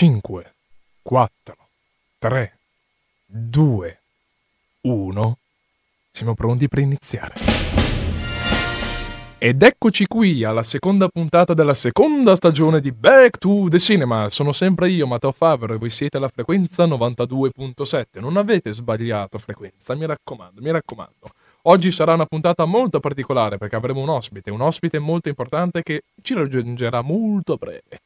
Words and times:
5, 0.00 0.54
4, 1.02 1.56
3, 2.20 2.58
2, 3.26 4.00
1. 4.80 5.38
Siamo 6.10 6.32
pronti 6.32 6.68
per 6.68 6.78
iniziare. 6.78 7.34
Ed 9.36 9.62
eccoci 9.62 10.06
qui 10.06 10.42
alla 10.42 10.62
seconda 10.62 11.06
puntata 11.08 11.52
della 11.52 11.74
seconda 11.74 12.34
stagione 12.34 12.80
di 12.80 12.92
Back 12.92 13.36
to 13.36 13.66
the 13.68 13.78
Cinema. 13.78 14.30
Sono 14.30 14.52
sempre 14.52 14.88
io, 14.88 15.06
Matteo 15.06 15.32
Favero, 15.32 15.74
e 15.74 15.76
voi 15.76 15.90
siete 15.90 16.16
alla 16.16 16.28
frequenza 16.28 16.86
92.7. 16.86 18.20
Non 18.20 18.38
avete 18.38 18.72
sbagliato 18.72 19.36
frequenza, 19.36 19.94
mi 19.94 20.06
raccomando, 20.06 20.62
mi 20.62 20.70
raccomando. 20.70 21.28
Oggi 21.64 21.90
sarà 21.90 22.14
una 22.14 22.24
puntata 22.24 22.64
molto 22.64 23.00
particolare 23.00 23.58
perché 23.58 23.76
avremo 23.76 24.00
un 24.00 24.08
ospite, 24.08 24.50
un 24.50 24.62
ospite 24.62 24.98
molto 24.98 25.28
importante 25.28 25.82
che 25.82 26.04
ci 26.22 26.32
raggiungerà 26.32 27.02
molto 27.02 27.52
a 27.52 27.56
breve. 27.56 28.00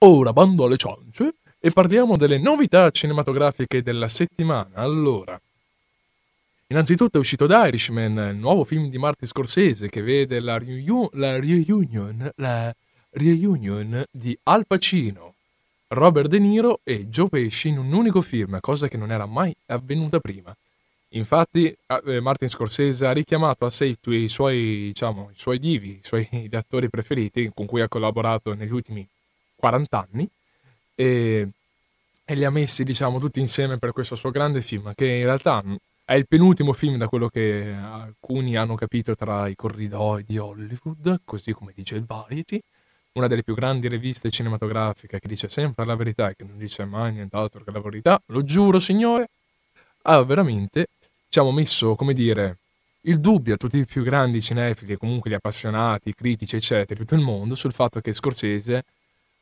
Ora 0.00 0.34
bando 0.34 0.64
alle 0.64 0.76
ciance 0.76 1.36
e 1.58 1.70
parliamo 1.70 2.18
delle 2.18 2.36
novità 2.36 2.90
cinematografiche 2.90 3.82
della 3.82 4.08
settimana. 4.08 4.74
Allora, 4.74 5.40
innanzitutto 6.66 7.16
è 7.16 7.20
uscito 7.20 7.46
The 7.46 7.54
Irishman, 7.54 8.32
il 8.32 8.36
nuovo 8.36 8.64
film 8.64 8.90
di 8.90 8.98
Martin 8.98 9.26
Scorsese 9.26 9.88
che 9.88 10.02
vede 10.02 10.40
la, 10.40 10.58
riu- 10.58 11.08
la 11.14 11.40
reunion, 11.40 12.30
la 12.36 12.74
reunion 13.12 14.04
di 14.10 14.38
Al 14.42 14.66
Pacino, 14.66 15.32
Robert 15.88 16.28
De 16.28 16.40
Niro 16.40 16.80
e 16.84 17.08
Joe 17.08 17.30
Pesci 17.30 17.68
in 17.68 17.78
un 17.78 17.90
unico 17.90 18.20
film, 18.20 18.60
cosa 18.60 18.88
che 18.88 18.98
non 18.98 19.10
era 19.10 19.24
mai 19.24 19.56
avvenuta 19.68 20.20
prima. 20.20 20.54
Infatti, 21.10 21.74
eh, 22.04 22.20
Martin 22.20 22.50
Scorsese 22.50 23.06
ha 23.06 23.12
richiamato 23.12 23.64
a 23.64 23.70
sé 23.70 23.96
i 24.04 24.28
suoi, 24.28 24.88
diciamo, 24.88 25.30
i 25.32 25.38
suoi 25.38 25.58
divi, 25.58 25.92
i 25.92 26.00
suoi 26.02 26.28
attori 26.52 26.90
preferiti 26.90 27.50
con 27.54 27.64
cui 27.64 27.80
ha 27.80 27.88
collaborato 27.88 28.52
negli 28.52 28.72
ultimi 28.72 29.08
40 29.56 30.08
anni 30.10 30.28
e, 30.94 31.48
e, 32.24 32.34
li 32.34 32.44
ha 32.44 32.50
messi, 32.50 32.84
diciamo, 32.84 33.18
tutti 33.18 33.40
insieme 33.40 33.78
per 33.78 33.92
questo 33.92 34.14
suo 34.14 34.30
grande 34.30 34.60
film, 34.60 34.92
che 34.94 35.06
in 35.06 35.24
realtà 35.24 35.62
è 36.04 36.14
il 36.14 36.26
penultimo 36.26 36.72
film 36.72 36.96
da 36.96 37.08
quello 37.08 37.28
che 37.28 37.72
alcuni 37.72 38.56
hanno 38.56 38.74
capito 38.76 39.16
tra 39.16 39.48
i 39.48 39.56
corridoi 39.56 40.24
di 40.24 40.38
Hollywood, 40.38 41.20
così 41.24 41.52
come 41.52 41.72
dice 41.74 41.96
il 41.96 42.04
Variety, 42.04 42.60
una 43.12 43.26
delle 43.26 43.42
più 43.42 43.54
grandi 43.54 43.88
riviste 43.88 44.30
cinematografiche 44.30 45.18
che 45.18 45.28
dice 45.28 45.48
sempre 45.48 45.84
la 45.84 45.96
verità 45.96 46.28
e 46.28 46.36
che 46.36 46.44
non 46.44 46.58
dice 46.58 46.84
mai 46.84 47.12
nient'altro 47.12 47.64
che 47.64 47.70
la 47.70 47.80
verità, 47.80 48.20
lo 48.26 48.44
giuro 48.44 48.78
signore, 48.78 49.30
ha 50.02 50.22
veramente 50.22 50.88
diciamo, 51.26 51.50
messo, 51.50 51.94
come 51.96 52.14
dire, 52.14 52.58
il 53.02 53.20
dubbio 53.20 53.54
a 53.54 53.56
tutti 53.56 53.78
i 53.78 53.84
più 53.84 54.02
grandi 54.02 54.40
cinefili 54.40 54.96
comunque 54.96 55.30
gli 55.30 55.34
appassionati, 55.34 56.10
i 56.10 56.14
critici, 56.14 56.56
eccetera, 56.56 56.94
di 56.94 57.00
tutto 57.00 57.14
il 57.14 57.20
mondo 57.20 57.54
sul 57.54 57.72
fatto 57.72 58.00
che 58.00 58.12
Scorsese, 58.12 58.84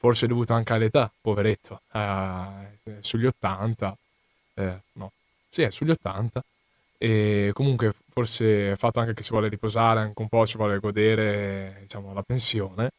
forse 0.05 0.27
dovuto 0.27 0.53
anche 0.53 0.75
all'età, 0.75 1.11
poveretto, 1.19 1.81
eh, 1.95 2.99
sugli 3.01 3.25
80, 3.25 3.97
eh, 4.53 4.79
no, 4.93 5.13
sì, 5.49 5.63
è 5.63 5.71
sugli 5.71 5.89
80, 5.89 6.45
e 6.99 7.51
comunque 7.55 7.95
forse 8.13 8.73
è 8.73 8.77
fatto 8.77 9.01
anche 9.01 9.15
che 9.15 9.23
si 9.23 9.31
vuole 9.31 9.49
riposare 9.49 10.01
anche 10.01 10.21
un 10.21 10.29
po', 10.29 10.47
ci 10.47 10.59
vuole 10.59 10.79
godere, 10.79 11.79
diciamo, 11.81 12.13
la 12.13 12.21
pensione. 12.21 12.91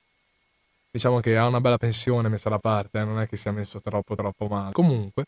Diciamo 0.89 1.19
che 1.19 1.37
ha 1.37 1.45
una 1.45 1.61
bella 1.61 1.77
pensione 1.77 2.27
messa 2.27 2.49
da 2.49 2.57
parte, 2.57 2.97
eh, 2.99 3.03
non 3.03 3.19
è 3.19 3.27
che 3.27 3.35
sia 3.35 3.51
messo 3.51 3.79
troppo 3.81 4.15
troppo 4.15 4.47
male. 4.47 4.71
Comunque, 4.71 5.25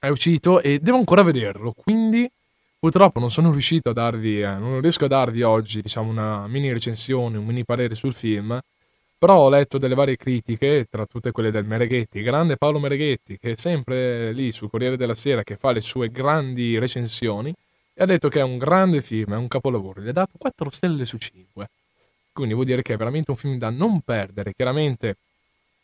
è 0.00 0.08
uscito 0.08 0.60
e 0.62 0.80
devo 0.80 0.96
ancora 0.96 1.22
vederlo, 1.22 1.72
quindi 1.76 2.28
Purtroppo 2.82 3.20
non 3.20 3.30
sono 3.30 3.52
riuscito 3.52 3.90
a 3.90 3.92
darvi, 3.92 4.42
eh, 4.42 4.54
non 4.54 4.80
riesco 4.80 5.04
a 5.04 5.08
darvi 5.08 5.42
oggi, 5.42 5.80
diciamo, 5.80 6.10
una 6.10 6.48
mini 6.48 6.72
recensione, 6.72 7.38
un 7.38 7.44
mini 7.44 7.64
parere 7.64 7.94
sul 7.94 8.12
film, 8.12 8.58
però 9.22 9.42
ho 9.42 9.48
letto 9.50 9.78
delle 9.78 9.94
varie 9.94 10.16
critiche, 10.16 10.88
tra 10.90 11.06
tutte 11.06 11.30
quelle 11.30 11.52
del 11.52 11.64
Mereghetti, 11.64 12.22
grande 12.22 12.56
Paolo 12.56 12.80
Mereghetti, 12.80 13.38
che 13.38 13.52
è 13.52 13.54
sempre 13.54 14.32
lì 14.32 14.50
sul 14.50 14.68
Corriere 14.68 14.96
della 14.96 15.14
Sera, 15.14 15.44
che 15.44 15.54
fa 15.54 15.70
le 15.70 15.80
sue 15.80 16.08
grandi 16.08 16.76
recensioni, 16.76 17.54
e 17.94 18.02
ha 18.02 18.04
detto 18.04 18.28
che 18.28 18.40
è 18.40 18.42
un 18.42 18.58
grande 18.58 19.00
film, 19.00 19.34
è 19.34 19.36
un 19.36 19.46
capolavoro, 19.46 20.00
gli 20.00 20.08
ha 20.08 20.12
dato 20.12 20.32
4 20.36 20.70
stelle 20.70 21.04
su 21.04 21.18
5. 21.18 21.68
Quindi 22.32 22.52
vuol 22.52 22.66
dire 22.66 22.82
che 22.82 22.94
è 22.94 22.96
veramente 22.96 23.30
un 23.30 23.36
film 23.36 23.58
da 23.58 23.70
non 23.70 24.00
perdere. 24.00 24.54
Chiaramente 24.56 25.14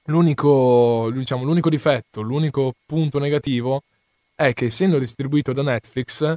l'unico, 0.07 1.09
diciamo, 1.13 1.45
l'unico 1.45 1.71
difetto, 1.71 2.21
l'unico 2.21 2.75
punto 2.87 3.21
negativo 3.21 3.85
è 4.35 4.53
che 4.53 4.65
essendo 4.65 4.99
distribuito 4.99 5.53
da 5.53 5.63
Netflix 5.63 6.35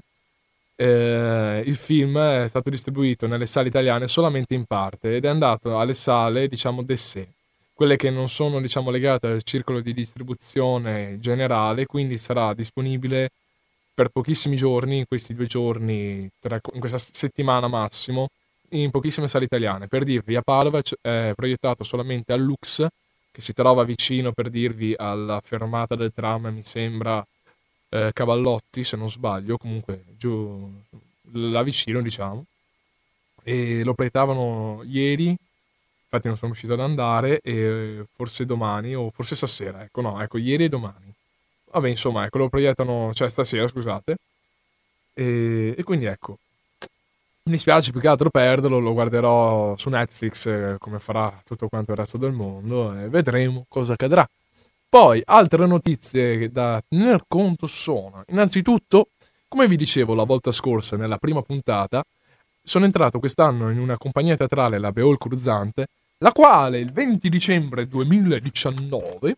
eh, 0.75 1.63
il 1.65 1.75
film 1.75 2.17
è 2.17 2.47
stato 2.47 2.69
distribuito 2.69 3.27
nelle 3.27 3.45
sale 3.45 3.67
italiane 3.67 4.07
solamente 4.07 4.53
in 4.53 4.65
parte 4.65 5.15
ed 5.15 5.25
è 5.25 5.27
andato 5.27 5.79
alle 5.79 5.93
sale, 5.93 6.47
diciamo, 6.47 6.81
d'essè, 6.83 7.27
quelle 7.73 7.95
che 7.95 8.09
non 8.09 8.29
sono, 8.29 8.61
diciamo, 8.61 8.89
legate 8.89 9.27
al 9.27 9.43
circolo 9.43 9.79
di 9.79 9.93
distribuzione 9.93 11.17
generale, 11.19 11.85
quindi 11.85 12.17
sarà 12.17 12.53
disponibile 12.53 13.29
per 13.93 14.09
pochissimi 14.09 14.55
giorni, 14.55 14.99
in 14.99 15.05
questi 15.07 15.33
due 15.33 15.45
giorni, 15.45 16.21
in 16.23 16.79
questa 16.79 16.97
settimana 16.97 17.67
massimo, 17.67 18.29
in 18.69 18.89
pochissime 18.91 19.27
sale 19.27 19.45
italiane. 19.45 19.87
Per 19.87 20.03
dirvi, 20.03 20.35
a 20.35 20.41
Padova 20.41 20.81
è 21.01 21.33
proiettato 21.35 21.83
solamente 21.83 22.33
al 22.33 22.41
Lux, 22.41 22.85
che 23.31 23.41
si 23.41 23.53
trova 23.53 23.83
vicino, 23.83 24.31
per 24.31 24.49
dirvi, 24.49 24.93
alla 24.95 25.41
fermata 25.43 25.95
del 25.95 26.11
tram, 26.13 26.47
mi 26.47 26.63
sembra, 26.63 27.25
eh, 27.91 28.11
Cavallotti, 28.13 28.83
se 28.83 28.95
non 28.95 29.09
sbaglio, 29.11 29.57
comunque 29.57 30.03
giù 30.17 30.71
là 31.33 31.61
vicino, 31.63 32.01
diciamo. 32.01 32.45
E 33.43 33.83
lo 33.83 33.93
proiettavano 33.93 34.81
ieri, 34.85 35.29
infatti 35.29 36.27
non 36.27 36.37
sono 36.37 36.51
riuscito 36.51 36.73
ad 36.73 36.79
andare, 36.79 37.41
e 37.41 38.05
forse 38.15 38.45
domani 38.45 38.95
o 38.95 39.09
forse 39.11 39.35
stasera, 39.35 39.83
ecco 39.83 40.01
no, 40.01 40.21
ecco 40.21 40.37
ieri 40.37 40.65
e 40.65 40.69
domani. 40.69 41.13
Vabbè, 41.71 41.89
insomma, 41.89 42.25
ecco, 42.25 42.37
lo 42.37 42.49
proiettano, 42.49 43.11
cioè 43.13 43.29
stasera, 43.29 43.67
scusate. 43.67 44.15
E, 45.13 45.75
e 45.77 45.83
quindi 45.83 46.05
ecco, 46.05 46.37
mi 47.43 47.53
dispiace 47.53 47.91
più 47.91 47.99
che 47.99 48.07
altro 48.07 48.29
perderlo, 48.29 48.79
lo 48.79 48.93
guarderò 48.93 49.75
su 49.77 49.89
Netflix 49.89 50.45
eh, 50.45 50.75
come 50.79 50.99
farà 50.99 51.41
tutto 51.43 51.67
quanto 51.67 51.91
il 51.91 51.97
resto 51.97 52.17
del 52.17 52.31
mondo 52.31 52.95
e 52.97 53.09
vedremo 53.09 53.65
cosa 53.67 53.93
accadrà. 53.93 54.27
Poi, 54.91 55.21
altre 55.23 55.65
notizie 55.67 56.51
da 56.51 56.83
tener 56.85 57.23
conto 57.25 57.65
sono, 57.65 58.25
innanzitutto, 58.27 59.11
come 59.47 59.65
vi 59.65 59.77
dicevo 59.77 60.13
la 60.13 60.25
volta 60.25 60.51
scorsa 60.51 60.97
nella 60.97 61.15
prima 61.15 61.41
puntata, 61.41 62.03
sono 62.61 62.83
entrato 62.83 63.17
quest'anno 63.17 63.69
in 63.69 63.79
una 63.79 63.95
compagnia 63.95 64.35
teatrale, 64.35 64.79
la 64.79 64.91
Beol 64.91 65.17
Cruzante, 65.17 65.87
la 66.17 66.33
quale 66.33 66.79
il 66.79 66.91
20 66.91 67.29
dicembre 67.29 67.87
2019, 67.87 69.37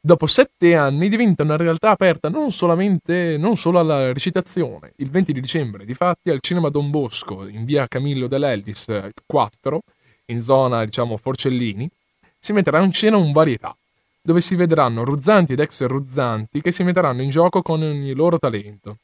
dopo 0.00 0.26
sette 0.26 0.76
anni, 0.76 1.10
diventa 1.10 1.42
una 1.42 1.58
realtà 1.58 1.90
aperta 1.90 2.30
non 2.30 2.48
non 3.36 3.56
solo 3.58 3.78
alla 3.80 4.14
recitazione. 4.14 4.94
Il 4.96 5.10
20 5.10 5.32
dicembre, 5.34 5.84
difatti, 5.84 6.30
al 6.30 6.40
Cinema 6.40 6.70
Don 6.70 6.88
Bosco, 6.88 7.46
in 7.46 7.66
via 7.66 7.86
Camillo 7.86 8.28
dell'Ellis 8.28 9.10
4, 9.26 9.82
in 10.28 10.40
zona, 10.40 10.86
diciamo, 10.86 11.18
Forcellini, 11.18 11.86
si 12.38 12.54
metterà 12.54 12.80
in 12.80 12.94
scena 12.94 13.18
un 13.18 13.30
varietà 13.30 13.76
dove 14.22 14.40
si 14.40 14.54
vedranno 14.54 15.04
ruzzanti 15.04 15.54
ed 15.54 15.60
ex 15.60 15.84
ruzzanti 15.84 16.60
che 16.60 16.70
si 16.70 16.84
metteranno 16.84 17.22
in 17.22 17.28
gioco 17.28 17.60
con 17.60 17.82
ogni 17.82 18.14
loro 18.14 18.38
talento. 18.38 18.98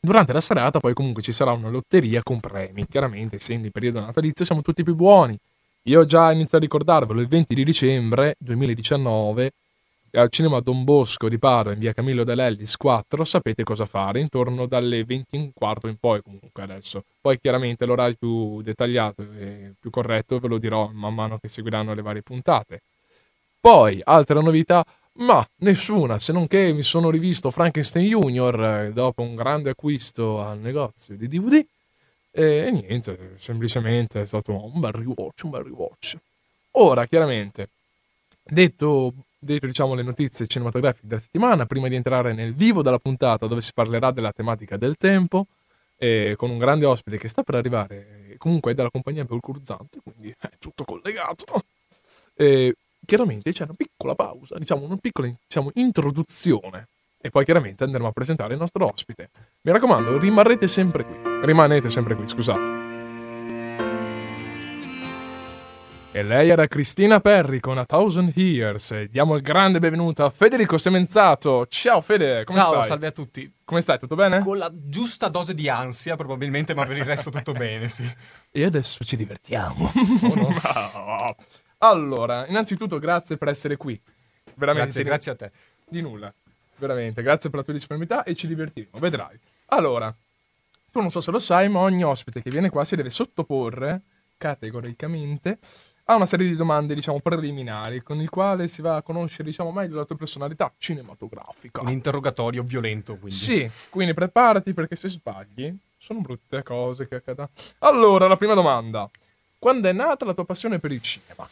Durante 0.00 0.32
la 0.32 0.40
serata 0.40 0.80
poi 0.80 0.94
comunque 0.94 1.22
ci 1.22 1.32
sarà 1.32 1.52
una 1.52 1.68
lotteria 1.68 2.22
con 2.22 2.40
premi, 2.40 2.86
chiaramente 2.86 3.36
essendo 3.36 3.66
il 3.66 3.72
periodo 3.72 4.00
natalizio 4.00 4.44
siamo 4.44 4.62
tutti 4.62 4.82
più 4.82 4.94
buoni. 4.94 5.38
Io 5.82 6.06
già 6.06 6.32
iniziato 6.32 6.56
a 6.56 6.60
ricordarvelo 6.60 7.20
il 7.20 7.28
20 7.28 7.54
di 7.54 7.64
dicembre 7.64 8.36
2019 8.38 9.52
al 10.12 10.30
cinema 10.30 10.60
Don 10.60 10.84
Bosco 10.84 11.28
di 11.28 11.38
Padova 11.38 11.74
in 11.74 11.80
via 11.80 11.92
Camillo 11.92 12.24
dell'Ellis 12.24 12.76
4 12.76 13.24
sapete 13.24 13.62
cosa 13.62 13.84
fare 13.84 14.20
intorno 14.20 14.66
dalle 14.66 15.04
20 15.04 15.36
e 15.36 15.38
un 15.38 15.50
quarto 15.52 15.86
in 15.86 15.96
poi 15.98 16.22
comunque 16.22 16.62
adesso 16.62 17.04
poi 17.20 17.38
chiaramente 17.38 17.84
l'orario 17.84 18.16
più 18.18 18.62
dettagliato 18.62 19.22
e 19.38 19.74
più 19.78 19.90
corretto 19.90 20.38
ve 20.38 20.48
lo 20.48 20.56
dirò 20.56 20.90
man 20.92 21.14
mano 21.14 21.38
che 21.38 21.48
seguiranno 21.48 21.92
le 21.92 22.02
varie 22.02 22.22
puntate 22.22 22.80
poi, 23.60 24.00
altra 24.04 24.40
novità, 24.40 24.84
ma 25.14 25.46
nessuna, 25.58 26.18
se 26.18 26.32
non 26.32 26.46
che 26.46 26.72
mi 26.72 26.82
sono 26.82 27.10
rivisto 27.10 27.50
Frankenstein 27.50 28.08
Junior 28.08 28.64
eh, 28.64 28.92
dopo 28.92 29.22
un 29.22 29.34
grande 29.34 29.70
acquisto 29.70 30.40
al 30.40 30.58
negozio 30.60 31.16
di 31.16 31.26
DVD 31.26 31.64
e 32.30 32.70
niente, 32.70 33.34
semplicemente 33.36 34.22
è 34.22 34.26
stato 34.26 34.52
un 34.52 34.78
bel 34.78 34.92
rewatch, 34.92 35.42
un 35.44 35.50
bel 35.50 35.64
rewatch. 35.64 36.16
Ora, 36.72 37.06
chiaramente, 37.06 37.70
detto, 38.44 39.12
detto 39.38 39.66
diciamo 39.66 39.94
le 39.94 40.02
notizie 40.02 40.46
cinematografiche 40.46 41.06
della 41.08 41.20
settimana, 41.20 41.66
prima 41.66 41.88
di 41.88 41.96
entrare 41.96 42.32
nel 42.34 42.54
vivo 42.54 42.82
della 42.82 42.98
puntata 42.98 43.46
dove 43.48 43.60
si 43.60 43.72
parlerà 43.74 44.12
della 44.12 44.32
tematica 44.32 44.76
del 44.76 44.96
tempo, 44.96 45.46
e 45.96 46.34
con 46.36 46.50
un 46.50 46.58
grande 46.58 46.86
ospite 46.86 47.18
che 47.18 47.26
sta 47.26 47.42
per 47.42 47.56
arrivare, 47.56 48.36
comunque 48.38 48.70
è 48.70 48.74
della 48.74 48.90
compagnia 48.90 49.24
Belcurzante, 49.24 49.98
quindi 50.00 50.32
è 50.38 50.50
tutto 50.60 50.84
collegato. 50.84 51.44
E 52.36 52.76
chiaramente 53.04 53.52
c'è 53.52 53.64
una 53.64 53.74
piccola 53.76 54.14
pausa, 54.14 54.56
diciamo 54.58 54.84
una 54.84 54.96
piccola 54.96 55.28
diciamo, 55.28 55.70
introduzione 55.74 56.88
e 57.20 57.30
poi 57.30 57.44
chiaramente 57.44 57.84
andremo 57.84 58.08
a 58.08 58.12
presentare 58.12 58.54
il 58.54 58.60
nostro 58.60 58.86
ospite. 58.86 59.30
Mi 59.62 59.72
raccomando, 59.72 60.18
rimarrete 60.18 60.68
sempre 60.68 61.04
qui. 61.04 61.16
Rimanete 61.42 61.90
sempre 61.90 62.14
qui, 62.14 62.28
scusate. 62.28 62.86
E 66.10 66.22
lei 66.22 66.48
era 66.48 66.66
Cristina 66.66 67.20
Perry 67.20 67.60
con 67.60 67.76
A 67.76 67.84
Thousand 67.84 68.32
Years. 68.34 68.92
E 68.92 69.08
diamo 69.08 69.36
il 69.36 69.42
grande 69.42 69.78
benvenuto 69.78 70.24
a 70.24 70.30
Federico 70.30 70.78
Semenzato. 70.78 71.66
Ciao 71.68 72.00
Fede, 72.00 72.44
come 72.44 72.58
Ciao, 72.58 72.72
stai? 72.72 72.84
salve 72.84 73.06
a 73.08 73.12
tutti. 73.12 73.52
Come 73.64 73.80
stai? 73.80 73.98
Tutto 73.98 74.14
bene? 74.14 74.40
Con 74.42 74.56
la 74.58 74.70
giusta 74.72 75.28
dose 75.28 75.54
di 75.54 75.68
ansia, 75.68 76.16
probabilmente, 76.16 76.74
ma 76.74 76.86
per 76.86 76.96
il 76.96 77.04
resto 77.04 77.30
tutto 77.30 77.52
bene, 77.52 77.88
sì. 77.88 78.10
E 78.50 78.64
adesso 78.64 79.04
ci 79.04 79.16
divertiamo. 79.16 79.92
Oh, 80.22 80.34
no. 80.34 81.36
allora, 81.78 82.46
innanzitutto 82.46 82.98
grazie 82.98 83.36
per 83.36 83.48
essere 83.48 83.76
qui. 83.76 84.00
Veramente. 84.54 85.02
Grazie, 85.02 85.04
grazie 85.04 85.32
a 85.32 85.34
te. 85.36 85.50
Di 85.88 86.00
nulla. 86.00 86.32
Veramente, 86.76 87.22
grazie 87.22 87.50
per 87.50 87.60
la 87.60 87.64
tua 87.64 87.74
disponibilità 87.74 88.22
e 88.22 88.34
ci 88.34 88.46
divertiremo, 88.46 88.98
vedrai. 88.98 89.38
Allora, 89.66 90.14
tu 90.90 91.00
non 91.00 91.10
so 91.10 91.20
se 91.20 91.30
lo 91.30 91.38
sai, 91.38 91.68
ma 91.68 91.80
ogni 91.80 92.04
ospite 92.04 92.40
che 92.40 92.50
viene 92.50 92.70
qua 92.70 92.84
si 92.84 92.96
deve 92.96 93.10
sottoporre 93.10 94.02
categoricamente 94.36 95.58
a 96.04 96.14
una 96.14 96.24
serie 96.24 96.46
di 96.46 96.56
domande, 96.56 96.94
diciamo, 96.94 97.20
preliminari, 97.20 98.02
con 98.02 98.20
il 98.20 98.30
quale 98.30 98.66
si 98.66 98.80
va 98.80 98.96
a 98.96 99.02
conoscere, 99.02 99.44
diciamo, 99.44 99.72
meglio 99.72 99.96
la 99.96 100.04
tua 100.04 100.16
personalità 100.16 100.72
cinematografica. 100.78 101.82
Un 101.82 101.90
interrogatorio 101.90 102.62
violento, 102.62 103.16
quindi. 103.16 103.34
Sì, 103.34 103.70
quindi 103.90 104.14
preparati 104.14 104.72
perché 104.72 104.96
se 104.96 105.08
sbagli 105.08 105.76
sono 105.98 106.20
brutte 106.20 106.62
cose 106.62 107.06
che 107.06 107.16
accadono. 107.16 107.50
Allora, 107.80 108.26
la 108.26 108.36
prima 108.36 108.54
domanda. 108.54 109.10
Quando 109.58 109.88
è 109.88 109.92
nata 109.92 110.24
la 110.24 110.32
tua 110.32 110.46
passione 110.46 110.78
per 110.78 110.92
il 110.92 111.02
cinema? 111.02 111.46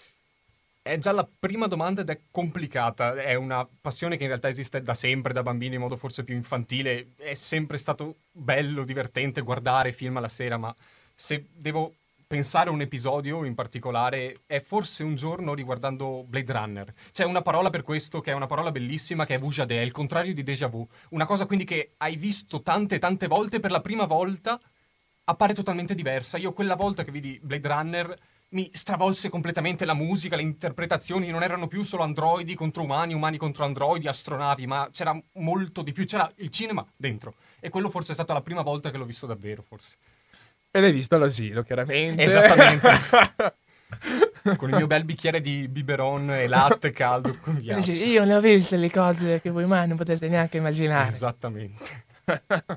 È 0.87 0.99
già 0.99 1.11
la 1.11 1.27
prima 1.27 1.67
domanda 1.67 2.03
ed 2.03 2.11
è 2.11 2.21
complicata. 2.31 3.17
È 3.17 3.35
una 3.35 3.69
passione 3.81 4.17
che 4.17 4.23
in 4.23 4.29
realtà 4.29 4.47
esiste 4.49 4.81
da 4.83 4.95
sempre, 4.95 5.33
da 5.33 5.43
bambini, 5.43 5.75
in 5.75 5.81
modo 5.81 5.97
forse 5.97 6.23
più 6.23 6.37
infantile. 6.37 7.09
È 7.17 7.35
sempre 7.35 7.77
stato 7.77 8.19
bello, 8.31 8.85
divertente 8.85 9.41
guardare 9.41 9.91
film 9.91 10.17
alla 10.17 10.29
sera, 10.29 10.57
ma 10.59 10.73
se 11.13 11.47
devo 11.53 11.95
pensare 12.25 12.71
a 12.71 12.73
un 12.73 12.83
episodio 12.83 13.45
in 13.45 13.57
particolare 13.57 14.43
è 14.47 14.61
forse 14.61 15.03
un 15.03 15.17
giorno 15.17 15.55
riguardando 15.55 16.23
Blade 16.25 16.53
Runner. 16.53 16.95
C'è 17.11 17.25
una 17.25 17.43
parola 17.43 17.69
per 17.69 17.83
questo 17.83 18.21
che 18.21 18.31
è 18.31 18.35
una 18.35 18.47
parola 18.47 18.71
bellissima 18.71 19.27
che 19.27 19.35
è 19.35 19.39
Vujade, 19.41 19.79
è 19.79 19.83
il 19.83 19.91
contrario 19.91 20.35
di 20.35 20.45
déjà 20.45 20.69
vu. 20.69 20.87
Una 21.11 21.27
cosa 21.27 21.47
quindi 21.47 21.65
che 21.65 21.95
hai 21.97 22.15
visto 22.15 22.63
tante 22.63 23.01
tante 23.01 23.27
volte 23.27 23.59
per 23.59 23.73
la 23.73 23.81
prima 23.81 24.05
volta 24.05 24.61
appare 25.25 25.53
totalmente 25.53 25.97
diversa. 25.97 26.39
Io 26.39 26.53
quella 26.53 26.77
volta 26.77 27.03
che 27.03 27.11
vidi 27.11 27.41
Blade 27.43 27.69
Runner 27.69 28.19
mi 28.51 28.71
stravolse 28.73 29.29
completamente 29.29 29.85
la 29.85 29.95
musica, 29.95 30.37
le 30.37 30.43
interpretazioni 30.43 31.31
non 31.31 31.43
erano 31.43 31.67
più 31.67 31.83
solo 31.83 32.03
androidi 32.03 32.55
contro 32.55 32.83
umani, 32.85 33.15
umani 33.15 33.37
contro 33.37 33.65
androidi, 33.65 34.07
astronavi, 34.07 34.67
ma 34.67 34.89
c'era 34.93 35.19
molto 35.35 35.83
di 35.83 35.93
più, 35.93 36.05
c'era 36.05 36.31
il 36.37 36.51
cinema 36.51 36.87
dentro. 36.97 37.35
E 37.61 37.69
quello 37.69 37.91
forse 37.91 38.13
è 38.13 38.15
stata 38.15 38.33
la 38.33 38.43
prima 38.43 38.63
volta 38.63 38.91
che 38.91 38.99
l'ho 38.99 39.05
visto 39.05 39.27
davvero, 39.27 39.63
forse. 39.63 39.97
E 40.71 40.81
l'hai 40.81 40.93
visto 40.93 41.15
all'asilo, 41.17 41.63
chiaramente. 41.63 42.23
Esattamente. 42.23 43.55
con 44.57 44.69
il 44.69 44.77
mio 44.77 44.87
bel 44.87 45.05
bicchiere 45.05 45.41
di 45.41 45.69
biberon 45.69 46.31
e 46.31 46.47
latte 46.47 46.91
caldo 46.91 47.37
con 47.41 47.59
ghiaccio. 47.59 47.91
Dici, 47.91 48.09
io 48.09 48.25
ne 48.25 48.35
ho 48.35 48.41
viste 48.41 48.77
le 48.77 48.91
cose 48.91 49.41
che 49.41 49.51
voi 49.51 49.67
mai 49.67 49.89
non 49.89 49.97
potete 49.97 50.29
neanche 50.29 50.59
immaginare. 50.59 51.09
Esattamente. 51.09 52.05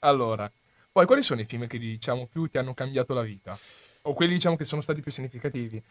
allora, 0.00 0.50
poi 0.92 1.06
quali 1.06 1.22
sono 1.22 1.40
i 1.40 1.44
film 1.44 1.66
che 1.66 1.78
diciamo 1.78 2.26
più 2.26 2.46
ti 2.46 2.58
hanno 2.58 2.74
cambiato 2.74 3.14
la 3.14 3.22
vita? 3.22 3.58
O 4.06 4.12
quelli 4.14 4.32
diciamo 4.34 4.56
che 4.56 4.64
sono 4.64 4.80
stati 4.80 5.00
più 5.00 5.10
significativi? 5.10 5.82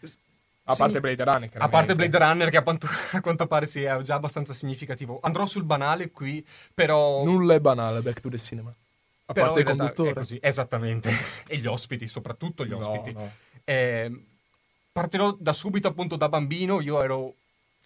A 0.65 0.71
Sì. 0.73 0.77
parte 0.77 0.99
Blade 0.99 1.23
Runner, 1.23 1.49
A 1.57 1.67
parte. 1.67 1.93
Blade 1.95 2.17
Runner, 2.17 2.49
che 2.49 2.57
a 2.57 2.61
quanto, 2.63 2.87
a 3.11 3.21
quanto 3.21 3.47
pare 3.47 3.65
sia 3.65 4.01
già 4.01 4.15
abbastanza 4.15 4.53
significativo. 4.53 5.19
Andrò 5.21 5.45
sul 5.45 5.63
banale 5.63 6.11
qui, 6.11 6.45
però. 6.73 7.23
Nulla 7.23 7.55
è 7.55 7.59
banale, 7.59 8.01
Back 8.01 8.19
to 8.21 8.29
the 8.29 8.37
Cinema. 8.37 8.73
A 9.25 9.33
però 9.33 9.45
parte 9.47 9.61
il 9.61 9.65
conduttore. 9.65 10.13
Così, 10.13 10.37
esattamente. 10.41 11.09
e 11.47 11.57
gli 11.57 11.65
ospiti, 11.65 12.07
soprattutto 12.07 12.65
gli 12.65 12.69
No, 12.69 12.77
ospiti. 12.77 13.11
no. 13.13 13.31
Eh, 13.65 14.11
partirò 14.91 15.35
da 15.37 15.53
subito, 15.53 15.87
appunto, 15.87 16.15
da 16.15 16.29
bambino. 16.29 16.81
Io 16.81 17.01
ero 17.01 17.33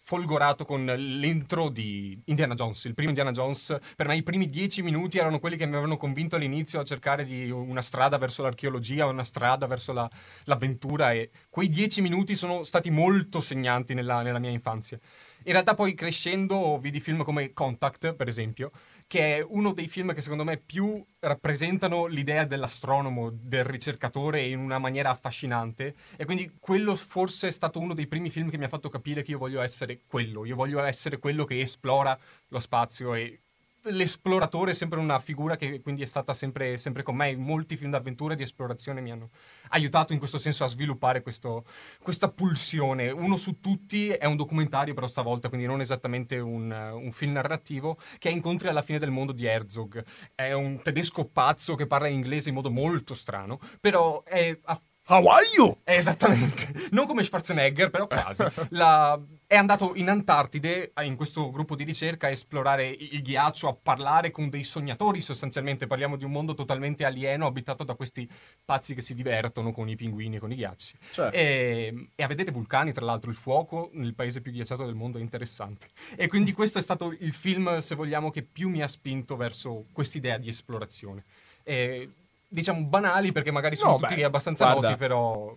folgorato 0.07 0.63
con 0.63 0.85
l'intro 0.85 1.67
di 1.67 2.17
Indiana 2.27 2.55
Jones, 2.55 2.85
il 2.85 2.93
primo 2.93 3.09
Indiana 3.09 3.31
Jones. 3.31 3.77
Per 3.93 4.07
me 4.07 4.15
i 4.15 4.23
primi 4.23 4.47
dieci 4.47 4.81
minuti 4.81 5.17
erano 5.17 5.37
quelli 5.37 5.57
che 5.57 5.65
mi 5.65 5.73
avevano 5.73 5.97
convinto 5.97 6.37
all'inizio 6.37 6.79
a 6.79 6.85
cercare 6.85 7.25
di 7.25 7.51
una 7.51 7.81
strada 7.81 8.17
verso 8.17 8.41
l'archeologia, 8.41 9.05
una 9.05 9.25
strada 9.25 9.67
verso 9.67 9.91
la- 9.91 10.09
l'avventura 10.45 11.11
e 11.11 11.29
quei 11.49 11.67
dieci 11.67 11.99
minuti 11.99 12.37
sono 12.37 12.63
stati 12.63 12.89
molto 12.89 13.41
segnanti 13.41 13.93
nella, 13.93 14.21
nella 14.21 14.39
mia 14.39 14.49
infanzia. 14.49 14.97
In 15.43 15.51
realtà 15.51 15.75
poi 15.75 15.93
crescendo 15.93 16.77
vidi 16.79 17.01
film 17.01 17.23
come 17.23 17.51
Contact, 17.51 18.13
per 18.13 18.29
esempio, 18.29 18.71
che 19.07 19.37
è 19.37 19.41
uno 19.41 19.71
dei 19.71 19.87
film 19.87 20.13
che 20.13 20.21
secondo 20.21 20.43
me 20.43 20.57
più 20.57 21.03
rappresentano 21.19 22.07
l'idea 22.07 22.43
dell'astronomo, 22.45 23.29
del 23.31 23.63
ricercatore 23.63 24.43
in 24.45 24.59
una 24.59 24.77
maniera 24.79 25.09
affascinante. 25.09 25.95
E 26.17 26.25
quindi 26.25 26.57
quello 26.59 26.93
forse 26.95 27.47
è 27.47 27.51
stato 27.51 27.79
uno 27.79 27.93
dei 27.93 28.07
primi 28.07 28.29
film 28.29 28.49
che 28.49 28.57
mi 28.57 28.65
ha 28.65 28.69
fatto 28.69 28.89
capire 28.89 29.23
che 29.23 29.31
io 29.31 29.37
voglio 29.37 29.61
essere 29.61 30.01
quello, 30.05 30.45
io 30.45 30.55
voglio 30.55 30.83
essere 30.83 31.19
quello 31.19 31.45
che 31.45 31.61
esplora 31.61 32.17
lo 32.49 32.59
spazio 32.59 33.13
e 33.15 33.41
l'esploratore 33.89 34.71
è 34.71 34.73
sempre 34.73 34.99
una 34.99 35.19
figura 35.19 35.55
che 35.55 35.81
quindi 35.81 36.01
è 36.01 36.05
stata 36.05 36.33
sempre, 36.33 36.77
sempre 36.77 37.03
con 37.03 37.15
me. 37.15 37.35
Molti 37.35 37.77
film 37.77 37.91
d'avventura 37.91 38.33
e 38.33 38.35
di 38.35 38.43
esplorazione 38.43 39.01
mi 39.01 39.11
hanno 39.11 39.29
aiutato 39.69 40.13
in 40.13 40.19
questo 40.19 40.37
senso 40.37 40.63
a 40.63 40.67
sviluppare 40.67 41.21
questo- 41.21 41.65
questa 42.01 42.29
pulsione. 42.29 43.09
Uno 43.09 43.37
su 43.37 43.59
tutti 43.59 44.09
è 44.09 44.25
un 44.25 44.35
documentario, 44.35 44.93
però 44.93 45.07
stavolta, 45.07 45.49
quindi 45.49 45.67
non 45.67 45.81
esattamente 45.81 46.39
un, 46.39 46.71
un 46.71 47.11
film 47.11 47.33
narrativo, 47.33 47.97
che 48.17 48.29
è 48.29 48.31
Incontri 48.31 48.67
alla 48.67 48.81
fine 48.81 48.99
del 48.99 49.11
mondo 49.11 49.31
di 49.31 49.45
Herzog. 49.45 50.03
È 50.35 50.51
un 50.51 50.81
tedesco 50.81 51.25
pazzo 51.25 51.75
che 51.75 51.87
parla 51.87 52.07
inglese 52.07 52.49
in 52.49 52.55
modo 52.55 52.69
molto 52.71 53.13
strano, 53.13 53.59
però 53.79 54.23
è 54.23 54.57
a 54.63 54.81
How 55.09 55.25
are 55.27 55.43
you? 55.55 55.77
eh, 55.83 55.95
Esattamente, 55.95 56.67
non 56.91 57.05
come 57.05 57.23
Schwarzenegger, 57.23 57.89
però 57.89 58.07
quasi. 58.07 58.43
La- 58.69 59.19
È 59.47 59.55
andato 59.55 59.93
in 59.95 60.09
Antartide, 60.09 60.91
in 61.03 61.15
questo 61.15 61.49
gruppo 61.51 61.75
di 61.77 61.85
ricerca, 61.85 62.27
a 62.27 62.31
esplorare 62.31 62.89
il 62.89 63.21
ghiaccio, 63.21 63.69
a 63.69 63.73
parlare 63.81 64.29
con 64.31 64.49
dei 64.49 64.65
sognatori 64.65 65.21
sostanzialmente. 65.21 65.87
Parliamo 65.87 66.17
di 66.17 66.25
un 66.25 66.31
mondo 66.31 66.53
totalmente 66.53 67.05
alieno, 67.05 67.45
abitato 67.45 67.85
da 67.85 67.93
questi 67.95 68.29
pazzi 68.65 68.93
che 68.93 69.01
si 69.01 69.13
divertono 69.13 69.71
con 69.71 69.87
i 69.87 69.95
pinguini 69.95 70.35
e 70.35 70.39
con 70.39 70.51
i 70.51 70.55
ghiacci. 70.55 70.97
Certo. 71.11 71.35
E, 71.37 72.09
e 72.13 72.23
a 72.23 72.27
vedere 72.27 72.51
vulcani, 72.51 72.91
tra 72.91 73.05
l'altro, 73.05 73.29
il 73.29 73.37
fuoco 73.37 73.89
nel 73.93 74.13
paese 74.13 74.41
più 74.41 74.51
ghiacciato 74.51 74.85
del 74.85 74.95
mondo 74.95 75.17
è 75.17 75.21
interessante. 75.21 75.87
E 76.17 76.27
quindi 76.27 76.51
questo 76.51 76.79
è 76.79 76.81
stato 76.81 77.15
il 77.17 77.31
film, 77.33 77.77
se 77.79 77.95
vogliamo, 77.95 78.29
che 78.29 78.43
più 78.43 78.67
mi 78.67 78.81
ha 78.81 78.87
spinto 78.89 79.37
verso 79.37 79.85
quest'idea 79.93 80.37
di 80.37 80.49
esplorazione. 80.49 81.23
E, 81.63 82.09
diciamo 82.47 82.83
banali 82.85 83.31
perché 83.31 83.51
magari 83.51 83.75
sono 83.75 83.91
No, 83.93 83.97
tutti 83.97 84.15
beh, 84.15 84.23
abbastanza 84.23 84.65
guarda, 84.65 84.87
noti, 84.89 84.99
però 84.99 85.55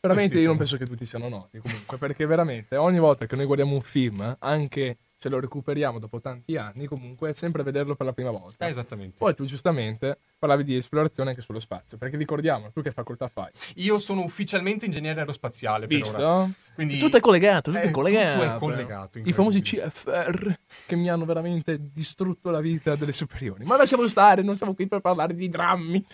Veramente 0.00 0.40
io 0.40 0.48
non 0.48 0.56
penso 0.56 0.76
che 0.76 0.84
tutti 0.86 1.06
siano 1.06 1.28
noti 1.28 1.60
comunque, 1.60 1.96
perché 1.96 2.26
veramente 2.26 2.76
ogni 2.76 2.98
volta 2.98 3.26
che 3.26 3.36
noi 3.36 3.44
guardiamo 3.44 3.74
un 3.74 3.80
film, 3.82 4.36
anche 4.40 4.96
se 5.16 5.28
lo 5.28 5.38
recuperiamo 5.38 6.00
dopo 6.00 6.20
tanti 6.20 6.56
anni, 6.56 6.86
comunque 6.88 7.30
è 7.30 7.32
sempre 7.34 7.62
vederlo 7.62 7.94
per 7.94 8.06
la 8.06 8.12
prima 8.12 8.30
volta. 8.32 8.66
Eh, 8.66 8.70
esattamente. 8.70 9.14
Poi 9.16 9.32
tu 9.36 9.44
giustamente 9.44 10.18
parlavi 10.36 10.64
di 10.64 10.74
esplorazione 10.74 11.30
anche 11.30 11.40
sullo 11.42 11.60
spazio, 11.60 11.96
perché 11.98 12.16
ricordiamo, 12.16 12.72
tu 12.72 12.82
che 12.82 12.90
facoltà 12.90 13.28
fai? 13.28 13.52
Io 13.76 14.00
sono 14.00 14.24
ufficialmente 14.24 14.86
ingegnere 14.86 15.20
aerospaziale. 15.20 15.86
Visto? 15.86 16.50
Quindi 16.74 16.98
Tutto 16.98 17.18
è 17.18 17.20
collegato, 17.20 17.70
tutto 17.70 17.84
Eh, 17.84 17.88
è 17.88 17.90
collegato. 17.92 18.40
tutto 18.42 18.54
è 18.56 18.58
collegato, 18.58 19.18
I 19.20 19.32
famosi. 19.32 19.60
CFR 19.62 20.58
che 20.86 20.96
mi 20.96 21.08
hanno 21.08 21.24
veramente 21.24 21.78
distrutto 21.92 22.50
la 22.50 22.60
vita 22.60 22.96
delle 22.96 23.12
superiori. 23.12 23.64
Ma 23.64 23.76
lasciamo 23.76 24.08
stare, 24.08 24.42
non 24.42 24.56
siamo 24.56 24.74
qui 24.74 24.88
per 24.88 24.98
parlare 24.98 25.36
di 25.36 25.48
drammi. 25.48 26.04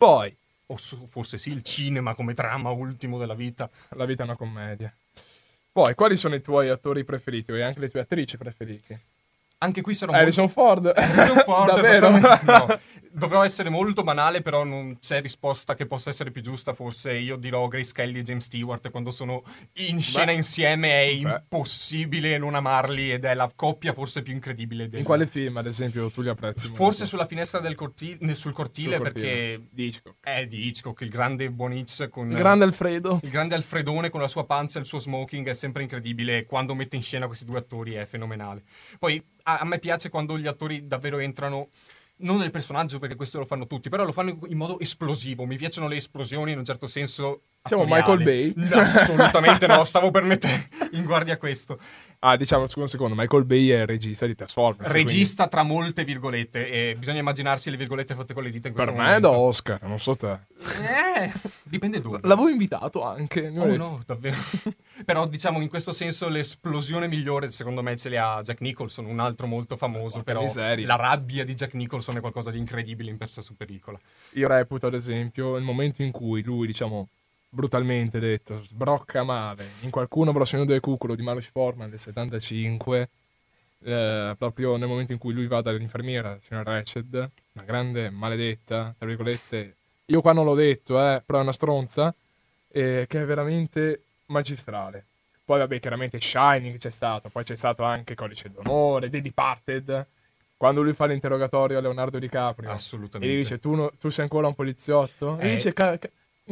Poi, 0.00 0.34
O 0.68 0.76
su- 0.78 1.06
forse 1.06 1.36
sì, 1.36 1.50
il 1.50 1.62
cinema 1.62 2.14
come 2.14 2.32
dramma 2.32 2.70
ultimo 2.70 3.18
della 3.18 3.34
vita. 3.34 3.68
la 3.90 4.06
vita 4.06 4.22
è 4.22 4.24
una 4.24 4.34
commedia. 4.36 4.90
Poi, 5.70 5.94
quali 5.94 6.16
sono 6.16 6.34
i 6.36 6.40
tuoi 6.40 6.70
attori 6.70 7.04
preferiti 7.04 7.52
e 7.52 7.60
anche 7.60 7.80
le 7.80 7.90
tue 7.90 8.00
attrici 8.00 8.38
preferite? 8.38 9.00
Anche 9.58 9.82
qui 9.82 9.92
sarò 9.92 10.12
Harrison 10.12 10.48
Ford. 10.48 10.84
molto... 10.84 10.98
Harrison 11.00 11.42
Ford, 11.44 11.66
Davvero? 11.74 12.10
No. 12.10 12.80
Dovrò 13.12 13.42
essere 13.42 13.70
molto 13.70 14.02
banale, 14.04 14.40
però 14.40 14.62
non 14.64 14.98
c'è 15.00 15.20
risposta 15.20 15.74
che 15.74 15.86
possa 15.86 16.10
essere 16.10 16.30
più 16.30 16.42
giusta. 16.42 16.74
Forse 16.74 17.12
io 17.14 17.36
dirò 17.36 17.66
Grace 17.66 17.92
Kelly 17.92 18.20
e 18.20 18.22
James 18.22 18.44
Stewart 18.44 18.90
quando 18.90 19.10
sono 19.10 19.42
in 19.74 20.00
scena 20.00 20.26
Beh. 20.26 20.32
insieme 20.34 21.02
è 21.02 21.06
Beh. 21.06 21.12
impossibile 21.40 22.38
non 22.38 22.54
amarli 22.54 23.12
ed 23.12 23.24
è 23.24 23.34
la 23.34 23.50
coppia 23.54 23.92
forse 23.92 24.22
più 24.22 24.32
incredibile 24.32 24.88
del... 24.88 25.00
In 25.00 25.04
quale 25.04 25.26
film, 25.26 25.56
ad 25.56 25.66
esempio, 25.66 26.08
tu 26.10 26.22
li 26.22 26.28
apprezzi? 26.28 26.66
Forse 26.68 26.82
molto? 26.82 27.04
sulla 27.06 27.26
finestra 27.26 27.58
del 27.60 27.74
cortile, 27.74 28.34
sul 28.34 28.52
cortile, 28.52 28.94
Sul 28.94 29.02
cortile. 29.02 29.02
perché 29.02 29.66
Di 29.70 29.84
Hitchcock. 29.86 30.16
è 30.20 30.46
di 30.46 30.66
Hitchcock, 30.68 31.00
il 31.00 31.10
grande 31.10 31.50
buon 31.50 31.72
Hitch 31.72 32.08
con... 32.08 32.30
Il 32.30 32.36
grande 32.36 32.64
Alfredo. 32.64 33.20
Il 33.22 33.30
grande 33.30 33.54
Alfredone 33.54 34.10
con 34.10 34.20
la 34.20 34.28
sua 34.28 34.44
pancia 34.44 34.78
e 34.78 34.82
il 34.82 34.86
suo 34.86 34.98
smoking 34.98 35.48
è 35.48 35.54
sempre 35.54 35.82
incredibile 35.82 36.44
quando 36.46 36.74
mette 36.74 36.96
in 36.96 37.02
scena 37.02 37.26
questi 37.26 37.44
due 37.44 37.58
attori 37.58 37.94
è 37.94 38.06
fenomenale. 38.06 38.62
Poi 38.98 39.22
a, 39.44 39.58
a 39.58 39.64
me 39.64 39.78
piace 39.78 40.08
quando 40.10 40.38
gli 40.38 40.46
attori 40.46 40.86
davvero 40.86 41.18
entrano 41.18 41.68
non 42.20 42.38
nel 42.38 42.50
personaggio 42.50 42.98
perché 42.98 43.16
questo 43.16 43.38
lo 43.38 43.44
fanno 43.44 43.66
tutti, 43.66 43.88
però 43.88 44.04
lo 44.04 44.12
fanno 44.12 44.38
in 44.48 44.56
modo 44.56 44.78
esplosivo. 44.78 45.44
Mi 45.46 45.56
piacciono 45.56 45.88
le 45.88 45.96
esplosioni 45.96 46.52
in 46.52 46.58
un 46.58 46.64
certo 46.64 46.86
senso. 46.86 47.42
Siamo 47.62 47.82
attoriali. 47.84 48.24
Michael 48.24 48.54
Bay? 48.54 48.80
Assolutamente 48.80 49.66
no, 49.66 49.84
stavo 49.84 50.10
per 50.10 50.22
mettere 50.24 50.68
in 50.92 51.04
guardia 51.04 51.36
questo. 51.36 51.78
Ah, 52.22 52.36
diciamo, 52.36 52.66
scusa 52.66 52.82
un 52.82 52.88
secondo, 52.90 53.14
Michael 53.14 53.46
Bay 53.46 53.68
è 53.68 53.80
il 53.80 53.86
regista 53.86 54.26
di 54.26 54.34
Transformers. 54.34 54.90
Regista 54.92 55.48
tra 55.48 55.62
molte 55.62 56.04
virgolette, 56.04 56.68
e 56.70 56.94
bisogna 56.96 57.20
immaginarsi 57.20 57.70
le 57.70 57.78
virgolette 57.78 58.14
fatte 58.14 58.34
con 58.34 58.42
le 58.42 58.50
dita 58.50 58.68
in 58.68 58.74
quindi 58.74 58.92
questo 58.92 59.04
Per 59.06 59.12
me 59.12 59.16
è 59.16 59.20
da. 59.20 59.30
Oscar, 59.30 59.82
non 59.84 59.98
so 59.98 60.14
te. 60.16 60.38
Eh, 60.58 61.32
dipende 61.62 61.98
dove. 62.02 62.18
L'avevo 62.28 62.48
invitato 62.50 63.02
anche. 63.02 63.48
Oh 63.56 63.62
avete- 63.62 63.78
no, 63.78 64.02
davvero. 64.04 64.36
Però 65.06 65.26
diciamo 65.26 65.62
in 65.62 65.68
questo 65.70 65.92
senso 65.92 66.28
l'esplosione 66.28 67.08
migliore 67.08 67.50
secondo 67.50 67.82
me 67.82 67.96
ce 67.96 68.10
li 68.10 68.18
ha 68.18 68.42
Jack 68.42 68.60
Nicholson, 68.60 69.06
un 69.06 69.18
altro 69.18 69.46
molto 69.46 69.78
famoso, 69.78 70.16
Porca 70.16 70.32
però 70.32 70.42
miseria. 70.42 70.86
la 70.86 70.96
rabbia 70.96 71.42
di 71.42 71.54
Jack 71.54 71.72
Nicholson 71.72 72.18
è 72.18 72.20
qualcosa 72.20 72.50
di 72.50 72.58
incredibile 72.58 73.10
in 73.10 73.16
persa 73.16 73.40
su 73.40 73.56
pericola. 73.56 73.98
Io 74.32 74.46
reputo, 74.46 74.86
ad 74.86 74.94
esempio, 74.94 75.56
il 75.56 75.64
momento 75.64 76.02
in 76.02 76.10
cui 76.10 76.42
lui, 76.42 76.66
diciamo, 76.66 77.08
brutalmente 77.50 78.18
detto, 78.20 78.56
sbrocca 78.56 79.22
male 79.24 79.66
in 79.80 79.90
qualcuno 79.90 80.32
prossimo 80.32 80.64
del 80.64 80.80
cuculo 80.80 81.14
di 81.14 81.22
Milos 81.22 81.46
Forman 81.46 81.90
del 81.90 81.98
75, 81.98 83.08
eh, 83.82 84.34
proprio 84.38 84.76
nel 84.76 84.88
momento 84.88 85.12
in 85.12 85.18
cui 85.18 85.34
lui 85.34 85.46
va 85.46 85.60
dall'infermiera, 85.60 86.38
signora 86.40 86.72
Ratched, 86.74 87.14
una 87.52 87.64
grande 87.64 88.08
maledetta, 88.10 88.94
tra 88.96 89.06
virgolette, 89.06 89.74
io 90.06 90.20
qua 90.20 90.32
non 90.32 90.44
l'ho 90.44 90.54
detto, 90.54 90.98
eh, 90.98 91.22
però 91.24 91.38
è 91.38 91.42
una 91.42 91.52
stronza, 91.52 92.14
eh, 92.68 93.04
che 93.08 93.22
è 93.22 93.24
veramente 93.24 94.02
magistrale. 94.26 95.04
Poi 95.44 95.58
vabbè, 95.58 95.80
chiaramente 95.80 96.20
Shining 96.20 96.78
c'è 96.78 96.90
stato, 96.90 97.28
poi 97.28 97.42
c'è 97.42 97.56
stato 97.56 97.82
anche 97.82 98.14
Codice 98.14 98.50
d'Onore, 98.52 99.10
The 99.10 99.20
Departed, 99.20 100.06
quando 100.56 100.82
lui 100.82 100.92
fa 100.92 101.06
l'interrogatorio 101.06 101.78
a 101.78 101.80
Leonardo 101.80 102.18
DiCaprio. 102.20 102.68
E 102.70 102.72
Assolutamente. 102.72 103.34
gli 103.34 103.38
dice: 103.38 103.58
Tu, 103.58 103.74
no- 103.74 103.90
tu 103.98 104.10
sei 104.10 104.24
ancora 104.24 104.46
un 104.46 104.54
poliziotto? 104.54 105.38
E 105.38 105.48
Eh, 105.48 105.50
dice 105.54 105.72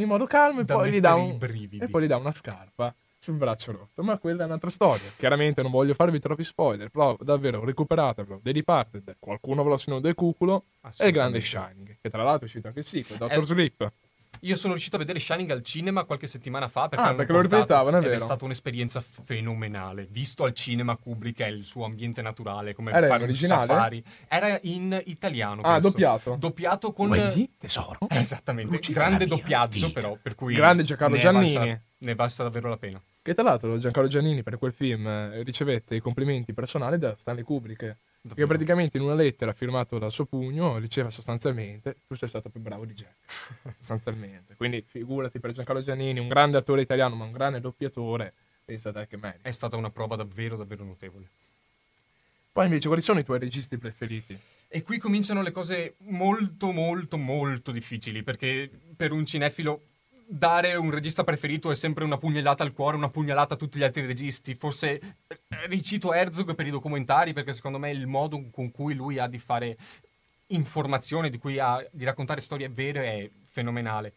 in 0.02 0.08
modo 0.08 0.26
calmo 0.26 0.60
e 0.60 0.64
poi, 0.64 0.90
gli 0.90 1.00
dà 1.00 1.14
un, 1.14 1.38
e 1.80 1.88
poi 1.88 2.02
gli 2.02 2.06
dà 2.06 2.16
una 2.16 2.32
scarpa 2.32 2.94
sul 3.18 3.34
braccio 3.34 3.72
rotto. 3.72 4.02
Ma 4.02 4.18
quella 4.18 4.42
è 4.42 4.46
un'altra 4.46 4.70
storia. 4.70 5.10
Chiaramente 5.16 5.62
non 5.62 5.70
voglio 5.70 5.94
farvi 5.94 6.18
troppi 6.20 6.44
spoiler, 6.44 6.88
però 6.88 7.16
davvero 7.20 7.64
recuperatelo. 7.64 8.40
The 8.42 8.52
Departed, 8.52 9.16
qualcuno 9.18 9.62
veloce 9.62 10.00
del 10.00 10.14
cuculo 10.14 10.64
e 10.96 11.06
il 11.06 11.12
grande. 11.12 11.40
Shining, 11.40 11.96
che 12.00 12.10
tra 12.10 12.22
l'altro 12.22 12.42
è 12.42 12.44
uscito 12.44 12.68
anche 12.68 12.80
il 12.80 12.84
sequel, 12.84 13.18
Doctor 13.18 13.42
Eh, 13.42 13.46
Sleep. 13.46 13.92
Io 14.42 14.56
sono 14.56 14.72
riuscito 14.72 14.96
a 14.96 14.98
vedere 14.98 15.18
Shining 15.18 15.50
al 15.50 15.62
cinema 15.62 16.04
qualche 16.04 16.26
settimana 16.26 16.68
fa 16.68 16.88
perché, 16.88 17.04
Ah, 17.04 17.14
perché 17.14 17.32
lo 17.32 17.40
ripestavano, 17.40 17.96
è 17.96 18.00
ed 18.00 18.06
è 18.06 18.10
vero. 18.10 18.24
stata 18.24 18.44
un'esperienza 18.44 19.00
fenomenale. 19.00 20.06
Visto 20.10 20.44
al 20.44 20.52
cinema 20.54 20.96
Kubrick 20.96 21.40
è 21.40 21.46
il 21.46 21.64
suo 21.64 21.84
ambiente 21.84 22.22
naturale, 22.22 22.74
come 22.74 22.90
Era 22.92 23.06
fare 23.06 23.22
un 23.24 23.28
originale? 23.28 23.66
safari. 23.66 24.04
Era 24.28 24.58
in 24.62 25.00
italiano. 25.06 25.62
Ah, 25.62 25.74
penso. 25.74 25.88
doppiato? 25.88 26.36
Doppiato 26.38 26.92
con 26.92 27.08
Wendy, 27.10 27.50
tesoro. 27.58 27.98
Eh, 28.08 28.16
Esattamente, 28.18 28.72
Luci 28.72 28.92
grande 28.92 29.26
doppiaggio 29.26 29.86
vita. 29.86 30.00
però, 30.00 30.18
per 30.20 30.34
cui 30.34 30.54
Grande 30.54 30.82
Giancarlo 30.84 31.14
ne 31.16 31.20
è 31.20 31.32
valsa- 31.32 31.52
Giannini. 31.52 31.80
ne 31.98 32.14
valsa 32.14 32.42
davvero 32.42 32.68
la 32.68 32.76
pena. 32.76 33.02
Che 33.22 33.34
tra 33.34 33.42
l'altro 33.42 33.78
Giancarlo 33.78 34.08
Giannini 34.08 34.42
per 34.42 34.58
quel 34.58 34.72
film 34.72 35.06
eh, 35.06 35.42
ricevette 35.42 35.94
i 35.96 36.00
complimenti 36.00 36.52
personali 36.54 36.98
da 36.98 37.14
Stanley 37.16 37.42
Kubrick. 37.44 37.96
Davvero. 38.20 38.46
praticamente 38.48 38.96
in 38.96 39.04
una 39.04 39.14
lettera 39.14 39.52
firmata 39.52 39.98
dal 39.98 40.10
suo 40.10 40.26
pugno 40.26 40.78
diceva 40.80 41.10
sostanzialmente 41.10 41.96
tu 42.06 42.14
sei 42.14 42.28
stato 42.28 42.48
più 42.50 42.60
bravo 42.60 42.84
di 42.84 42.94
Jack. 42.94 43.14
sostanzialmente. 43.78 44.54
Quindi 44.56 44.84
figurati 44.86 45.38
per 45.38 45.52
Giancarlo 45.52 45.80
Giannini, 45.80 46.18
un 46.18 46.28
grande 46.28 46.56
attore 46.56 46.82
italiano 46.82 47.14
ma 47.14 47.24
un 47.24 47.32
grande 47.32 47.60
doppiatore, 47.60 48.34
pensa 48.64 48.92
te 48.92 49.06
che 49.06 49.16
merita. 49.16 49.48
È 49.48 49.52
stata 49.52 49.76
una 49.76 49.90
prova 49.90 50.16
davvero, 50.16 50.56
davvero 50.56 50.84
notevole. 50.84 51.28
Poi 52.52 52.66
invece 52.66 52.88
quali 52.88 53.02
sono 53.02 53.20
i 53.20 53.24
tuoi 53.24 53.38
registi 53.38 53.78
preferiti? 53.78 54.36
E 54.66 54.82
qui 54.82 54.98
cominciano 54.98 55.40
le 55.40 55.52
cose 55.52 55.94
molto, 56.08 56.72
molto, 56.72 57.16
molto 57.16 57.70
difficili, 57.70 58.22
perché 58.22 58.68
per 58.96 59.12
un 59.12 59.24
cinefilo 59.24 59.80
dare 60.30 60.74
un 60.74 60.90
regista 60.90 61.24
preferito 61.24 61.70
è 61.70 61.74
sempre 61.74 62.04
una 62.04 62.18
pugnalata 62.18 62.62
al 62.62 62.74
cuore, 62.74 62.96
una 62.96 63.08
pugnalata 63.08 63.54
a 63.54 63.56
tutti 63.56 63.78
gli 63.78 63.82
altri 63.82 64.04
registi. 64.04 64.54
Forse 64.54 64.88
eh, 65.26 65.38
ricito 65.68 66.12
Herzog 66.12 66.54
per 66.54 66.66
i 66.66 66.70
documentari, 66.70 67.32
perché 67.32 67.54
secondo 67.54 67.78
me 67.78 67.90
il 67.90 68.06
modo 68.06 68.50
con 68.50 68.70
cui 68.70 68.94
lui 68.94 69.18
ha 69.18 69.26
di 69.26 69.38
fare 69.38 69.78
informazione, 70.48 71.30
di 71.30 71.38
cui 71.38 71.58
ha 71.58 71.84
di 71.90 72.04
raccontare 72.04 72.42
storie 72.42 72.68
vere 72.68 73.04
è 73.04 73.30
fenomenale. 73.42 74.12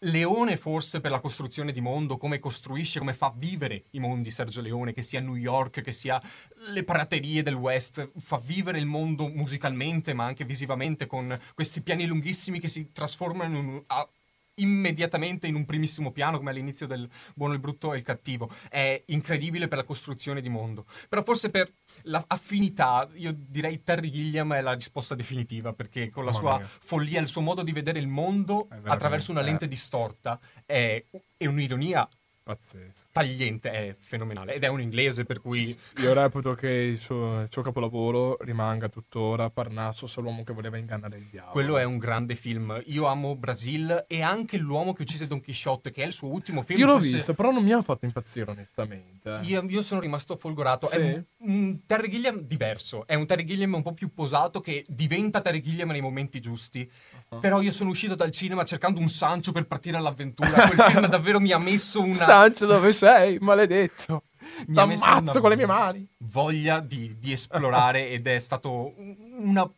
Leone 0.00 0.58
forse 0.58 1.00
per 1.00 1.10
la 1.10 1.20
costruzione 1.20 1.72
di 1.72 1.80
mondo, 1.80 2.18
come 2.18 2.38
costruisce, 2.38 2.98
come 2.98 3.14
fa 3.14 3.32
vivere 3.34 3.84
i 3.90 3.98
mondi 3.98 4.30
Sergio 4.30 4.60
Leone, 4.60 4.92
che 4.92 5.02
sia 5.02 5.20
New 5.20 5.34
York, 5.34 5.80
che 5.80 5.92
sia 5.92 6.20
le 6.68 6.84
praterie 6.84 7.42
del 7.42 7.54
West, 7.54 8.10
fa 8.18 8.36
vivere 8.36 8.78
il 8.78 8.86
mondo 8.86 9.28
musicalmente 9.28 10.12
ma 10.12 10.26
anche 10.26 10.44
visivamente 10.44 11.06
con 11.06 11.38
questi 11.54 11.80
piani 11.80 12.06
lunghissimi 12.06 12.60
che 12.60 12.68
si 12.68 12.92
trasformano 12.92 13.58
in 13.58 13.66
un- 13.66 13.82
a- 13.86 14.08
immediatamente 14.56 15.46
in 15.46 15.54
un 15.54 15.64
primissimo 15.64 16.12
piano 16.12 16.38
come 16.38 16.50
all'inizio 16.50 16.86
del 16.86 17.08
Buono, 17.34 17.54
il 17.54 17.60
Brutto 17.60 17.92
e 17.92 17.96
il 17.96 18.02
Cattivo. 18.02 18.50
È 18.68 19.02
incredibile 19.06 19.68
per 19.68 19.78
la 19.78 19.84
costruzione 19.84 20.40
di 20.40 20.48
mondo. 20.48 20.86
Però 21.08 21.22
forse 21.22 21.50
per 21.50 21.72
l'affinità, 22.02 23.08
io 23.14 23.34
direi 23.36 23.82
Terry 23.82 24.10
Gilliam 24.10 24.52
è 24.54 24.60
la 24.60 24.72
risposta 24.72 25.14
definitiva 25.14 25.72
perché 25.72 26.10
con 26.10 26.24
la 26.24 26.32
Mamma 26.32 26.48
sua 26.48 26.58
mia. 26.58 26.68
follia, 26.80 27.20
il 27.20 27.28
suo 27.28 27.40
modo 27.40 27.62
di 27.62 27.72
vedere 27.72 27.98
il 27.98 28.08
mondo 28.08 28.68
attraverso 28.84 29.30
una 29.30 29.40
eh. 29.40 29.44
lente 29.44 29.68
distorta 29.68 30.38
è, 30.64 31.02
è 31.36 31.46
un'ironia 31.46 32.08
Pazzesco. 32.44 33.06
tagliente, 33.10 33.70
è 33.70 33.96
fenomenale. 33.98 34.54
Ed 34.54 34.64
è 34.64 34.68
un 34.68 34.82
inglese 34.82 35.24
per 35.24 35.40
cui 35.40 35.74
Io 36.02 36.12
reputo 36.12 36.52
che 36.54 36.68
il 36.68 36.98
suo, 36.98 37.40
il 37.40 37.48
suo 37.50 37.62
capolavoro 37.62 38.36
rimanga 38.40 38.88
tuttora 38.90 39.48
Parnasso, 39.48 40.06
solo 40.06 40.28
l'uomo 40.28 40.44
che 40.44 40.52
voleva 40.52 40.76
ingannare 40.76 41.16
il 41.16 41.26
diavolo. 41.30 41.52
quello 41.52 41.78
è 41.78 41.84
un 41.84 41.96
grande 41.96 42.34
film. 42.34 42.82
Io 42.86 43.06
amo 43.06 43.34
Brasil 43.34 44.04
e 44.06 44.22
anche 44.22 44.58
L'uomo 44.58 44.92
che 44.92 45.02
uccise 45.02 45.26
Don 45.26 45.40
Quixote, 45.40 45.90
che 45.90 46.02
è 46.02 46.06
il 46.06 46.12
suo 46.12 46.28
ultimo 46.28 46.62
film. 46.62 46.78
Io 46.80 46.86
l'ho 46.86 46.96
forse- 46.96 47.12
visto, 47.12 47.34
però 47.34 47.50
non 47.50 47.64
mi 47.64 47.72
ha 47.72 47.80
fatto 47.80 48.04
impazzire 48.04 48.50
onestamente. 48.50 49.40
Io, 49.42 49.62
io 49.66 49.82
sono 49.82 50.00
rimasto 50.00 50.36
folgorato. 50.36 50.86
Sì? 50.86 50.96
È 50.96 51.00
un, 51.00 51.24
un 51.38 51.86
Terry 51.86 52.10
Gilliam 52.10 52.40
diverso. 52.40 53.06
È 53.06 53.14
un 53.14 53.24
Terry 53.24 53.44
Gilliam 53.44 53.72
un 53.72 53.82
po' 53.82 53.94
più 53.94 54.12
posato 54.12 54.60
che 54.60 54.84
diventa 54.86 55.40
Terry 55.40 55.60
Gilliam 55.62 55.88
nei 55.90 56.02
momenti 56.02 56.40
giusti. 56.40 56.90
Uh-huh. 57.30 57.40
Però 57.40 57.62
io 57.62 57.72
sono 57.72 57.88
uscito 57.90 58.14
dal 58.14 58.30
cinema 58.30 58.64
cercando 58.64 59.00
un 59.00 59.08
Sancho 59.08 59.52
per 59.52 59.66
partire 59.66 59.96
all'avventura. 59.96 60.68
Quel 60.68 60.80
film 60.90 61.06
davvero 61.06 61.40
mi 61.40 61.52
ha 61.52 61.58
messo 61.58 62.02
una. 62.02 62.14
Sancio, 62.34 62.66
dove 62.66 62.92
sei? 62.92 63.38
Maledetto. 63.40 64.24
mi 64.66 64.74
una 64.76 65.32
con 65.40 65.50
le 65.50 65.56
mie 65.56 65.66
mani. 65.66 66.08
Voglia 66.18 66.80
di, 66.80 67.16
di 67.18 67.32
esplorare 67.32 68.08
ed 68.10 68.26
è 68.26 68.38
stato 68.38 68.92
un- 68.96 69.16
una 69.38 69.70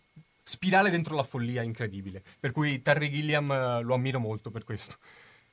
spirale 0.43 0.91
dentro 0.91 1.15
la 1.17 1.23
follia 1.23 1.63
incredibile. 1.63 2.23
Per 2.41 2.53
cui 2.53 2.81
Terry 2.83 3.11
Gilliam 3.11 3.51
eh, 3.51 3.83
lo 3.83 3.95
ammiro 3.95 4.19
molto 4.19 4.51
per 4.51 4.65
questo. 4.65 4.97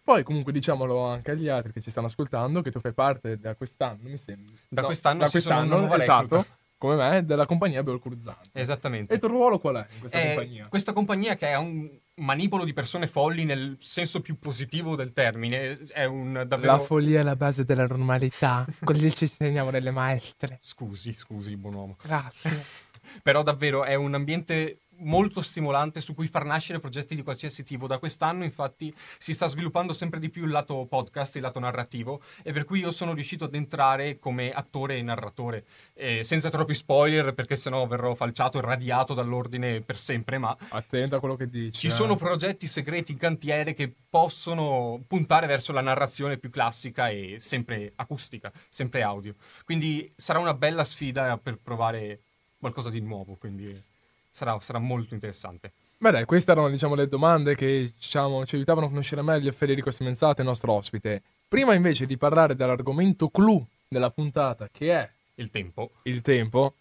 Poi 0.03 0.23
comunque 0.23 0.51
diciamolo 0.51 1.05
anche 1.05 1.31
agli 1.31 1.47
altri 1.47 1.71
che 1.71 1.81
ci 1.81 1.89
stanno 1.89 2.07
ascoltando 2.07 2.61
che 2.61 2.71
tu 2.71 2.79
fai 2.79 2.93
parte 2.93 3.37
da 3.39 3.55
quest'anno, 3.55 4.09
mi 4.09 4.17
sembra. 4.17 4.53
Da 4.67 4.81
No, 4.81 4.87
quest'anno 4.87 5.19
da 5.23 5.29
quest'anno, 5.29 5.93
esatto, 5.95 6.45
come 6.77 6.95
me, 6.95 7.25
della 7.25 7.45
compagnia 7.45 7.83
Beolcurzante. 7.83 8.49
Esattamente. 8.51 9.13
E 9.13 9.15
il 9.15 9.21
tuo 9.21 9.29
ruolo 9.29 9.59
qual 9.59 9.75
è 9.77 9.87
in 9.93 9.99
questa 9.99 10.19
Eh, 10.19 10.33
compagnia? 10.35 10.67
Questa 10.67 10.91
compagnia 10.93 11.35
che 11.35 11.47
è 11.47 11.55
un 11.55 11.89
manipolo 12.15 12.63
di 12.63 12.73
persone 12.73 13.07
folli 13.07 13.43
nel 13.45 13.77
senso 13.79 14.21
più 14.21 14.37
positivo 14.37 14.95
del 14.95 15.13
termine, 15.13 15.77
è 15.87 16.05
un 16.05 16.43
davvero... 16.47 16.73
La 16.73 16.79
follia 16.79 17.21
è 17.21 17.23
la 17.23 17.35
base 17.35 17.63
della 17.63 17.87
normalità. 17.87 18.65
Così 18.83 19.13
ci 19.13 19.23
insegniamo 19.23 19.71
delle 19.71 19.91
maestre. 19.91 20.59
Scusi, 20.61 21.15
scusi, 21.17 21.55
buon 21.55 21.73
uomo. 21.73 21.97
Grazie. 22.01 22.65
Però 23.21 23.43
davvero 23.43 23.83
è 23.83 23.95
un 23.95 24.13
ambiente 24.13 24.79
molto 25.03 25.41
stimolante 25.41 26.01
su 26.01 26.13
cui 26.13 26.27
far 26.27 26.45
nascere 26.45 26.79
progetti 26.79 27.15
di 27.15 27.23
qualsiasi 27.23 27.63
tipo. 27.63 27.87
Da 27.87 27.97
quest'anno 27.97 28.43
infatti 28.43 28.93
si 29.17 29.33
sta 29.33 29.47
sviluppando 29.47 29.93
sempre 29.93 30.19
di 30.19 30.29
più 30.29 30.45
il 30.45 30.51
lato 30.51 30.85
podcast, 30.85 31.35
il 31.35 31.41
lato 31.41 31.59
narrativo 31.59 32.21
e 32.43 32.51
per 32.51 32.65
cui 32.65 32.79
io 32.79 32.91
sono 32.91 33.13
riuscito 33.13 33.45
ad 33.45 33.55
entrare 33.55 34.19
come 34.19 34.51
attore 34.51 34.97
e 34.97 35.01
narratore, 35.01 35.65
eh, 35.93 36.23
senza 36.23 36.49
troppi 36.49 36.73
spoiler 36.73 37.33
perché 37.33 37.55
sennò 37.55 37.85
verrò 37.87 38.13
falciato 38.15 38.57
e 38.57 38.61
radiato 38.61 39.13
dall'ordine 39.13 39.81
per 39.81 39.97
sempre, 39.97 40.37
ma 40.37 40.55
Attento 40.69 41.15
a 41.15 41.19
quello 41.19 41.35
che 41.35 41.49
dici. 41.49 41.81
Ci 41.81 41.87
eh. 41.87 41.91
sono 41.91 42.15
progetti 42.15 42.67
segreti 42.67 43.11
in 43.11 43.17
cantiere 43.17 43.73
che 43.73 43.93
possono 44.09 45.03
puntare 45.07 45.47
verso 45.47 45.71
la 45.71 45.81
narrazione 45.81 46.37
più 46.37 46.49
classica 46.49 47.09
e 47.09 47.37
sempre 47.39 47.91
acustica, 47.95 48.51
sempre 48.69 49.01
audio. 49.01 49.35
Quindi 49.65 50.11
sarà 50.15 50.39
una 50.39 50.53
bella 50.53 50.83
sfida 50.83 51.37
per 51.37 51.57
provare 51.61 52.21
qualcosa 52.59 52.89
di 52.89 53.01
nuovo, 53.01 53.35
quindi 53.35 53.91
sarà, 54.33 54.57
sarà 54.59 54.79
molto 54.79 55.13
interessante. 55.13 55.71
Beh 55.97 56.11
dai, 56.11 56.25
queste 56.25 56.51
erano 56.51 56.69
diciamo 56.69 56.95
le 56.95 57.07
domande 57.07 57.55
che 57.55 57.89
diciamo, 57.95 58.45
ci 58.45 58.55
aiutavano 58.55 58.87
a 58.87 58.89
conoscere 58.89 59.21
meglio 59.21 59.51
Federico 59.53 59.91
Simenzato, 59.91 60.41
il 60.41 60.47
nostro 60.47 60.73
ospite. 60.73 61.21
Prima 61.47 61.73
invece 61.75 62.05
di 62.05 62.17
parlare 62.17 62.55
dell'argomento 62.55 63.29
clou 63.29 63.65
della 63.87 64.09
puntata, 64.09 64.67
che 64.69 64.91
è 64.91 65.09
Il 65.35 65.49
tempo, 65.49 65.91
il 66.03 66.21
tempo, 66.21 66.73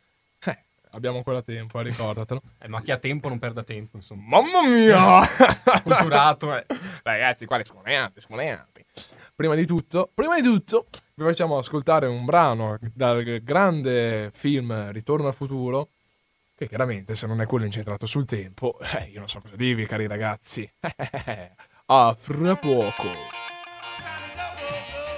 eh, 0.44 0.59
abbiamo 0.90 1.18
ancora 1.18 1.40
tempo, 1.42 1.78
eh, 1.78 1.85
ricordatelo. 1.85 2.42
eh, 2.59 2.68
ma 2.68 2.82
chi 2.82 2.90
ha 2.90 2.97
tempo 2.97 3.28
non 3.28 3.38
perda 3.38 3.62
tempo, 3.62 3.97
insomma. 3.97 4.40
Mamma 4.40 4.66
mia! 4.66 5.21
Culturato, 5.85 6.56
eh. 6.56 6.66
Ragazzi, 7.02 7.47
qua 7.47 7.59
le 7.59 7.64
scoleanti, 7.64 8.21
scoleanti. 8.21 8.85
Prima 9.35 9.54
di 9.54 9.66
tutto, 9.66 10.11
prima 10.12 10.35
di 10.35 10.42
tutto, 10.42 10.87
vi 11.14 11.25
facciamo 11.25 11.59
ascoltare 11.59 12.06
un 12.06 12.25
brano 12.25 12.78
dal 12.92 13.40
grande 13.42 14.30
film 14.35 14.90
Ritorno 14.90 15.28
al 15.28 15.35
futuro, 15.35 15.88
che 16.62 16.69
chiaramente 16.69 17.14
se 17.14 17.26
non 17.26 17.40
è 17.40 17.47
quello 17.47 17.64
incentrato 17.64 18.07
sul 18.07 18.25
tempo, 18.25 18.78
eh, 18.99 19.11
io 19.12 19.19
non 19.19 19.28
so 19.28 19.40
cosa 19.40 19.57
dirvi, 19.57 19.87
cari 19.87 20.07
ragazzi. 20.07 20.71
A 21.87 22.16
fra 22.19 22.57
poco. 22.57 23.50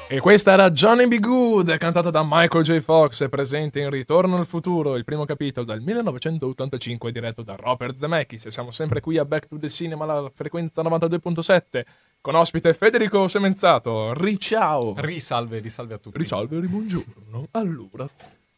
E 0.06 0.20
questa 0.20 0.52
era 0.52 0.70
Johnny 0.70 1.06
B. 1.06 1.18
Good, 1.18 1.76
cantata 1.76 2.10
da 2.10 2.24
Michael 2.26 2.64
J. 2.64 2.80
Fox, 2.80 3.28
presente 3.28 3.80
in 3.80 3.90
Ritorno 3.90 4.36
al 4.36 4.46
futuro, 4.46 4.96
il 4.96 5.04
primo 5.04 5.24
capitolo 5.24 5.66
del 5.66 5.80
1985, 5.80 7.12
diretto 7.12 7.42
da 7.42 7.56
Robert 7.56 7.96
Zemeckis. 7.98 8.48
Siamo 8.48 8.70
sempre 8.70 9.00
qui 9.00 9.18
a 9.18 9.24
Back 9.24 9.48
to 9.48 9.58
the 9.58 9.68
Cinema, 9.68 10.04
alla 10.04 10.30
frequenza 10.34 10.82
92.7, 10.82 11.84
con 12.20 12.34
ospite 12.34 12.74
Federico 12.74 13.28
Semenzato. 13.28 14.12
Riciao! 14.14 14.94
Risalve, 14.96 15.58
risalve 15.58 15.94
a 15.94 15.98
tutti. 15.98 16.18
Risalve, 16.18 16.58
buongiorno. 16.58 17.48
Allora, 17.52 18.08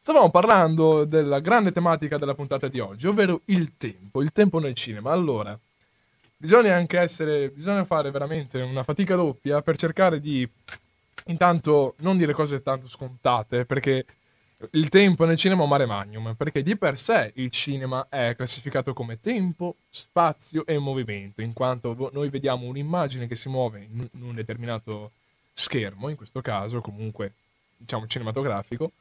stavamo 0.07 0.31
parlando 0.31 1.05
della 1.05 1.41
grande 1.41 1.73
tematica 1.73 2.17
della 2.17 2.37
puntata 2.37 2.69
di 2.69 2.79
oggi, 2.79 3.09
ovvero 3.09 3.41
il 3.47 3.77
tempo, 3.77 4.23
il 4.23 4.31
tempo 4.31 4.61
nel 4.61 4.75
cinema. 4.75 5.11
Allora, 5.11 5.59
bisogna 6.37 6.77
anche 6.77 6.97
essere, 7.01 7.49
bisogna 7.49 7.85
fare 7.85 8.13
veramente 8.13 8.61
una 8.61 8.85
fatica 8.85 9.17
doppia 9.17 9.63
per 9.63 9.77
cercare 9.77 10.21
di 10.21 10.49
intanto 11.25 11.95
non 11.99 12.17
dire 12.17 12.35
cose 12.35 12.63
tanto 12.63 12.87
scontate, 12.87 13.65
perché 13.65 14.07
il 14.71 14.89
tempo 14.91 15.25
nel 15.25 15.37
cinema 15.37 15.63
è 15.63 15.65
un 15.65 15.71
mare 15.71 15.87
magnum, 15.87 16.35
perché 16.37 16.63
di 16.63 16.77
per 16.77 16.97
sé 16.97 17.33
il 17.35 17.51
cinema 17.51 18.07
è 18.09 18.35
classificato 18.37 18.93
come 18.93 19.21
tempo, 19.21 19.75
spazio 19.91 20.65
e 20.67 20.79
movimento, 20.79 21.43
in 21.43 21.53
quanto 21.53 22.11
noi 22.13 22.29
vediamo 22.29 22.67
un'immagine 22.67 23.27
che 23.27 23.35
si 23.35 23.49
muove 23.49 23.89
in 23.91 24.09
un 24.21 24.37
determinato 24.37 25.11
schermo, 25.53 26.09
in 26.11 26.15
questo 26.15 26.41
caso 26.43 26.81
comunque 26.81 27.33
diciamo 27.77 28.07
cinematografico, 28.07 28.93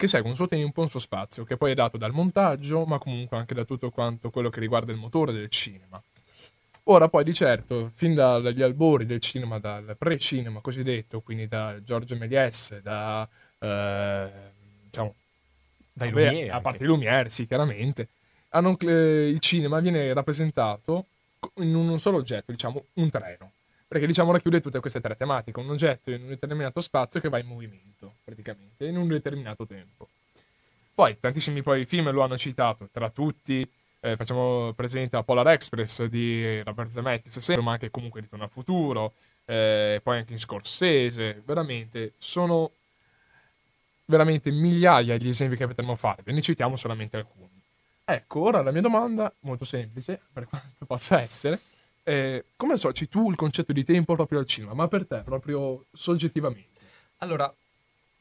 che 0.00 0.06
segue 0.06 0.30
un 0.30 0.34
suo 0.34 0.48
tempo, 0.48 0.80
un 0.80 0.88
suo 0.88 0.98
spazio, 0.98 1.44
che 1.44 1.58
poi 1.58 1.72
è 1.72 1.74
dato 1.74 1.98
dal 1.98 2.12
montaggio, 2.12 2.86
ma 2.86 2.98
comunque 2.98 3.36
anche 3.36 3.52
da 3.52 3.64
tutto 3.64 3.90
quanto 3.90 4.30
quello 4.30 4.48
che 4.48 4.58
riguarda 4.58 4.92
il 4.92 4.98
motore 4.98 5.30
del 5.32 5.50
cinema. 5.50 6.02
Ora 6.84 7.08
poi 7.08 7.22
di 7.22 7.34
certo, 7.34 7.90
fin 7.94 8.14
dagli 8.14 8.62
albori 8.62 9.04
del 9.04 9.20
cinema, 9.20 9.58
dal 9.58 9.94
pre-cinema 9.98 10.60
cosiddetto, 10.60 11.20
quindi 11.20 11.46
da 11.46 11.76
Giorgio 11.84 12.16
Méliès, 12.16 12.80
da 12.80 13.28
eh, 13.58 14.30
diciamo 14.84 15.14
Dai 15.92 16.10
vabbè, 16.10 16.24
Lumiere 16.24 16.50
a 16.50 16.60
parte 16.62 16.84
i 16.84 16.86
Lumière, 16.86 17.28
sì, 17.28 17.46
chiaramente, 17.46 18.08
hanno- 18.50 18.78
eh, 18.78 19.28
il 19.28 19.38
cinema 19.38 19.80
viene 19.80 20.14
rappresentato 20.14 21.04
in 21.56 21.74
un 21.74 22.00
solo 22.00 22.16
oggetto, 22.16 22.52
diciamo 22.52 22.86
un 22.94 23.10
treno. 23.10 23.52
Perché 23.90 24.06
diciamo 24.06 24.30
racchiude 24.30 24.60
tutte 24.60 24.78
queste 24.78 25.00
tre 25.00 25.16
tematiche, 25.16 25.58
un 25.58 25.68
oggetto 25.68 26.12
in 26.12 26.22
un 26.22 26.28
determinato 26.28 26.80
spazio 26.80 27.18
che 27.18 27.28
va 27.28 27.40
in 27.40 27.46
movimento, 27.46 28.18
praticamente, 28.22 28.86
in 28.86 28.96
un 28.96 29.08
determinato 29.08 29.66
tempo. 29.66 30.08
Poi 30.94 31.18
tantissimi 31.18 31.60
poi 31.60 31.84
film 31.86 32.08
lo 32.12 32.22
hanno 32.22 32.38
citato, 32.38 32.88
tra 32.92 33.10
tutti 33.10 33.68
eh, 33.98 34.14
facciamo 34.14 34.72
presente 34.74 35.16
a 35.16 35.24
Polar 35.24 35.48
Express 35.48 36.04
di 36.04 36.62
Robert 36.62 36.88
Zemeckis, 36.90 37.40
sempre, 37.40 37.64
ma 37.64 37.72
anche 37.72 37.90
comunque 37.90 38.20
Ritorno 38.20 38.44
al 38.44 38.50
futuro, 38.52 39.12
eh, 39.44 39.98
poi 40.00 40.18
anche 40.18 40.34
in 40.34 40.38
Scorsese, 40.38 41.42
veramente 41.44 42.12
sono 42.16 42.70
veramente 44.04 44.52
migliaia 44.52 45.16
gli 45.16 45.26
esempi 45.26 45.56
che 45.56 45.66
potremmo 45.66 45.96
fare, 45.96 46.22
ve 46.22 46.30
ne 46.30 46.42
citiamo 46.42 46.76
solamente 46.76 47.16
alcuni. 47.16 47.60
Ecco, 48.04 48.38
ora 48.38 48.62
la 48.62 48.70
mia 48.70 48.82
domanda, 48.82 49.34
molto 49.40 49.64
semplice, 49.64 50.20
per 50.32 50.46
quanto 50.46 50.84
possa 50.86 51.20
essere, 51.20 51.60
è 52.10 52.44
come 52.56 52.72
associ 52.72 53.08
tu 53.08 53.30
il 53.30 53.36
concetto 53.36 53.72
di 53.72 53.84
tempo 53.84 54.14
proprio 54.14 54.40
al 54.40 54.46
cinema, 54.46 54.74
ma 54.74 54.88
per 54.88 55.06
te, 55.06 55.22
proprio 55.24 55.86
soggettivamente? 55.92 56.80
Allora, 57.18 57.52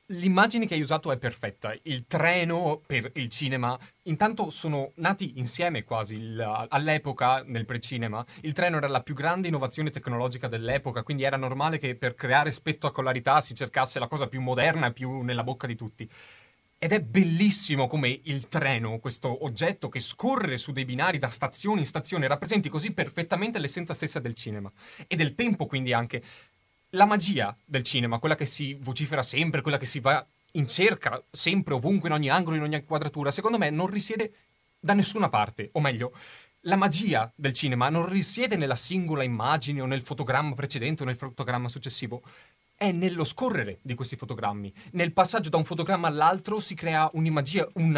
l'immagine 0.08 0.68
che 0.68 0.76
hai 0.76 0.82
usato 0.82 1.12
è 1.12 1.18
perfetta. 1.18 1.76
Il 1.84 2.06
treno 2.06 2.82
per 2.86 3.10
il 3.16 3.30
cinema, 3.30 3.78
intanto 4.04 4.52
sono 4.52 4.92
nati 4.96 5.40
insieme 5.40 5.84
quasi. 5.84 6.16
Il- 6.16 6.68
all'epoca, 6.70 7.42
nel 7.44 7.66
precinema, 7.66 8.24
il 8.42 8.54
treno 8.54 8.78
era 8.78 8.88
la 8.88 9.02
più 9.02 9.16
grande 9.16 9.48
innovazione 9.48 9.90
tecnologica 9.90 10.48
dell'epoca, 10.48 11.04
quindi 11.04 11.24
era 11.24 11.38
normale 11.38 11.80
che 11.80 11.96
per 11.96 12.14
creare 12.14 12.52
spettacolarità 12.52 13.42
si 13.42 13.56
cercasse 13.56 13.98
la 13.98 14.08
cosa 14.08 14.28
più 14.28 14.42
moderna 14.42 14.88
e 14.88 14.94
più 14.94 15.22
nella 15.22 15.44
bocca 15.44 15.66
di 15.66 15.76
tutti. 15.76 16.10
Ed 16.82 16.94
è 16.94 17.02
bellissimo 17.02 17.88
come 17.88 18.22
il 18.24 18.48
treno, 18.48 19.00
questo 19.00 19.44
oggetto 19.44 19.90
che 19.90 20.00
scorre 20.00 20.56
su 20.56 20.72
dei 20.72 20.86
binari 20.86 21.18
da 21.18 21.28
stazione 21.28 21.82
in 21.82 21.86
stazione, 21.86 22.26
rappresenti 22.26 22.70
così 22.70 22.92
perfettamente 22.92 23.60
l'essenza 23.60 23.94
stessa 23.94 24.20
del 24.20 24.34
cinema. 24.34 24.72
E 25.06 25.18
del 25.18 25.36
tempo, 25.36 25.66
quindi 25.66 25.92
anche 25.92 26.24
la 26.92 27.04
magia 27.04 27.54
del 27.66 27.84
cinema, 27.84 28.18
quella 28.20 28.38
che 28.38 28.46
si 28.46 28.78
vocifera 28.80 29.24
sempre, 29.24 29.62
quella 29.62 29.78
che 29.78 29.86
si 29.86 30.00
va 30.00 30.26
in 30.54 30.70
cerca 30.70 31.22
sempre, 31.30 31.74
ovunque, 31.74 32.08
in 32.08 32.16
ogni 32.16 32.30
angolo, 32.30 32.56
in 32.56 32.62
ogni 32.62 32.86
quadratura, 32.86 33.30
secondo 33.30 33.58
me 33.58 33.70
non 33.70 33.88
risiede 33.88 34.32
da 34.80 34.94
nessuna 34.94 35.28
parte, 35.28 35.72
o 35.74 35.82
meglio, 35.82 36.14
la 36.62 36.78
magia 36.78 37.30
del 37.36 37.54
cinema 37.54 37.90
non 37.90 38.08
risiede 38.08 38.56
nella 38.56 38.78
singola 38.78 39.24
immagine 39.24 39.82
o 39.82 39.86
nel 39.86 40.02
fotogramma 40.02 40.56
precedente 40.56 41.04
o 41.04 41.06
nel 41.06 41.18
fotogramma 41.18 41.68
successivo. 41.68 42.22
È 42.82 42.94
nello 42.94 43.26
scorrere 43.26 43.80
di 43.82 43.94
questi 43.94 44.16
fotogrammi. 44.16 44.74
Nel 44.92 45.12
passaggio 45.12 45.50
da 45.50 45.58
un 45.58 45.66
fotogramma 45.66 46.08
all'altro 46.08 46.62
si 46.62 46.76
crea 46.76 47.10
una 47.12 47.30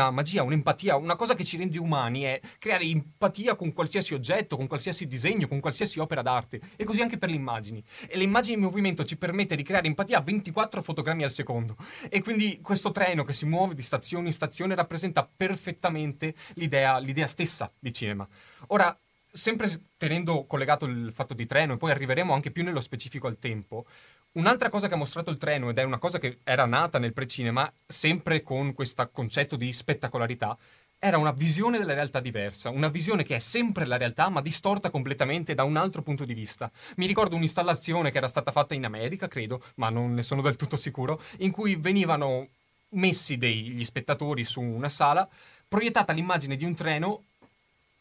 magia, 0.09 0.41
un'empatia, 0.41 0.95
una 0.95 1.15
cosa 1.15 1.35
che 1.35 1.43
ci 1.43 1.55
rende 1.55 1.77
umani 1.77 2.23
è 2.23 2.41
creare 2.57 2.85
empatia 2.85 3.55
con 3.55 3.73
qualsiasi 3.73 4.15
oggetto, 4.15 4.55
con 4.55 4.65
qualsiasi 4.65 5.05
disegno, 5.05 5.47
con 5.47 5.59
qualsiasi 5.59 5.99
opera 5.99 6.23
d'arte. 6.23 6.59
E 6.77 6.83
così 6.83 6.99
anche 6.99 7.19
per 7.19 7.29
le 7.29 7.35
immagini. 7.35 7.83
E 8.07 8.17
le 8.17 8.23
immagini 8.23 8.55
in 8.55 8.63
movimento 8.63 9.05
ci 9.05 9.17
permette 9.17 9.55
di 9.55 9.61
creare 9.61 9.85
empatia 9.85 10.17
a 10.17 10.21
24 10.21 10.81
fotogrammi 10.81 11.21
al 11.23 11.31
secondo. 11.31 11.77
E 12.09 12.23
quindi 12.23 12.59
questo 12.59 12.89
treno 12.89 13.23
che 13.23 13.33
si 13.33 13.45
muove 13.45 13.75
di 13.75 13.83
stazione 13.83 14.29
in 14.29 14.33
stazione 14.33 14.73
rappresenta 14.73 15.29
perfettamente 15.31 16.33
l'idea, 16.55 16.97
l'idea 16.97 17.27
stessa 17.27 17.71
di 17.77 17.93
cinema. 17.93 18.27
Ora, 18.69 18.97
sempre 19.33 19.69
tenendo 19.97 20.45
collegato 20.45 20.85
il 20.85 21.11
fatto 21.13 21.33
di 21.33 21.45
treno, 21.45 21.73
e 21.73 21.77
poi 21.77 21.91
arriveremo 21.91 22.33
anche 22.33 22.51
più 22.51 22.63
nello 22.63 22.81
specifico 22.81 23.27
al 23.27 23.39
tempo, 23.39 23.85
Un'altra 24.33 24.69
cosa 24.69 24.87
che 24.87 24.93
ha 24.93 24.97
mostrato 24.97 25.29
il 25.29 25.35
treno, 25.35 25.69
ed 25.69 25.77
è 25.77 25.83
una 25.83 25.97
cosa 25.97 26.17
che 26.17 26.37
era 26.45 26.65
nata 26.65 26.99
nel 26.99 27.11
precinema, 27.11 27.69
sempre 27.85 28.41
con 28.41 28.73
questo 28.73 29.09
concetto 29.11 29.57
di 29.57 29.73
spettacolarità, 29.73 30.57
era 30.97 31.17
una 31.17 31.33
visione 31.33 31.77
della 31.77 31.93
realtà 31.93 32.21
diversa, 32.21 32.69
una 32.69 32.87
visione 32.87 33.23
che 33.23 33.35
è 33.35 33.39
sempre 33.39 33.85
la 33.85 33.97
realtà 33.97 34.29
ma 34.29 34.39
distorta 34.39 34.89
completamente 34.89 35.53
da 35.53 35.65
un 35.65 35.75
altro 35.75 36.01
punto 36.01 36.23
di 36.23 36.33
vista. 36.33 36.71
Mi 36.95 37.07
ricordo 37.07 37.35
un'installazione 37.35 38.09
che 38.09 38.19
era 38.19 38.29
stata 38.29 38.53
fatta 38.53 38.73
in 38.73 38.85
America, 38.85 39.27
credo, 39.27 39.61
ma 39.75 39.89
non 39.89 40.13
ne 40.13 40.23
sono 40.23 40.41
del 40.41 40.55
tutto 40.55 40.77
sicuro, 40.77 41.21
in 41.39 41.51
cui 41.51 41.75
venivano 41.75 42.47
messi 42.91 43.37
degli 43.37 43.83
spettatori 43.83 44.45
su 44.45 44.61
una 44.61 44.89
sala, 44.89 45.27
proiettata 45.67 46.13
l'immagine 46.13 46.55
di 46.55 46.63
un 46.63 46.73
treno 46.73 47.23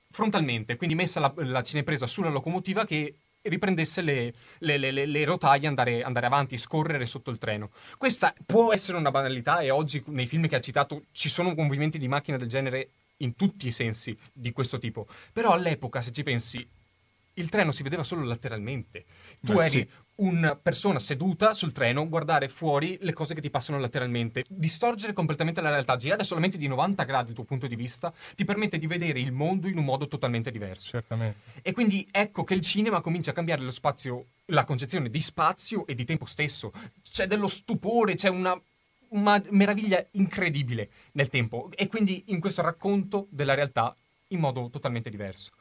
frontalmente, 0.09 0.77
quindi 0.77 0.95
messa 0.95 1.19
la, 1.19 1.33
la 1.39 1.63
cinepresa 1.65 2.07
sulla 2.07 2.31
locomotiva 2.31 2.85
che 2.85 3.15
riprendesse 3.43 4.03
le, 4.03 4.35
le, 4.59 4.77
le, 4.79 4.91
le- 4.91 5.07
le 5.07 5.25
rotaie, 5.25 5.67
andare, 5.67 6.03
andare 6.03 6.27
avanti, 6.27 6.59
scorrere 6.59 7.07
sotto 7.07 7.31
il 7.31 7.39
treno. 7.39 7.71
Questa 7.97 8.35
può 8.47 8.73
essere 8.73 8.97
una 8.99 9.11
banalità 9.11 9.61
e 9.61 9.71
oggi 9.71 10.03
nei 10.07 10.27
film 10.27 10.47
che 10.49 10.57
ha 10.57 10.61
citato 10.61 11.05
ci 11.13 11.29
sono 11.29 11.55
movimenti 11.55 11.99
di 11.99 12.09
macchina 12.09 12.37
del 12.37 12.49
genere 12.49 12.91
in 13.19 13.35
tutti 13.37 13.67
i 13.67 13.73
sensi 13.73 14.17
di 14.33 14.53
questo 14.53 14.79
tipo. 14.79 15.07
Però 15.33 15.53
all'epoca, 15.53 16.03
se 16.03 16.13
ci 16.13 16.23
pensi, 16.23 16.67
il 17.35 17.49
treno 17.49 17.71
si 17.71 17.83
vedeva 17.83 18.03
solo 18.05 18.25
lateralmente. 18.25 19.05
Tu 19.41 19.55
Beh, 19.55 19.65
eri 19.65 19.71
sì. 19.71 19.89
Una 20.21 20.57
persona 20.57 20.99
seduta 20.99 21.55
sul 21.55 21.73
treno, 21.73 22.09
guardare 22.09 22.49
fuori 22.49 22.99
le 23.01 23.13
cose 23.13 23.35
che 23.35 23.41
ti 23.41 23.51
passano 23.51 23.79
lateralmente, 23.79 24.45
distorcere 24.49 25.13
completamente 25.13 25.61
la 25.61 25.71
realtà, 25.71 25.97
girare 25.97 26.25
solamente 26.25 26.59
di 26.59 26.67
90 26.67 27.05
gradi 27.05 27.29
il 27.31 27.35
tuo 27.35 27.45
punto 27.45 27.67
di 27.67 27.77
vista, 27.77 28.13
ti 28.35 28.45
permette 28.45 28.79
di 28.79 28.87
vedere 28.87 29.21
il 29.21 29.33
mondo 29.33 29.69
in 29.69 29.79
un 29.79 29.85
modo 29.85 30.07
totalmente 30.09 30.51
diverso. 30.51 30.91
Certamente. 30.91 31.39
E 31.63 31.73
quindi 31.73 32.07
ecco 32.11 32.45
che 32.45 32.55
il 32.55 32.61
cinema 32.61 33.01
comincia 33.01 33.31
a 33.31 33.35
cambiare 33.35 33.63
lo 33.63 33.71
spazio, 33.71 34.27
la 34.47 34.65
concezione 34.65 35.09
di 35.09 35.21
spazio 35.21 35.87
e 35.87 35.95
di 35.95 36.05
tempo 36.05 36.27
stesso. 36.27 36.73
C'è 37.03 37.27
dello 37.27 37.47
stupore, 37.47 38.15
c'è 38.15 38.29
una, 38.29 38.61
una 39.09 39.43
meraviglia 39.51 40.05
incredibile 40.13 40.91
nel 41.13 41.29
tempo. 41.29 41.71
E 41.75 41.89
quindi 41.89 42.25
in 42.27 42.41
questo 42.41 42.63
racconto 42.63 43.27
della 43.31 43.55
realtà 43.55 43.97
in 44.29 44.41
modo 44.41 44.69
totalmente 44.71 45.09
diverso. 45.09 45.53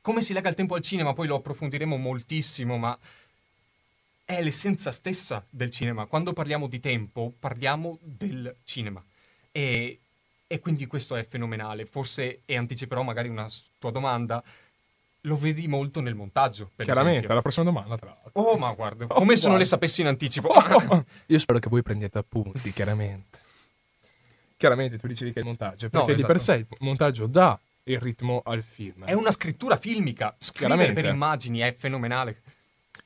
Come 0.00 0.22
si 0.22 0.32
lega 0.32 0.48
il 0.48 0.54
tempo 0.54 0.74
al 0.74 0.80
cinema, 0.80 1.12
poi 1.12 1.26
lo 1.26 1.36
approfondiremo 1.36 1.96
moltissimo, 1.96 2.78
ma 2.78 2.98
è 4.28 4.42
l'essenza 4.42 4.92
stessa 4.92 5.42
del 5.48 5.70
cinema. 5.70 6.04
Quando 6.04 6.34
parliamo 6.34 6.66
di 6.66 6.80
tempo, 6.80 7.32
parliamo 7.40 7.98
del 8.02 8.54
cinema. 8.62 9.02
E, 9.50 10.00
e 10.46 10.60
quindi 10.60 10.86
questo 10.86 11.16
è 11.16 11.26
fenomenale. 11.26 11.86
Forse, 11.86 12.42
e 12.44 12.54
anticiperò 12.54 13.02
magari 13.02 13.30
una 13.30 13.48
tua 13.78 13.90
domanda, 13.90 14.44
lo 15.22 15.36
vedi 15.38 15.66
molto 15.66 16.02
nel 16.02 16.14
montaggio. 16.14 16.68
Per 16.76 16.84
Chiaramente, 16.84 17.16
esempio. 17.16 17.36
la 17.36 17.40
prossima 17.40 17.64
domanda, 17.64 17.96
tra 17.96 18.08
l'altro. 18.08 18.42
Oh, 18.42 18.58
ma 18.58 18.70
guarda, 18.74 19.06
come 19.06 19.34
se 19.36 19.48
non 19.48 19.52
guarda. 19.52 19.56
le 19.56 19.64
sapessi 19.64 20.02
in 20.02 20.08
anticipo. 20.08 20.50
Io 21.24 21.38
spero 21.38 21.58
che 21.58 21.70
voi 21.70 21.80
prendiate 21.80 22.18
appunti, 22.18 22.70
chiaramente. 22.70 23.40
Chiaramente 24.58 24.98
tu 24.98 25.06
dicevi 25.06 25.32
che 25.32 25.38
è 25.38 25.40
il 25.40 25.48
montaggio, 25.48 25.88
perché 25.88 26.08
di 26.08 26.12
esatto. 26.18 26.32
per 26.34 26.42
sé 26.42 26.54
il 26.56 26.66
montaggio 26.80 27.26
dà 27.26 27.58
il 27.84 27.98
ritmo 27.98 28.42
al 28.44 28.62
film. 28.62 29.06
è 29.06 29.14
una 29.14 29.32
scrittura 29.32 29.78
filmica. 29.78 30.36
Scrivere 30.36 30.74
Chiaramente. 30.74 31.00
per 31.00 31.14
immagini 31.14 31.60
è 31.60 31.72
fenomenale. 31.72 32.42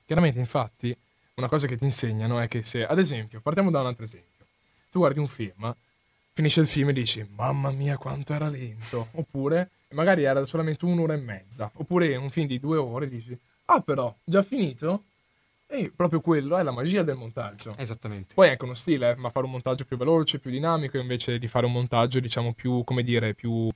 Chiaramente, 0.04 0.40
infatti, 0.40 0.96
una 1.35 1.49
cosa 1.49 1.66
che 1.66 1.77
ti 1.79 1.85
insegnano 1.85 2.40
è 2.40 2.49
che 2.49 2.62
se, 2.62 2.85
ad 2.85 2.99
esempio, 2.99 3.40
partiamo 3.40 3.71
da 3.71 3.81
un 3.81 3.87
altro 3.87 4.05
esempio. 4.05 4.45
Tu 4.90 4.99
guardi 4.99 5.18
un 5.18 5.29
film, 5.29 5.75
finisce 6.33 6.61
il 6.61 6.66
film 6.66 6.90
e 6.90 6.92
dici, 6.92 7.27
mamma 7.35 7.71
mia 7.71 7.97
quanto 7.97 8.35
era 8.35 8.49
lento. 8.49 9.09
Oppure, 9.12 9.71
magari 9.90 10.25
era 10.25 10.45
solamente 10.45 10.85
un'ora 10.85 11.14
e 11.14 11.18
mezza. 11.18 11.71
Oppure 11.75 12.14
un 12.16 12.31
film 12.31 12.47
di 12.47 12.61
due 12.61 12.77
ore 12.77 13.07
e 13.07 13.09
dici, 13.09 13.38
ah 13.66 13.81
però, 13.81 14.14
già 14.23 14.42
finito? 14.42 15.05
E 15.66 15.90
proprio 15.95 16.21
quello 16.21 16.59
è 16.59 16.62
la 16.62 16.71
magia 16.71 17.03
del 17.03 17.16
montaggio. 17.16 17.75
Esattamente. 17.79 18.35
Poi 18.35 18.49
è 18.49 18.51
anche 18.51 18.64
uno 18.64 18.75
stile, 18.75 19.12
eh, 19.12 19.16
ma 19.16 19.31
fare 19.31 19.47
un 19.47 19.53
montaggio 19.53 19.87
più 19.87 19.97
veloce, 19.97 20.38
più 20.38 20.51
dinamico, 20.51 20.99
invece 20.99 21.38
di 21.38 21.49
fare 21.49 21.64
un 21.64 21.73
montaggio, 21.73 22.21
diciamo, 22.21 22.53
più, 22.53 22.85
come 22.85 23.03
dire, 23.03 23.33
più 23.33 23.71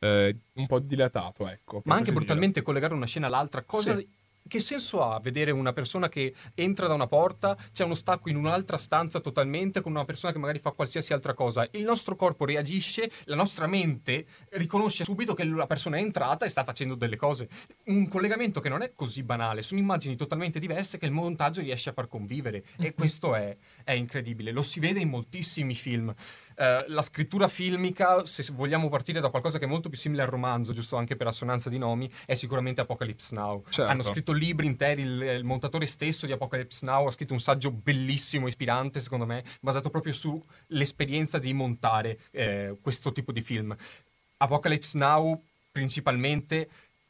eh, 0.00 0.36
un 0.54 0.66
po' 0.66 0.80
dilatato, 0.80 1.46
ecco. 1.46 1.82
Ma 1.84 1.94
anche 1.94 2.10
brutalmente 2.10 2.62
collegare 2.62 2.94
una 2.94 3.06
scena 3.06 3.28
all'altra, 3.28 3.62
cosa... 3.62 3.96
Sì. 3.96 4.16
Che 4.48 4.60
senso 4.60 5.02
ha 5.02 5.20
vedere 5.20 5.50
una 5.50 5.74
persona 5.74 6.08
che 6.08 6.34
entra 6.54 6.86
da 6.86 6.94
una 6.94 7.06
porta, 7.06 7.54
c'è 7.70 7.84
uno 7.84 7.94
stacco 7.94 8.30
in 8.30 8.36
un'altra 8.36 8.78
stanza 8.78 9.20
totalmente 9.20 9.82
con 9.82 9.92
una 9.92 10.06
persona 10.06 10.32
che 10.32 10.38
magari 10.38 10.58
fa 10.58 10.70
qualsiasi 10.70 11.12
altra 11.12 11.34
cosa? 11.34 11.68
Il 11.72 11.82
nostro 11.82 12.16
corpo 12.16 12.46
reagisce, 12.46 13.10
la 13.24 13.34
nostra 13.34 13.66
mente 13.66 14.24
riconosce 14.52 15.04
subito 15.04 15.34
che 15.34 15.44
la 15.44 15.66
persona 15.66 15.98
è 15.98 16.00
entrata 16.00 16.46
e 16.46 16.48
sta 16.48 16.64
facendo 16.64 16.94
delle 16.94 17.16
cose. 17.16 17.46
Un 17.88 18.08
collegamento 18.08 18.60
che 18.60 18.70
non 18.70 18.80
è 18.80 18.94
così 18.94 19.22
banale, 19.22 19.60
sono 19.60 19.80
immagini 19.80 20.16
totalmente 20.16 20.58
diverse 20.58 20.96
che 20.96 21.04
il 21.04 21.12
montaggio 21.12 21.60
riesce 21.60 21.90
a 21.90 21.92
far 21.92 22.08
convivere 22.08 22.64
e 22.78 22.94
questo 22.94 23.34
è, 23.34 23.54
è 23.84 23.92
incredibile. 23.92 24.50
Lo 24.50 24.62
si 24.62 24.80
vede 24.80 25.00
in 25.00 25.10
moltissimi 25.10 25.74
film. 25.74 26.14
Eh, 26.60 26.86
la 26.88 27.02
scrittura 27.02 27.46
filmica, 27.46 28.26
se 28.26 28.44
vogliamo 28.52 28.88
partire 28.88 29.20
da 29.20 29.28
qualcosa 29.28 29.58
che 29.58 29.64
è 29.64 29.68
molto 29.68 29.88
più 29.88 29.96
simile 29.96 30.22
al 30.22 30.28
romanzo, 30.28 30.72
giusto 30.72 30.96
anche 30.96 31.14
per 31.14 31.28
assonanza 31.28 31.70
di 31.70 31.78
nomi, 31.78 32.10
è 32.26 32.34
sicuramente 32.34 32.80
Apocalypse 32.80 33.32
Now. 33.32 33.62
Certo. 33.68 33.88
Hanno 33.88 34.02
scritto 34.02 34.32
libri 34.32 34.66
interi, 34.66 35.02
il, 35.02 35.22
il 35.22 35.44
montatore 35.44 35.86
stesso 35.86 36.26
di 36.26 36.32
Apocalypse 36.32 36.84
Now 36.84 37.06
ha 37.06 37.12
scritto 37.12 37.32
un 37.32 37.40
saggio 37.40 37.70
bellissimo, 37.70 38.48
ispirante 38.48 39.00
secondo 39.00 39.24
me, 39.24 39.44
basato 39.60 39.88
proprio 39.88 40.12
sull'esperienza 40.12 41.38
di 41.38 41.52
montare 41.52 42.18
eh, 42.32 42.76
questo 42.82 43.12
tipo 43.12 43.30
di 43.30 43.40
film. 43.40 43.76
Apocalypse 44.38 44.98
Now 44.98 45.40
principalmente 45.70 46.68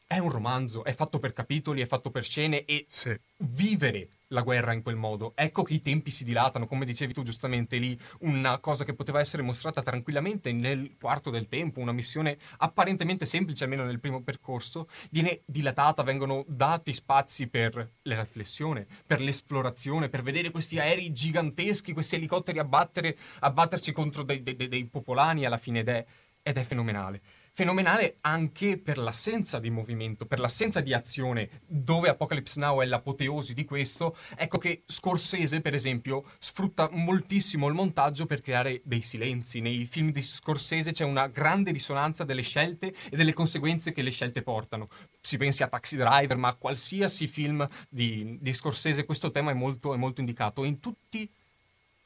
è 0.09 0.17
un 0.19 0.31
romanzo, 0.31 0.85
è 0.85 0.95
fatto 0.95 1.19
per 1.19 1.35
capitoli, 1.35 1.83
è 1.83 1.87
fatto 1.87 2.11
per 2.11 2.25
scene 2.25 2.65
e 2.65 2.87
Sì. 2.89 3.15
vivere 3.37 4.09
la 4.29 4.41
guerra 4.41 4.73
in 4.73 4.81
quel 4.83 4.97
modo. 4.97 5.33
Ecco 5.37 5.63
che 5.63 5.75
i 5.75 5.83
tempi 5.83 6.11
si 6.11 6.25
dilatano, 6.25 6.67
come 6.67 6.87
dicevi 6.87 7.13
tu 7.13 7.23
giustamente 7.23 7.77
lì, 7.77 7.97
una 8.21 8.59
cosa 8.59 8.85
che 8.85 8.95
poteva 8.95 9.21
essere 9.21 9.43
mostrata 9.43 9.83
tranquillamente 9.83 10.51
nel 10.53 10.97
quarto 10.99 11.29
del 11.29 11.47
tempo, 11.47 11.81
una 11.81 11.93
missione 11.93 12.39
apparentemente 12.57 13.27
semplice, 13.27 13.65
almeno 13.65 13.85
nel 13.85 14.01
primo 14.01 14.23
percorso, 14.23 14.89
viene 15.11 15.43
dilatata, 15.45 16.03
vengono 16.03 16.43
dati 16.49 16.95
spazi 16.95 17.47
per 17.47 17.91
la 18.03 18.21
riflessione, 18.21 18.87
per 19.07 19.21
l'esplorazione, 19.21 20.09
per 20.09 20.23
vedere 20.23 20.51
questi 20.51 20.79
aerei 20.79 21.13
giganteschi, 21.13 21.93
questi 21.93 22.15
elicotteri 22.17 22.59
abbattere, 22.59 23.15
abbatterci 23.41 23.93
contro 23.93 24.23
dei, 24.23 24.43
dei- 24.43 24.57
dei- 24.57 24.87
popolani 24.87 25.45
alla 25.45 25.59
fine 25.59 25.81
ed 25.81 25.89
è, 25.89 26.05
ed 26.43 26.57
è 26.57 26.63
fenomenale. 26.63 27.21
Fenomenale 27.59 28.19
anche 28.21 28.79
per 28.79 28.99
l'assenza 28.99 29.59
di 29.59 29.69
movimento, 29.69 30.27
per 30.27 30.39
l'assenza 30.39 30.81
di 30.81 30.95
azione, 30.95 31.63
dove 31.67 32.09
Apocalypse 32.09 32.61
Now 32.61 32.81
è 32.81 32.85
l'apoteosi 32.85 33.53
di 33.53 33.65
questo. 33.65 34.17
Ecco 34.37 34.59
che 34.59 34.85
Scorsese, 34.87 35.61
per 35.61 35.75
esempio, 35.75 36.25
sfrutta 36.39 36.89
moltissimo 36.93 37.67
il 37.67 37.75
montaggio 37.75 38.27
per 38.27 38.43
creare 38.43 38.81
dei 38.85 39.03
silenzi. 39.03 39.59
Nei 39.59 39.87
film 39.87 40.13
di 40.13 40.23
Scorsese 40.23 40.93
c'è 40.93 41.03
una 41.03 41.27
grande 41.27 41.73
risonanza 41.73 42.23
delle 42.23 42.43
scelte 42.43 42.95
e 43.11 43.17
delle 43.17 43.33
conseguenze 43.33 43.91
che 43.91 44.03
le 44.03 44.13
scelte 44.13 44.43
portano. 44.43 44.89
Si 45.21 45.37
pensi 45.37 45.65
a 45.65 45.67
Taxi 45.67 45.97
Driver, 45.97 46.37
ma 46.37 46.51
a 46.51 46.55
qualsiasi 46.55 47.27
film 47.27 47.69
di, 47.89 48.39
di 48.41 48.55
Scorsese 48.55 49.05
questo 49.05 49.33
tema 49.33 49.51
è 49.51 49.55
molto, 49.55 49.95
è 49.95 49.97
molto 49.97 50.21
indicato. 50.21 50.63
In 50.63 50.79
tutti, 50.79 51.29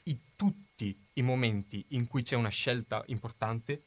in 0.04 0.16
tutti 0.34 0.96
i 1.12 1.20
momenti 1.20 1.84
in 1.88 2.06
cui 2.06 2.22
c'è 2.22 2.36
una 2.36 2.48
scelta 2.48 3.02
importante, 3.08 3.82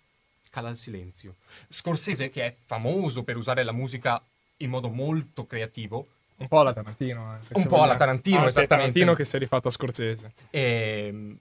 cala 0.55 0.69
il 0.69 0.77
silenzio. 0.77 1.35
Scorsese, 1.69 2.29
che 2.29 2.45
è 2.45 2.55
famoso 2.65 3.23
per 3.23 3.35
usare 3.35 3.63
la 3.65 3.73
musica 3.73 4.21
in 4.57 4.69
modo 4.69 4.87
molto 4.87 5.45
creativo, 5.45 6.07
Un 6.37 6.47
po' 6.47 6.59
alla 6.61 6.73
Tarantino. 6.73 7.35
eh, 7.35 7.59
Un 7.59 7.67
po' 7.67 7.81
alla 7.83 7.95
Tarantino, 7.97 8.37
Ah, 8.43 8.47
esattamente. 8.47 8.75
Tarantino 8.75 9.13
che 9.15 9.25
si 9.25 9.35
è 9.35 9.39
rifatto 9.39 9.67
a 9.67 9.71
Scorsese. 9.71 10.31
ehm, 10.51 11.37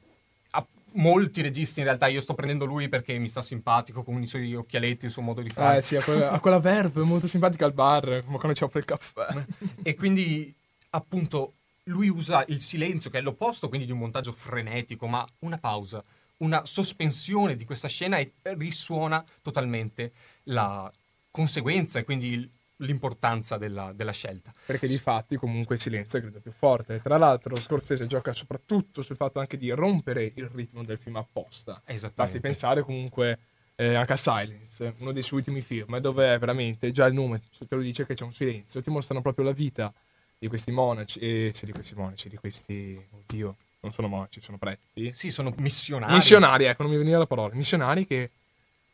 ha 0.51 0.67
molti 0.93 1.43
registi 1.43 1.79
in 1.81 1.87
realtà, 1.87 2.09
io 2.09 2.21
sto 2.21 2.35
prendendo 2.35 2.65
lui 2.65 2.89
perché 2.89 3.17
mi 3.19 3.29
sta 3.29 3.41
simpatico 3.43 4.03
con 4.03 4.21
i 4.21 4.27
suoi 4.27 4.53
occhialetti, 4.55 5.05
il 5.07 5.11
suo 5.13 5.23
modo 5.23 5.41
di 5.43 5.51
fare. 5.51 5.79
Eh 5.79 5.83
sì, 5.83 5.95
ha 5.97 6.03
quella, 6.03 6.39
quella 6.41 6.59
verve 6.59 7.03
molto 7.03 7.29
simpatica 7.29 7.65
al 7.67 7.73
bar, 7.73 8.23
come 8.25 8.39
quando 8.39 8.55
ci 8.55 8.65
offre 8.65 8.81
il 8.81 8.85
caffè. 8.85 9.45
E 9.83 9.95
quindi, 9.95 10.53
appunto, 10.91 11.55
lui 11.85 12.09
usa 12.09 12.45
il 12.49 12.61
silenzio, 12.61 13.11
che 13.11 13.19
è 13.19 13.21
l'opposto 13.21 13.69
quindi 13.69 13.87
di 13.87 13.93
un 13.93 13.99
montaggio 13.99 14.33
frenetico, 14.33 15.07
ma 15.07 15.25
una 15.41 15.59
pausa, 15.59 16.03
una 16.39 16.65
sospensione 16.65 17.57
di 17.57 17.65
questa 17.65 17.89
scena 17.89 18.19
e 18.19 18.33
risuona 18.43 19.25
totalmente 19.43 20.13
la 20.45 20.91
conseguenza 21.31 21.99
e 21.99 22.05
quindi 22.05 22.29
il- 22.29 22.51
l'importanza 22.79 23.57
della, 23.57 23.93
della 23.93 24.13
scelta. 24.13 24.53
Perché 24.67 24.87
di 24.87 24.99
fatti 24.99 25.37
comunque 25.37 25.77
il 25.77 25.81
silenzio 25.81 26.21
grido 26.21 26.41
più 26.41 26.51
forte. 26.51 27.01
Tra 27.01 27.17
l'altro 27.19 27.55
Scorsese 27.55 28.07
gioca 28.07 28.33
soprattutto 28.33 29.03
sul 29.03 29.17
fatto 29.17 29.39
anche 29.39 29.57
di 29.57 29.71
rompere 29.71 30.33
il 30.35 30.49
ritmo 30.49 30.83
del 30.83 30.99
film 30.99 31.17
apposta. 31.17 31.81
Esattamente. 31.85 32.15
Basti 32.15 32.41
pensare 32.41 32.83
comunque 32.83 33.39
eh, 33.77 33.95
anche 33.95 34.13
a 34.13 34.17
Silence, 34.17 34.95
uno 34.99 35.13
dei 35.13 35.23
suoi 35.23 35.41
ultimi 35.41 35.61
film, 35.61 35.99
dove 35.99 36.37
veramente 36.39 36.91
già 36.91 37.07
il 37.07 37.15
nome 37.15 37.41
te 37.41 37.75
lo 37.75 37.81
dice 37.83 38.07
che 38.07 38.15
c'è 38.15 38.25
un 38.25 38.33
silenzio, 38.33 38.83
ti 38.83 38.91
mostrano 38.91 39.21
proprio 39.23 39.45
la 39.45 39.53
vita 39.53 39.93
di 40.39 40.49
questi 40.49 40.71
monaci, 40.71 41.19
eh, 41.21 41.51
sì, 41.55 41.65
di 41.65 41.73
questi 41.73 41.95
monaci, 41.95 42.29
di 42.29 42.37
questi, 42.37 43.07
oddio, 43.11 43.57
non 43.85 43.93
sono 43.93 44.09
monaci, 44.09 44.41
sono 44.41 44.59
preti. 44.59 45.13
Sì, 45.13 45.31
sono 45.31 45.53
missionari. 45.59 46.15
Missionari, 46.15 46.65
ecco, 46.65 46.83
non 46.83 46.93
mi 46.93 46.99
veniva 46.99 47.19
la 47.19 47.27
parola, 47.27 47.55
missionari 47.55 48.07
che 48.07 48.31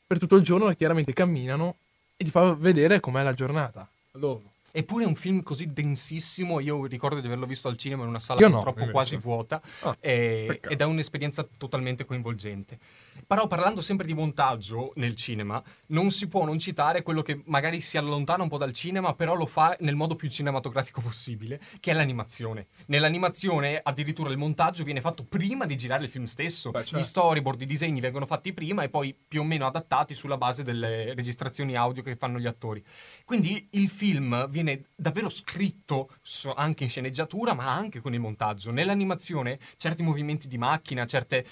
per 0.07 0.19
tutto 0.19 0.37
il 0.37 0.43
giorno 0.43 0.73
chiaramente 0.75 1.13
camminano 1.13 1.77
e 2.17 2.25
ti 2.25 2.31
fa 2.31 2.53
vedere 2.55 3.01
com'è 3.01 3.23
la 3.23 3.33
giornata. 3.33 3.89
Loro. 4.13 4.43
Eppure 4.73 5.03
è 5.05 5.07
un 5.07 5.17
film 5.17 5.43
così 5.43 5.73
densissimo, 5.73 6.61
io 6.61 6.87
ricordo 6.87 7.21
di 7.21 7.27
averlo 7.27 7.47
visto 7.47 7.67
al 7.67 7.77
cinema 7.77 8.03
in 8.03 8.09
una 8.09 8.21
sala 8.21 8.41
no, 8.41 8.51
purtroppo 8.51 8.79
invece. 8.79 8.93
quasi 8.93 9.17
vuota 9.17 9.61
Ah, 9.81 9.97
e- 9.99 10.61
ed 10.63 10.81
è 10.81 10.85
un'esperienza 10.85 11.47
totalmente 11.57 12.05
coinvolgente. 12.05 12.79
Però 13.27 13.47
parlando 13.47 13.81
sempre 13.81 14.07
di 14.07 14.15
montaggio 14.15 14.93
nel 14.97 15.17
cinema, 15.17 15.63
non 15.89 16.11
si 16.11 16.29
può 16.29 16.45
non 16.45 16.59
citare 16.59 17.03
quello 17.03 17.23
che 17.23 17.43
magari 17.47 17.81
si 17.81 17.97
allontana 17.97 18.43
un 18.43 18.49
po' 18.49 18.59
dal 18.59 18.73
cinema, 18.73 19.15
però 19.15 19.35
lo 19.35 19.47
fa 19.47 19.77
nel 19.81 19.97
modo 19.97 20.17
più 20.17 20.29
cinematografico 20.29 21.01
possibile, 21.01 21.61
che 21.81 21.91
è 21.91 21.95
l'animazione. 21.95 22.69
Nell'animazione 22.87 23.81
addirittura 23.83 24.31
il 24.31 24.39
montaggio 24.39 24.85
viene 24.85 25.01
fatto 25.01 25.25
prima 25.25 25.67
di 25.67 25.77
girare 25.77 26.05
il 26.05 26.11
film 26.11 26.25
stesso. 26.25 26.71
Beh, 26.71 26.85
certo. 26.85 26.99
Gli 26.99 27.03
storyboard, 27.03 27.61
i 27.63 27.67
disegni 27.67 28.01
vengono 28.01 28.27
fatti 28.27 28.53
prima 28.53 28.83
e 28.83 28.89
poi 28.89 29.17
più 29.27 29.41
o 29.41 29.45
meno 29.45 29.67
adattati 29.67 30.15
sulla 30.15 30.37
base 30.37 30.63
delle 30.63 31.15
registrazioni 31.15 31.77
audio 31.77 32.03
che 32.03 32.17
fanno 32.17 32.39
gli 32.39 32.47
attori. 32.47 32.85
Quindi 33.25 33.69
il 33.73 33.89
film 33.89 34.49
viene 34.49 34.87
davvero 34.97 35.29
scritto 35.29 36.11
anche 36.55 36.85
in 36.85 36.91
sceneggiatura, 36.91 37.55
ma 37.55 37.73
anche 37.73 38.01
con 38.01 38.15
il 38.15 38.21
montaggio. 38.21 38.71
Nell'animazione 38.71 39.59
certi 39.77 40.03
movimenti 40.03 40.49
di 40.49 40.59
macchina, 40.59 41.07
certe 41.07 41.47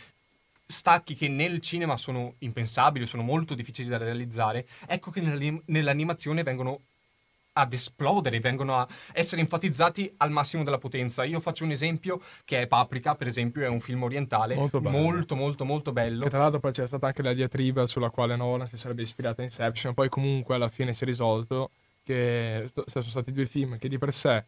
stacchi 0.71 1.15
che 1.15 1.29
nel 1.29 1.61
cinema 1.61 1.97
sono 1.97 2.35
impensabili, 2.41 3.07
sono 3.07 3.23
molto 3.23 3.55
difficili 3.55 3.89
da 3.89 3.97
realizzare, 3.97 4.67
ecco 4.87 5.11
che 5.11 5.23
nell'anim- 5.23 5.63
nell'animazione 5.67 6.43
vengono 6.43 6.81
ad 7.55 7.73
esplodere, 7.73 8.39
vengono 8.39 8.77
a 8.77 8.87
essere 9.13 9.41
enfatizzati 9.41 10.13
al 10.19 10.31
massimo 10.31 10.63
della 10.63 10.77
potenza. 10.79 11.25
Io 11.25 11.41
faccio 11.41 11.65
un 11.65 11.71
esempio 11.73 12.21
che 12.45 12.61
è 12.61 12.67
Paprika, 12.69 13.15
per 13.17 13.27
esempio, 13.27 13.65
è 13.65 13.67
un 13.69 13.81
film 13.81 14.03
orientale 14.05 14.55
Molto 14.55 14.81
bello. 14.81 14.97
molto 14.97 15.35
molto 15.35 15.65
molto 15.65 15.93
bello. 15.93 16.23
Che 16.23 16.29
tra 16.31 16.39
l'altro 16.39 16.61
poi 16.61 16.71
c'è 16.73 16.87
stata 16.87 17.07
anche 17.09 17.23
la 17.23 17.33
diatriba 17.33 17.87
sulla 17.87 18.11
quale 18.11 18.37
Nolan 18.37 18.69
si 18.69 18.77
sarebbe 18.77 19.03
ispirata 19.03 19.41
a 19.41 19.45
Inception, 19.45 19.95
poi 19.95 20.09
comunque 20.11 20.55
alla 20.55 20.69
fine 20.69 20.93
si 20.95 21.03
è 21.03 21.07
risolto 21.07 21.71
che 22.05 22.69
sono 22.87 23.05
stati 23.05 23.33
due 23.33 23.47
film 23.47 23.77
che 23.79 23.89
di 23.89 23.99
per 23.99 24.13
sé 24.13 24.45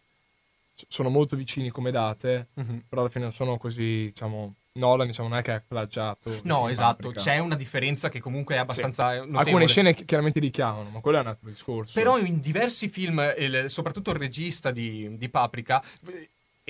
sono 0.88 1.08
molto 1.08 1.34
vicini 1.34 1.70
come 1.70 1.90
date, 1.90 2.48
Mhm. 2.54 2.84
però 2.88 3.00
alla 3.00 3.10
fine 3.10 3.24
non 3.24 3.32
sono 3.32 3.56
così, 3.58 4.04
diciamo, 4.06 4.54
Nolan 4.72 5.08
diciamo, 5.08 5.28
non 5.28 5.38
è 5.38 5.42
che 5.42 5.52
ha 5.52 5.64
plagiato. 5.66 6.40
No, 6.44 6.68
esatto, 6.68 7.08
Paprika. 7.08 7.20
c'è 7.20 7.38
una 7.38 7.56
differenza 7.56 8.08
che 8.08 8.20
comunque 8.20 8.54
è 8.54 8.58
abbastanza 8.58 9.14
notevole. 9.16 9.38
Alcune 9.38 9.66
scene 9.66 9.94
chi- 9.94 10.04
chiaramente 10.04 10.38
richiamano, 10.38 10.90
ma 10.90 11.00
quello 11.00 11.18
è 11.18 11.20
un 11.22 11.26
altro 11.26 11.48
discorso. 11.48 11.92
Però 11.98 12.18
in 12.18 12.40
diversi 12.40 12.88
film, 12.88 13.20
il- 13.36 13.64
soprattutto 13.66 14.10
il 14.10 14.16
regista 14.16 14.70
di, 14.70 15.16
di 15.16 15.28
Paprika, 15.28 15.82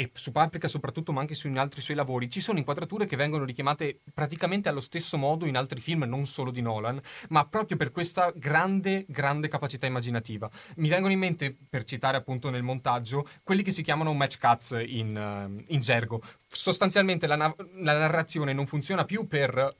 e 0.00 0.10
su 0.14 0.32
Paprika 0.32 0.66
soprattutto, 0.66 1.12
ma 1.12 1.20
anche 1.20 1.34
su 1.34 1.46
altri 1.56 1.82
suoi 1.82 1.94
lavori, 1.94 2.30
ci 2.30 2.40
sono 2.40 2.56
inquadrature 2.56 3.04
che 3.04 3.16
vengono 3.16 3.44
richiamate 3.44 4.00
praticamente 4.14 4.70
allo 4.70 4.80
stesso 4.80 5.18
modo 5.18 5.44
in 5.44 5.58
altri 5.58 5.78
film, 5.78 6.04
non 6.04 6.24
solo 6.24 6.50
di 6.50 6.62
Nolan, 6.62 6.98
ma 7.28 7.44
proprio 7.44 7.76
per 7.76 7.90
questa 7.90 8.32
grande, 8.34 9.04
grande 9.06 9.48
capacità 9.48 9.84
immaginativa. 9.84 10.48
Mi 10.76 10.88
vengono 10.88 11.12
in 11.12 11.18
mente, 11.18 11.54
per 11.68 11.84
citare 11.84 12.16
appunto 12.16 12.48
nel 12.48 12.62
montaggio, 12.62 13.28
quelli 13.42 13.62
che 13.62 13.72
si 13.72 13.82
chiamano 13.82 14.14
match 14.14 14.38
cuts 14.38 14.70
in, 14.86 15.14
eh, 15.14 15.64
in 15.66 15.80
gergo. 15.80 16.22
Sostanzialmente 16.48 17.26
la, 17.26 17.36
na- 17.36 17.54
la 17.82 17.98
narrazione 17.98 18.54
non 18.54 18.66
funziona 18.66 19.04
più 19.04 19.26
per 19.26 19.76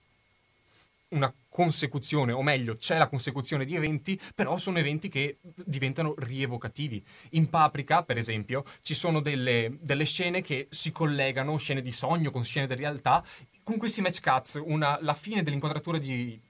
una 1.09 1.33
consecuzione, 1.51 2.33
o 2.33 2.43
meglio, 2.43 2.77
c'è 2.77 2.97
la 2.97 3.09
consecuzione 3.09 3.65
di 3.67 3.75
eventi, 3.75 4.19
però 4.35 4.57
sono 4.57 4.79
eventi 4.79 5.09
che 5.09 5.39
diventano 5.43 6.15
rievocativi. 6.17 7.05
In 7.31 7.51
Paprika, 7.51 8.05
per 8.05 8.17
esempio, 8.17 8.65
ci 8.81 8.95
sono 8.95 9.21
delle, 9.21 9.77
delle 9.81 10.05
scene 10.05 10.41
che 10.41 10.69
si 10.71 10.93
collegano, 10.93 11.59
scene 11.59 11.83
di 11.83 11.93
sogno 11.93 12.31
con 12.31 12.45
scene 12.45 12.67
di 12.67 12.77
realtà, 12.77 13.23
con 13.63 13.77
questi 13.77 14.01
match 14.01 14.21
cuts, 14.23 14.61
una- 14.65 14.99
la 15.03 15.15
fine 15.15 15.43
dell'inquadratura 15.43 15.99
di, 15.99 16.41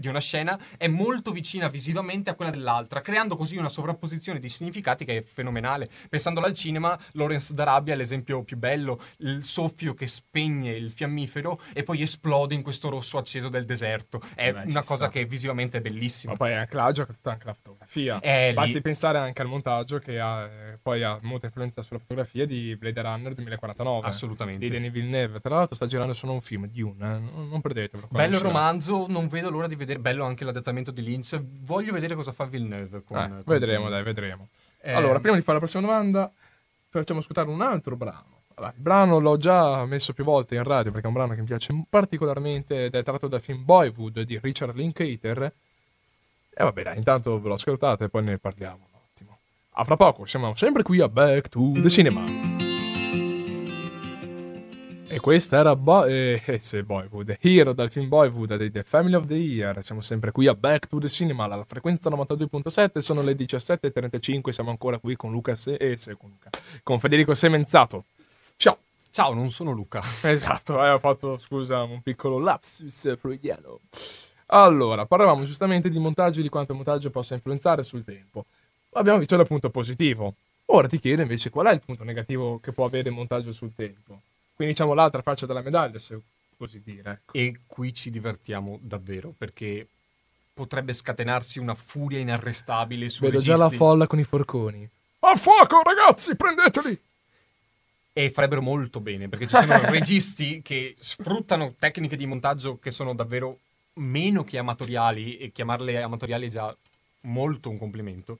di 0.00 0.08
una 0.08 0.18
scena 0.18 0.58
è 0.76 0.88
molto 0.88 1.30
vicina 1.30 1.68
visivamente 1.68 2.30
a 2.30 2.34
quella 2.34 2.50
dell'altra, 2.50 3.02
creando 3.02 3.36
così 3.36 3.56
una 3.56 3.68
sovrapposizione 3.68 4.40
di 4.40 4.48
significati 4.48 5.04
che 5.04 5.18
è 5.18 5.22
fenomenale. 5.22 5.88
Pensandola 6.08 6.46
al 6.46 6.54
cinema, 6.54 6.98
Lawrence 7.12 7.52
d'Arabia 7.52 7.92
è 7.94 7.96
l'esempio 7.96 8.42
più 8.42 8.56
bello, 8.56 9.00
il 9.18 9.44
soffio 9.44 9.92
che 9.94 10.08
spegne 10.08 10.72
il 10.72 10.90
fiammifero 10.90 11.60
e 11.74 11.82
poi 11.82 12.00
esplode 12.02 12.54
in 12.54 12.62
questo 12.62 12.88
rosso 12.88 13.18
acceso 13.18 13.48
del 13.50 13.64
deserto. 13.66 14.20
È 14.34 14.52
Beh, 14.52 14.62
una 14.70 14.80
cosa 14.82 15.04
sta. 15.04 15.08
che 15.10 15.24
visivamente 15.26 15.78
è 15.78 15.80
bellissima. 15.80 16.32
Ma 16.32 16.38
poi 16.38 16.54
anche 16.54 16.76
l'agio, 16.76 17.06
anche 17.22 17.44
la 17.44 17.54
fotografia. 17.54 18.20
Eh, 18.20 18.52
Basti 18.54 18.74
lì- 18.74 18.80
pensare 18.80 19.18
anche 19.18 19.42
al 19.42 19.48
montaggio 19.48 19.98
che 19.98 20.18
ha, 20.18 20.44
eh, 20.46 20.78
poi 20.80 21.02
ha 21.02 21.18
molta 21.22 21.46
influenza 21.46 21.82
sulla 21.82 21.98
fotografia 21.98 22.46
di 22.46 22.74
Blade 22.76 23.02
Runner 23.02 23.34
2049. 23.34 24.06
Assolutamente. 24.06 24.64
Di 24.64 24.70
Denis 24.70 24.90
Villeneuve. 24.90 25.40
Tra 25.40 25.56
l'altro 25.56 25.74
sta 25.74 25.86
girando 25.86 26.14
solo 26.14 26.32
un 26.32 26.40
film, 26.40 26.66
Dune, 26.68 27.04
eh, 27.04 27.18
non, 27.18 27.48
non 27.50 27.60
perdetevelo. 27.60 28.08
quando 28.08 28.28
Bello 28.28 28.36
il 28.36 28.42
romanzo, 28.42 29.06
non 29.08 29.28
vedo 29.28 29.50
l'ora 29.50 29.66
di 29.66 29.74
vedere. 29.74 29.89
Bello 29.98 30.24
anche 30.24 30.44
l'adattamento 30.44 30.90
di 30.90 31.02
Lynch. 31.02 31.40
Voglio 31.62 31.92
vedere 31.92 32.14
cosa 32.14 32.32
fa 32.32 32.44
Villeneuve. 32.44 33.02
Con, 33.04 33.16
Eh, 33.18 33.28
con 33.28 33.42
vedremo, 33.46 33.84
Dune. 33.84 33.90
dai, 33.90 34.02
vedremo. 34.02 34.48
Eh, 34.80 34.92
Allora, 34.92 35.20
prima 35.20 35.36
di 35.36 35.42
fare 35.42 35.54
la 35.54 35.58
prossima 35.64 35.82
domanda, 35.86 36.30
facciamo 36.88 37.20
ascoltare 37.20 37.48
un 37.48 37.60
altro 37.60 37.96
brano. 37.96 38.38
Allora, 38.54 38.72
il 38.76 38.82
brano 38.82 39.18
l'ho 39.18 39.36
già 39.38 39.84
messo 39.86 40.12
più 40.12 40.24
volte 40.24 40.54
in 40.54 40.64
radio 40.64 40.90
perché 40.90 41.06
è 41.06 41.08
un 41.08 41.14
brano 41.14 41.32
che 41.34 41.40
mi 41.40 41.46
piace 41.46 41.72
particolarmente 41.88 42.84
ed 42.86 42.94
è 42.94 43.02
tratto 43.02 43.26
dal 43.26 43.40
film 43.40 43.64
Boyhood 43.64 44.20
di 44.22 44.38
Richard 44.42 44.74
Linklater. 44.76 45.42
E 46.52 46.62
vabbè, 46.64 46.82
dai, 46.82 46.96
intanto 46.98 47.40
ve 47.40 47.48
lo 47.48 47.54
ascoltate 47.54 48.04
e 48.04 48.08
poi 48.10 48.22
ne 48.22 48.38
parliamo 48.38 48.86
un 48.92 48.98
attimo. 49.12 49.38
A 49.72 49.84
fra 49.84 49.96
poco, 49.96 50.24
siamo 50.26 50.54
sempre 50.56 50.82
qui 50.82 51.00
a 51.00 51.08
Back 51.08 51.48
to 51.48 51.72
the 51.80 51.88
Cinema. 51.88 52.49
E 55.12 55.18
questa 55.18 55.58
era 55.58 55.74
Bo- 55.74 56.04
eh, 56.04 56.40
eh, 56.46 56.58
sì, 56.60 56.84
Boyhood, 56.84 57.38
Hero 57.40 57.72
dal 57.72 57.90
film 57.90 58.06
Boyhood 58.06 58.54
di 58.56 58.70
The 58.70 58.84
Family 58.84 59.14
of 59.14 59.26
the 59.26 59.34
Year. 59.34 59.82
Siamo 59.82 60.02
sempre 60.02 60.30
qui 60.30 60.46
a 60.46 60.54
Back 60.54 60.86
to 60.86 60.98
the 60.98 61.08
Cinema, 61.08 61.44
alla 61.44 61.64
frequenza 61.64 62.08
92.7, 62.08 62.98
sono 62.98 63.20
le 63.20 63.32
17.35, 63.32 64.50
siamo 64.50 64.70
ancora 64.70 64.98
qui 64.98 65.16
con 65.16 65.32
Luca 65.32 65.56
Se- 65.56 65.74
eh, 65.74 65.96
sì, 65.96 66.14
con, 66.16 66.30
Luca, 66.30 66.50
con 66.84 67.00
Federico 67.00 67.34
Semenzato. 67.34 68.04
Ciao! 68.54 68.78
Ciao, 69.10 69.34
non 69.34 69.50
sono 69.50 69.72
Luca. 69.72 70.00
Esatto, 70.22 70.80
eh, 70.84 70.90
ho 70.90 71.00
fatto, 71.00 71.36
scusa, 71.38 71.82
un 71.82 72.02
piccolo 72.02 72.38
lapsus 72.38 73.16
freudiano. 73.18 73.80
Allora, 74.46 75.06
parlavamo 75.06 75.44
giustamente 75.44 75.88
di 75.88 75.98
montaggio 75.98 76.38
e 76.38 76.42
di 76.44 76.48
quanto 76.48 76.70
il 76.70 76.78
montaggio 76.78 77.10
possa 77.10 77.34
influenzare 77.34 77.82
sul 77.82 78.04
tempo. 78.04 78.44
Abbiamo 78.92 79.18
visto 79.18 79.34
il 79.34 79.44
punto 79.44 79.70
positivo. 79.70 80.34
Ora 80.66 80.86
ti 80.86 81.00
chiedo 81.00 81.22
invece 81.22 81.50
qual 81.50 81.66
è 81.66 81.72
il 81.72 81.82
punto 81.84 82.04
negativo 82.04 82.60
che 82.60 82.70
può 82.70 82.84
avere 82.84 83.08
il 83.08 83.14
montaggio 83.16 83.50
sul 83.50 83.74
tempo. 83.74 84.20
Quindi 84.60 84.76
diciamo 84.76 84.92
l'altra 84.92 85.22
faccia 85.22 85.46
della 85.46 85.62
medaglia, 85.62 85.98
se 85.98 86.20
così 86.58 86.82
dire. 86.84 87.12
ecco. 87.12 87.32
E 87.32 87.60
qui 87.66 87.94
ci 87.94 88.10
divertiamo 88.10 88.78
davvero 88.82 89.32
perché 89.38 89.88
potrebbe 90.52 90.92
scatenarsi 90.92 91.58
una 91.58 91.74
furia 91.74 92.18
inarrestabile 92.18 93.08
su 93.08 93.24
Vedo 93.24 93.38
già 93.38 93.56
la 93.56 93.70
folla 93.70 94.06
con 94.06 94.18
i 94.18 94.22
forconi. 94.22 94.86
Al 95.20 95.38
fuoco, 95.38 95.80
ragazzi, 95.82 96.36
prendeteli! 96.36 97.00
E 98.12 98.30
farebbero 98.30 98.60
molto 98.60 99.00
bene 99.00 99.30
perché 99.30 99.46
ci 99.46 99.56
sono 99.56 99.80
registi 99.88 100.60
che 100.60 100.94
sfruttano 100.98 101.76
tecniche 101.78 102.16
di 102.16 102.26
montaggio 102.26 102.78
che 102.78 102.90
sono 102.90 103.14
davvero 103.14 103.60
meno 103.94 104.44
che 104.44 104.58
amatoriali 104.58 105.38
e 105.38 105.52
chiamarle 105.52 106.02
amatoriali 106.02 106.48
è 106.48 106.50
già 106.50 106.76
molto 107.22 107.70
un 107.70 107.78
complimento 107.78 108.38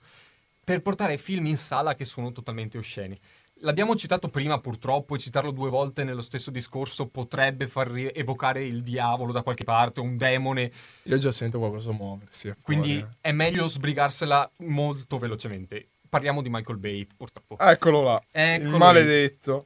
per 0.63 0.83
portare 0.83 1.17
film 1.17 1.47
in 1.47 1.57
sala 1.57 1.95
che 1.95 2.05
sono 2.05 2.31
totalmente 2.31 2.77
osceni. 2.77 3.19
L'abbiamo 3.63 3.95
citato 3.95 4.27
prima 4.27 4.59
purtroppo 4.59 5.13
e 5.15 5.19
citarlo 5.19 5.51
due 5.51 5.69
volte 5.69 6.03
nello 6.03 6.21
stesso 6.21 6.49
discorso 6.49 7.05
potrebbe 7.07 7.67
far 7.67 7.91
evocare 7.95 8.63
il 8.63 8.81
diavolo 8.81 9.31
da 9.31 9.43
qualche 9.43 9.63
parte, 9.63 9.99
un 9.99 10.17
demone, 10.17 10.71
Io 11.03 11.17
già 11.19 11.31
sento 11.31 11.59
qualcosa 11.59 11.91
muoversi. 11.91 12.51
quindi 12.61 12.97
fuori. 12.99 13.15
è 13.21 13.31
meglio 13.31 13.67
sbrigarsela 13.67 14.49
molto 14.57 15.19
velocemente. 15.19 15.87
Parliamo 16.09 16.41
di 16.41 16.49
Michael 16.49 16.77
Bay 16.79 17.05
purtroppo. 17.15 17.57
Eccolo 17.59 18.01
là, 18.03 18.23
Eccolo 18.31 18.65
il 18.67 18.71
lì. 18.71 18.77
maledetto. 18.79 19.65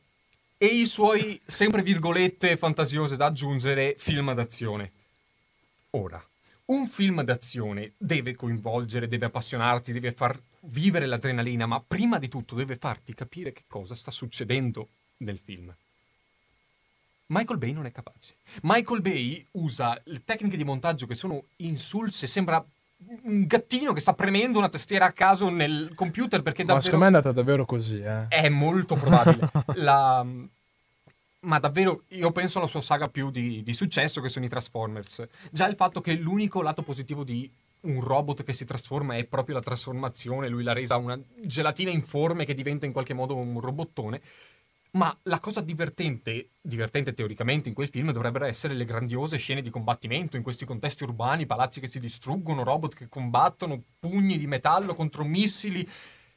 e 0.57 0.65
i 0.65 0.85
suoi, 0.85 1.39
sempre 1.45 1.81
virgolette, 1.81 2.57
fantasiose 2.57 3.15
da 3.15 3.27
aggiungere, 3.27 3.95
film 3.97 4.33
d'azione. 4.33 4.91
Ora, 5.91 6.21
un 6.65 6.87
film 6.87 7.21
d'azione 7.23 7.93
deve 7.97 8.35
coinvolgere, 8.35 9.07
deve 9.07 9.27
appassionarti, 9.27 9.93
deve 9.93 10.11
far 10.11 10.37
vivere 10.67 11.05
l'adrenalina, 11.05 11.65
ma 11.65 11.81
prima 11.85 12.19
di 12.19 12.27
tutto 12.27 12.55
deve 12.55 12.75
farti 12.75 13.13
capire 13.13 13.53
che 13.53 13.63
cosa 13.67 13.95
sta 13.95 14.11
succedendo 14.11 14.87
nel 15.17 15.39
film. 15.43 15.73
Michael 17.27 17.57
Bay 17.57 17.71
non 17.71 17.85
è 17.85 17.91
capace. 17.91 18.35
Michael 18.61 19.01
Bay 19.01 19.45
usa 19.51 19.99
le 20.05 20.23
tecniche 20.23 20.57
di 20.57 20.63
montaggio 20.63 21.07
che 21.07 21.15
sono 21.15 21.43
insulse, 21.57 22.27
sembra 22.27 22.63
un 23.23 23.45
gattino 23.45 23.93
che 23.93 23.99
sta 23.99 24.13
premendo 24.13 24.57
una 24.57 24.69
tastiera 24.69 25.05
a 25.05 25.11
caso 25.11 25.49
nel 25.49 25.91
computer 25.95 26.41
perché 26.41 26.63
Ma 26.63 26.73
davvero... 26.73 26.85
secondo 26.85 27.05
me 27.05 27.11
è 27.11 27.15
andata 27.15 27.35
davvero 27.35 27.65
così, 27.65 27.99
eh. 27.99 28.27
È 28.27 28.49
molto 28.49 28.95
probabile. 28.95 29.49
La- 29.75 30.25
Ma 31.41 31.59
davvero, 31.59 32.03
io 32.09 32.31
penso 32.31 32.59
alla 32.59 32.67
sua 32.67 32.81
saga 32.81 33.07
più 33.07 33.31
di, 33.31 33.63
di 33.63 33.73
successo 33.73 34.21
che 34.21 34.29
sono 34.29 34.45
i 34.45 34.49
Transformers. 34.49 35.27
Già 35.51 35.67
il 35.67 35.75
fatto 35.75 36.01
che 36.01 36.13
l'unico 36.13 36.61
lato 36.61 36.83
positivo 36.83 37.23
di 37.23 37.49
un 37.85 38.01
robot 38.01 38.43
che 38.43 38.53
si 38.53 38.65
trasforma 38.65 39.15
è 39.15 39.25
proprio 39.25 39.55
la 39.55 39.61
trasformazione, 39.61 40.49
lui 40.49 40.63
l'ha 40.63 40.73
resa 40.73 40.97
una 40.97 41.19
gelatina 41.43 41.89
informe 41.89 42.45
che 42.45 42.53
diventa 42.53 42.85
in 42.85 42.91
qualche 42.91 43.13
modo 43.13 43.35
un 43.35 43.59
robottone. 43.59 44.21
Ma 44.91 45.15
la 45.23 45.41
cosa 45.41 45.59
divertente, 45.59 46.51
divertente 46.61 47.13
teoricamente 47.13 47.67
in 47.67 47.75
quel 47.75 47.89
film, 47.89 48.11
dovrebbero 48.11 48.45
essere 48.45 48.73
le 48.73 48.85
grandiose 48.85 49.35
scene 49.35 49.61
di 49.61 49.69
combattimento 49.69 50.37
in 50.37 50.43
questi 50.43 50.63
contesti 50.63 51.03
urbani, 51.03 51.45
palazzi 51.45 51.81
che 51.81 51.89
si 51.89 51.99
distruggono, 51.99 52.63
robot 52.63 52.95
che 52.95 53.09
combattono, 53.09 53.81
pugni 53.99 54.37
di 54.37 54.47
metallo 54.47 54.95
contro 54.95 55.25
missili. 55.25 55.85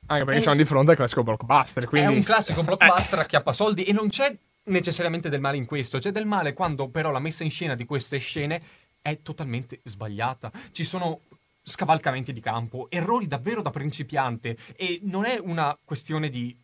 Anche 0.06 0.24
perché 0.24 0.40
Eh, 0.40 0.42
siamo 0.42 0.56
di 0.56 0.64
fronte 0.64 0.90
al 0.90 0.96
classico 0.96 1.22
blockbuster, 1.22 1.86
quindi... 1.86 2.12
È 2.12 2.16
un 2.16 2.22
classico 2.22 2.62
blockbuster 2.64 3.20
a 3.20 3.24
chiappasoldi 3.26 3.84
e 3.84 3.92
non 3.92 4.08
c'è 4.08 4.36
necessariamente 4.64 5.28
del 5.28 5.40
male 5.40 5.56
in 5.56 5.64
questo, 5.64 5.98
c'è 5.98 6.10
del 6.10 6.26
male 6.26 6.52
quando 6.52 6.88
però 6.88 7.12
la 7.12 7.20
messa 7.20 7.44
in 7.44 7.50
scena 7.52 7.76
di 7.76 7.84
queste 7.84 8.18
scene 8.18 8.60
è 9.00 9.22
totalmente 9.22 9.80
sbagliata. 9.84 10.50
Ci 10.72 10.84
sono 10.84 11.20
scavalcamenti 11.68 12.32
di 12.32 12.40
campo, 12.40 12.86
errori 12.90 13.26
davvero 13.26 13.62
da 13.62 13.70
principiante 13.70 14.56
e 14.76 15.00
non 15.02 15.24
è 15.24 15.38
una 15.38 15.76
questione 15.84 16.28
di 16.30 16.56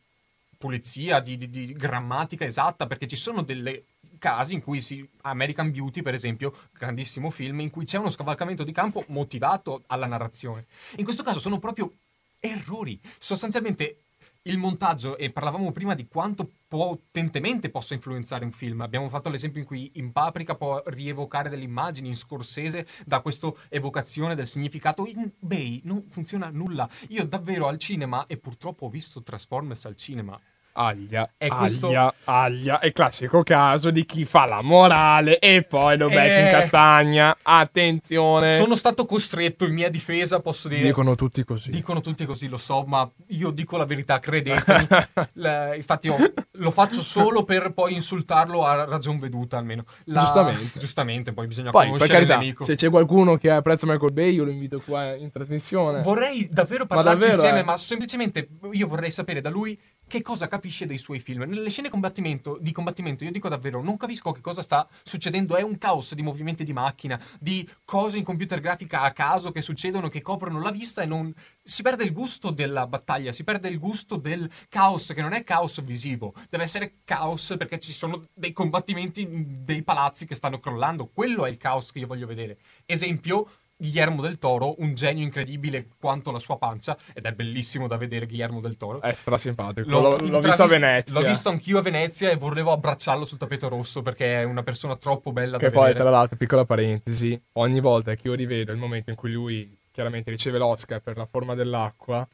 pulizia, 0.57 1.21
di, 1.21 1.37
di- 1.37 1.51
di 1.51 1.73
grammatica 1.73 2.45
esatta, 2.45 2.87
perché 2.87 3.07
ci 3.07 3.17
sono 3.17 3.43
delle 3.43 3.85
casi 4.19 4.55
in 4.55 4.63
cui 4.63 4.81
si 4.81 5.07
American 5.23 5.71
Beauty, 5.71 6.01
per 6.01 6.15
esempio, 6.15 6.55
grandissimo 6.73 7.29
film 7.29 7.61
in 7.61 7.71
cui 7.71 7.85
c'è 7.85 7.99
uno 7.99 8.09
scavalcamento 8.09 8.65
di 8.65 8.73
campo 8.73 9.05
motivato 9.09 9.83
alla 9.89 10.07
narrazione. 10.07 10.65
In 10.97 11.05
questo 11.05 11.23
caso 11.23 11.41
sono 11.41 11.59
proprio 11.59 11.93
errori. 12.41 12.99
Sostanzialmente 13.19 14.04
il 14.47 14.59
montaggio, 14.59 15.17
e 15.17 15.31
parlavamo 15.31 15.73
prima 15.73 15.95
di 15.95 16.07
quanto 16.07 16.51
potentemente 16.69 17.71
possa 17.71 17.95
influenzare 17.95 18.45
un 18.45 18.53
film. 18.53 18.81
Abbiamo 18.83 19.09
fatto 19.09 19.31
l'esempio 19.31 19.61
in 19.61 19.67
cui 19.67 19.93
in 19.95 20.13
Paprika 20.13 20.55
può 20.55 20.83
rievocare 20.87 21.49
delle 21.49 21.65
immagini, 21.65 22.09
in 22.09 22.17
Scorsese 22.17 22.87
da 23.07 23.21
questa 23.21 23.53
evocazione 23.69 24.35
del 24.35 24.47
significato. 24.47 25.07
In 25.07 25.31
Bay 25.39 25.81
non 25.85 26.05
funziona 26.11 26.51
nulla. 26.51 26.89
Io 27.09 27.25
davvero 27.25 27.69
al 27.69 27.79
cinema, 27.79 28.27
e 28.27 28.37
purtroppo 28.37 28.87
ho 28.87 28.91
visto 28.91 29.23
Transformers 29.23 29.87
al 29.87 29.97
cinema, 29.97 30.39
Aglia, 30.77 31.31
È 31.37 31.47
questo- 31.49 31.87
aglia, 31.87 32.15
aglia. 32.25 32.79
È 32.81 32.87
il 32.87 32.93
classico 32.93 33.43
caso 33.45 33.91
di 33.91 34.05
chi 34.05 34.25
fa 34.25 34.45
la 34.47 34.61
morale 34.61 35.39
e 35.39 35.63
poi 35.63 35.97
lo 35.97 36.09
becca 36.09 36.41
in 36.41 36.47
Eh. 36.47 36.51
castagna. 36.51 37.37
Attenzione. 37.43 38.57
sono 38.57 38.75
stato 38.77 39.05
costretto 39.05 39.67
in 39.67 39.73
mia 39.75 39.89
difesa, 39.89 40.41
posso 40.41 40.67
dire. 40.69 40.83
Dicono 40.83 41.15
tutti 41.15 41.45
così. 41.45 41.71
Dicono 41.71 42.01
tutti 42.01 42.25
così, 42.25 42.49
lo 42.49 42.57
so, 42.57 42.83
ma 42.87 43.09
io 43.29 43.51
dico 43.51 43.77
la 43.77 43.85
verità, 43.85 44.19
credetemi. 44.19 44.87
La- 45.35 45.75
infatti 45.75 46.09
io 46.09 46.17
lo 46.53 46.71
faccio 46.71 47.03
solo 47.03 47.45
per 47.45 47.73
poi 47.73 47.95
insultarlo 47.95 48.65
a 48.65 48.85
ragion 48.85 49.19
veduta 49.19 49.59
almeno. 49.59 49.85
La- 50.07 50.21
Giustamente. 50.21 50.79
Giustamente, 50.79 51.33
poi 51.33 51.47
bisogna 51.47 51.71
Poi, 51.71 51.83
per 51.83 51.91
conoscere 51.93 52.13
carità, 52.19 52.35
il 52.35 52.41
nemico. 52.41 52.65
se 52.65 52.75
c'è 52.75 52.91
qualcuno 52.91 53.37
che 53.37 53.51
apprezza 53.51 53.87
Michael 53.87 54.13
Bay, 54.13 54.33
io 54.35 54.45
lo 54.45 54.51
invito 54.51 54.83
qua 54.85 55.15
in 55.15 55.31
trasmissione. 55.31 56.01
Vorrei 56.03 56.49
davvero 56.51 56.85
Ma 56.89 56.97
parlarci 56.97 57.19
davvero, 57.21 57.35
insieme, 57.41 57.61
eh. 57.61 57.65
ma 57.65 57.77
semplicemente 57.77 58.49
io 58.73 58.87
vorrei 58.89 59.11
sapere 59.13 59.41
da 59.41 59.51
lui 59.51 59.79
che 60.07 60.21
cosa 60.21 60.49
capisce 60.49 60.63
dei 60.87 60.99
suoi 60.99 61.21
film. 61.21 61.43
Nelle 61.43 61.69
scene 61.69 61.91
combattimento, 61.91 62.57
di 62.61 62.73
combattimento, 62.73 63.25
io 63.25 63.31
dico 63.31 63.49
davvero, 63.49 63.83
non 63.83 63.97
capisco 63.97 64.33
che 64.33 64.41
cosa 64.41 64.63
sta 64.63 64.89
succedendo. 65.03 65.57
È 65.57 65.63
un 65.63 65.77
caos 65.77 66.15
di 66.15 66.23
movimenti 66.23 66.65
di 66.65 66.73
macchina, 66.73 67.21
di 67.39 67.69
cose 67.85 68.17
in 68.17 68.25
computer 68.25 68.61
grafica 68.61 69.03
a 69.03 69.13
caso 69.13 69.53
che 69.53 69.61
succedono, 69.61 70.09
che 70.09 70.23
coprono 70.23 70.61
la 70.61 70.71
vista 70.71 71.03
e 71.03 71.07
non. 71.07 71.33
Si 71.63 71.83
perde 71.83 72.05
il 72.05 72.13
gusto 72.13 72.51
della 72.51 72.87
battaglia, 72.87 73.33
si 73.33 73.45
perde 73.45 73.69
il 73.69 73.79
gusto 73.79 74.17
del 74.17 74.51
caos, 74.69 75.13
che 75.15 75.21
non 75.21 75.33
è 75.33 75.45
caos 75.45 75.83
visivo, 75.83 76.35
deve 76.49 76.65
essere 76.65 76.95
caos 77.05 77.55
perché 77.59 77.79
ci 77.79 77.93
sono 77.93 78.27
dei 78.33 78.53
combattimenti 78.53 79.27
dei 79.29 79.83
palazzi 79.83 80.27
che 80.27 80.35
stanno 80.35 80.61
crollando. 80.61 81.11
Quello 81.13 81.45
è 81.45 81.51
il 81.51 81.59
caos 81.59 81.93
che 81.93 81.99
io 81.99 82.07
voglio 82.07 82.27
vedere. 82.27 82.59
Esempio. 82.87 83.49
Guillermo 83.77 84.23
del 84.23 84.39
Toro, 84.39 84.75
un 84.81 84.95
genio 84.95 85.25
incredibile 85.25 85.89
quanto 85.99 86.31
la 86.31 86.39
sua 86.39 86.57
pancia, 86.59 86.97
ed 87.13 87.25
è 87.25 87.33
bellissimo 87.33 87.87
da 87.87 87.97
vedere 87.97 88.27
Guillermo 88.27 88.61
del 88.61 88.77
Toro. 88.77 89.01
È 89.01 89.13
strasimpatico. 89.13 89.89
L'ho 89.89 90.01
L'ho, 90.01 90.17
l'ho 90.29 90.41
visto 90.41 90.63
a 90.63 90.67
Venezia. 90.67 91.13
L'ho 91.19 91.27
visto 91.27 91.49
anch'io 91.49 91.79
a 91.79 91.83
Venezia 91.83 92.31
e 92.31 92.37
volevo 92.37 92.73
abbracciarlo 92.73 93.25
sul 93.25 93.39
tappeto 93.39 93.69
rosso 93.69 94.03
perché 94.03 94.41
è 94.41 94.45
una 94.45 94.63
persona 94.63 94.97
troppo 94.97 95.33
bella 95.33 95.59
Che 95.59 95.67
da 95.67 95.71
poi, 95.73 95.87
vedere. 95.89 96.01
tra 96.05 96.11
l'altro, 96.11 96.37
piccola 96.37 96.65
parentesi, 96.65 97.41
ogni 97.55 97.81
volta 97.81 98.15
che 98.15 98.29
io 98.29 98.35
rivedo 98.35 98.73
il 98.73 98.79
momento 98.79 99.11
in 99.11 99.17
cui 99.17 99.33
lui 99.33 99.77
chiaramente 99.91 100.31
riceve 100.31 100.59
l'Oscar 100.59 101.01
per 101.01 101.17
la 101.17 101.27
forma 101.27 101.55
dell'acqua, 101.55 102.27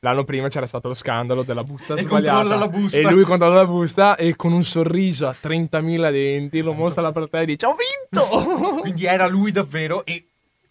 l'anno 0.00 0.24
prima 0.24 0.48
c'era 0.48 0.66
stato 0.66 0.88
lo 0.88 0.94
scandalo 0.94 1.42
della 1.42 1.62
busta 1.62 1.94
E 1.94 2.02
sbagliata. 2.02 2.32
controlla 2.40 2.56
la 2.56 2.68
busta. 2.68 2.96
E 2.98 3.02
lui 3.10 3.24
controlla 3.24 3.54
la 3.54 3.66
busta 3.66 4.16
e 4.16 4.34
con 4.36 4.52
un 4.52 4.64
sorriso 4.64 5.26
a 5.26 5.34
30.000 5.40 6.10
denti 6.10 6.60
lo 6.60 6.72
mostra 6.72 7.00
alla 7.02 7.12
platea 7.12 7.40
e 7.42 7.46
dice 7.46 7.66
ho 7.66 7.74
vinto! 7.76 8.80
Quindi 8.80 9.04
era 9.04 9.26
lui 9.26 9.50
davvero 9.52 10.04
e 10.04 10.26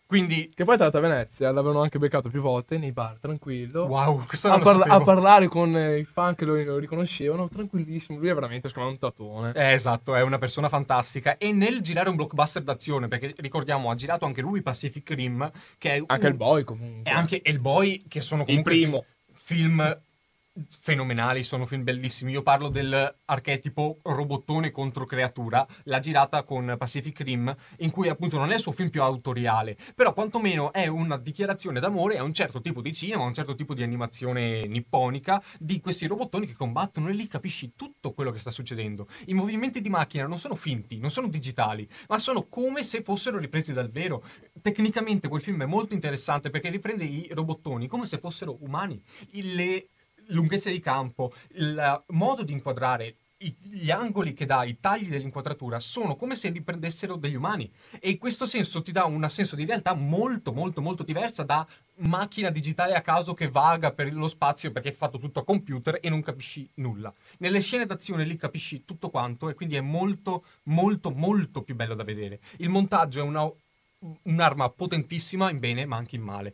quindi 0.07 0.51
che 0.53 0.63
poi 0.63 0.75
è 0.75 0.77
andato 0.77 0.97
a 0.97 1.01
Venezia, 1.01 1.51
l'avevano 1.51 1.81
anche 1.81 1.97
beccato 1.97 2.29
più 2.29 2.39
volte 2.41 2.77
nei 2.77 2.91
bar, 2.91 3.17
tranquillo. 3.19 3.85
wow, 3.85 4.23
questo 4.25 4.47
A, 4.47 4.51
non 4.51 4.59
lo 4.59 4.65
parla- 4.65 4.85
a 4.95 5.01
parlare 5.01 5.47
con 5.47 5.75
eh, 5.75 5.97
i 5.97 6.03
fan 6.03 6.35
che 6.35 6.45
lo, 6.45 6.55
lo 6.63 6.77
riconoscevano, 6.77 7.47
tranquillissimo. 7.49 8.19
Lui 8.19 8.27
è 8.29 8.33
veramente 8.33 8.67
secondo 8.67 8.89
me 8.89 8.95
un 8.95 8.99
tatone. 9.01 9.53
Eh, 9.53 9.73
esatto, 9.73 10.13
è 10.15 10.21
una 10.21 10.37
persona 10.37 10.69
fantastica. 10.69 11.37
E 11.37 11.51
nel 11.51 11.81
girare 11.81 12.09
un 12.09 12.15
blockbuster 12.15 12.61
d'azione, 12.63 13.07
perché 13.07 13.33
ricordiamo, 13.37 13.89
ha 13.89 13.95
girato 13.95 14.25
anche 14.25 14.41
lui 14.41 14.61
Pacific 14.61 15.09
Rim, 15.11 15.51
che 15.77 15.95
è 15.95 16.03
Anche 16.05 16.25
un- 16.27 16.31
il 16.31 16.37
boy 16.37 16.63
comunque. 16.63 17.11
E 17.11 17.13
anche 17.13 17.41
El 17.43 17.59
Boy, 17.59 18.03
che 18.07 18.21
sono 18.21 18.41
Il 18.41 18.47
comunque 18.47 18.71
primo. 18.71 19.05
film 19.33 19.99
fenomenali, 20.67 21.43
sono 21.43 21.65
film 21.65 21.83
bellissimi. 21.83 22.31
Io 22.31 22.41
parlo 22.41 22.69
dell'archetipo 22.69 23.99
robottone 24.03 24.71
contro 24.71 25.05
creatura, 25.05 25.65
l'ha 25.83 25.99
girata 25.99 26.43
con 26.43 26.75
Pacific 26.77 27.19
Rim, 27.21 27.55
in 27.79 27.91
cui 27.91 28.07
appunto 28.07 28.37
non 28.37 28.51
è 28.51 28.55
il 28.55 28.61
suo 28.61 28.71
film 28.71 28.89
più 28.89 29.01
autoriale, 29.01 29.77
però 29.93 30.13
quantomeno 30.13 30.71
è 30.71 30.87
una 30.87 31.17
dichiarazione 31.17 31.79
d'amore 31.79 32.17
a 32.17 32.23
un 32.23 32.33
certo 32.33 32.61
tipo 32.61 32.81
di 32.81 32.93
cinema, 32.93 33.23
a 33.23 33.27
un 33.27 33.33
certo 33.33 33.55
tipo 33.55 33.73
di 33.73 33.83
animazione 33.83 34.65
nipponica, 34.67 35.43
di 35.59 35.79
questi 35.79 36.07
robottoni 36.07 36.47
che 36.47 36.53
combattono 36.53 37.09
e 37.09 37.13
lì 37.13 37.27
capisci 37.27 37.73
tutto 37.75 38.13
quello 38.13 38.31
che 38.31 38.39
sta 38.39 38.51
succedendo. 38.51 39.07
I 39.25 39.33
movimenti 39.33 39.81
di 39.81 39.89
macchina 39.89 40.25
non 40.25 40.37
sono 40.37 40.55
finti, 40.55 40.99
non 40.99 41.11
sono 41.11 41.27
digitali, 41.27 41.87
ma 42.07 42.17
sono 42.17 42.47
come 42.47 42.83
se 42.83 43.01
fossero 43.01 43.37
ripresi 43.37 43.73
dal 43.73 43.89
vero. 43.89 44.23
Tecnicamente 44.61 45.27
quel 45.27 45.41
film 45.41 45.63
è 45.63 45.65
molto 45.65 45.93
interessante 45.93 46.49
perché 46.49 46.69
riprende 46.69 47.03
i 47.03 47.29
robottoni 47.31 47.87
come 47.87 48.05
se 48.05 48.19
fossero 48.19 48.57
umani. 48.61 49.01
Le 49.31 49.89
lunghezze 50.27 50.71
di 50.71 50.79
campo, 50.79 51.33
il 51.53 52.03
modo 52.07 52.43
di 52.43 52.51
inquadrare, 52.51 53.15
gli 53.37 53.91
angoli 53.91 54.33
che 54.33 54.45
dà, 54.45 54.63
i 54.63 54.79
tagli 54.79 55.09
dell'inquadratura 55.09 55.79
sono 55.79 56.15
come 56.15 56.35
se 56.35 56.49
riprendessero 56.49 57.15
degli 57.15 57.35
umani 57.35 57.69
e 57.99 58.11
in 58.11 58.17
questo 58.17 58.45
senso 58.45 58.81
ti 58.81 58.91
dà 58.91 59.05
un 59.05 59.27
senso 59.29 59.55
di 59.55 59.65
realtà 59.65 59.93
molto 59.93 60.53
molto 60.53 60.81
molto 60.81 61.03
diversa 61.03 61.43
da 61.43 61.67
macchina 61.97 62.49
digitale 62.49 62.95
a 62.95 63.01
caso 63.01 63.33
che 63.33 63.49
vaga 63.49 63.91
per 63.91 64.13
lo 64.13 64.27
spazio 64.29 64.71
perché 64.71 64.89
è 64.89 64.93
fatto 64.93 65.19
tutto 65.19 65.39
a 65.39 65.43
computer 65.43 65.99
e 66.01 66.09
non 66.09 66.21
capisci 66.21 66.67
nulla. 66.75 67.13
Nelle 67.39 67.59
scene 67.59 67.85
d'azione 67.85 68.23
lì 68.23 68.37
capisci 68.37 68.85
tutto 68.85 69.09
quanto 69.09 69.49
e 69.49 69.53
quindi 69.53 69.75
è 69.75 69.81
molto 69.81 70.45
molto 70.63 71.11
molto 71.11 71.61
più 71.61 71.75
bello 71.75 71.93
da 71.93 72.03
vedere. 72.03 72.39
Il 72.57 72.69
montaggio 72.69 73.19
è 73.19 73.23
una- 73.23 73.49
un'arma 74.23 74.69
potentissima 74.69 75.51
in 75.51 75.59
bene 75.59 75.85
ma 75.85 75.97
anche 75.97 76.15
in 76.15 76.21
male. 76.21 76.53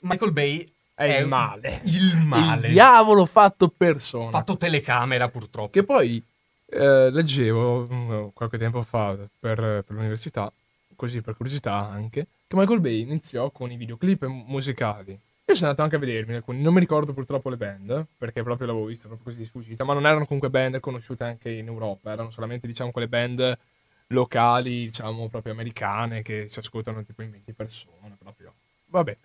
Michael 0.00 0.32
Bay 0.32 0.73
È 0.94 1.04
il 1.18 1.26
male. 1.26 1.80
Il 1.84 2.16
male. 2.16 2.68
Il 2.68 2.72
diavolo 2.72 3.26
fatto 3.26 3.68
persona. 3.68 4.30
Fatto 4.30 4.56
telecamera 4.56 5.28
purtroppo. 5.28 5.70
Che 5.70 5.82
poi 5.82 6.22
eh, 6.66 7.10
leggevo 7.10 7.88
mm, 7.90 8.26
qualche 8.32 8.58
tempo 8.58 8.82
fa 8.82 9.16
per, 9.16 9.56
per 9.58 9.84
l'università, 9.88 10.52
così 10.94 11.20
per 11.20 11.36
curiosità 11.36 11.74
anche, 11.74 12.26
che 12.46 12.56
Michael 12.56 12.80
Bay 12.80 13.00
iniziò 13.00 13.50
con 13.50 13.70
i 13.72 13.76
videoclip 13.76 14.24
musicali. 14.26 15.18
Io 15.46 15.54
sono 15.54 15.70
andato 15.70 15.82
anche 15.82 15.96
a 15.96 15.98
vedermi 15.98 16.36
alcuni, 16.36 16.62
non 16.62 16.72
mi 16.72 16.80
ricordo 16.80 17.12
purtroppo 17.12 17.50
le 17.50 17.56
band, 17.56 18.06
perché 18.16 18.42
proprio 18.42 18.66
l'avevo 18.66 18.86
vista 18.86 19.08
proprio 19.08 19.26
così 19.26 19.42
di 19.42 19.44
sfuggita, 19.44 19.84
ma 19.84 19.92
non 19.92 20.06
erano 20.06 20.24
comunque 20.24 20.48
band 20.48 20.80
conosciute 20.80 21.24
anche 21.24 21.50
in 21.50 21.66
Europa, 21.66 22.12
erano 22.12 22.30
solamente 22.30 22.66
diciamo 22.66 22.92
quelle 22.92 23.08
band 23.08 23.58
locali, 24.08 24.86
diciamo 24.86 25.28
proprio 25.28 25.52
americane 25.52 26.22
che 26.22 26.46
si 26.48 26.58
ascoltano 26.60 27.04
tipo 27.04 27.22
in 27.22 27.30
20 27.30 27.52
persone, 27.52 28.16
proprio. 28.18 28.54
Vabbè. 28.86 29.16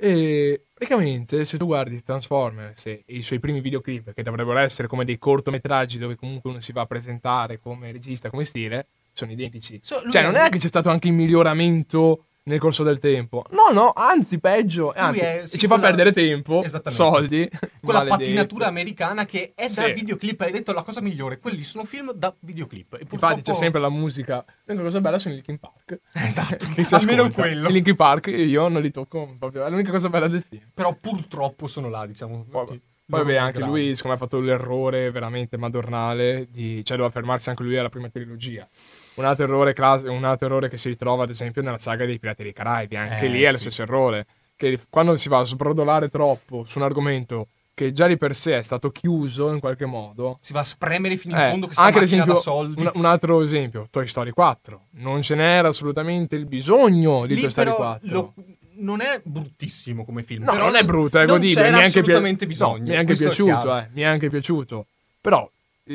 E 0.00 0.62
praticamente 0.72 1.44
se 1.44 1.58
tu 1.58 1.66
guardi 1.66 2.04
Transformers 2.04 2.86
e 2.86 3.02
i 3.06 3.22
suoi 3.22 3.40
primi 3.40 3.60
videoclip, 3.60 4.14
che 4.14 4.22
dovrebbero 4.22 4.58
essere 4.58 4.86
come 4.86 5.04
dei 5.04 5.18
cortometraggi 5.18 5.98
dove 5.98 6.14
comunque 6.14 6.50
uno 6.50 6.60
si 6.60 6.70
va 6.70 6.82
a 6.82 6.86
presentare 6.86 7.58
come 7.58 7.90
regista, 7.90 8.30
come 8.30 8.44
stile, 8.44 8.86
sono 9.12 9.32
identici. 9.32 9.80
So- 9.82 10.08
cioè, 10.08 10.22
non 10.22 10.36
è 10.36 10.48
che 10.50 10.58
c'è 10.58 10.68
stato 10.68 10.88
anche 10.88 11.08
il 11.08 11.14
miglioramento 11.14 12.26
nel 12.48 12.58
corso 12.58 12.82
del 12.82 12.98
tempo. 12.98 13.44
No, 13.50 13.68
no, 13.72 13.92
anzi, 13.94 14.40
peggio. 14.40 14.92
Anzi, 14.94 15.20
è- 15.20 15.42
sì, 15.46 15.58
ci 15.58 15.66
fa 15.66 15.78
perdere 15.78 16.12
tempo, 16.12 16.64
soldi. 16.86 17.48
Quella 17.80 18.00
maledetto. 18.00 18.16
pattinatura 18.18 18.66
americana 18.66 19.24
che 19.26 19.52
è 19.54 19.64
da 19.68 19.84
Sì. 19.84 19.92
videoclip. 19.92 20.40
Hai 20.40 20.50
detto 20.50 20.72
la 20.72 20.82
cosa 20.82 21.00
migliore. 21.00 21.38
Quelli 21.38 21.62
sono 21.62 21.84
film 21.84 22.12
da 22.12 22.34
videoclip. 22.40 22.94
E 22.94 22.98
Infatti 23.02 23.16
purtroppo- 23.16 23.42
c'è 23.42 23.54
sempre 23.54 23.80
la 23.80 23.88
musica. 23.90 24.44
L'unica 24.64 24.84
cosa 24.84 25.00
bella 25.00 25.18
sono 25.18 25.34
i 25.34 25.36
Linkin 25.36 25.58
Park. 25.58 26.00
Esatto, 26.28 26.66
almeno 26.96 27.30
quello. 27.30 27.68
I 27.68 27.72
Linkin 27.72 27.96
Park 27.96 28.26
io 28.28 28.68
non 28.68 28.82
li 28.82 28.90
tocco 28.90 29.34
proprio. 29.38 29.64
È 29.64 29.70
l'unica 29.70 29.90
cosa 29.92 30.08
bella 30.08 30.26
del 30.28 30.42
film. 30.42 30.62
Però 30.74 30.94
purtroppo 31.00 31.66
sono 31.66 31.88
là, 31.88 32.06
diciamo. 32.06 32.44
Poi, 32.50 32.66
Che- 32.66 32.80
poi 33.08 33.20
vabbè, 33.20 33.36
anche 33.36 33.58
bravi. 33.60 33.70
lui, 33.72 33.94
secondo 33.94 34.16
me, 34.18 34.22
ha 34.22 34.26
fatto 34.28 34.40
l'errore 34.40 35.10
veramente 35.10 35.56
madornale 35.56 36.46
di... 36.50 36.84
Cioè, 36.84 36.96
doveva 36.96 37.12
fermarsi 37.12 37.48
anche 37.48 37.62
lui 37.62 37.76
alla 37.78 37.88
prima 37.88 38.08
trilogia. 38.10 38.68
Un 39.18 39.24
altro 39.24 39.44
errore, 39.44 39.72
class- 39.72 40.04
un 40.04 40.24
altro 40.24 40.46
errore 40.46 40.68
che 40.68 40.78
si 40.78 40.88
ritrova, 40.88 41.24
ad 41.24 41.30
esempio, 41.30 41.60
nella 41.62 41.78
saga 41.78 42.04
dei 42.06 42.18
Pirati 42.18 42.42
dei 42.44 42.52
Caraibi. 42.52 42.96
Anche 42.96 43.24
Eh, 43.26 43.28
lì 43.28 43.42
è 43.42 43.48
lo 43.50 43.56
sì. 43.56 43.62
stesso 43.62 43.82
errore. 43.82 44.26
Che 44.56 44.78
quando 44.88 45.14
si 45.16 45.28
va 45.28 45.38
a 45.40 45.44
sbrodolare 45.44 46.08
troppo 46.08 46.64
su 46.64 46.78
un 46.78 46.84
argomento 46.84 47.48
che 47.74 47.92
già 47.92 48.08
di 48.08 48.16
per 48.16 48.34
sé 48.34 48.58
è 48.58 48.62
stato 48.62 48.90
chiuso 48.90 49.52
in 49.52 49.60
qualche 49.60 49.86
modo... 49.86 50.38
Si 50.40 50.52
va 50.52 50.60
a 50.60 50.64
spremere 50.64 51.16
fino 51.16 51.36
in 51.36 51.42
Eh, 51.44 51.50
fondo 51.50 51.66
questa 51.66 51.84
anche 51.84 52.00
macchina 52.00 52.22
esempio, 52.22 52.42
soldi. 52.42 52.80
un, 52.80 52.90
un 52.94 53.04
altro 53.04 53.40
esempio, 53.40 53.86
Toy 53.90 54.06
Story 54.08 54.30
4. 54.30 54.80
Non 54.94 55.22
ce 55.22 55.36
n'era 55.36 55.68
assolutamente 55.68 56.34
il 56.34 56.46
bisogno 56.46 57.24
di 57.26 57.34
Lì 57.34 57.40
Toy 57.42 57.50
Story 57.50 57.66
però 57.70 57.76
4. 57.76 58.08
lo- 58.10 58.32
non 58.80 59.00
è 59.00 59.20
bruttissimo 59.24 60.04
come 60.04 60.22
film. 60.24 60.44
No, 60.44 60.52
non 60.54 60.74
è 60.76 60.84
brutto, 60.84 61.18
è 61.18 61.24
non 61.26 61.34
godibile. 61.36 61.54
c'era 61.62 61.76
mi 61.76 61.82
è 61.82 61.84
anche 61.84 61.92
pia- 61.92 62.00
assolutamente 62.02 62.44
no, 62.44 62.50
bisogno. 62.50 62.82
mi 62.82 62.90
è 62.90 62.96
anche 62.96 63.12
è 63.12 63.16
piaciuto, 63.16 63.50
chiaro. 63.60 63.76
eh, 63.78 63.88
mi 63.92 64.02
è 64.02 64.04
anche 64.04 64.28
piaciuto. 64.30 64.86
Però, 65.20 65.50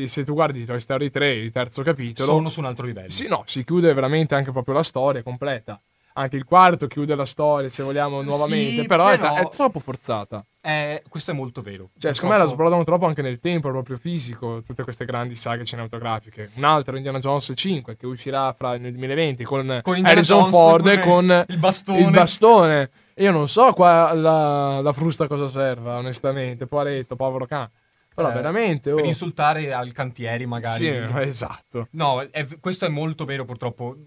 se 0.05 0.23
tu 0.23 0.33
guardi 0.33 0.65
Toy 0.65 0.79
Story 0.79 1.09
3, 1.09 1.31
il 1.33 1.51
terzo 1.51 1.81
capitolo, 1.83 2.31
Sono 2.31 2.49
su 2.49 2.59
un 2.59 2.65
altro 2.65 2.85
livello. 2.85 3.09
sì, 3.09 3.27
no, 3.27 3.43
si 3.45 3.63
chiude 3.63 3.93
veramente 3.93 4.35
anche 4.35 4.51
proprio 4.51 4.75
la 4.75 4.83
storia 4.83 5.23
completa. 5.23 5.79
Anche 6.15 6.35
il 6.35 6.43
quarto 6.45 6.85
chiude 6.85 7.15
la 7.15 7.25
storia, 7.25 7.71
se 7.71 7.81
vogliamo, 7.81 8.21
nuovamente. 8.21 8.81
Sì, 8.81 8.87
però, 8.87 9.07
è 9.07 9.17
però- 9.17 9.33
tra- 9.33 9.41
È, 9.41 9.49
troppo 9.49 9.79
forzata. 9.79 10.45
Eh, 10.61 11.01
questo 11.09 11.31
è 11.31 11.33
molto 11.33 11.63
vero. 11.63 11.89
Cioè, 11.97 12.13
secondo 12.13 12.35
me 12.35 12.43
la 12.43 12.47
sbrodano 12.47 12.83
troppo 12.83 13.07
anche 13.07 13.23
nel 13.23 13.39
tempo, 13.39 13.71
proprio 13.71 13.97
fisico, 13.97 14.61
tutte 14.63 14.83
queste 14.83 15.05
grandi 15.05 15.33
saghe 15.33 15.65
cinematografiche. 15.65 16.51
Un 16.53 16.65
altro, 16.65 16.95
Indiana 16.97 17.17
Jones 17.17 17.51
5, 17.55 17.97
che 17.97 18.05
uscirà 18.05 18.53
fra 18.53 18.77
nel 18.77 18.91
2020 18.91 19.43
con, 19.43 19.79
Con 19.81 20.05
Harrison 20.05 20.37
Jones 20.37 20.51
Ford 20.51 20.85
e 20.87 20.99
con 20.99 21.11
con 21.27 21.45
il 21.47 21.57
bastone. 21.57 21.99
il 21.99 22.09
bastone. 22.11 22.89
Io 23.15 23.31
non 23.31 23.47
so 23.47 23.73
qua 23.73 24.13
la, 24.13 24.81
la 24.81 24.93
frusta 24.93 25.25
cosa 25.27 25.47
serva, 25.47 25.97
onestamente. 25.97 26.67
Poveretto, 26.67 27.15
povero 27.15 27.47
cane. 27.47 27.71
Però 28.13 28.29
Eh, 28.29 28.33
veramente... 28.33 28.91
oh. 28.91 28.95
Per 28.95 29.05
insultare 29.05 29.73
al 29.73 29.91
cantieri, 29.91 30.45
magari. 30.45 30.77
Sì, 30.83 30.87
esatto. 30.87 31.87
No, 31.91 32.21
è- 32.21 32.47
questo 32.59 32.85
è 32.85 32.89
molto 32.89 33.25
vero 33.25 33.45
purtroppo. 33.45 33.97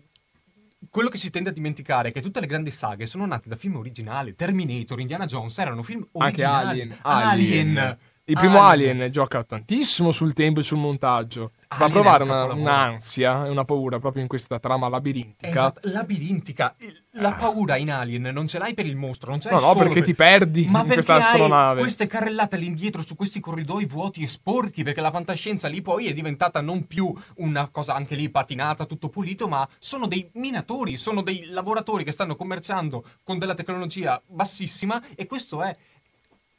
Quello 0.90 1.08
che 1.08 1.18
si 1.18 1.30
tende 1.30 1.50
a 1.50 1.52
dimenticare 1.52 2.10
è 2.10 2.12
che 2.12 2.20
tutte 2.20 2.38
le 2.40 2.46
grandi 2.46 2.70
saghe 2.70 3.06
sono 3.06 3.26
nate 3.26 3.48
da 3.48 3.56
film 3.56 3.76
originali. 3.76 4.34
Terminator, 4.34 5.00
Indiana 5.00 5.26
Jones 5.26 5.58
erano 5.58 5.82
film 5.82 6.06
Anche 6.12 6.44
originali. 6.44 6.80
Alien. 6.80 6.96
Alien. 7.02 7.98
Il 8.28 8.34
primo 8.36 8.60
Alien. 8.60 9.08
gioca 9.12 9.44
tantissimo 9.44 10.10
sul 10.10 10.32
tempo 10.32 10.58
e 10.58 10.62
sul 10.64 10.78
montaggio. 10.78 11.52
Fa 11.68 11.84
Alien 11.84 11.90
provare 11.92 12.24
è 12.24 12.26
un 12.26 12.32
una- 12.32 12.52
un'ansia 12.54 13.46
e 13.46 13.50
una 13.50 13.64
paura 13.64 14.00
proprio 14.00 14.22
in 14.22 14.28
questa 14.28 14.58
trama 14.58 14.88
labirintica. 14.88 15.48
Esatto, 15.48 15.80
labirintica. 15.88 16.74
La 17.12 17.32
paura 17.34 17.76
in 17.76 17.90
Alien 17.92 18.22
non 18.32 18.48
ce 18.48 18.58
l'hai 18.58 18.74
per 18.74 18.84
il 18.86 18.96
mostro, 18.96 19.30
non 19.30 19.40
ce 19.40 19.48
l'hai 19.50 19.60
No, 19.60 19.66
no, 19.68 19.74
perché 19.74 19.94
per- 19.94 20.04
ti 20.04 20.14
perdi 20.14 20.60
Ma 20.68 20.80
in 20.80 20.86
perché 20.86 20.92
questa 20.94 21.14
hai 21.14 21.20
astronave. 21.20 21.80
queste 21.80 22.06
carrellate 22.08 22.56
all'indietro 22.56 23.02
su 23.02 23.14
questi 23.14 23.38
corridoi 23.38 23.86
vuoti 23.86 24.22
e 24.24 24.28
sporchi? 24.28 24.82
Perché 24.82 25.00
la 25.00 25.12
fantascienza 25.12 25.68
lì 25.68 25.80
poi 25.80 26.08
è 26.08 26.12
diventata 26.12 26.60
non 26.60 26.86
più 26.88 27.12
una 27.36 27.68
cosa 27.68 27.94
anche 27.94 28.16
lì 28.16 28.28
patinata, 28.28 28.86
tutto 28.86 29.08
pulito, 29.08 29.46
ma 29.46 29.68
sono 29.78 30.08
dei 30.08 30.28
minatori, 30.34 30.96
sono 30.96 31.22
dei 31.22 31.44
lavoratori 31.46 32.02
che 32.02 32.10
stanno 32.10 32.34
commerciando 32.34 33.04
con 33.22 33.38
della 33.38 33.54
tecnologia 33.54 34.20
bassissima 34.26 35.00
e 35.14 35.26
questo 35.26 35.62
è... 35.62 35.76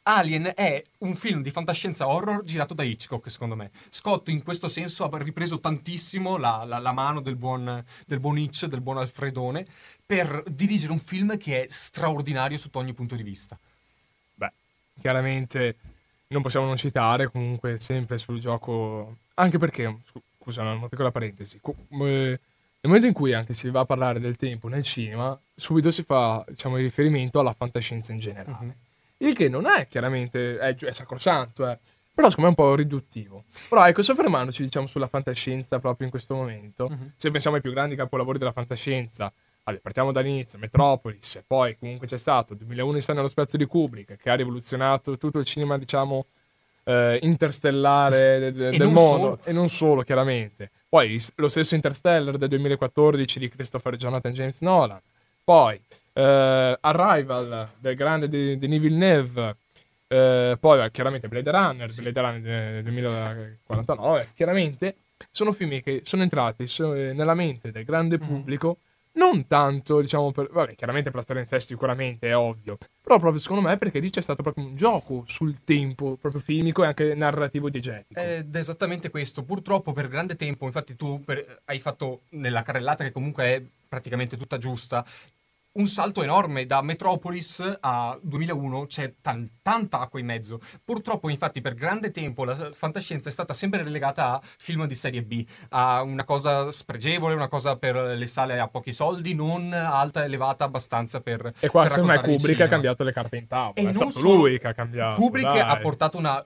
Alien 0.08 0.52
è 0.54 0.82
un 0.98 1.14
film 1.14 1.42
di 1.42 1.50
fantascienza 1.50 2.08
horror 2.08 2.42
girato 2.42 2.72
da 2.72 2.82
Hitchcock, 2.82 3.30
secondo 3.30 3.54
me. 3.56 3.70
Scott 3.90 4.28
in 4.28 4.42
questo 4.42 4.68
senso 4.68 5.04
ha 5.04 5.18
ripreso 5.18 5.60
tantissimo 5.60 6.38
la, 6.38 6.64
la- 6.64 6.78
la 6.78 6.92
mano 6.92 7.20
del 7.20 7.36
buon, 7.36 7.84
del 8.06 8.18
buon 8.18 8.38
Hitch, 8.38 8.64
del 8.64 8.80
buon 8.80 8.96
Alfredone, 8.98 9.66
per 10.06 10.42
dirigere 10.46 10.92
un 10.92 10.98
film 10.98 11.36
che 11.36 11.64
è 11.64 11.66
straordinario 11.68 12.56
sotto 12.56 12.78
ogni 12.78 12.94
punto 12.94 13.16
di 13.16 13.22
vista. 13.22 13.58
Beh, 14.34 14.50
chiaramente 14.98 15.76
non 16.28 16.40
possiamo 16.40 16.64
non 16.66 16.76
citare 16.76 17.30
comunque 17.30 17.78
sempre 17.78 18.16
sul 18.16 18.40
gioco, 18.40 19.16
anche 19.34 19.58
perché, 19.58 19.94
scu- 20.06 20.22
scusa, 20.40 20.62
una 20.62 20.88
piccola 20.88 21.10
parentesi, 21.10 21.60
eh, 21.62 21.70
nel 21.90 22.40
momento 22.82 23.06
in 23.06 23.12
cui 23.12 23.34
anche 23.34 23.52
si 23.52 23.68
va 23.68 23.80
a 23.80 23.84
parlare 23.84 24.20
del 24.20 24.36
tempo 24.36 24.68
nel 24.68 24.84
cinema, 24.84 25.38
subito 25.54 25.90
si 25.90 26.02
fa 26.02 26.42
diciamo, 26.48 26.76
riferimento 26.76 27.38
alla 27.40 27.52
fantascienza 27.52 28.12
in 28.12 28.20
generale. 28.20 28.64
Mhm. 28.64 28.74
Il 29.18 29.34
che 29.34 29.48
non 29.48 29.66
è 29.66 29.86
chiaramente, 29.88 30.58
è, 30.58 30.74
è 30.76 30.92
sacrosanto, 30.92 31.68
eh. 31.68 31.78
però 32.14 32.30
secondo 32.30 32.50
me 32.50 32.56
è 32.56 32.60
un 32.60 32.68
po' 32.68 32.74
riduttivo. 32.76 33.44
Però 33.68 33.86
ecco, 33.86 34.02
soffermandoci 34.02 34.62
diciamo 34.62 34.86
sulla 34.86 35.06
fantascienza 35.08 35.78
proprio 35.78 36.06
in 36.06 36.10
questo 36.10 36.34
momento, 36.34 36.88
Mhm. 36.88 37.12
se 37.16 37.30
pensiamo 37.30 37.56
ai 37.56 37.62
più 37.62 37.72
grandi 37.72 37.94
capolavori 37.96 38.38
della 38.38 38.52
fantascienza, 38.52 39.32
vabbè, 39.64 39.78
partiamo 39.78 40.12
dall'inizio, 40.12 40.58
Metropolis, 40.58 41.42
poi 41.46 41.76
comunque 41.78 42.06
c'è 42.06 42.18
stato 42.18 42.54
2001 42.54 42.96
in 42.96 43.02
nello 43.08 43.28
spazio 43.28 43.58
di 43.58 43.66
Kubrick, 43.66 44.16
che 44.16 44.30
ha 44.30 44.34
rivoluzionato 44.34 45.16
tutto 45.18 45.38
il 45.40 45.44
cinema, 45.44 45.76
diciamo, 45.78 46.26
eh, 46.84 47.18
interstellare 47.22 48.38
de- 48.38 48.52
de- 48.52 48.70
del 48.70 48.78
non 48.78 48.92
mondo, 48.92 49.18
solo. 49.24 49.38
e 49.44 49.52
non 49.52 49.68
solo, 49.68 50.02
chiaramente. 50.02 50.70
Poi 50.88 51.20
lo 51.36 51.48
stesso 51.48 51.74
Interstellar 51.74 52.38
del 52.38 52.48
2014 52.48 53.38
di 53.38 53.48
Christopher 53.50 53.96
Jonathan 53.96 54.32
James 54.32 54.60
Nolan, 54.62 55.00
poi 55.44 55.78
Arrival 56.22 57.70
del 57.78 57.94
grande 57.94 58.28
di, 58.28 58.44
di 58.50 58.58
Denis 58.58 58.80
Villeneuve, 58.80 59.56
eh, 60.08 60.56
poi 60.58 60.84
eh, 60.84 60.90
chiaramente 60.90 61.28
Blade 61.28 61.50
Runner, 61.50 61.94
Blade 61.94 62.20
Runner 62.20 62.40
del 62.40 62.82
2049, 62.82 64.28
chiaramente 64.34 64.96
sono 65.30 65.52
film 65.52 65.80
che 65.80 66.00
sono 66.04 66.22
entrati 66.22 66.64
eh, 66.64 67.12
nella 67.12 67.34
mente 67.34 67.70
del 67.70 67.84
grande 67.84 68.18
pubblico, 68.18 68.78
non 69.12 69.46
tanto, 69.46 70.00
diciamo, 70.00 70.30
per, 70.30 70.48
vabbè, 70.50 70.76
chiaramente 70.76 71.10
per 71.10 71.18
la 71.18 71.24
storia 71.24 71.42
in 71.42 71.48
sé 71.48 71.60
sicuramente, 71.60 72.28
è 72.28 72.36
ovvio, 72.36 72.78
però 73.02 73.18
proprio 73.18 73.40
secondo 73.40 73.66
me 73.66 73.76
perché 73.76 73.98
lì 73.98 74.10
c'è 74.10 74.20
stato 74.20 74.42
proprio 74.42 74.64
un 74.64 74.76
gioco 74.76 75.24
sul 75.26 75.64
tempo, 75.64 76.16
proprio 76.20 76.40
filmico 76.40 76.84
e 76.84 76.86
anche 76.86 77.14
narrativo 77.14 77.68
diegetico. 77.68 78.20
Ed 78.20 78.54
è 78.54 78.58
esattamente 78.58 79.10
questo. 79.10 79.42
Purtroppo 79.42 79.92
per 79.92 80.08
grande 80.08 80.36
tempo, 80.36 80.66
infatti 80.66 80.94
tu 80.94 81.22
per- 81.24 81.62
hai 81.64 81.80
fatto 81.80 82.22
nella 82.30 82.62
carrellata 82.62 83.02
che 83.04 83.12
comunque 83.12 83.44
è 83.44 83.62
praticamente 83.88 84.36
tutta 84.36 84.58
giusta, 84.58 85.04
un 85.78 85.86
salto 85.86 86.22
enorme 86.22 86.66
da 86.66 86.82
Metropolis 86.82 87.78
a 87.80 88.18
2001, 88.20 88.86
c'è 88.86 89.14
tan- 89.20 89.48
tanta 89.62 90.00
acqua 90.00 90.18
in 90.20 90.26
mezzo. 90.26 90.60
Purtroppo 90.84 91.28
infatti 91.28 91.60
per 91.60 91.74
grande 91.74 92.10
tempo 92.10 92.44
la 92.44 92.70
fantascienza 92.72 93.28
è 93.28 93.32
stata 93.32 93.54
sempre 93.54 93.82
relegata 93.82 94.34
a 94.34 94.40
film 94.58 94.86
di 94.86 94.94
serie 94.94 95.22
B, 95.22 95.44
a 95.70 96.02
una 96.02 96.24
cosa 96.24 96.70
spregevole, 96.70 97.34
una 97.34 97.48
cosa 97.48 97.76
per 97.76 97.94
le 97.94 98.26
sale 98.26 98.58
a 98.58 98.68
pochi 98.68 98.92
soldi, 98.92 99.34
non 99.34 99.72
alta, 99.72 100.24
elevata 100.24 100.64
abbastanza 100.64 101.20
per... 101.20 101.54
e 101.60 101.68
qua 101.68 101.82
per 101.82 101.92
secondo 101.92 102.12
me 102.12 102.20
Kubrick 102.20 102.60
ha 102.60 102.66
cambiato 102.66 103.04
le 103.04 103.12
carte 103.12 103.36
in 103.36 103.46
tavola, 103.46 103.72
E 103.74 103.88
è 103.88 103.92
stato 103.92 104.10
solo- 104.10 104.34
lui 104.34 104.58
che 104.58 104.68
ha 104.68 104.74
cambiato. 104.74 105.20
Kubrick 105.20 105.48
dai. 105.48 105.60
ha 105.60 105.76
portato 105.78 106.18
una 106.18 106.44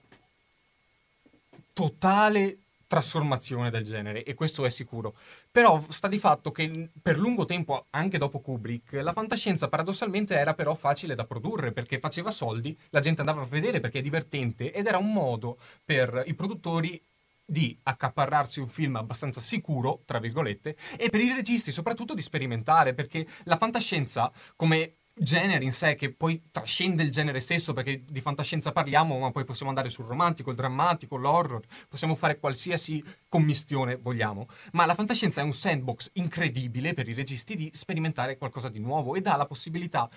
totale 1.73 2.59
trasformazione 2.93 3.71
del 3.71 3.85
genere 3.85 4.23
e 4.23 4.35
questo 4.35 4.67
è 4.67 4.71
sicuro. 4.71 5.17
Però 5.51 5.83
sta 5.89 6.09
di 6.09 6.19
fatto 6.19 6.53
che 6.53 6.91
per 7.01 7.17
lungo 7.17 7.47
tempo, 7.47 7.87
anche 7.89 8.19
dopo 8.19 8.41
Kubrick, 8.41 8.93
la 9.01 9.15
fantascienza 9.15 9.69
paradossalmente 9.69 10.35
era 10.35 10.53
però 10.53 10.75
facile 10.75 11.15
da 11.15 11.25
produrre 11.25 11.73
perché 11.73 11.99
faceva 11.99 12.31
soldi, 12.31 12.79
la 12.91 13.01
gente 13.01 13.21
andava 13.21 13.41
a 13.41 13.47
vedere 13.47 13.81
perché 13.81 14.01
è 14.01 14.03
divertente 14.03 14.75
ed 14.75 14.87
era 14.87 14.99
un 14.99 15.11
modo 15.11 15.57
per 15.83 16.23
i 16.27 16.35
produttori 16.35 17.03
di 17.47 17.79
accaparrarsi 17.83 18.61
un 18.61 18.69
film 18.69 18.97
abbastanza 18.97 19.41
sicuro, 19.41 20.03
tra 20.05 20.19
virgolette, 20.19 20.77
e 20.99 21.09
per 21.09 21.21
i 21.21 21.33
registi 21.33 21.73
soprattutto 21.73 22.13
di 22.13 22.21
sperimentare, 22.21 22.93
perché 22.93 23.27
la 23.45 23.57
fantascienza 23.57 24.31
come 24.55 24.97
genere 25.15 25.65
in 25.65 25.73
sé, 25.73 25.95
che 25.95 26.13
poi 26.13 26.43
trascende 26.51 27.03
il 27.03 27.11
genere 27.11 27.41
stesso, 27.41 27.73
perché 27.73 28.03
di 28.09 28.21
fantascienza 28.21 28.73
parliamo, 28.73 29.19
ma 29.19 29.31
poi 29.31 29.45
possiamo 29.45 29.71
andare 29.71 29.91
sul 29.91 30.07
romantico, 30.07 30.51
il 30.51 30.57
drammatico, 30.57 31.17
l'horror, 31.17 31.63
possiamo 31.89 32.15
fare 32.15 32.39
qualsiasi 32.39 33.03
commistione 33.29 33.97
vogliamo, 33.97 34.49
ma 34.73 34.87
la 34.87 34.95
fantascienza 34.95 35.41
è 35.41 35.45
un 35.45 35.53
sandbox 35.53 36.11
incredibile 36.15 36.95
per 36.95 37.09
i 37.09 37.15
registi 37.15 37.57
di 37.57 37.71
sperimentare 37.75 38.39
qualcosa 38.39 38.69
di 38.69 38.79
nuovo 38.79 39.15
e 39.15 39.21
dà 39.21 39.37
la 39.37 39.47
possibilità 39.47 40.09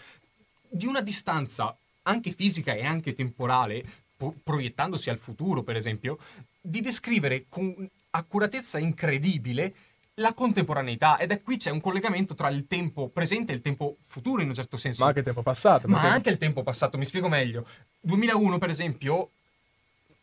di 0.68 0.86
una 0.86 1.02
distanza 1.02 1.76
anche 2.04 2.32
fisica 2.32 2.74
e 2.74 2.86
anche 2.86 3.14
temporale, 3.14 3.84
po- 4.16 4.36
proiettandosi 4.44 5.10
al 5.10 5.18
futuro, 5.18 5.64
per 5.64 5.76
esempio, 5.76 6.20
di 6.62 6.82
descrivere 6.82 7.46
con 7.50 7.90
accuratezza 8.12 8.80
incredibile 8.80 9.74
la 10.16 10.34
contemporaneità. 10.34 11.18
Ed 11.18 11.32
è 11.32 11.42
qui 11.42 11.58
c'è 11.58 11.72
un 11.72 11.82
collegamento 11.82 12.36
tra 12.36 12.50
il 12.50 12.68
tempo 12.68 13.10
presente 13.10 13.52
e 13.52 13.56
il 13.56 13.62
tempo 13.62 13.98
futuro, 14.04 14.42
in 14.42 14.50
un 14.50 14.54
certo 14.56 14.78
senso. 14.78 15.02
Ma 15.02 15.10
anche 15.10 15.24
tempo 15.24 15.42
passato. 15.42 15.88
Ma 15.88 16.02
anche 16.02 16.30
il 16.30 16.38
tempo 16.38 16.64
passato, 16.64 16.98
mi 16.98 17.06
spiego 17.06 17.28
meglio. 17.28 17.66
2001, 18.02 18.58
per 18.58 18.70
esempio, 18.70 19.32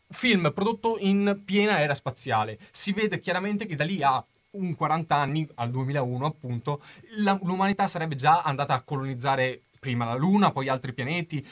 film 0.09 0.51
prodotto 0.53 0.97
in 0.99 1.41
piena 1.45 1.79
era 1.79 1.95
spaziale. 1.95 2.59
Si 2.71 2.91
vede 2.91 3.19
chiaramente 3.19 3.65
che 3.65 3.75
da 3.75 3.83
lì 3.83 4.01
a 4.01 4.23
un 4.51 4.75
40 4.75 5.15
anni, 5.15 5.47
al 5.55 5.71
2001 5.71 6.25
appunto, 6.25 6.81
la- 7.17 7.39
l'umanità 7.43 7.87
sarebbe 7.87 8.15
già 8.15 8.41
andata 8.41 8.73
a 8.75 8.81
colonizzare 8.81 9.61
prima 9.79 10.05
la 10.05 10.13
Luna, 10.15 10.51
poi 10.51 10.69
altri 10.69 10.93
pianeti, 10.93 11.45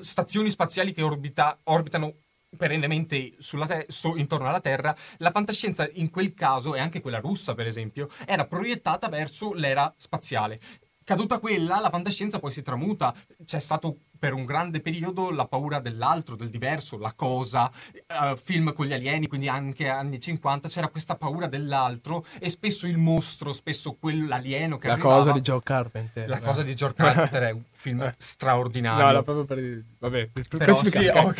stazioni 0.00 0.50
spaziali 0.50 0.92
che 0.92 1.02
orbita- 1.02 1.58
orbitano 1.64 2.14
perennemente 2.56 3.34
te- 3.36 3.86
so- 3.88 4.16
intorno 4.16 4.48
alla 4.48 4.60
Terra, 4.60 4.94
la 5.18 5.30
fantascienza 5.30 5.88
in 5.94 6.10
quel 6.10 6.34
caso, 6.34 6.74
e 6.74 6.80
anche 6.80 7.00
quella 7.00 7.20
russa 7.20 7.54
per 7.54 7.66
esempio, 7.66 8.08
era 8.26 8.46
proiettata 8.46 9.08
verso 9.08 9.52
l'era 9.52 9.92
spaziale. 9.96 10.60
Caduta 11.04 11.38
quella, 11.38 11.78
la 11.78 11.88
fantascienza 11.88 12.40
poi 12.40 12.50
si 12.50 12.62
tramuta. 12.62 13.14
C'è 13.44 13.60
stato 13.60 13.98
per 14.18 14.32
un 14.32 14.44
grande 14.44 14.80
periodo 14.80 15.30
la 15.30 15.46
paura 15.46 15.78
dell'altro, 15.78 16.34
del 16.34 16.50
diverso, 16.50 16.98
la 16.98 17.12
cosa, 17.14 17.70
eh, 17.92 18.36
film 18.42 18.72
con 18.72 18.86
gli 18.86 18.92
alieni, 18.92 19.28
quindi 19.28 19.46
anche 19.48 19.88
anni 19.88 20.18
50, 20.18 20.68
c'era 20.68 20.88
questa 20.88 21.14
paura 21.14 21.46
dell'altro 21.46 22.26
e 22.40 22.50
spesso 22.50 22.88
il 22.88 22.96
mostro, 22.98 23.52
spesso 23.52 23.92
quell'alieno 23.92 24.78
che 24.78 24.88
La 24.88 24.94
arrivava. 24.94 25.16
cosa 25.18 25.30
di 25.30 25.40
Joe 25.42 25.60
Carpenter. 25.62 26.28
La 26.28 26.40
cosa 26.40 26.62
di 26.64 26.74
George 26.74 26.96
Carter 26.96 27.42
è 27.42 27.50
un 27.52 27.62
film 27.70 28.14
straordinario. 28.18 29.06
No, 29.06 29.12
no, 29.12 29.22
proprio 29.22 29.44
per... 29.44 29.84
Vabbè, 30.00 30.26
per 30.26 30.48
Però 30.48 30.74
sì, 30.74 30.86
specificare. 30.88 31.34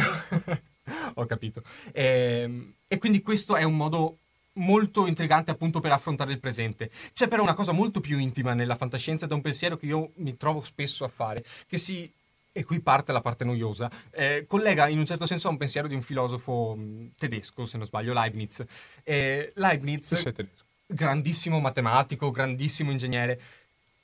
Ho, 0.86 0.92
ca- 0.92 1.12
ho 1.14 1.26
capito. 1.26 1.62
Ehm, 1.92 2.74
e 2.88 2.98
quindi 2.98 3.22
questo 3.22 3.56
è 3.56 3.62
un 3.62 3.76
modo 3.76 4.18
molto 4.54 5.06
intrigante 5.06 5.50
appunto 5.50 5.80
per 5.80 5.92
affrontare 5.92 6.32
il 6.32 6.38
presente. 6.38 6.90
C'è 7.12 7.28
però 7.28 7.42
una 7.42 7.54
cosa 7.54 7.72
molto 7.72 8.00
più 8.00 8.18
intima 8.18 8.54
nella 8.54 8.76
fantascienza 8.76 9.24
ed 9.24 9.30
è 9.30 9.34
un 9.34 9.42
pensiero 9.42 9.76
che 9.76 9.86
io 9.86 10.12
mi 10.16 10.36
trovo 10.36 10.60
spesso 10.60 11.04
a 11.04 11.08
fare, 11.08 11.44
che 11.66 11.78
si... 11.78 12.10
E 12.56 12.64
qui 12.64 12.80
parte 12.80 13.12
la 13.12 13.20
parte 13.20 13.44
noiosa. 13.44 13.90
eh, 14.12 14.46
collega 14.48 14.88
in 14.88 14.98
un 14.98 15.04
certo 15.04 15.26
senso 15.26 15.48
a 15.48 15.50
un 15.50 15.58
pensiero 15.58 15.88
di 15.88 15.94
un 15.94 16.00
filosofo 16.00 16.74
mh, 16.74 17.10
tedesco, 17.18 17.66
se 17.66 17.76
non 17.76 17.86
sbaglio, 17.86 18.14
Leibniz. 18.14 18.64
Eh, 19.04 19.52
Leibniz, 19.56 20.32
grandissimo 20.86 21.60
matematico, 21.60 22.30
grandissimo 22.30 22.90
ingegnere, 22.90 23.38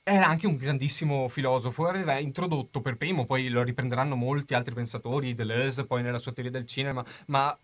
era 0.05 0.27
anche 0.27 0.47
un 0.47 0.57
grandissimo 0.57 1.29
filosofo, 1.29 1.87
aveva 1.87 2.19
introdotto 2.19 2.81
per 2.81 2.97
primo, 2.97 3.25
poi 3.25 3.49
lo 3.49 3.63
riprenderanno 3.63 4.17
molti 4.17 4.55
altri 4.55 4.75
pensatori, 4.75 5.35
Deleuze 5.35 5.85
poi 5.85 6.03
nella 6.03 6.19
sua 6.19 6.33
teoria 6.33 6.51
del 6.51 6.67
cinema, 6.67 7.05
ma 7.27 7.57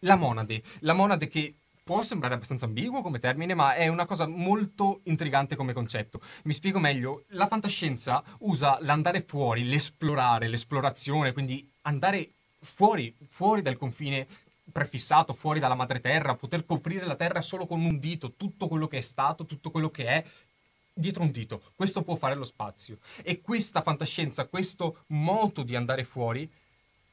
la 0.00 0.16
monade, 0.16 0.62
la 0.80 0.92
monade 0.92 1.28
che 1.28 1.54
può 1.84 2.02
sembrare 2.02 2.34
abbastanza 2.34 2.66
ambiguo 2.66 3.02
come 3.02 3.18
termine, 3.18 3.54
ma 3.54 3.74
è 3.74 3.88
una 3.88 4.06
cosa 4.06 4.26
molto 4.26 5.00
intrigante 5.04 5.56
come 5.56 5.72
concetto. 5.72 6.20
Mi 6.44 6.52
spiego 6.52 6.78
meglio, 6.78 7.24
la 7.30 7.48
fantascienza 7.48 8.22
usa 8.38 8.78
l'andare 8.80 9.22
fuori, 9.22 9.64
l'esplorare, 9.64 10.48
l'esplorazione, 10.48 11.32
quindi 11.32 11.68
andare 11.82 12.30
fuori, 12.60 13.12
fuori 13.28 13.62
dal 13.62 13.76
confine 13.76 14.26
prefissato, 14.70 15.34
fuori 15.34 15.58
dalla 15.58 15.74
madreterra, 15.74 16.36
poter 16.36 16.64
coprire 16.64 17.04
la 17.04 17.16
terra 17.16 17.42
solo 17.42 17.66
con 17.66 17.84
un 17.84 17.98
dito, 17.98 18.34
tutto 18.36 18.68
quello 18.68 18.86
che 18.86 18.98
è 18.98 19.02
stato, 19.02 19.44
tutto 19.44 19.70
quello 19.70 19.90
che 19.90 20.06
è, 20.06 20.24
dietro 20.92 21.22
un 21.22 21.30
dito. 21.30 21.62
Questo 21.74 22.02
può 22.02 22.16
fare 22.16 22.34
lo 22.34 22.44
spazio. 22.44 22.98
E 23.22 23.40
questa 23.40 23.82
fantascienza, 23.82 24.46
questo 24.46 25.04
modo 25.08 25.62
di 25.62 25.76
andare 25.76 26.04
fuori, 26.04 26.50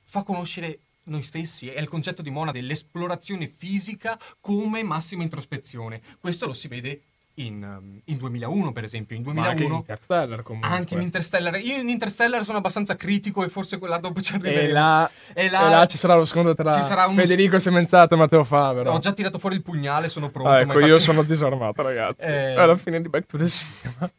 fa 0.03 0.23
conoscere 0.23 0.79
noi 1.03 1.23
stessi. 1.23 1.67
È 1.67 1.79
il 1.79 1.87
concetto 1.87 2.21
di 2.21 2.29
monade, 2.29 2.61
l'esplorazione 2.61 3.47
fisica 3.47 4.19
come 4.39 4.83
massima 4.83 5.23
introspezione. 5.23 6.01
Questo 6.19 6.45
lo 6.45 6.53
si 6.53 6.67
vede 6.67 7.01
in, 7.45 7.63
um, 7.63 7.99
in 8.05 8.17
2001, 8.17 8.71
per 8.71 8.83
esempio. 8.83 9.15
In 9.15 9.23
Ma 9.23 9.29
anche 9.29 9.63
in 9.63 9.69
2001 9.69 9.77
Interstellar 9.79 10.41
comunque. 10.43 10.69
anche 10.69 10.93
in 10.95 11.01
Interstellar. 11.01 11.55
Io 11.59 11.77
in 11.77 11.89
Interstellar 11.89 12.43
sono 12.43 12.57
abbastanza 12.57 12.95
critico 12.95 13.43
e 13.43 13.49
forse 13.49 13.77
quella 13.77 13.97
dopo 13.97 14.21
ci 14.21 14.35
arriveremo. 14.35 14.67
E 14.69 14.71
là, 14.71 15.09
E 15.33 15.45
e 15.45 15.49
là- 15.49 15.69
là 15.69 15.85
ci 15.85 15.97
sarà 15.97 16.15
lo 16.15 16.25
scontro 16.25 16.53
tra 16.53 17.05
uno- 17.05 17.13
Federico 17.13 17.59
Semenzato 17.59 18.13
e 18.13 18.17
Matteo 18.17 18.43
Favero. 18.43 18.91
Ho 18.91 18.99
già 18.99 19.13
tirato 19.13 19.37
fuori 19.39 19.55
il 19.55 19.61
pugnale, 19.63 20.09
sono 20.09 20.29
pronto. 20.29 20.49
Ah, 20.49 20.59
ecco, 20.59 20.73
infatti- 20.73 20.85
io 20.85 20.99
sono 20.99 21.23
disarmato, 21.23 21.81
ragazzi. 21.81 22.21
Eh. 22.25 22.53
È 22.55 22.65
la 22.65 22.75
fine 22.75 23.01
di 23.01 23.09
Back 23.09 23.25
to 23.25 23.37
the 23.37 23.47
Cinema. 23.47 24.11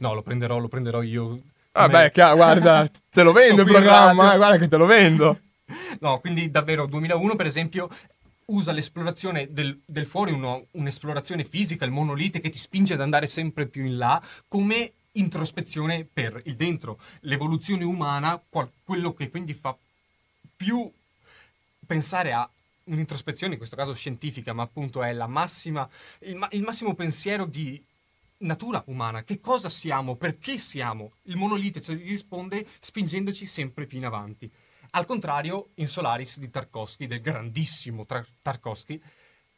No, 0.00 0.14
lo 0.14 0.22
prenderò, 0.22 0.58
lo 0.58 0.68
prenderò 0.68 1.02
io. 1.02 1.38
Vabbè, 1.72 1.92
Come- 1.92 2.10
chiaro, 2.10 2.36
guarda, 2.36 2.88
te 3.10 3.22
lo 3.22 3.32
vendo 3.32 3.62
il 3.62 3.68
programma, 3.68 4.34
eh, 4.34 4.36
guarda 4.36 4.58
che 4.58 4.68
te 4.68 4.76
lo 4.76 4.86
vendo. 4.86 5.38
No, 5.98 6.20
quindi 6.20 6.48
davvero 6.48 6.86
2001 6.86 7.34
per 7.34 7.46
esempio 7.46 7.88
usa 8.46 8.72
l'esplorazione 8.72 9.52
del, 9.52 9.80
del 9.84 10.06
fuori, 10.06 10.32
uno- 10.32 10.66
un'esplorazione 10.72 11.44
fisica, 11.44 11.84
il 11.84 11.90
monolite 11.90 12.40
che 12.40 12.50
ti 12.50 12.58
spinge 12.58 12.94
ad 12.94 13.00
andare 13.00 13.26
sempre 13.26 13.66
più 13.66 13.84
in 13.84 13.96
là, 13.96 14.22
come 14.48 14.92
introspezione 15.12 16.04
per 16.04 16.40
il 16.44 16.56
dentro. 16.56 17.00
L'evoluzione 17.20 17.84
umana, 17.84 18.40
qual- 18.48 18.70
quello 18.84 19.14
che 19.14 19.30
quindi 19.30 19.54
fa 19.54 19.76
più 20.56 20.90
pensare 21.86 22.32
a 22.32 22.48
un'introspezione, 22.84 23.52
in 23.52 23.58
questo 23.58 23.76
caso 23.76 23.94
scientifica, 23.94 24.52
ma 24.52 24.62
appunto 24.62 25.02
è 25.02 25.12
la 25.12 25.26
massima, 25.26 25.88
il, 26.20 26.46
il 26.52 26.62
massimo 26.62 26.94
pensiero 26.94 27.46
di 27.46 27.82
natura 28.38 28.82
umana. 28.86 29.24
Che 29.24 29.40
cosa 29.40 29.68
siamo? 29.68 30.16
Perché 30.16 30.58
siamo? 30.58 31.12
Il 31.22 31.36
monolite 31.36 31.80
ci 31.80 31.94
risponde 31.94 32.66
spingendoci 32.80 33.46
sempre 33.46 33.86
più 33.86 33.98
in 33.98 34.04
avanti. 34.04 34.50
Al 34.96 35.04
contrario, 35.04 35.72
in 35.74 35.88
Solaris 35.88 36.38
di 36.38 36.48
Tarkovsky, 36.48 37.06
del 37.06 37.20
grandissimo 37.20 38.06
Tar- 38.06 38.26
Tarkovsky, 38.40 38.98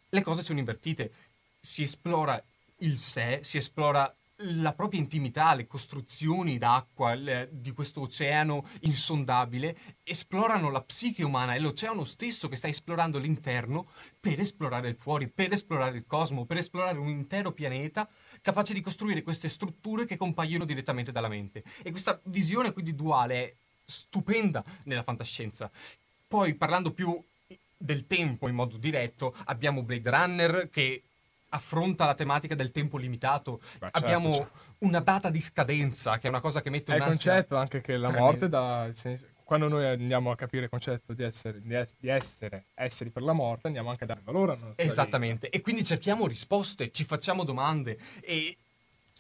le 0.09 0.23
cose 0.23 0.43
sono 0.43 0.59
invertite. 0.59 1.13
Si 1.61 1.85
esplora 1.85 2.43
il 2.79 2.99
sé, 2.99 3.39
si 3.43 3.57
esplora 3.57 4.13
la 4.43 4.73
propria 4.73 4.99
intimità, 4.99 5.55
le 5.55 5.69
costruzioni 5.69 6.59
d'acqua 6.59 7.15
le- 7.15 7.51
di 7.53 7.71
questo 7.71 8.01
oceano 8.01 8.67
insondabile, 8.81 9.79
esplorano 10.03 10.71
la 10.71 10.83
psiche 10.83 11.23
umana, 11.23 11.55
è 11.55 11.61
l'oceano 11.61 12.03
stesso 12.03 12.49
che 12.49 12.57
sta 12.57 12.67
esplorando 12.67 13.19
l'interno 13.19 13.91
per 14.19 14.41
esplorare 14.41 14.89
il 14.89 14.97
fuori, 14.97 15.29
per 15.29 15.53
esplorare 15.53 15.99
il 15.99 16.05
cosmo, 16.05 16.47
per 16.47 16.57
esplorare 16.57 16.99
un 16.99 17.09
intero 17.09 17.53
pianeta 17.53 18.09
capace 18.43 18.75
di 18.75 18.81
costruire 18.81 19.23
queste 19.23 19.49
strutture 19.49 20.05
che 20.05 20.17
compaiono 20.17 20.65
direttamente 20.65 21.13
dalla 21.13 21.29
mente. 21.29 21.63
E 21.85 21.93
questa 21.93 22.21
visione 22.25 22.73
quindi 22.73 22.97
duale 22.97 23.59
stupenda 23.89 24.63
nella 24.85 25.03
fantascienza. 25.03 25.71
Poi 26.29 26.55
parlando 26.55 26.91
più 26.91 27.19
del 27.77 28.07
tempo 28.07 28.49
in 28.49 28.55
modo 28.55 28.77
diretto, 28.77 29.35
abbiamo 29.47 29.83
Blade 29.83 30.11
Runner 30.11 30.69
che 30.71 31.03
affronta 31.51 32.05
la 32.05 32.15
tematica 32.15 32.55
del 32.55 32.71
tempo 32.71 32.99
limitato. 32.99 33.61
Beh, 33.79 33.89
certo, 33.89 33.99
abbiamo 33.99 34.33
certo. 34.35 34.51
una 34.79 35.01
data 35.01 35.31
di 35.31 35.41
scadenza, 35.41 36.19
che 36.19 36.27
è 36.27 36.31
una 36.31 36.41
cosa 36.41 36.61
che 36.61 36.69
mette 36.69 36.93
È 36.93 36.97
il 36.97 37.03
concetto 37.03 37.57
anche 37.57 37.81
che 37.81 37.97
la 37.97 38.11
morte 38.11 38.51
senso- 38.93 39.25
quando 39.45 39.69
noi 39.69 39.87
andiamo 39.87 40.31
a 40.31 40.37
capire 40.37 40.65
il 40.65 40.69
concetto 40.69 41.15
di 41.15 41.23
essere, 41.23 41.63
di 41.63 41.75
es- 41.75 41.95
di 41.99 42.09
essere 42.09 42.65
esseri 42.75 43.09
per 43.09 43.23
la 43.23 43.33
morte, 43.33 43.69
andiamo 43.69 43.89
anche 43.89 44.05
a 44.05 44.07
dare 44.07 44.21
valore 44.23 44.53
alla 44.53 44.67
nostra 44.67 44.83
vita. 44.83 44.95
Esattamente, 44.95 45.49
e 45.49 45.63
quindi 45.63 45.85
cerchiamo 45.85 46.27
risposte, 46.27 46.91
ci 46.93 47.05
facciamo 47.05 47.45
domande 47.45 47.99
e 48.21 48.55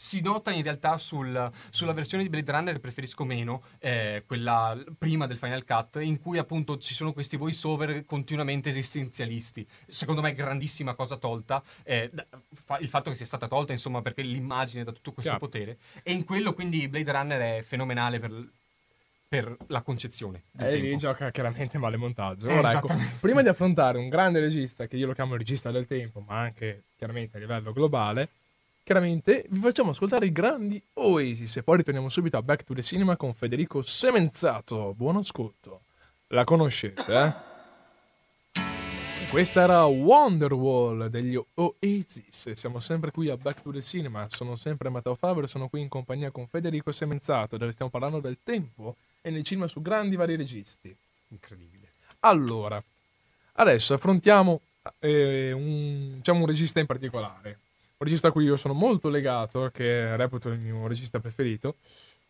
si 0.00 0.20
nota 0.20 0.52
in 0.52 0.62
realtà 0.62 0.96
sul- 0.96 1.50
sulla 1.70 1.92
versione 1.92 2.22
di 2.22 2.28
Blade 2.28 2.52
Runner 2.52 2.78
preferisco 2.78 3.24
meno, 3.24 3.64
eh, 3.80 4.22
quella 4.28 4.80
prima 4.96 5.26
del 5.26 5.36
Final 5.38 5.64
Cut, 5.64 5.98
in 6.00 6.20
cui 6.20 6.38
appunto 6.38 6.78
ci 6.78 6.94
sono 6.94 7.12
questi 7.12 7.36
voice 7.36 7.66
over 7.66 8.04
continuamente 8.04 8.68
esistenzialisti. 8.68 9.66
Secondo 9.88 10.20
me 10.20 10.34
grandissima 10.34 10.94
cosa 10.94 11.16
tolta, 11.16 11.60
eh, 11.82 12.12
fa- 12.54 12.78
il 12.78 12.86
fatto 12.86 13.10
che 13.10 13.16
sia 13.16 13.26
stata 13.26 13.48
tolta, 13.48 13.72
insomma, 13.72 14.00
perché 14.00 14.22
l'immagine 14.22 14.84
da 14.84 14.92
tutto 14.92 15.10
questo 15.10 15.32
Chiaro. 15.32 15.44
potere. 15.44 15.78
E 16.04 16.12
in 16.12 16.24
quello 16.24 16.54
quindi 16.54 16.86
Blade 16.86 17.10
Runner 17.10 17.40
è 17.58 17.62
fenomenale 17.62 18.20
per, 18.20 18.50
per 19.26 19.56
la 19.66 19.82
concezione. 19.82 20.44
E 20.56 20.76
lì 20.76 20.82
tempo. 20.82 20.98
gioca 20.98 21.32
chiaramente 21.32 21.76
male 21.76 21.96
montaggio. 21.96 22.46
Eh, 22.46 22.56
Ora, 22.56 22.70
ecco, 22.70 22.94
prima 23.18 23.42
di 23.42 23.48
affrontare 23.48 23.98
un 23.98 24.08
grande 24.08 24.38
regista, 24.38 24.86
che 24.86 24.96
io 24.96 25.08
lo 25.08 25.12
chiamo 25.12 25.34
regista 25.34 25.72
del 25.72 25.88
tempo, 25.88 26.20
ma 26.20 26.38
anche 26.38 26.84
chiaramente 26.96 27.36
a 27.36 27.40
livello 27.40 27.72
globale, 27.72 28.28
chiaramente 28.88 29.44
vi 29.50 29.60
facciamo 29.60 29.90
ascoltare 29.90 30.24
i 30.24 30.32
grandi 30.32 30.82
Oasis 30.94 31.58
e 31.58 31.62
poi 31.62 31.76
ritorniamo 31.76 32.08
subito 32.08 32.38
a 32.38 32.42
Back 32.42 32.64
to 32.64 32.72
the 32.72 32.80
Cinema 32.80 33.18
con 33.18 33.34
Federico 33.34 33.82
Semenzato. 33.82 34.94
Buon 34.96 35.16
ascolto. 35.16 35.82
La 36.28 36.44
conoscete, 36.44 37.04
eh? 37.14 37.32
Questa 39.28 39.60
era 39.60 39.84
Wonderwall 39.84 41.08
degli 41.08 41.38
Oasis 41.56 42.52
siamo 42.52 42.78
sempre 42.78 43.10
qui 43.10 43.28
a 43.28 43.36
Back 43.36 43.60
to 43.60 43.72
the 43.72 43.82
Cinema. 43.82 44.26
Sono 44.30 44.56
sempre 44.56 44.88
Matteo 44.88 45.16
Favre, 45.16 45.46
sono 45.46 45.68
qui 45.68 45.82
in 45.82 45.88
compagnia 45.88 46.30
con 46.30 46.46
Federico 46.46 46.90
Semenzato, 46.90 47.58
dove 47.58 47.72
stiamo 47.72 47.90
parlando 47.90 48.20
del 48.20 48.38
tempo 48.42 48.96
e 49.20 49.28
nel 49.28 49.44
cinema 49.44 49.68
su 49.68 49.82
grandi 49.82 50.16
vari 50.16 50.34
registi. 50.34 50.96
Incredibile. 51.28 51.92
Allora, 52.20 52.82
adesso 53.52 53.92
affrontiamo 53.92 54.62
eh, 55.00 55.52
un, 55.52 56.14
diciamo 56.16 56.40
un 56.40 56.46
regista 56.46 56.80
in 56.80 56.86
particolare, 56.86 57.58
un 58.00 58.06
regista 58.06 58.28
a 58.28 58.30
cui 58.30 58.44
io 58.44 58.56
sono 58.56 58.74
molto 58.74 59.08
legato, 59.08 59.70
che 59.72 60.16
reputo 60.16 60.50
il 60.50 60.60
mio 60.60 60.86
regista 60.86 61.18
preferito, 61.18 61.74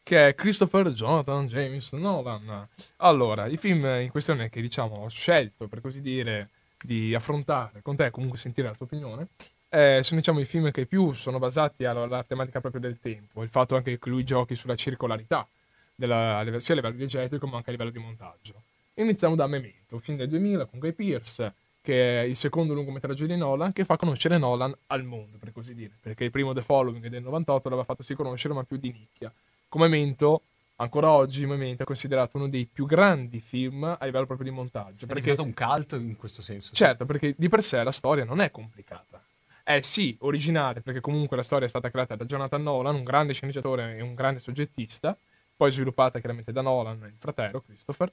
che 0.03 0.29
è 0.29 0.35
Christopher 0.35 0.91
Jonathan 0.93 1.47
James 1.47 1.93
Nolan. 1.93 2.67
Allora, 2.97 3.47
i 3.47 3.59
film 3.59 3.85
in 4.01 4.09
questione 4.09 4.49
che 4.49 4.63
diciamo 4.63 4.95
ho 4.95 5.09
scelto, 5.09 5.69
per 5.69 5.83
così 5.83 6.01
dire, 6.01 6.49
di 6.83 7.15
affrontare 7.15 7.83
con 7.83 7.97
te, 7.97 8.11
comunque 8.11 8.39
sentire 8.39 8.69
la 8.69 8.75
tua 8.75 8.87
opinione, 8.87 9.29
eh, 9.69 10.01
sono 10.03 10.21
diciamo 10.21 10.41
i 10.41 10.47
film 10.47 10.71
che 10.71 10.87
più 10.87 11.13
sono 11.13 11.39
basati 11.39 11.85
alla, 11.85 12.05
alla 12.05 12.25
tematica 12.25 12.63
proprio 12.63 12.81
del 12.81 12.99
tempo, 12.99 13.43
il 13.43 13.51
fatto 13.51 13.77
anche 13.77 13.99
che 13.99 14.09
lui 14.09 14.25
giochi 14.25 14.55
sulla 14.55 14.75
circolarità, 14.75 15.47
della- 15.95 16.43
sia 16.61 16.73
a 16.73 16.77
livello 16.77 16.97
diegetico 16.97 17.47
ma 17.47 17.59
anche 17.59 17.69
a 17.69 17.73
livello 17.73 17.91
di 17.91 17.99
montaggio. 17.99 18.55
Iniziamo 18.95 19.35
da 19.35 19.47
Memento, 19.47 19.99
film 19.99 20.17
del 20.17 20.29
2000 20.31 20.65
con 20.65 20.79
Guy 20.79 20.93
Pearce, 20.93 21.53
che 21.81 22.21
è 22.21 22.25
il 22.25 22.37
secondo 22.37 22.75
lungometraggio 22.75 23.27
di 23.27 23.37
Nolan, 23.37 23.73
che 23.73 23.85
fa 23.85 23.97
conoscere 23.97 24.39
Nolan 24.39 24.77
al 24.89 25.05
mondo, 25.05 25.39
per 25.39 25.53
così 25.53 25.75
dire, 25.75 25.93
perché 26.01 26.25
il 26.25 26.31
primo 26.31 26.53
The 26.53 26.63
Following 26.63 27.07
del 27.07 27.23
98 27.23 27.69
l'aveva 27.69 27.85
fatto 27.85 28.03
sì 28.03 28.15
conoscere, 28.15 28.55
ma 28.55 28.65
più 28.65 28.77
di 28.77 28.93
nicchia. 28.93 29.33
Come 29.69 29.89
Memento, 29.89 30.43
ancora 30.77 31.11
oggi 31.11 31.47
Memento 31.47 31.83
è 31.83 31.87
considerato 31.87 32.37
uno 32.37 32.49
dei 32.49 32.67
più 32.67 32.87
grandi 32.87 33.41
film 33.41 33.85
a 33.85 34.05
livello 34.05 34.27
proprio 34.27 34.51
di 34.51 34.55
montaggio, 34.55 35.05
È 35.05 35.09
perché 35.09 35.35
diventato 35.35 35.43
un 35.43 35.55
cult 35.55 35.93
in 35.93 36.17
questo 36.17 36.43
senso. 36.43 36.75
Certo, 36.75 37.05
perché 37.07 37.35
di 37.37 37.49
per 37.49 37.63
sé 37.63 37.83
la 37.83 37.93
storia 37.93 38.25
non 38.25 38.41
è 38.41 38.51
complicata. 38.51 39.23
È 39.63 39.81
sì 39.83 40.17
originale, 40.21 40.81
perché 40.81 41.01
comunque 41.01 41.37
la 41.37 41.43
storia 41.43 41.67
è 41.67 41.69
stata 41.69 41.91
creata 41.91 42.17
da 42.17 42.25
Jonathan 42.25 42.63
Nolan, 42.63 42.95
un 42.95 43.05
grande 43.05 43.35
sceneggiatore 43.35 43.97
e 43.97 44.01
un 44.01 44.15
grande 44.15 44.41
soggettista, 44.41 45.17
poi 45.55 45.71
sviluppata 45.71 46.19
chiaramente 46.21 46.53
da 46.53 46.63
Nolan, 46.63 47.03
il 47.05 47.17
fratello 47.19 47.61
Christopher. 47.61 48.11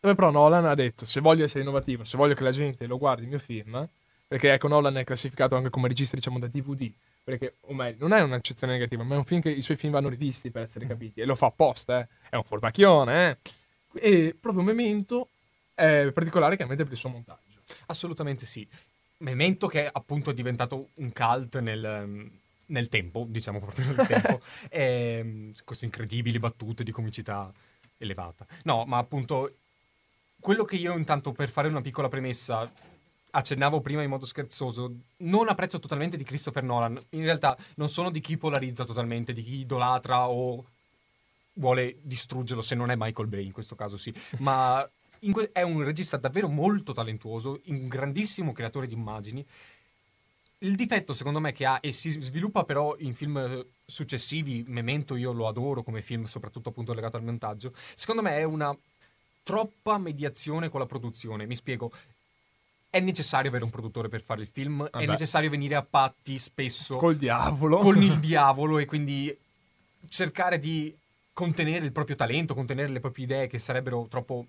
Dove 0.00 0.14
però 0.14 0.30
Nolan 0.30 0.64
ha 0.66 0.74
detto: 0.74 1.04
se 1.04 1.20
voglio 1.20 1.44
essere 1.44 1.60
innovativo, 1.60 2.04
se 2.04 2.16
voglio 2.16 2.34
che 2.34 2.42
la 2.42 2.50
gente 2.50 2.86
lo 2.86 2.98
guardi 2.98 3.22
il 3.22 3.28
mio 3.28 3.38
film, 3.38 3.88
perché 4.26 4.52
ecco 4.52 4.68
Nolan 4.68 4.96
è 4.98 5.04
classificato 5.04 5.56
anche 5.56 5.70
come 5.70 5.88
regista, 5.88 6.16
diciamo, 6.16 6.38
da 6.38 6.48
DVD. 6.48 6.90
Perché, 7.22 7.56
o 7.62 7.74
meglio, 7.74 8.06
non 8.06 8.12
è 8.16 8.22
un'accezione 8.22 8.72
negativa, 8.74 9.02
ma 9.02 9.14
è 9.14 9.18
un 9.18 9.24
film 9.24 9.40
che 9.40 9.50
i 9.50 9.60
suoi 9.60 9.76
film 9.76 9.92
vanno 9.92 10.08
rivisti 10.08 10.50
per 10.52 10.62
essere 10.62 10.86
capiti. 10.86 11.20
E 11.20 11.24
lo 11.24 11.34
fa 11.34 11.46
apposta, 11.46 12.00
eh. 12.00 12.08
È 12.30 12.36
un 12.36 12.44
furbacchione, 12.44 13.30
eh. 13.30 13.38
E 14.00 14.36
proprio 14.38 14.62
Memento 14.62 15.28
è 15.74 16.10
particolare 16.12 16.54
chiaramente 16.54 16.84
per 16.84 16.92
il 16.92 16.98
suo 16.98 17.08
montaggio. 17.08 17.60
Assolutamente 17.86 18.46
sì. 18.46 18.66
Memento 19.18 19.66
che 19.66 19.88
appunto 19.90 20.30
è 20.30 20.34
diventato 20.34 20.90
un 20.94 21.12
cult 21.12 21.58
nel, 21.60 22.30
nel 22.66 22.88
tempo, 22.88 23.26
diciamo 23.28 23.60
proprio 23.60 23.86
nel 23.86 24.06
tempo, 24.06 24.40
e, 24.68 25.52
queste 25.64 25.84
incredibili 25.84 26.38
battute 26.38 26.84
di 26.84 26.92
comicità 26.92 27.52
elevata. 27.98 28.46
No, 28.64 28.84
ma 28.84 28.98
appunto 28.98 29.52
quello 30.40 30.64
che 30.64 30.76
io 30.76 30.96
intanto 30.96 31.32
per 31.32 31.48
fare 31.48 31.68
una 31.68 31.80
piccola 31.80 32.08
premessa 32.08 32.70
accennavo 33.30 33.80
prima 33.80 34.02
in 34.02 34.08
modo 34.08 34.24
scherzoso, 34.24 34.94
non 35.18 35.48
apprezzo 35.48 35.78
totalmente 35.78 36.16
di 36.16 36.24
Christopher 36.24 36.62
Nolan. 36.62 37.00
In 37.10 37.22
realtà 37.22 37.56
non 37.74 37.88
sono 37.88 38.10
di 38.10 38.20
chi 38.20 38.38
polarizza 38.38 38.84
totalmente, 38.84 39.32
di 39.32 39.42
chi 39.42 39.60
idolatra 39.60 40.28
o 40.28 40.64
vuole 41.54 41.98
distruggerlo, 42.02 42.62
se 42.62 42.74
non 42.74 42.90
è 42.90 42.94
Michael 42.96 43.28
Bay 43.28 43.44
in 43.44 43.52
questo 43.52 43.74
caso 43.74 43.96
sì, 43.96 44.14
ma 44.38 44.88
que- 45.30 45.50
è 45.52 45.62
un 45.62 45.82
regista 45.82 46.16
davvero 46.16 46.48
molto 46.48 46.92
talentuoso, 46.92 47.60
un 47.66 47.88
grandissimo 47.88 48.52
creatore 48.52 48.86
di 48.86 48.94
immagini. 48.94 49.44
Il 50.60 50.74
difetto, 50.74 51.12
secondo 51.12 51.38
me, 51.38 51.52
che 51.52 51.66
ha, 51.66 51.78
e 51.82 51.92
si 51.92 52.10
sviluppa 52.22 52.64
però 52.64 52.96
in 52.98 53.14
film 53.14 53.64
successivi, 53.84 54.64
Memento 54.66 55.14
io 55.14 55.32
lo 55.32 55.48
adoro 55.48 55.82
come 55.82 56.00
film, 56.00 56.24
soprattutto 56.24 56.70
appunto 56.70 56.94
legato 56.94 57.16
al 57.18 57.24
montaggio, 57.24 57.74
secondo 57.94 58.22
me 58.22 58.38
è 58.38 58.44
una 58.44 58.74
troppa 59.46 59.96
mediazione 59.96 60.68
con 60.68 60.80
la 60.80 60.86
produzione. 60.86 61.46
Mi 61.46 61.54
spiego. 61.54 61.92
È 62.90 62.98
necessario 62.98 63.48
avere 63.48 63.62
un 63.62 63.70
produttore 63.70 64.08
per 64.08 64.22
fare 64.22 64.40
il 64.40 64.48
film, 64.48 64.84
è 64.86 64.90
Vabbè. 64.90 65.06
necessario 65.06 65.50
venire 65.50 65.76
a 65.76 65.82
patti 65.82 66.36
spesso 66.38 66.96
Col 66.96 67.16
diavolo. 67.16 67.76
con 67.78 68.02
il 68.02 68.18
diavolo 68.20 68.78
e 68.78 68.86
quindi 68.86 69.36
cercare 70.08 70.58
di 70.58 70.96
contenere 71.32 71.84
il 71.84 71.92
proprio 71.92 72.16
talento, 72.16 72.54
contenere 72.54 72.88
le 72.88 73.00
proprie 73.00 73.26
idee 73.26 73.46
che 73.46 73.58
sarebbero 73.58 74.06
troppo 74.08 74.46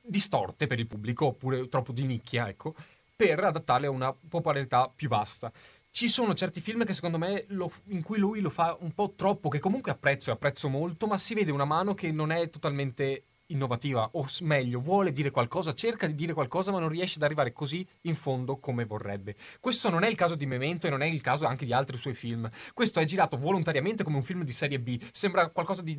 distorte 0.00 0.66
per 0.66 0.78
il 0.80 0.86
pubblico 0.86 1.26
oppure 1.26 1.68
troppo 1.68 1.92
di 1.92 2.04
nicchia, 2.04 2.48
ecco, 2.48 2.74
per 3.14 3.42
adattarle 3.42 3.86
a 3.86 3.90
una 3.90 4.12
popolarità 4.12 4.90
più 4.94 5.08
vasta. 5.08 5.50
Ci 5.90 6.08
sono 6.08 6.34
certi 6.34 6.60
film 6.60 6.84
che 6.84 6.94
secondo 6.94 7.18
me 7.18 7.44
lo- 7.48 7.70
in 7.88 8.02
cui 8.02 8.18
lui 8.18 8.40
lo 8.40 8.50
fa 8.50 8.76
un 8.80 8.92
po' 8.92 9.12
troppo, 9.16 9.48
che 9.48 9.60
comunque 9.60 9.92
apprezzo 9.92 10.30
e 10.30 10.32
apprezzo 10.32 10.68
molto, 10.68 11.06
ma 11.06 11.18
si 11.18 11.34
vede 11.34 11.52
una 11.52 11.64
mano 11.66 11.94
che 11.94 12.10
non 12.10 12.32
è 12.32 12.50
totalmente 12.50 13.22
innovativa, 13.52 14.08
o 14.12 14.26
meglio, 14.40 14.80
vuole 14.80 15.12
dire 15.12 15.30
qualcosa, 15.30 15.72
cerca 15.74 16.06
di 16.06 16.14
dire 16.14 16.32
qualcosa, 16.32 16.72
ma 16.72 16.80
non 16.80 16.88
riesce 16.88 17.16
ad 17.16 17.22
arrivare 17.22 17.52
così 17.52 17.86
in 18.02 18.14
fondo 18.14 18.56
come 18.56 18.84
vorrebbe. 18.84 19.36
Questo 19.60 19.88
non 19.88 20.02
è 20.02 20.08
il 20.08 20.16
caso 20.16 20.34
di 20.34 20.46
Memento 20.46 20.86
e 20.86 20.90
non 20.90 21.02
è 21.02 21.06
il 21.06 21.20
caso 21.20 21.46
anche 21.46 21.64
di 21.64 21.72
altri 21.72 21.96
suoi 21.96 22.14
film. 22.14 22.48
Questo 22.74 23.00
è 23.00 23.04
girato 23.04 23.36
volontariamente 23.36 24.02
come 24.04 24.16
un 24.16 24.22
film 24.22 24.42
di 24.44 24.52
serie 24.52 24.80
B. 24.80 25.00
Sembra 25.12 25.48
qualcosa 25.48 25.82
di 25.82 25.98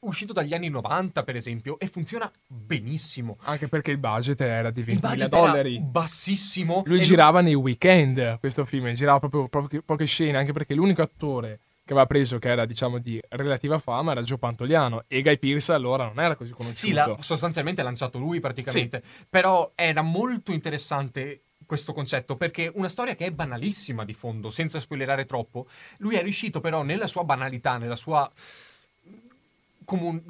uscito 0.00 0.32
dagli 0.32 0.54
anni 0.54 0.68
90, 0.68 1.22
per 1.24 1.36
esempio, 1.36 1.78
e 1.78 1.86
funziona 1.86 2.30
benissimo. 2.46 3.38
Anche 3.42 3.68
perché 3.68 3.90
il 3.90 3.98
budget 3.98 4.40
era 4.40 4.70
di 4.70 4.80
Il 4.80 4.86
20.000 4.86 5.00
budget 5.00 5.28
dollari. 5.28 5.80
bassissimo. 5.80 6.82
Lui 6.86 7.00
girava 7.00 7.40
nei 7.40 7.54
weekend 7.54 8.38
questo 8.38 8.64
film, 8.64 8.92
girava 8.94 9.18
proprio 9.18 9.48
poche, 9.48 9.82
poche 9.82 10.06
scene, 10.06 10.38
anche 10.38 10.52
perché 10.52 10.74
l'unico 10.74 11.02
attore 11.02 11.60
che 11.90 11.96
aveva 11.96 12.06
preso, 12.06 12.38
che 12.38 12.48
era 12.48 12.66
diciamo 12.66 12.98
di 12.98 13.20
relativa 13.30 13.78
fama, 13.78 14.12
era 14.12 14.22
Joe 14.22 14.38
Pantoliano. 14.38 15.04
E 15.08 15.22
Guy 15.22 15.38
Pearce 15.38 15.72
allora 15.72 16.04
non 16.04 16.20
era 16.20 16.36
così 16.36 16.52
conosciuto. 16.52 16.86
Sì, 16.86 16.92
l'ha 16.92 17.16
sostanzialmente 17.18 17.82
lanciato 17.82 18.16
lui 18.18 18.38
praticamente. 18.38 19.02
Però 19.28 19.72
era 19.74 20.00
molto 20.02 20.52
interessante 20.52 21.40
questo 21.66 21.92
concetto 21.92 22.36
perché 22.36 22.70
una 22.74 22.88
storia 22.88 23.16
che 23.16 23.26
è 23.26 23.30
banalissima 23.32 24.04
di 24.04 24.14
fondo, 24.14 24.50
senza 24.50 24.78
spoilerare 24.78 25.24
troppo, 25.24 25.66
lui 25.98 26.14
è 26.14 26.22
riuscito 26.22 26.60
però 26.60 26.82
nella 26.82 27.08
sua 27.08 27.24
banalità, 27.24 27.76
nella 27.76 27.96
sua 27.96 28.30
comun- 29.84 30.22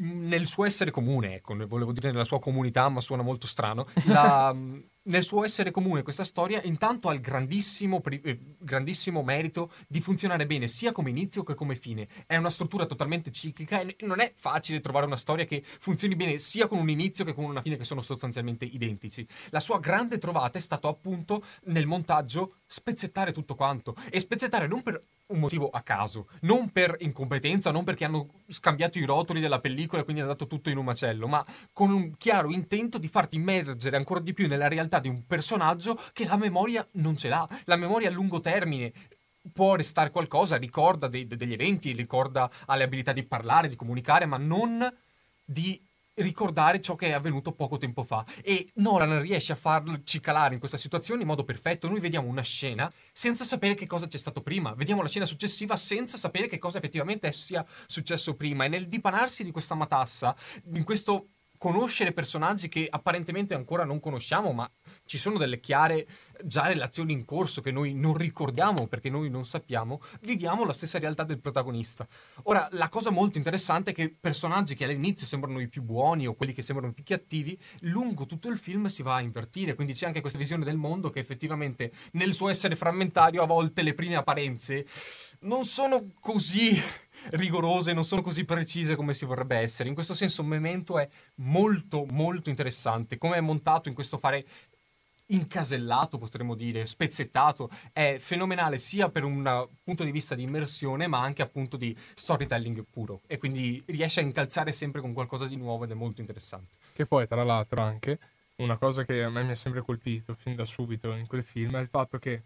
nel 0.00 0.46
suo 0.46 0.64
essere 0.64 0.90
comune, 0.90 1.36
ecco, 1.36 1.56
volevo 1.66 1.92
dire 1.92 2.10
nella 2.10 2.24
sua 2.24 2.38
comunità, 2.38 2.88
ma 2.88 3.00
suona 3.00 3.22
molto 3.22 3.46
strano, 3.46 3.86
la, 4.04 4.54
nel 5.08 5.22
suo 5.22 5.44
essere 5.44 5.70
comune 5.70 6.02
questa 6.02 6.24
storia 6.24 6.62
intanto 6.62 7.08
ha 7.08 7.14
il 7.14 7.20
grandissimo, 7.20 8.02
eh, 8.04 8.38
grandissimo, 8.58 9.22
merito 9.22 9.72
di 9.86 10.00
funzionare 10.00 10.46
bene 10.46 10.68
sia 10.68 10.92
come 10.92 11.10
inizio 11.10 11.42
che 11.42 11.54
come 11.54 11.76
fine. 11.76 12.08
È 12.26 12.36
una 12.36 12.50
struttura 12.50 12.86
totalmente 12.86 13.30
ciclica 13.30 13.80
e 13.80 13.96
non 14.00 14.20
è 14.20 14.32
facile 14.34 14.80
trovare 14.80 15.06
una 15.06 15.16
storia 15.16 15.44
che 15.44 15.62
funzioni 15.64 16.16
bene 16.16 16.38
sia 16.38 16.66
con 16.66 16.78
un 16.78 16.90
inizio 16.90 17.24
che 17.24 17.34
con 17.34 17.44
una 17.44 17.62
fine 17.62 17.76
che 17.76 17.84
sono 17.84 18.00
sostanzialmente 18.00 18.64
identici. 18.64 19.26
La 19.50 19.60
sua 19.60 19.78
grande 19.80 20.18
trovata 20.18 20.58
è 20.58 20.60
stato 20.60 20.88
appunto 20.88 21.44
nel 21.64 21.86
montaggio 21.86 22.56
spezzettare 22.66 23.32
tutto 23.32 23.54
quanto 23.54 23.94
e 24.10 24.20
spezzettare 24.20 24.66
non 24.66 24.82
per 24.82 25.02
un 25.28 25.40
motivo 25.40 25.68
a 25.68 25.82
caso, 25.82 26.28
non 26.42 26.70
per 26.70 26.96
incompetenza, 27.00 27.70
non 27.70 27.84
perché 27.84 28.04
hanno 28.04 28.28
scambiato 28.48 28.98
i 28.98 29.04
rotoli 29.04 29.40
della 29.40 29.60
pellicola 29.60 30.00
e 30.00 30.04
quindi 30.04 30.22
hanno 30.22 30.32
dato 30.32 30.46
tutto 30.46 30.70
in 30.70 30.78
un 30.78 30.84
macello, 30.84 31.26
ma 31.26 31.44
con 31.72 31.90
un 31.90 32.16
chiaro 32.16 32.50
intento 32.50 32.98
di 32.98 33.08
farti 33.08 33.36
immergere 33.36 33.96
ancora 33.96 34.20
di 34.20 34.32
più 34.32 34.48
nella 34.48 34.68
realtà 34.68 35.00
di 35.00 35.08
un 35.08 35.26
personaggio 35.26 36.00
che 36.12 36.26
la 36.26 36.36
memoria 36.36 36.86
non 36.92 37.16
ce 37.16 37.28
l'ha, 37.28 37.46
la 37.64 37.76
memoria 37.76 38.08
a 38.08 38.12
lungo 38.12 38.40
termine 38.40 38.92
può 39.52 39.74
restare 39.74 40.10
qualcosa, 40.10 40.56
ricorda 40.56 41.08
dei, 41.08 41.26
degli 41.26 41.52
eventi, 41.52 41.92
ricorda 41.92 42.50
alle 42.66 42.84
abilità 42.84 43.12
di 43.12 43.22
parlare, 43.22 43.68
di 43.68 43.76
comunicare, 43.76 44.26
ma 44.26 44.36
non 44.36 44.90
di 45.44 45.80
ricordare 46.18 46.80
ciò 46.80 46.94
che 46.94 47.08
è 47.08 47.12
avvenuto 47.12 47.52
poco 47.52 47.78
tempo 47.78 48.02
fa. 48.02 48.24
E 48.42 48.68
Nolan 48.74 49.20
riesce 49.20 49.52
a 49.52 49.56
farci 49.56 50.20
calare 50.20 50.54
in 50.54 50.60
questa 50.60 50.76
situazione 50.76 51.22
in 51.22 51.26
modo 51.26 51.44
perfetto. 51.44 51.88
Noi 51.88 52.00
vediamo 52.00 52.28
una 52.28 52.42
scena 52.42 52.92
senza 53.12 53.44
sapere 53.44 53.74
che 53.74 53.86
cosa 53.86 54.06
c'è 54.06 54.18
stato 54.18 54.40
prima, 54.40 54.74
vediamo 54.74 55.02
la 55.02 55.08
scena 55.08 55.26
successiva 55.26 55.76
senza 55.76 56.16
sapere 56.16 56.46
che 56.46 56.58
cosa 56.58 56.78
effettivamente 56.78 57.30
sia 57.32 57.64
successo 57.86 58.34
prima. 58.34 58.64
E 58.64 58.68
nel 58.68 58.88
dipanarsi 58.88 59.44
di 59.44 59.50
questa 59.50 59.74
matassa, 59.74 60.36
in 60.74 60.84
questo 60.84 61.28
conoscere 61.58 62.12
personaggi 62.12 62.68
che 62.68 62.86
apparentemente 62.88 63.54
ancora 63.54 63.84
non 63.84 64.00
conosciamo, 64.00 64.52
ma 64.52 64.70
ci 65.04 65.18
sono 65.18 65.36
delle 65.38 65.60
chiare 65.60 66.06
già 66.44 66.66
relazioni 66.66 67.12
in 67.12 67.24
corso 67.24 67.60
che 67.60 67.72
noi 67.72 67.94
non 67.94 68.16
ricordiamo 68.16 68.86
perché 68.86 69.10
noi 69.10 69.28
non 69.28 69.44
sappiamo, 69.44 70.00
viviamo 70.20 70.64
la 70.64 70.72
stessa 70.72 70.98
realtà 70.98 71.24
del 71.24 71.40
protagonista. 71.40 72.06
Ora, 72.44 72.68
la 72.72 72.88
cosa 72.88 73.10
molto 73.10 73.38
interessante 73.38 73.90
è 73.90 73.94
che 73.94 74.14
personaggi 74.18 74.74
che 74.74 74.84
all'inizio 74.84 75.26
sembrano 75.26 75.60
i 75.60 75.68
più 75.68 75.82
buoni 75.82 76.26
o 76.26 76.34
quelli 76.34 76.52
che 76.52 76.62
sembrano 76.62 76.92
più 76.92 77.04
cattivi, 77.04 77.58
lungo 77.80 78.26
tutto 78.26 78.48
il 78.48 78.58
film 78.58 78.86
si 78.86 79.02
va 79.02 79.16
a 79.16 79.20
invertire, 79.20 79.74
quindi 79.74 79.92
c'è 79.92 80.06
anche 80.06 80.20
questa 80.20 80.38
visione 80.38 80.64
del 80.64 80.76
mondo 80.76 81.10
che 81.10 81.18
effettivamente 81.18 81.92
nel 82.12 82.34
suo 82.34 82.48
essere 82.48 82.76
frammentario 82.76 83.42
a 83.42 83.46
volte 83.46 83.82
le 83.82 83.94
prime 83.94 84.14
apparenze 84.14 84.86
non 85.40 85.64
sono 85.64 86.12
così 86.20 86.80
rigorose, 87.30 87.92
non 87.92 88.04
sono 88.04 88.22
così 88.22 88.44
precise 88.44 88.96
come 88.96 89.14
si 89.14 89.24
vorrebbe 89.24 89.56
essere. 89.56 89.88
In 89.88 89.94
questo 89.94 90.14
senso 90.14 90.42
Memento 90.42 90.98
è 90.98 91.08
molto 91.36 92.04
molto 92.10 92.48
interessante, 92.48 93.18
come 93.18 93.36
è 93.36 93.40
montato 93.40 93.88
in 93.88 93.94
questo 93.94 94.18
fare 94.18 94.44
incasellato, 95.30 96.18
potremmo 96.18 96.54
dire, 96.54 96.86
spezzettato, 96.86 97.70
è 97.92 98.16
fenomenale 98.18 98.78
sia 98.78 99.08
per 99.10 99.24
un 99.24 99.68
punto 99.82 100.04
di 100.04 100.10
vista 100.10 100.34
di 100.34 100.42
immersione, 100.42 101.06
ma 101.06 101.20
anche 101.20 101.42
appunto 101.42 101.76
di 101.76 101.96
storytelling 102.14 102.84
puro. 102.90 103.20
E 103.26 103.38
quindi 103.38 103.82
riesce 103.86 104.20
a 104.20 104.22
incalzare 104.22 104.72
sempre 104.72 105.00
con 105.00 105.12
qualcosa 105.12 105.46
di 105.46 105.56
nuovo 105.56 105.84
ed 105.84 105.90
è 105.90 105.94
molto 105.94 106.20
interessante. 106.20 106.76
Che 106.94 107.06
poi, 107.06 107.26
tra 107.26 107.44
l'altro, 107.44 107.82
anche 107.82 108.18
una 108.56 108.76
cosa 108.76 109.04
che 109.04 109.22
a 109.22 109.30
me 109.30 109.42
mi 109.42 109.52
ha 109.52 109.56
sempre 109.56 109.82
colpito 109.82 110.34
fin 110.34 110.56
da 110.56 110.64
subito 110.64 111.12
in 111.12 111.26
quel 111.26 111.44
film 111.44 111.76
è 111.76 111.80
il 111.80 111.88
fatto 111.88 112.18
che 112.18 112.42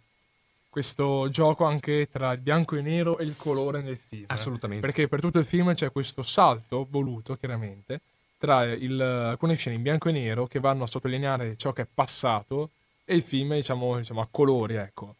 questo 0.72 1.28
gioco 1.28 1.66
anche 1.66 2.08
tra 2.10 2.32
il 2.32 2.40
bianco 2.40 2.76
e 2.76 2.80
nero 2.80 3.18
e 3.18 3.24
il 3.24 3.36
colore 3.36 3.82
nel 3.82 3.98
film. 3.98 4.24
Assolutamente. 4.28 4.86
Perché 4.86 5.06
per 5.06 5.20
tutto 5.20 5.38
il 5.38 5.44
film 5.44 5.74
c'è 5.74 5.92
questo 5.92 6.22
salto 6.22 6.86
voluto, 6.88 7.36
chiaramente, 7.36 8.00
tra 8.38 8.64
il, 8.64 8.98
alcune 8.98 9.54
scene 9.54 9.76
in 9.76 9.82
bianco 9.82 10.08
e 10.08 10.12
nero 10.12 10.46
che 10.46 10.60
vanno 10.60 10.84
a 10.84 10.86
sottolineare 10.86 11.56
ciò 11.58 11.74
che 11.74 11.82
è 11.82 11.86
passato 11.92 12.70
e 13.04 13.14
il 13.14 13.20
film, 13.20 13.52
diciamo, 13.52 13.98
diciamo 13.98 14.22
a 14.22 14.28
colori, 14.30 14.76
ecco. 14.76 15.16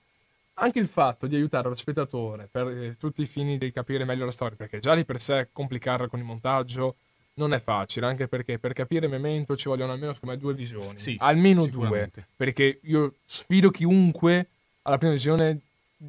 Anche 0.55 0.79
il 0.79 0.87
fatto 0.87 1.27
di 1.27 1.35
aiutare 1.35 1.69
lo 1.69 1.75
spettatore 1.75 2.49
per 2.51 2.69
eh, 2.69 2.97
tutti 2.99 3.21
i 3.21 3.27
fini 3.27 3.59
di 3.59 3.71
capire 3.73 4.07
meglio 4.07 4.25
la 4.25 4.31
storia, 4.31 4.57
perché 4.57 4.79
già 4.79 4.95
di 4.95 5.05
per 5.05 5.21
sé 5.21 5.51
complicarla 5.53 6.09
con 6.09 6.19
il 6.19 6.25
montaggio 6.25 6.97
non 7.35 7.53
è 7.53 7.61
facile, 7.61 8.07
anche 8.07 8.27
perché 8.27 8.59
per 8.59 8.73
capire 8.73 9.07
Memento 9.07 9.55
ci 9.55 9.69
vogliono 9.69 9.93
almeno, 9.93 10.15
me, 10.23 10.39
due 10.39 10.55
visioni. 10.55 10.99
Sì, 10.99 11.15
almeno 11.19 11.67
due. 11.67 12.11
Perché 12.35 12.81
io 12.85 13.17
sfido 13.27 13.71
chiunque 13.71 14.47
alla 14.83 14.99
prima 14.99 15.13
visione, 15.13 15.61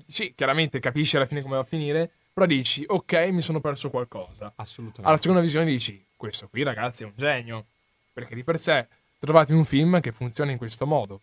sì, 0.07 0.34
chiaramente 0.36 0.80
capisci 0.80 1.15
alla 1.15 1.26
fine 1.26 1.41
come 1.41 1.55
va 1.55 1.61
a 1.61 1.65
finire, 1.65 2.09
però 2.34 2.45
dici, 2.45 2.84
ok, 2.88 3.13
mi 3.32 3.41
sono 3.41 3.59
perso 3.59 3.89
qualcosa. 3.89 4.53
Assolutamente. 4.55 5.07
Alla 5.07 5.17
seconda 5.17 5.41
visione 5.41 5.65
dici, 5.65 6.03
questo 6.15 6.47
qui 6.47 6.63
ragazzi 6.63 7.03
è 7.03 7.05
un 7.05 7.13
genio, 7.15 7.65
perché 8.11 8.34
di 8.36 8.43
per 8.43 8.59
sé 8.59 8.88
trovate 9.19 9.53
un 9.53 9.65
film 9.65 9.99
che 9.99 10.11
funziona 10.11 10.51
in 10.51 10.57
questo 10.57 10.86
modo. 10.86 11.21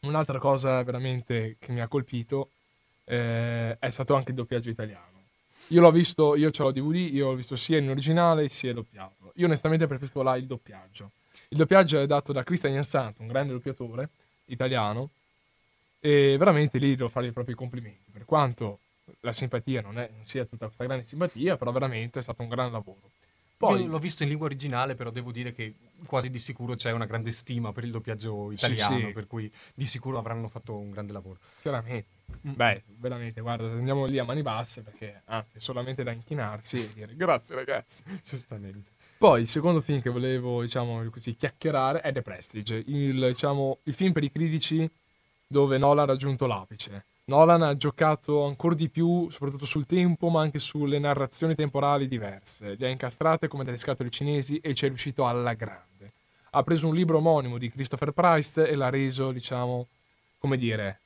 Un'altra 0.00 0.38
cosa 0.38 0.82
veramente 0.82 1.56
che 1.58 1.72
mi 1.72 1.80
ha 1.80 1.86
colpito 1.86 2.50
eh, 3.04 3.76
è 3.78 3.90
stato 3.90 4.14
anche 4.14 4.30
il 4.30 4.36
doppiaggio 4.36 4.70
italiano. 4.70 5.08
Io 5.68 5.80
l'ho 5.80 5.92
visto, 5.92 6.34
io 6.34 6.50
ce 6.50 6.62
l'ho 6.62 6.72
DVD, 6.72 7.12
io 7.12 7.28
l'ho 7.28 7.34
visto 7.36 7.54
sia 7.54 7.78
in 7.78 7.88
originale 7.88 8.48
sia 8.48 8.72
doppiato. 8.72 9.32
Io 9.36 9.46
onestamente 9.46 9.86
preferisco 9.86 10.22
là 10.22 10.36
il 10.36 10.46
doppiaggio. 10.46 11.12
Il 11.48 11.56
doppiaggio 11.56 12.00
è 12.00 12.06
dato 12.06 12.32
da 12.32 12.42
Christian 12.42 12.82
Santo, 12.82 13.22
un 13.22 13.28
grande 13.28 13.52
doppiatore 13.52 14.08
italiano, 14.46 15.10
e 16.00 16.36
veramente 16.38 16.78
lì 16.78 16.96
devo 16.96 17.08
fare 17.08 17.26
i 17.26 17.32
propri 17.32 17.54
complimenti, 17.54 18.10
per 18.10 18.24
quanto 18.24 18.80
la 19.20 19.32
simpatia 19.32 19.82
non, 19.82 19.98
è, 19.98 20.08
non 20.12 20.24
sia 20.24 20.44
tutta 20.44 20.66
questa 20.66 20.84
grande 20.84 21.04
simpatia, 21.04 21.56
però 21.56 21.70
veramente 21.72 22.18
è 22.18 22.22
stato 22.22 22.42
un 22.42 22.48
gran 22.48 22.72
lavoro. 22.72 23.10
Poi, 23.60 23.82
Io 23.82 23.88
l'ho 23.88 23.98
visto 23.98 24.22
in 24.22 24.30
lingua 24.30 24.46
originale, 24.46 24.94
però 24.94 25.10
devo 25.10 25.30
dire 25.30 25.52
che 25.52 25.74
quasi 26.06 26.30
di 26.30 26.38
sicuro 26.38 26.76
c'è 26.76 26.92
una 26.92 27.04
grande 27.04 27.30
stima 27.30 27.72
per 27.72 27.84
il 27.84 27.90
doppiaggio 27.90 28.50
italiano, 28.52 28.96
sì, 28.96 29.04
sì. 29.04 29.12
per 29.12 29.26
cui 29.26 29.52
di 29.74 29.84
sicuro 29.84 30.16
avranno 30.16 30.48
fatto 30.48 30.78
un 30.78 30.90
grande 30.90 31.12
lavoro. 31.12 31.40
Chiaramente. 31.60 32.08
Mm. 32.48 32.52
Beh, 32.54 32.82
veramente, 32.86 33.42
guarda, 33.42 33.66
andiamo 33.66 34.06
lì 34.06 34.18
a 34.18 34.24
mani 34.24 34.40
basse 34.40 34.80
perché 34.80 35.20
anzi, 35.26 35.58
è 35.58 35.60
solamente 35.60 36.02
da 36.02 36.10
inchinarsi 36.10 36.82
e 36.82 36.92
dire 36.94 37.14
grazie 37.14 37.54
ragazzi. 37.54 38.02
Giustamente. 38.24 38.92
Poi 39.18 39.42
il 39.42 39.48
secondo 39.50 39.82
film 39.82 40.00
che 40.00 40.08
volevo, 40.08 40.62
diciamo 40.62 41.04
così, 41.10 41.34
chiacchierare 41.34 42.00
è 42.00 42.12
The 42.12 42.22
Prestige, 42.22 42.82
il, 42.86 43.26
diciamo, 43.26 43.80
il 43.82 43.92
film 43.92 44.12
per 44.12 44.24
i 44.24 44.30
critici 44.30 44.90
dove 45.50 45.78
Nolan 45.78 46.08
ha 46.08 46.12
raggiunto 46.12 46.46
l'apice. 46.46 47.06
Nolan 47.24 47.62
ha 47.62 47.76
giocato 47.76 48.44
ancora 48.44 48.76
di 48.76 48.88
più, 48.88 49.28
soprattutto 49.30 49.66
sul 49.66 49.84
tempo, 49.84 50.28
ma 50.28 50.42
anche 50.42 50.60
sulle 50.60 51.00
narrazioni 51.00 51.56
temporali 51.56 52.06
diverse. 52.06 52.76
Le 52.78 52.86
ha 52.86 52.88
incastrate 52.88 53.48
come 53.48 53.64
delle 53.64 53.76
scatole 53.76 54.10
cinesi 54.10 54.58
e 54.58 54.74
ci 54.74 54.84
è 54.84 54.88
riuscito 54.88 55.26
alla 55.26 55.54
grande. 55.54 56.12
Ha 56.50 56.62
preso 56.62 56.86
un 56.86 56.94
libro 56.94 57.16
omonimo 57.16 57.58
di 57.58 57.68
Christopher 57.68 58.12
Price 58.12 58.64
e 58.64 58.76
l'ha 58.76 58.90
reso, 58.90 59.32
diciamo, 59.32 59.88
come 60.38 60.56
dire, 60.56 61.00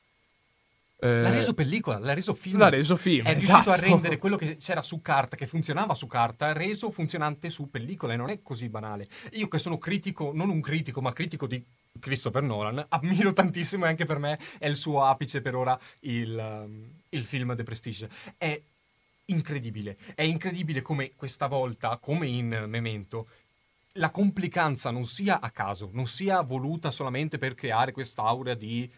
eh, 1.05 1.21
l'ha 1.21 1.29
reso 1.29 1.53
pellicola, 1.53 1.99
l'ha 1.99 2.13
reso 2.13 2.33
film. 2.33 2.57
L'ha 2.57 2.69
reso 2.69 2.95
film. 2.95 3.25
È 3.25 3.31
esatto. 3.31 3.53
riuscito 3.53 3.71
a 3.71 3.75
rendere 3.75 4.17
quello 4.17 4.35
che 4.35 4.57
c'era 4.57 4.81
su 4.81 5.01
carta, 5.01 5.35
che 5.35 5.47
funzionava 5.47 5.93
su 5.93 6.07
carta, 6.07 6.51
reso 6.53 6.89
funzionante 6.89 7.49
su 7.49 7.69
pellicola 7.69 8.13
e 8.13 8.17
non 8.17 8.29
è 8.29 8.41
così 8.41 8.69
banale. 8.69 9.07
Io 9.33 9.47
che 9.47 9.59
sono 9.59 9.77
critico, 9.77 10.31
non 10.33 10.49
un 10.49 10.61
critico, 10.61 11.01
ma 11.01 11.13
critico 11.13 11.47
di 11.47 11.63
Christopher 11.99 12.43
Nolan, 12.43 12.85
ammiro 12.89 13.33
tantissimo 13.33 13.85
e 13.85 13.89
anche 13.89 14.05
per 14.05 14.17
me 14.17 14.39
è 14.57 14.67
il 14.67 14.75
suo 14.75 15.03
apice 15.03 15.41
per 15.41 15.55
ora 15.55 15.79
il, 16.01 16.89
il 17.09 17.23
film 17.23 17.55
The 17.55 17.63
Prestige. 17.63 18.09
È 18.37 18.61
incredibile, 19.25 19.97
è 20.13 20.23
incredibile 20.23 20.81
come 20.81 21.13
questa 21.15 21.47
volta, 21.47 21.97
come 21.97 22.27
in 22.27 22.65
Memento, 22.67 23.27
la 23.97 24.11
complicanza 24.11 24.91
non 24.91 25.05
sia 25.05 25.39
a 25.39 25.49
caso, 25.51 25.89
non 25.93 26.07
sia 26.07 26.41
voluta 26.41 26.91
solamente 26.91 27.37
per 27.37 27.55
creare 27.55 27.91
quest'aura 27.91 28.53
di 28.53 28.91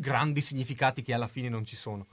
grandi 0.00 0.40
significati 0.40 1.02
che 1.02 1.12
alla 1.12 1.28
fine 1.28 1.48
non 1.48 1.64
ci 1.64 1.76
sono. 1.76 2.06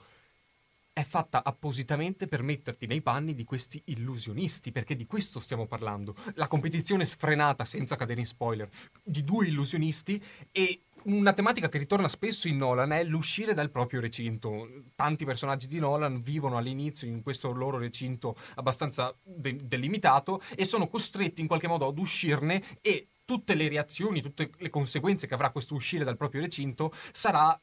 È 0.92 1.04
fatta 1.04 1.44
appositamente 1.44 2.28
per 2.28 2.42
metterti 2.42 2.88
nei 2.88 3.02
panni 3.02 3.34
di 3.34 3.44
questi 3.44 3.82
illusionisti, 3.86 4.72
perché 4.72 4.96
di 4.96 5.06
questo 5.06 5.40
stiamo 5.40 5.68
parlando. 5.68 6.16
La 6.34 6.48
competizione 6.48 7.06
sfrenata, 7.06 7.66
senza 7.66 7.96
cadere 7.96 8.20
in 8.20 8.26
spoiler, 8.26 8.68
di 9.04 9.24
due 9.24 9.48
illusionisti 9.48 10.22
e 10.52 10.82
una 11.04 11.34
tematica 11.34 11.70
che 11.70 11.78
ritorna 11.78 12.08
spesso 12.10 12.48
in 12.48 12.58
Nolan 12.58 12.92
è 12.92 13.04
l'uscire 13.04 13.54
dal 13.54 13.70
proprio 13.70 14.02
recinto. 14.02 14.86
Tanti 14.96 15.24
personaggi 15.24 15.68
di 15.68 15.80
Nolan 15.80 16.22
vivono 16.22 16.58
all'inizio 16.58 17.08
in 17.08 17.22
questo 17.22 17.52
loro 17.52 17.78
recinto 17.78 18.36
abbastanza 18.56 19.16
de- 19.24 19.60
delimitato 19.64 20.42
e 20.56 20.66
sono 20.66 20.88
costretti 20.88 21.42
in 21.42 21.48
qualche 21.48 21.68
modo 21.68 21.88
ad 21.88 21.98
uscirne 21.98 22.62
e 22.82 23.08
tutte 23.24 23.56
le 23.56 23.68
reazioni, 23.68 24.22
tutte 24.22 24.50
le 24.58 24.70
conseguenze 24.70 25.28
che 25.28 25.34
avrà 25.34 25.52
questo 25.52 25.76
uscire 25.76 26.04
dal 26.04 26.18
proprio 26.18 26.42
recinto 26.42 26.94
sarà 27.12 27.60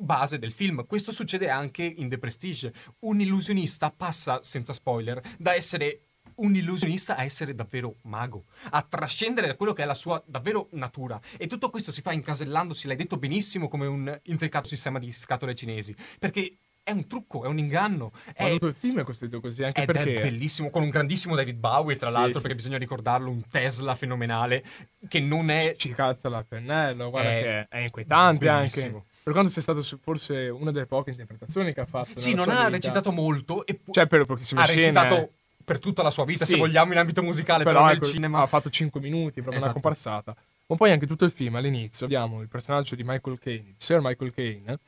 base 0.00 0.38
del 0.38 0.52
film. 0.52 0.86
Questo 0.86 1.12
succede 1.12 1.48
anche 1.48 1.82
in 1.82 2.08
The 2.08 2.18
Prestige. 2.18 2.72
Un 3.00 3.20
illusionista 3.20 3.90
passa, 3.90 4.40
senza 4.42 4.72
spoiler, 4.72 5.20
da 5.38 5.54
essere 5.54 6.00
un 6.36 6.54
illusionista 6.56 7.16
a 7.16 7.22
essere 7.22 7.54
davvero 7.54 7.96
mago, 8.02 8.44
a 8.70 8.82
trascendere 8.82 9.46
da 9.46 9.56
quello 9.56 9.72
che 9.74 9.82
è 9.82 9.86
la 9.86 9.94
sua 9.94 10.22
davvero 10.26 10.68
natura. 10.72 11.20
E 11.36 11.46
tutto 11.46 11.68
questo 11.70 11.92
si 11.92 12.00
fa 12.00 12.12
incasellandosi, 12.12 12.86
l'hai 12.86 12.96
detto 12.96 13.18
benissimo, 13.18 13.68
come 13.68 13.86
un 13.86 14.18
intricato 14.24 14.66
sistema 14.66 14.98
di 14.98 15.12
scatole 15.12 15.54
cinesi. 15.54 15.94
Perché 16.18 16.56
è 16.82 16.92
un 16.92 17.06
trucco, 17.06 17.44
è 17.44 17.46
un 17.46 17.58
inganno. 17.58 18.10
Ma 18.38 18.46
È, 18.46 18.50
tutto 18.52 18.66
il 18.68 18.74
film 18.74 19.00
è 19.00 19.04
costruito 19.04 19.38
così, 19.40 19.62
anche 19.64 19.84
perché... 19.84 20.14
è 20.14 20.22
bellissimo, 20.22 20.70
con 20.70 20.82
un 20.82 20.88
grandissimo 20.88 21.34
David 21.36 21.58
Bowie, 21.58 21.96
tra 21.96 22.08
Sì, 22.08 22.14
l'altro, 22.14 22.36
sì. 22.36 22.40
perché 22.46 22.56
bisogna 22.56 22.78
ricordarlo, 22.78 23.30
un 23.30 23.46
Tesla 23.48 23.94
fenomenale, 23.94 24.64
che 25.08 25.20
non 25.20 25.50
è... 25.50 25.76
ci 25.76 25.90
cazza 25.92 26.30
la 26.30 26.42
pennello, 26.42 27.10
guarda 27.10 27.30
È 27.30 27.42
che 27.42 27.68
è 27.68 27.78
inquietante 27.80 28.46
bellissimo. 28.46 28.96
anche. 28.96 29.08
Per 29.22 29.32
quanto 29.32 29.50
sia 29.50 29.62
stato 29.62 29.82
forse 30.02 30.48
una 30.48 30.72
delle 30.72 30.86
poche 30.86 31.10
interpretazioni 31.10 31.72
che 31.74 31.80
ha 31.80 31.86
fatto. 31.86 32.18
Sì, 32.18 32.34
non 32.34 32.48
ha 32.48 32.56
vita. 32.56 32.68
recitato 32.68 33.12
molto, 33.12 33.66
e 33.66 33.78
Cioè, 33.90 34.06
per 34.06 34.24
pochissime 34.24 34.62
ha 34.62 34.64
scene. 34.64 34.80
recitato 34.80 35.30
per 35.64 35.78
tutta 35.78 36.02
la 36.02 36.10
sua 36.10 36.24
vita, 36.24 36.44
Sì. 36.44 36.52
se 36.52 36.58
vogliamo, 36.58 36.92
in 36.92 36.98
ambito 36.98 37.22
musicale, 37.22 37.62
però, 37.64 37.80
però 37.80 37.86
nel 37.92 37.96
ecco, 37.98 38.06
cinema... 38.06 38.40
ha 38.42 38.46
fatto 38.46 38.70
5 38.70 39.00
minuti, 39.00 39.42
proprio 39.42 39.50
una 39.50 39.56
Esatto. 39.58 39.72
comparsata. 39.74 40.34
Ma 40.66 40.76
poi 40.76 40.90
anche 40.90 41.06
tutto 41.06 41.24
il 41.24 41.30
film 41.30 41.56
all'inizio 41.56 42.06
abbiamo 42.06 42.40
il 42.40 42.48
personaggio 42.48 42.94
di 42.94 43.02
Michael 43.04 43.38
Caine, 43.38 43.74
Sir 43.76 44.00
Michael 44.00 44.32
Caine, 44.32 44.78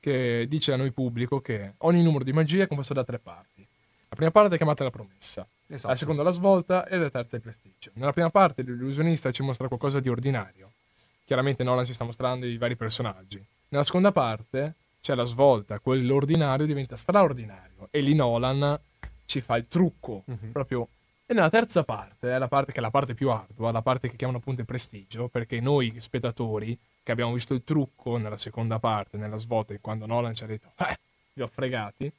che 0.00 0.46
dice 0.48 0.72
a 0.72 0.76
noi 0.76 0.92
pubblico 0.92 1.40
che 1.40 1.72
ogni 1.78 2.02
numero 2.02 2.24
di 2.24 2.32
magia 2.32 2.64
è 2.64 2.66
composto 2.66 2.92
da 2.94 3.04
tre 3.04 3.18
parti. 3.18 3.66
La 4.10 4.16
prima 4.16 4.30
parte 4.30 4.54
è 4.54 4.56
chiamata 4.56 4.84
la 4.84 4.90
promessa, 4.90 5.46
Esatto. 5.66 5.88
la 5.88 5.94
seconda 5.96 6.22
la 6.22 6.30
svolta 6.30 6.86
e 6.86 6.96
la 6.98 7.10
terza 7.10 7.36
il 7.36 7.42
prestigio. 7.42 7.90
Nella 7.94 8.12
prima 8.12 8.30
parte 8.30 8.62
l'illusionista 8.62 9.30
ci 9.32 9.42
mostra 9.42 9.66
qualcosa 9.68 9.98
di 10.00 10.08
ordinario. 10.08 10.72
Chiaramente 11.24 11.62
Nolan 11.64 11.84
ci 11.84 11.94
sta 11.94 12.04
mostrando 12.04 12.46
i 12.46 12.56
vari 12.56 12.76
personaggi. 12.76 13.44
Nella 13.68 13.84
seconda 13.84 14.12
parte 14.12 14.74
c'è 15.00 15.14
la 15.14 15.24
svolta, 15.24 15.78
quell'ordinario 15.78 16.66
diventa 16.66 16.96
straordinario 16.96 17.88
e 17.90 18.00
lì 18.00 18.14
Nolan 18.14 18.78
ci 19.26 19.40
fa 19.40 19.56
il 19.56 19.66
trucco 19.68 20.22
Mhm. 20.26 20.52
proprio. 20.52 20.88
E 21.26 21.34
nella 21.34 21.50
terza 21.50 21.84
parte, 21.84 22.34
è 22.34 22.38
la 22.38 22.48
parte 22.48 22.72
che 22.72 22.78
è 22.78 22.80
la 22.80 22.90
parte 22.90 23.12
più 23.14 23.30
ardua, 23.30 23.70
la 23.70 23.82
parte 23.82 24.08
che 24.08 24.16
chiamano 24.16 24.38
appunto 24.38 24.60
il 24.62 24.66
prestigio, 24.66 25.28
perché 25.28 25.60
noi 25.60 25.94
spettatori 25.98 26.78
che 27.02 27.12
abbiamo 27.12 27.34
visto 27.34 27.52
il 27.52 27.62
trucco 27.64 28.16
nella 28.16 28.38
seconda 28.38 28.78
parte, 28.78 29.18
nella 29.18 29.36
svolta, 29.36 29.74
e 29.74 29.80
quando 29.80 30.06
Nolan 30.06 30.34
ci 30.34 30.44
ha 30.44 30.46
detto, 30.46 30.70
eh, 30.78 30.98
vi 31.34 31.42
ho 31.42 31.46
fregati, 31.46 32.10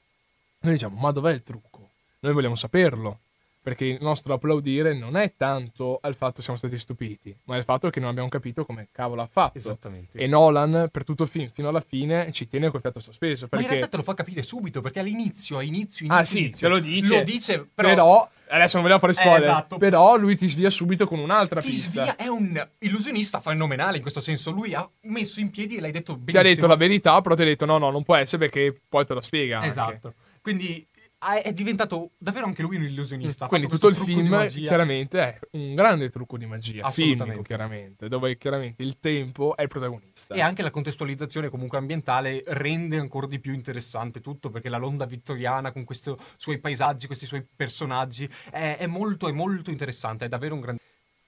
noi 0.60 0.74
diciamo, 0.74 1.00
ma 1.00 1.10
dov'è 1.12 1.34
il 1.34 1.42
trucco? 1.42 1.90
Noi 2.20 2.34
vogliamo 2.34 2.54
saperlo, 2.54 3.18
perché 3.62 3.86
il 3.86 3.98
nostro 4.02 4.34
applaudire 4.34 4.94
non 4.98 5.18
è 5.18 5.34
tanto 5.36 6.00
al 6.02 6.16
fatto 6.16 6.36
che 6.36 6.42
siamo 6.44 6.58
stati 6.58 6.78
stupiti, 6.78 7.36
ma 7.46 7.56
è 7.56 7.58
il 7.58 7.64
fatto 7.64 7.90
che 7.90 8.00
non 8.00 8.10
abbiamo 8.10 8.30
capito 8.30 8.66
come 8.66 8.88
cavolo 8.92 9.22
ha 9.22 9.28
fatto. 9.28 9.58
Esattamente. 9.58 10.18
E 10.18 10.28
Nolan, 10.28 10.90
per 10.92 11.04
tutto 11.04 11.24
il 11.24 11.30
film, 11.30 11.50
fino 11.54 11.68
alla 11.70 11.82
fine, 11.86 12.32
ci 12.32 12.48
tiene 12.48 12.70
col 12.70 12.82
fiato 12.82 13.00
sospeso. 13.00 13.48
Ma 13.52 13.58
in 13.58 13.64
Perché... 13.66 13.68
realtà 13.78 13.88
te 13.92 13.98
lo 13.98 14.04
fa 14.04 14.14
capire 14.14 14.42
subito, 14.42 14.82
perché 14.82 15.00
all'inizio, 15.00 15.58
a 15.58 15.62
inizio, 15.64 16.06
inizio, 16.06 16.22
Ah 16.22 16.26
sì, 16.26 16.40
inizio, 16.40 16.68
te 16.68 16.74
lo 16.74 16.80
dice. 16.80 17.18
Lo 17.18 17.24
dice, 17.24 17.68
però, 17.74 17.90
Però, 17.90 18.30
adesso 18.50 18.74
non 18.76 18.84
vogliamo 18.84 19.00
fare 19.02 19.14
spoiler, 19.14 19.36
Eh, 19.38 19.42
esatto. 19.44 19.78
però 19.78 20.16
lui 20.18 20.36
ti 20.38 20.48
svia 20.48 20.70
subito 20.70 21.06
con 21.06 21.20
un'altra 21.20 21.60
ti 21.62 21.70
pista. 21.70 21.90
svia, 22.02 22.16
è 22.16 22.28
un 22.28 22.68
illusionista 22.80 23.40
fenomenale 23.42 23.98
in 23.98 24.02
questo 24.02 24.22
senso. 24.22 24.52
Lui 24.52 24.74
ha 24.74 24.90
messo 25.02 25.40
in 25.40 25.50
piedi 25.52 25.76
e 25.78 25.82
l'hai 25.82 25.92
detto 25.92 26.14
benissimo. 26.14 26.42
Ti 26.42 26.48
ha 26.48 26.54
detto 26.56 26.68
la 26.68 26.76
verità, 26.76 27.22
però 27.22 27.36
ti 27.36 27.42
ha 27.42 27.46
detto 27.46 27.66
no, 27.66 27.78
no, 27.78 27.92
non 27.92 28.04
può 28.04 28.16
essere 28.16 28.38
perché 28.50 28.74
poi 28.88 29.06
te 29.06 29.14
lo 29.14 29.22
spiega. 29.22 29.58
anche. 29.58 29.70
Esatto. 29.70 30.14
Quindi 30.42 30.88
ha- 30.88 30.89
è 31.20 31.52
diventato 31.52 32.12
davvero 32.18 32.46
anche 32.46 32.62
lui 32.62 32.78
un 32.78 32.84
illusionista. 32.84 33.48
Quindi 33.48 33.68
tutto 33.68 33.88
il 33.88 33.96
film 33.96 34.48
chiaramente 34.48 35.20
è 35.20 35.40
un 35.52 35.76
grande 35.76 36.10
trucco 36.10 36.38
di 36.38 36.46
magia, 36.46 36.86
Assolutamente. 36.86 37.24
filmico 37.24 37.42
chiaramente, 37.44 38.08
dove 38.08 38.38
chiaramente 38.38 38.84
il 38.84 39.00
tempo 39.00 39.56
è 39.58 39.64
il 39.64 39.68
protagonista. 39.68 40.34
E 40.34 40.42
anche 40.42 40.62
la 40.62 40.70
contestualizzazione 40.70 41.50
comunque 41.50 41.78
ambientale 41.78 42.44
rende 42.48 42.98
ancora 42.98 43.28
di 43.28 43.40
più 43.40 43.54
interessante 43.54 44.22
tutto, 44.22 44.50
perché 44.50 44.70
la 44.70 44.78
Londa 44.78 45.06
vittoriana 45.06 45.72
con 45.72 45.84
questi 45.84 46.14
suoi 46.38 46.60
paesaggi, 46.60 47.06
questi 47.06 47.26
suoi 47.26 47.46
personaggi, 47.54 48.30
è, 48.50 48.78
è 48.80 48.88
molto, 48.88 49.28
è 49.28 49.32
molto 49.32 49.70
interessante, 49.72 50.26
è 50.26 50.30
davvero 50.30 50.56
un 50.56 50.62
grande... 50.62 50.82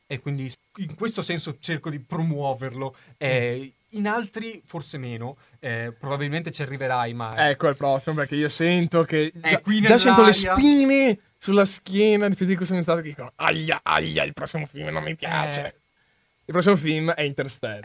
E 0.08 0.20
quindi 0.20 0.52
in 0.78 0.96
questo 0.96 1.22
senso 1.22 1.58
cerco 1.60 1.90
di 1.90 2.00
promuoverlo. 2.00 2.96
Eh, 3.18 3.74
in 3.92 4.08
altri 4.08 4.62
forse 4.66 4.98
meno, 4.98 5.38
eh, 5.60 5.94
probabilmente 5.98 6.52
ci 6.52 6.62
arriverai, 6.62 7.14
ma... 7.14 7.50
Ecco 7.50 7.68
il 7.68 7.76
prossimo 7.78 8.16
perché 8.16 8.36
io 8.36 8.50
sento 8.50 9.04
che 9.04 9.32
È 9.42 9.50
già, 9.52 9.60
qui 9.62 9.82
già 9.82 9.98
sento 9.98 10.24
le 10.24 10.34
spine 10.34 11.20
sulla 11.38 11.66
schiena 11.66 12.28
di 12.30 12.36
Federico 12.36 12.66
Senzato 12.66 13.02
che 13.02 13.10
dicono 13.10 13.32
aia 13.36 13.80
aia 13.84 14.24
il 14.24 14.34
prossimo 14.34 14.66
film 14.66 14.90
non 14.90 15.04
mi 15.04 15.16
piace. 15.16 15.66
Eh. 15.66 15.74
Il 16.46 16.54
prossimo 16.58 16.76
film 16.76 17.12
è 17.12 17.22
Interstellar, 17.22 17.80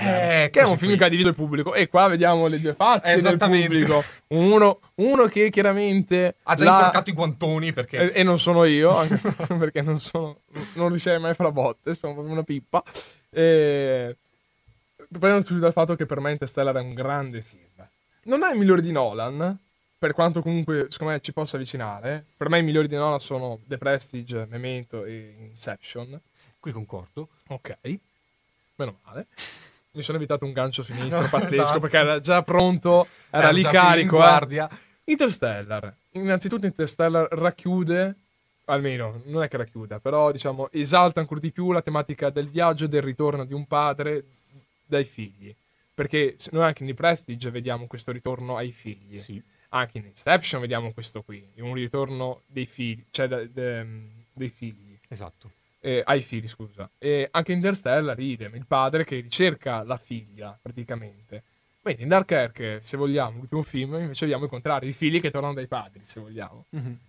Eh, 0.45 0.51
che 0.51 0.61
è 0.61 0.65
un 0.65 0.77
film 0.77 0.91
qui. 0.93 0.99
che 0.99 1.05
ha 1.05 1.09
diviso 1.09 1.29
il 1.29 1.35
pubblico 1.35 1.75
e 1.75 1.87
qua 1.89 2.09
vediamo 2.09 2.49
le 2.49 2.59
due 2.59 2.75
facce 2.75 3.21
del 3.21 3.37
pubblico. 3.37 4.03
Uno, 4.29 4.81
uno 4.97 5.27
che 5.27 5.51
chiaramente 5.51 6.37
Ha 6.43 6.55
già 6.55 6.65
l'ha- 6.65 6.71
infarcato 6.77 7.11
i 7.11 7.13
guantoni 7.13 7.73
perché... 7.73 8.13
e, 8.13 8.21
e 8.21 8.23
non 8.25 8.39
sono 8.41 8.65
io, 8.65 8.97
anche 8.97 9.21
perché 9.59 9.83
non 9.83 10.01
sono 10.01 10.41
non 10.73 10.89
riuscirei 10.89 11.21
mai 11.21 11.31
a 11.31 11.35
fare 11.35 11.53
botte, 11.53 11.95
sono 11.95 12.15
proprio 12.15 12.33
una 12.33 12.43
pippa. 12.43 12.83
E... 13.31 14.17
Prendendo 15.19 15.47
subito 15.47 15.65
dal 15.65 15.73
fatto 15.73 15.97
che 15.97 16.07
per 16.07 16.21
me 16.21 16.33
Interstellar 16.33 16.77
è 16.77 16.81
un 16.81 16.95
grande 16.95 17.41
film. 17.41 17.89
Non 18.25 18.43
è 18.43 18.53
il 18.53 18.59
migliore 18.59 18.83
di 18.83 18.93
Nolan, 18.93 19.59
per 19.99 20.13
quanto 20.13 20.43
comunque 20.43 20.87
secondo 20.91 21.15
me 21.15 21.21
ci 21.21 21.33
possa 21.33 21.57
avvicinare. 21.57 22.25
Per 22.37 22.49
me 22.49 22.59
i 22.59 22.63
migliori 22.63 22.89
di 22.89 22.97
Nolan 22.97 23.21
sono 23.21 23.61
The 23.67 23.79
Prestige, 23.79 24.47
Memento 24.49 25.05
e 25.05 25.35
Inception. 25.39 26.21
Qui 26.59 26.73
concordo. 26.73 27.29
Ok, 27.49 27.77
meno 28.77 28.99
male. 29.05 29.27
Mi 29.93 30.03
sono 30.03 30.19
evitato 30.19 30.45
un 30.45 30.53
gancio 30.53 30.83
sinistro 30.83 31.23
No, 31.23 31.29
pazzesco 31.31 31.63
esatto. 31.63 31.81
perché 31.81 31.97
era 31.97 32.21
già 32.21 32.43
pronto, 32.43 33.07
era, 33.31 33.51
lì 33.51 33.63
già 33.63 33.71
carico. 33.71 34.17
in 34.17 34.23
eh. 34.23 34.25
guardia. 34.25 34.69
Interstellar. 35.05 35.95
Innanzitutto 36.13 36.67
Interstellar 36.67 37.29
racchiude, 37.31 38.15
almeno 38.67 39.23
non 39.25 39.43
è 39.43 39.49
che 39.49 39.57
racchiuda, 39.57 40.01
però 40.01 40.33
diciamo 40.33 40.69
esalta 40.73 41.21
ancora 41.21 41.41
di 41.41 41.53
più 41.53 41.73
la 41.73 41.81
tematica 41.81 42.29
del 42.29 42.49
viaggio 42.49 42.85
e 42.85 42.89
del 42.89 43.03
ritorno 43.03 43.45
di 43.45 43.55
un 43.55 43.67
padre 43.67 44.25
dai 44.87 45.05
figli. 45.05 45.55
Perché 45.95 46.37
noi 46.51 46.65
anche 46.65 46.83
in 46.83 46.91
The 46.91 46.95
Prestige 46.95 47.51
vediamo 47.51 47.87
questo 47.87 48.13
ritorno 48.13 48.57
ai 48.57 48.71
figli. 48.71 49.17
Sì. 49.19 49.43
Anche 49.71 49.99
in 49.99 50.05
Inception 50.05 50.61
vediamo 50.61 50.93
questo 50.93 51.23
qui, 51.23 51.45
un 51.57 51.75
ritorno 51.75 52.43
dei 52.47 52.67
figli, 52.67 53.05
cioè 53.11 53.27
da- 53.29 53.45
de- 53.45 53.87
dei 54.33 54.49
figli. 54.49 54.97
Esatto. 55.09 55.51
Eh, 55.81 56.03
ai 56.05 56.23
figli, 56.23 56.49
scusa. 56.49 56.89
E 56.99 57.29
anche 57.31 57.53
in 57.53 57.59
Interstellar 57.59 58.19
idem, 58.19 58.55
il 58.57 58.67
padre 58.67 59.05
che 59.05 59.21
ricerca 59.21 59.83
la 59.85 59.97
figlia, 59.97 60.59
praticamente. 60.61 61.43
Quindi 61.81 62.03
in 62.03 62.09
Dunkerque, 62.09 62.81
se 62.83 62.97
vogliamo, 62.97 63.39
l'ultimo 63.39 63.63
film, 63.63 63.95
invece 63.95 64.25
vediamo 64.25 64.45
il 64.45 64.51
contrario, 64.51 64.89
i 64.89 64.93
figli 64.93 65.21
che 65.21 65.31
tornano 65.31 65.55
dai 65.55 65.69
padri, 65.69 66.01
se 66.05 66.19
vogliamo. 66.21 66.65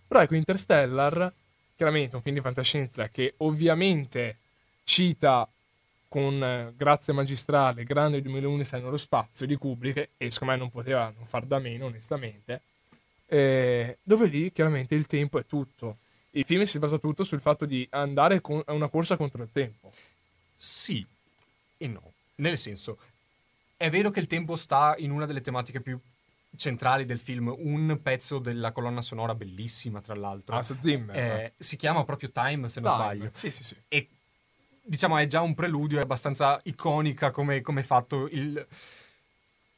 Però 0.07 0.21
ecco, 0.21 0.35
Interstellar, 0.35 1.33
chiaramente 1.75 2.15
un 2.15 2.21
film 2.21 2.35
di 2.35 2.41
fantascienza 2.41 3.09
che 3.09 3.33
ovviamente 3.37 4.37
cita 4.83 5.49
con 6.07 6.41
eh, 6.43 6.73
grazia 6.75 7.13
magistrale 7.13 7.83
Grande 7.83 8.21
2001 8.21 8.63
sei 8.63 8.81
nello 8.81 8.97
spazio 8.97 9.45
di 9.45 9.55
Kubrick 9.55 10.09
e 10.17 10.31
secondo 10.31 10.53
me 10.53 10.59
non 10.59 10.71
poteva 10.71 11.11
non 11.15 11.25
far 11.25 11.45
da 11.45 11.59
meno 11.59 11.85
onestamente 11.87 12.61
eh, 13.27 13.97
dove 14.03 14.27
lì 14.27 14.51
chiaramente 14.51 14.95
il 14.95 15.05
tempo 15.05 15.37
è 15.39 15.45
tutto 15.45 15.97
il 16.31 16.45
film 16.45 16.63
si 16.63 16.79
basa 16.79 16.97
tutto 16.97 17.23
sul 17.23 17.41
fatto 17.41 17.65
di 17.65 17.85
andare 17.91 18.41
con, 18.41 18.61
a 18.65 18.73
una 18.73 18.87
corsa 18.89 19.17
contro 19.17 19.41
il 19.43 19.49
tempo 19.51 19.91
Sì 20.55 21.05
e 21.77 21.87
no. 21.87 22.13
Nel 22.35 22.57
senso, 22.57 22.97
è 23.77 23.89
vero 23.89 24.09
che 24.09 24.19
il 24.19 24.27
tempo 24.27 24.55
sta 24.55 24.95
in 24.97 25.11
una 25.11 25.25
delle 25.25 25.41
tematiche 25.41 25.79
più 25.81 25.99
centrali 26.55 27.05
del 27.05 27.19
film, 27.19 27.53
un 27.55 27.99
pezzo 28.01 28.39
della 28.39 28.71
colonna 28.71 29.01
sonora 29.01 29.35
bellissima, 29.35 30.01
tra 30.01 30.15
l'altro. 30.15 30.55
Hans 30.55 30.77
Zimmer 30.79 31.15
Eh, 31.15 31.53
si 31.57 31.77
chiama 31.77 32.03
proprio 32.03 32.31
Time, 32.31 32.69
se 32.69 32.79
non 32.79 32.91
Time. 32.91 33.03
sbaglio. 33.03 33.29
sì 33.33 33.51
sì 33.51 33.63
sì 33.63 33.75
E 33.87 34.07
diciamo 34.87 35.17
è 35.17 35.27
già 35.27 35.41
un 35.41 35.53
preludio, 35.53 35.99
è 35.99 36.01
abbastanza 36.03 36.59
iconica 36.63 37.31
come 37.31 37.61
come 37.61 37.83
fatto 37.83 38.27
il 38.31 38.65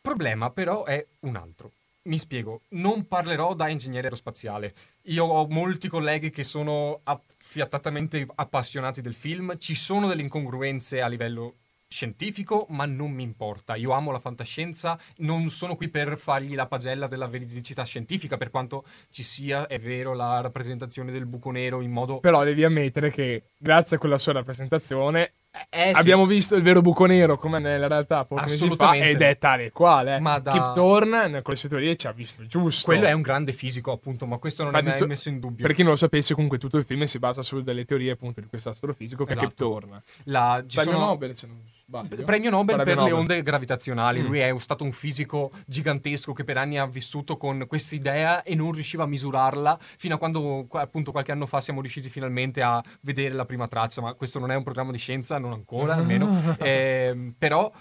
problema, 0.02 0.50
però 0.52 0.86
è 0.86 1.06
un 1.22 1.36
altro. 1.36 1.72
Mi 2.04 2.18
spiego, 2.18 2.62
non 2.70 3.08
parlerò 3.08 3.54
da 3.54 3.68
ingegnere 3.68 4.06
aerospaziale. 4.06 4.74
Io 5.04 5.26
ho 5.26 5.48
molti 5.48 5.88
colleghi 5.88 6.30
che 6.30 6.44
sono 6.44 7.02
affiatatamente 7.04 8.26
appassionati 8.36 9.02
del 9.02 9.14
film, 9.14 9.58
ci 9.58 9.76
sono 9.76 10.08
delle 10.08 10.22
incongruenze 10.22 11.02
a 11.02 11.08
livello 11.08 11.56
scientifico, 11.90 12.68
ma 12.70 12.86
non 12.86 13.12
mi 13.12 13.24
importa. 13.24 13.76
Io 13.76 13.92
amo 13.92 14.12
la 14.12 14.20
fantascienza, 14.20 14.98
non 15.18 15.50
sono 15.50 15.76
qui 15.76 15.90
per 15.90 16.18
fargli 16.18 16.54
la 16.56 16.68
pagella 16.68 17.08
della 17.08 17.28
veridicità 17.28 17.84
scientifica, 17.84 18.38
per 18.38 18.52
quanto 18.52 18.86
ci 19.10 19.24
sia, 19.24 19.66
è 19.68 19.80
vero, 19.80 20.14
la 20.14 20.40
rappresentazione 20.40 21.12
del 21.12 21.26
buco 21.26 21.50
nero 21.52 21.82
in 21.82 21.92
modo... 21.92 22.20
però 22.20 22.44
devi 22.44 22.64
ammettere 22.64 23.10
che 23.10 23.44
grazie 23.58 23.96
a 23.96 24.00
quella 24.00 24.18
sua 24.20 24.34
rappresentazione 24.34 25.34
Eh, 25.70 25.92
sì. 25.94 26.00
abbiamo 26.00 26.28
visto 26.28 26.56
il 26.56 26.62
vero 26.62 26.80
buco 26.82 27.06
nero 27.06 27.40
come 27.40 27.58
nella 27.58 27.88
realtà 27.88 28.24
pochi 28.24 28.44
mesi 28.44 28.70
fa 28.76 28.94
ed 28.96 29.20
è 29.22 29.38
tale 29.40 29.66
e 29.66 29.72
quale 29.72 30.20
Ma 30.20 30.38
da- 30.38 30.52
Kip 30.52 30.74
Thorne 30.76 31.42
con 31.42 31.54
le 31.54 31.56
sue 31.56 31.70
teorie 31.70 31.96
ci 31.96 32.06
ha 32.06 32.12
visto 32.12 32.46
giusto 32.46 32.86
Quello 32.86 33.08
è 33.08 33.12
un 33.14 33.22
grande 33.22 33.52
fisico, 33.52 33.92
appunto, 33.92 34.28
ma 34.28 34.38
questo 34.38 34.62
non 34.62 34.72
Ma 34.72 34.80
è 34.80 34.84
mai 34.84 34.98
to- 35.00 35.08
messo 35.08 35.28
in 35.30 35.40
dubbio. 35.40 35.66
Per 35.66 35.76
chi 35.76 35.82
non 35.82 35.92
lo 35.92 35.98
sapesse, 35.98 36.36
comunque 36.36 36.60
tutto 36.60 36.78
il 36.78 36.86
film 36.86 37.04
si 37.06 37.18
basa 37.18 37.42
su 37.42 37.62
delle 37.64 37.84
teorie 37.84 38.12
appunto 38.12 38.42
di 38.42 38.48
questo 38.48 38.70
astrofisico 38.70 39.26
che 39.26 39.32
è 39.34 39.38
Esatto. 39.38 39.48
Kip 39.48 39.58
Thorne. 39.58 40.04
La, 40.26 40.64
ci 40.68 40.80
sono- 40.82 41.00
Nobel, 41.00 41.36
se 41.36 41.48
non 41.48 41.60
Sbaglio? 41.90 42.24
Premio 42.24 42.52
Nobel 42.52 42.76
Premio 42.76 42.86
per 42.86 42.96
Nobel. 42.96 43.14
le 43.14 43.20
onde 43.20 43.44
gravitazionali. 43.44 44.22
Mm. 44.22 44.26
Lui 44.26 44.40
è 44.40 44.60
stato 44.60 44.84
un 44.84 44.92
fisico 44.92 45.52
gigantesco 45.66 46.34
che 46.34 46.44
per 46.44 46.58
anni 46.58 46.78
ha 46.78 46.86
vissuto 46.86 47.36
con 47.36 47.66
questa 47.68 47.96
idea 47.96 48.44
e 48.44 48.54
non 48.54 48.72
riusciva 48.72 49.04
a 49.04 49.08
misurarla 49.08 49.78
fino 49.98 50.16
a 50.16 50.18
quando, 50.20 50.66
qua- 50.70 50.82
appunto, 50.82 51.12
qualche 51.12 51.32
anno 51.32 51.48
fa 51.48 51.60
siamo 51.62 51.82
riusciti 51.82 52.08
finalmente 52.08 52.62
a 52.62 52.82
vedere 53.02 53.34
la 53.34 53.46
prima 53.46 53.68
traccia. 53.68 54.02
Ma 54.02 54.14
questo 54.14 54.38
non 54.38 54.52
è 54.52 54.56
un 54.56 54.64
programma 54.64 54.92
di 54.92 55.00
scienza, 55.00 55.40
non 55.40 55.52
ancora 55.52 55.96
almeno. 55.96 56.28
Ehm, 56.60 57.34
però. 57.38 57.72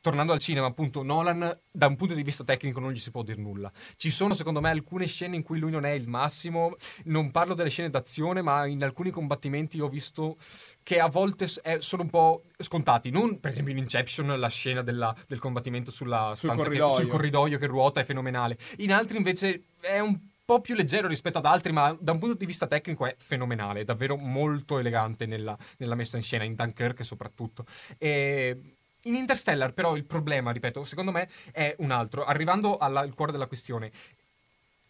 Tornando 0.00 0.32
al 0.32 0.38
cinema, 0.38 0.66
appunto, 0.66 1.02
Nolan 1.02 1.60
da 1.70 1.86
un 1.86 1.96
punto 1.96 2.14
di 2.14 2.22
vista 2.22 2.42
tecnico 2.42 2.80
non 2.80 2.90
gli 2.92 2.98
si 2.98 3.10
può 3.10 3.22
dire 3.22 3.40
nulla. 3.40 3.70
Ci 3.96 4.10
sono, 4.10 4.32
secondo 4.32 4.60
me, 4.62 4.70
alcune 4.70 5.06
scene 5.06 5.36
in 5.36 5.42
cui 5.42 5.58
lui 5.58 5.70
non 5.70 5.84
è 5.84 5.90
il 5.90 6.08
massimo. 6.08 6.76
Non 7.04 7.30
parlo 7.30 7.52
delle 7.54 7.68
scene 7.68 7.90
d'azione, 7.90 8.40
ma 8.40 8.64
in 8.66 8.82
alcuni 8.82 9.10
combattimenti 9.10 9.78
ho 9.80 9.88
visto 9.88 10.38
che 10.82 11.00
a 11.00 11.08
volte 11.08 11.48
s- 11.48 11.60
eh, 11.62 11.80
sono 11.82 12.02
un 12.02 12.08
po' 12.10 12.44
scontati. 12.58 13.10
Non, 13.10 13.40
per 13.40 13.50
esempio, 13.50 13.72
in 13.72 13.78
Inception, 13.78 14.38
la 14.38 14.48
scena 14.48 14.80
della- 14.82 15.14
del 15.28 15.38
combattimento 15.38 15.90
sulla 15.90 16.28
Sul 16.34 16.48
stanza 16.50 16.56
che- 16.56 16.62
corridoio. 16.78 16.94
sul 16.94 17.06
corridoio 17.08 17.58
che 17.58 17.66
ruota 17.66 18.00
è 18.00 18.04
fenomenale. 18.04 18.56
In 18.78 18.90
altri, 18.92 19.18
invece, 19.18 19.64
è 19.80 19.98
un 19.98 20.18
po' 20.46 20.60
più 20.62 20.74
leggero 20.74 21.08
rispetto 21.08 21.36
ad 21.38 21.44
altri, 21.46 21.72
ma 21.72 21.94
da 22.00 22.12
un 22.12 22.18
punto 22.18 22.36
di 22.36 22.46
vista 22.46 22.66
tecnico 22.66 23.04
è 23.06 23.14
fenomenale. 23.18 23.80
È 23.80 23.84
davvero 23.84 24.16
molto 24.16 24.78
elegante 24.78 25.26
nella, 25.26 25.56
nella 25.76 25.94
messa 25.94 26.16
in 26.16 26.22
scena, 26.22 26.44
in 26.44 26.54
Dunkirk 26.54 27.04
soprattutto. 27.04 27.66
E 27.98 28.58
in 29.04 29.14
Interstellar, 29.14 29.72
però, 29.72 29.96
il 29.96 30.04
problema, 30.04 30.50
ripeto, 30.50 30.84
secondo 30.84 31.10
me 31.12 31.28
è 31.52 31.74
un 31.78 31.90
altro. 31.90 32.24
Arrivando 32.24 32.78
alla- 32.78 33.00
al 33.00 33.14
cuore 33.14 33.32
della 33.32 33.46
questione, 33.46 33.90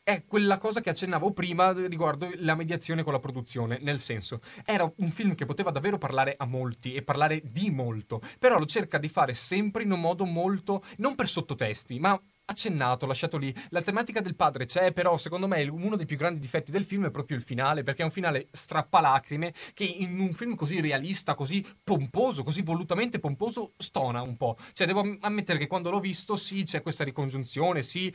è 0.03 0.25
quella 0.27 0.59
cosa 0.59 0.83
che 0.83 0.91
accennavo 0.91 1.33
prima 1.33 1.73
riguardo 1.73 2.31
la 2.37 2.55
mediazione 2.55 3.03
con 3.03 3.15
la 3.15 3.19
produzione, 3.21 3.79
nel 3.81 4.01
senso, 4.01 4.41
era 4.65 4.91
un 4.97 5.11
film 5.11 5.35
che 5.35 5.47
poteva 5.47 5.71
davvero 5.71 5.97
parlare 5.97 6.35
a 6.37 6.45
molti 6.45 6.93
e 6.95 7.03
parlare 7.03 7.41
di 7.43 7.71
molto, 7.71 8.21
però 8.39 8.59
lo 8.59 8.67
cerca 8.67 8.99
di 8.99 9.09
fare 9.09 9.33
sempre 9.33 9.83
in 9.83 9.93
un 9.93 10.01
modo 10.01 10.27
molto, 10.27 10.85
non 10.99 11.15
per 11.15 11.27
sottotesti, 11.27 11.99
ma 11.99 12.21
accennato, 12.47 13.07
lasciato 13.07 13.37
lì. 13.37 13.55
La 13.71 13.83
tematica 13.83 14.21
del 14.21 14.35
padre 14.35 14.65
c'è, 14.67 14.93
però 14.93 15.17
secondo 15.17 15.47
me 15.47 15.63
uno 15.65 15.97
dei 15.97 16.07
più 16.07 16.17
grandi 16.17 16.41
difetti 16.41 16.71
del 16.71 16.85
film 16.85 17.07
è 17.07 17.11
proprio 17.11 17.37
il 17.37 17.43
finale, 17.43 17.83
perché 17.83 18.03
è 18.03 18.05
un 18.05 18.11
finale 18.11 18.49
strappalacrime 18.51 19.53
che 19.73 19.85
in 19.85 20.19
un 20.19 20.33
film 20.33 20.55
così 20.55 20.81
realista, 20.81 21.35
così 21.35 21.65
pomposo, 21.83 22.43
così 22.43 22.63
volutamente 22.63 23.19
pomposo, 23.19 23.73
stona 23.77 24.23
un 24.23 24.37
po'. 24.37 24.57
Cioè 24.73 24.87
devo 24.87 25.01
am- 25.01 25.19
ammettere 25.21 25.59
che 25.59 25.67
quando 25.67 25.91
l'ho 25.91 26.01
visto 26.01 26.37
sì, 26.37 26.65
c'è 26.65 26.83
questa 26.83 27.05
ricongiunzione, 27.05 27.83
sì, 27.83 28.15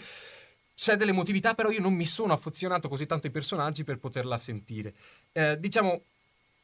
c'è 0.75 0.95
delle 0.95 1.11
emotività, 1.11 1.55
però 1.55 1.69
io 1.71 1.81
non 1.81 1.93
mi 1.93 2.05
sono 2.05 2.31
affezionato 2.31 2.87
così 2.87 3.05
tanto 3.05 3.27
ai 3.27 3.33
personaggi 3.33 3.83
per 3.83 3.97
poterla 3.97 4.37
sentire. 4.37 4.93
Eh, 5.33 5.59
diciamo, 5.59 6.03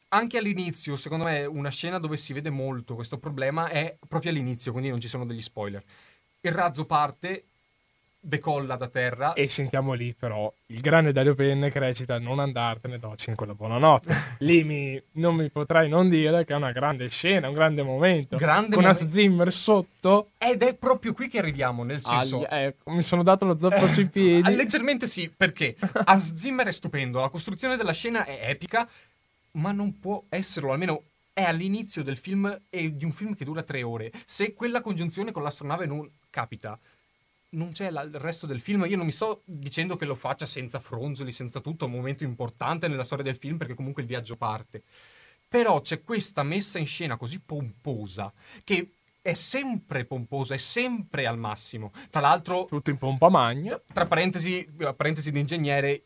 anche 0.10 0.38
all'inizio, 0.38 0.96
secondo 0.96 1.26
me, 1.26 1.46
una 1.46 1.70
scena 1.70 2.00
dove 2.00 2.16
si 2.16 2.32
vede 2.32 2.50
molto 2.50 2.96
questo 2.96 3.18
problema 3.18 3.68
è 3.68 3.98
proprio 4.08 4.32
all'inizio, 4.32 4.72
quindi 4.72 4.90
non 4.90 5.02
ci 5.02 5.10
sono 5.10 5.26
degli 5.26 5.42
spoiler. 5.42 5.84
Il 6.40 6.52
razzo 6.52 6.86
parte, 6.86 7.48
decolla 8.26 8.76
da 8.76 8.88
terra. 8.88 9.34
E 9.34 9.48
sentiamo 9.48 9.94
lì 9.94 10.14
però 10.18 10.52
il 10.68 10.82
grande 10.82 11.12
Dario 11.12 11.36
Penne 11.36 11.70
che 11.70 11.80
recita 11.80 12.18
Non 12.20 12.40
andartene, 12.40 12.98
do 12.98 13.14
5 13.16 13.46
la 13.46 13.54
buonanotte. 13.54 14.16
lì 14.40 14.64
mi- 14.64 15.02
non 15.14 15.36
mi 15.36 15.50
potrai 15.50 15.88
non 15.88 16.10
dire 16.10 16.44
che 16.44 16.54
è 16.54 16.56
una 16.56 16.72
grande 16.72 17.08
scena, 17.10 17.48
un 17.48 17.54
grande 17.54 17.84
momento. 17.84 18.38
Grande 18.38 18.76
con 18.76 18.86
Hans 18.86 19.02
momen- 19.02 19.14
Zimmer 19.14 19.52
sotto. 19.52 20.30
Ed 20.38 20.64
è 20.64 20.74
proprio 20.76 21.14
qui 21.14 21.28
che 21.30 21.38
arriviamo, 21.38 21.84
nel 21.84 22.02
senso... 22.02 22.46
agli- 22.50 22.64
ecco, 22.66 22.90
mi 22.92 23.04
sono 23.04 23.22
dato 23.24 23.46
lo 23.46 23.58
zoppo 23.58 23.88
sui 23.88 24.08
piedi. 24.10 24.48
Ah, 24.48 24.56
Leggermente 24.56 25.06
sì, 25.08 25.30
perché 25.36 25.76
Hans 26.06 26.34
Zimmer 26.36 26.68
è 26.68 26.72
stupendo, 26.72 27.20
la 27.20 27.30
costruzione 27.30 27.78
della 27.78 27.94
scena 27.94 28.26
è 28.26 28.50
epica, 28.50 28.88
ma 29.52 29.72
non 29.72 30.00
può 30.00 30.24
esserlo, 30.30 30.72
almeno 30.72 31.04
è 31.32 31.44
all'inizio 31.44 32.02
del 32.02 32.18
film 32.18 32.62
e 32.70 32.96
di 32.96 33.04
un 33.06 33.12
film 33.12 33.36
che 33.36 33.46
dura 33.46 33.62
tre 33.62 33.84
ore. 33.84 34.12
Se 34.26 34.54
quella 34.54 34.82
congiunzione 34.82 35.32
con 35.32 35.44
l'astronave 35.44 35.86
non 35.86 36.10
capita, 36.30 36.80
non 37.56 37.72
c'è 37.72 37.90
la- 37.90 38.02
il 38.04 38.14
resto 38.20 38.46
del 38.46 38.60
film. 38.60 38.86
Io 38.86 38.98
non 38.98 39.06
mi 39.06 39.12
sto 39.12 39.42
dicendo 39.46 39.96
che 39.96 40.06
lo 40.06 40.16
faccia 40.16 40.46
senza 40.46 40.80
fronzoli, 40.80 41.32
senza 41.32 41.60
tutto, 41.60 41.86
un 41.86 41.92
momento 41.92 42.24
importante 42.24 42.88
nella 42.88 43.04
storia 43.04 43.24
del 43.24 43.36
film 43.38 43.58
perché 43.58 43.74
comunque 43.74 44.02
il 44.04 44.08
viaggio 44.08 44.36
parte. 44.36 44.84
Però 45.48 45.80
c'è 45.82 46.02
questa 46.02 46.44
messa 46.44 46.80
in 46.80 46.88
scena 46.88 47.18
così 47.18 47.40
pomposa 47.40 48.32
che 48.64 48.90
è 49.22 49.34
sempre 49.34 50.06
pomposa, 50.06 50.54
è 50.54 50.58
sempre 50.58 51.26
al 51.26 51.38
massimo. 51.38 51.92
Tra 52.10 52.22
l'altro, 52.22 52.66
Tutto 52.66 52.90
in 52.92 52.98
pompa 52.98 53.30
magna. 53.30 53.82
tra 53.92 54.06
parentesi, 54.06 54.68
parentesi 54.96 55.32
di 55.32 55.40
ingegnere, 55.40 56.02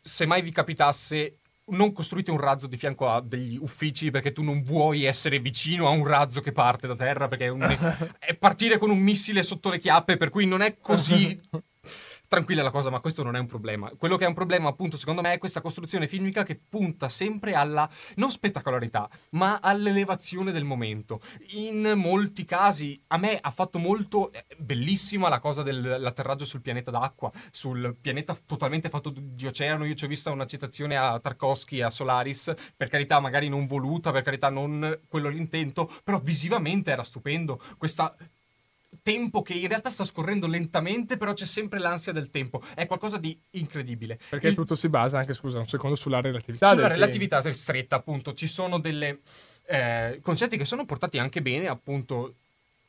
se 0.00 0.26
mai 0.26 0.42
vi 0.42 0.50
capitasse, 0.50 1.38
non 1.66 1.92
costruite 1.92 2.30
un 2.30 2.38
razzo 2.38 2.66
di 2.66 2.76
fianco 2.76 3.08
a 3.08 3.20
degli 3.20 3.56
uffici 3.56 4.10
perché 4.10 4.32
tu 4.32 4.42
non 4.42 4.62
vuoi 4.62 5.04
essere 5.04 5.38
vicino 5.38 5.86
a 5.86 5.90
un 5.90 6.04
razzo 6.06 6.40
che 6.40 6.52
parte 6.52 6.86
da 6.86 6.94
terra 6.94 7.28
perché 7.28 7.46
è, 7.46 7.48
un- 7.48 7.62
è 8.18 8.34
partire 8.34 8.78
con 8.78 8.90
un 8.90 8.98
missile 8.98 9.42
sotto 9.42 9.70
le 9.70 9.78
chiappe, 9.78 10.16
per 10.16 10.30
cui 10.30 10.46
non 10.46 10.60
è 10.60 10.76
così 10.78 11.40
tranquilla 12.28 12.62
la 12.62 12.70
cosa, 12.70 12.90
ma 12.90 13.00
questo 13.00 13.22
non 13.22 13.36
è 13.36 13.38
un 13.38 13.46
problema. 13.46 13.90
Quello 13.96 14.16
che 14.16 14.24
è 14.24 14.28
un 14.28 14.34
problema, 14.34 14.68
appunto, 14.68 14.96
secondo 14.96 15.20
me, 15.20 15.32
è 15.32 15.38
questa 15.38 15.60
costruzione 15.60 16.06
filmica 16.08 16.42
che 16.42 16.60
punta 16.68 17.08
sempre 17.08 17.54
alla 17.54 17.88
non 18.16 18.30
spettacolarità, 18.30 19.08
ma 19.30 19.60
all'elevazione 19.60 20.52
del 20.52 20.64
momento. 20.64 21.20
In 21.52 21.92
molti 21.96 22.44
casi, 22.44 23.00
a 23.08 23.18
me 23.18 23.38
ha 23.40 23.50
fatto 23.50 23.78
molto 23.78 24.32
eh, 24.32 24.44
bellissima 24.58 25.28
la 25.28 25.40
cosa 25.40 25.62
dell'atterraggio 25.62 26.44
sul 26.44 26.60
pianeta 26.60 26.90
d'acqua, 26.90 27.30
sul 27.50 27.96
pianeta 28.00 28.36
totalmente 28.46 28.88
fatto 28.88 29.12
di 29.14 29.46
oceano. 29.46 29.84
Io 29.84 29.94
ci 29.94 30.04
ho 30.04 30.08
vista 30.08 30.30
una 30.30 30.46
citazione 30.46 30.96
a 30.96 31.18
Tarkovsky 31.18 31.80
a 31.80 31.90
Solaris, 31.90 32.52
per 32.76 32.88
carità, 32.88 33.20
magari 33.20 33.48
non 33.48 33.66
voluta, 33.66 34.12
per 34.12 34.22
carità, 34.22 34.48
non 34.50 35.00
quello 35.08 35.28
l'intento, 35.28 35.90
però 36.02 36.18
visivamente 36.18 36.90
era 36.90 37.02
stupendo. 37.02 37.60
Questa 37.78 38.14
tempo 39.02 39.42
che 39.42 39.54
in 39.54 39.68
realtà 39.68 39.90
sta 39.90 40.04
scorrendo 40.04 40.46
lentamente, 40.46 41.16
però 41.16 41.32
c'è 41.32 41.46
sempre 41.46 41.78
l'ansia 41.78 42.12
del 42.12 42.30
tempo. 42.30 42.62
È 42.74 42.86
qualcosa 42.86 43.18
di 43.18 43.38
incredibile. 43.50 44.18
Perché 44.28 44.48
Il- 44.48 44.54
tutto 44.54 44.74
si 44.74 44.88
basa 44.88 45.18
anche, 45.18 45.34
scusa, 45.34 45.58
un 45.58 45.66
secondo 45.66 45.96
sulla 45.96 46.20
relatività. 46.20 46.68
sulla 46.68 46.80
del 46.80 46.90
tempo. 46.90 47.04
relatività 47.04 47.50
stretta, 47.52 47.96
appunto, 47.96 48.32
ci 48.34 48.46
sono 48.46 48.78
delle 48.78 49.20
eh, 49.66 50.18
concetti 50.22 50.56
che 50.58 50.64
sono 50.66 50.84
portati 50.84 51.18
anche 51.18 51.40
bene, 51.42 51.68
appunto. 51.68 52.34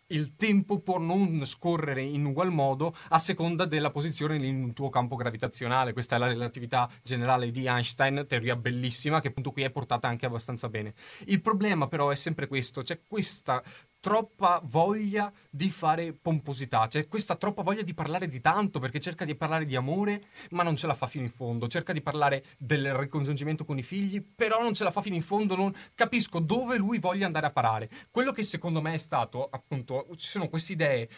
Il 0.10 0.36
tempo 0.36 0.78
può 0.82 1.00
non 1.00 1.44
scorrere 1.48 2.04
in 2.04 2.24
ugual 2.26 2.52
modo 2.52 2.96
a 3.10 3.18
seconda 3.18 3.66
della 3.66 3.90
posizione 3.90 4.36
in 4.36 4.64
un 4.64 4.72
tuo 4.74 4.90
campo 4.90 5.16
gravitazionale. 5.16 5.94
Questa 5.94 6.16
è 6.16 6.20
la 6.20 6.28
relatività 6.28 6.88
generale 7.02 7.50
di 7.50 7.66
Einstein, 7.66 8.24
teoria 8.28 8.56
bellissima, 8.56 9.20
che 9.20 9.30
appunto 9.30 9.50
qui 9.52 9.64
è 9.64 9.72
portata 9.72 10.08
anche 10.08 10.28
abbastanza 10.28 10.70
bene. 10.70 10.94
Il 11.26 11.42
problema 11.42 11.88
però 11.88 12.12
è 12.12 12.16
sempre 12.16 12.46
questo, 12.46 12.84
c'è 12.84 13.00
questa 13.08 13.64
troppa 14.06 14.62
voglia 14.66 15.34
di 15.50 15.68
fare 15.72 16.14
pomposità, 16.14 16.88
c'è 16.88 17.08
questa 17.08 17.36
troppa 17.36 17.64
voglia 17.64 17.82
di 17.82 17.96
parlare 17.96 18.28
di 18.28 18.40
tanto 18.40 18.78
perché 18.78 19.00
cerca 19.00 19.26
di 19.26 19.34
parlare 19.34 19.66
di 19.66 19.76
amore, 19.76 20.26
ma 20.52 20.62
non 20.62 20.76
ce 20.76 20.86
la 20.86 20.94
fa 20.94 21.08
fino 21.08 21.24
in 21.24 21.32
fondo, 21.32 21.68
cerca 21.68 21.92
di 21.92 22.02
parlare 22.02 22.46
del 22.60 22.94
ricongiungimento 22.94 23.66
con 23.66 23.80
i 23.80 23.82
figli, 23.82 24.24
però 24.24 24.62
non 24.62 24.76
ce 24.76 24.84
la 24.84 24.92
fa 24.92 25.02
fino 25.02 25.16
in 25.16 25.24
fondo, 25.24 25.56
non 25.56 25.74
capisco 25.96 26.38
dove 26.38 26.78
lui 26.78 27.00
voglia 27.00 27.26
andare 27.26 27.48
a 27.48 27.50
parare. 27.50 27.90
Quello 28.12 28.32
che 28.32 28.44
secondo 28.44 28.80
me 28.80 28.94
è 28.94 29.00
stato, 29.00 29.50
appunto, 29.50 30.06
ci 30.18 30.30
sono 30.30 30.50
queste 30.50 30.74
idee 30.74 31.10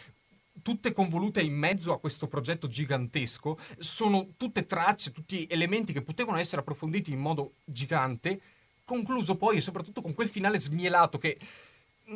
tutte 0.62 0.94
convolute 0.94 1.42
in 1.42 1.52
mezzo 1.52 1.92
a 1.92 2.00
questo 2.00 2.26
progetto 2.26 2.68
gigantesco, 2.68 3.58
sono 3.76 4.28
tutte 4.38 4.64
tracce, 4.64 5.12
tutti 5.12 5.46
elementi 5.50 5.92
che 5.92 6.00
potevano 6.00 6.38
essere 6.38 6.62
approfonditi 6.62 7.12
in 7.12 7.20
modo 7.20 7.56
gigante, 7.66 8.40
concluso 8.86 9.36
poi 9.36 9.58
e 9.58 9.60
soprattutto 9.60 10.00
con 10.00 10.14
quel 10.14 10.30
finale 10.30 10.58
smielato 10.58 11.18
che 11.18 11.36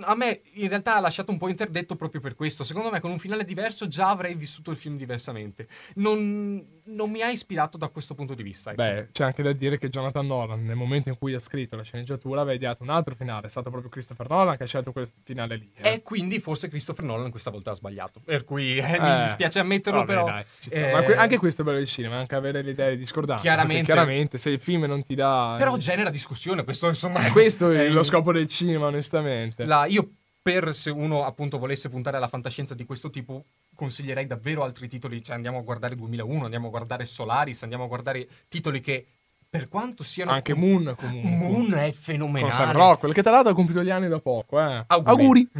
a 0.00 0.14
me 0.14 0.42
in 0.54 0.68
realtà 0.68 0.96
ha 0.96 1.00
lasciato 1.00 1.30
un 1.30 1.38
po' 1.38 1.48
interdetto 1.48 1.96
proprio 1.96 2.20
per 2.20 2.34
questo. 2.34 2.64
Secondo 2.64 2.90
me 2.90 3.00
con 3.00 3.10
un 3.10 3.18
finale 3.18 3.44
diverso 3.44 3.88
già 3.88 4.10
avrei 4.10 4.34
vissuto 4.34 4.70
il 4.70 4.76
film 4.76 4.96
diversamente. 4.96 5.68
Non, 5.96 6.81
non 6.84 7.10
mi 7.10 7.20
ha 7.22 7.30
ispirato 7.30 7.78
da 7.78 7.88
questo 7.88 8.14
punto 8.14 8.34
di 8.34 8.42
vista. 8.42 8.70
ecco. 8.70 8.82
Beh, 8.82 9.08
c'è 9.12 9.24
anche 9.24 9.42
da 9.42 9.52
dire 9.52 9.78
che 9.78 9.88
Jonathan 9.88 10.26
Nolan, 10.26 10.64
nel 10.64 10.74
momento 10.76 11.08
in 11.08 11.16
cui 11.18 11.32
ha 11.34 11.38
scritto 11.38 11.76
la 11.76 11.82
sceneggiatura, 11.82 12.40
aveva 12.40 12.56
ideato 12.56 12.82
un 12.82 12.90
altro 12.90 13.14
finale. 13.14 13.46
È 13.46 13.50
stato 13.50 13.70
proprio 13.70 13.90
Christopher 13.90 14.28
Nolan 14.28 14.56
che 14.56 14.64
ha 14.64 14.66
scelto 14.66 14.92
quel 14.92 15.08
finale 15.22 15.56
lì. 15.56 15.70
eh. 15.76 15.92
E 15.94 16.02
quindi 16.02 16.40
forse 16.40 16.68
Christopher 16.68 17.04
Nolan 17.04 17.30
questa 17.30 17.50
volta 17.50 17.70
ha 17.70 17.74
sbagliato. 17.74 18.20
Per 18.24 18.44
cui 18.44 18.76
eh, 18.76 18.94
Eh, 18.94 19.00
mi 19.00 19.22
dispiace 19.24 19.58
ammetterlo, 19.60 20.00
vabbè, 20.00 20.12
però. 20.12 20.24
dai, 20.26 20.44
eh, 20.70 20.92
Ma 20.92 21.02
que- 21.02 21.16
anche 21.16 21.38
questo 21.38 21.62
è 21.62 21.64
bello 21.64 21.76
del 21.78 21.86
cinema, 21.86 22.16
anche 22.16 22.34
avere 22.34 22.62
le 22.62 22.70
idee 22.72 22.96
discordanti. 22.96 23.42
Chiaramente. 23.42 23.84
Chiaramente, 23.84 24.38
se 24.38 24.50
il 24.50 24.60
film 24.60 24.84
non 24.84 25.02
ti 25.02 25.14
dà. 25.14 25.54
Però 25.58 25.76
genera 25.76 26.10
discussione. 26.10 26.64
Questo 26.64 26.88
insomma. 26.88 27.26
Eh, 27.26 27.30
questo 27.30 27.70
è 27.70 27.86
è 27.86 27.88
lo 27.88 28.02
scopo 28.02 28.32
del 28.32 28.46
cinema, 28.46 28.86
onestamente. 28.86 29.64
La- 29.64 29.86
io, 29.86 30.10
per 30.42 30.74
se 30.74 30.90
uno 30.90 31.24
appunto 31.24 31.58
volesse 31.58 31.88
puntare 31.88 32.16
alla 32.16 32.26
fantascienza 32.26 32.74
di 32.74 32.84
questo 32.84 33.10
tipo, 33.10 33.44
consiglierei 33.76 34.26
davvero 34.26 34.64
altri 34.64 34.88
titoli. 34.88 35.22
Cioè, 35.22 35.36
andiamo 35.36 35.58
a 35.58 35.62
guardare 35.62 35.94
2001, 35.94 36.44
andiamo 36.44 36.66
a 36.66 36.70
guardare 36.70 37.04
Solaris, 37.04 37.62
andiamo 37.62 37.84
a 37.84 37.86
guardare 37.86 38.28
titoli 38.48 38.80
che, 38.80 39.06
per 39.48 39.68
quanto 39.68 40.02
siano. 40.02 40.32
Anche 40.32 40.54
Moon, 40.54 40.94
comunque. 40.98 41.30
Moon 41.30 41.74
è 41.74 41.92
Con 41.92 41.92
fenomenale. 41.92 42.52
Sam 42.52 42.72
Rockwell, 42.72 43.12
che 43.12 43.22
tra 43.22 43.30
l'altro 43.30 43.52
ha 43.52 43.54
compiuto 43.54 43.84
gli 43.84 43.90
anni 43.90 44.08
da 44.08 44.18
poco. 44.18 44.60
Eh. 44.60 44.84
Auguri. 44.88 45.48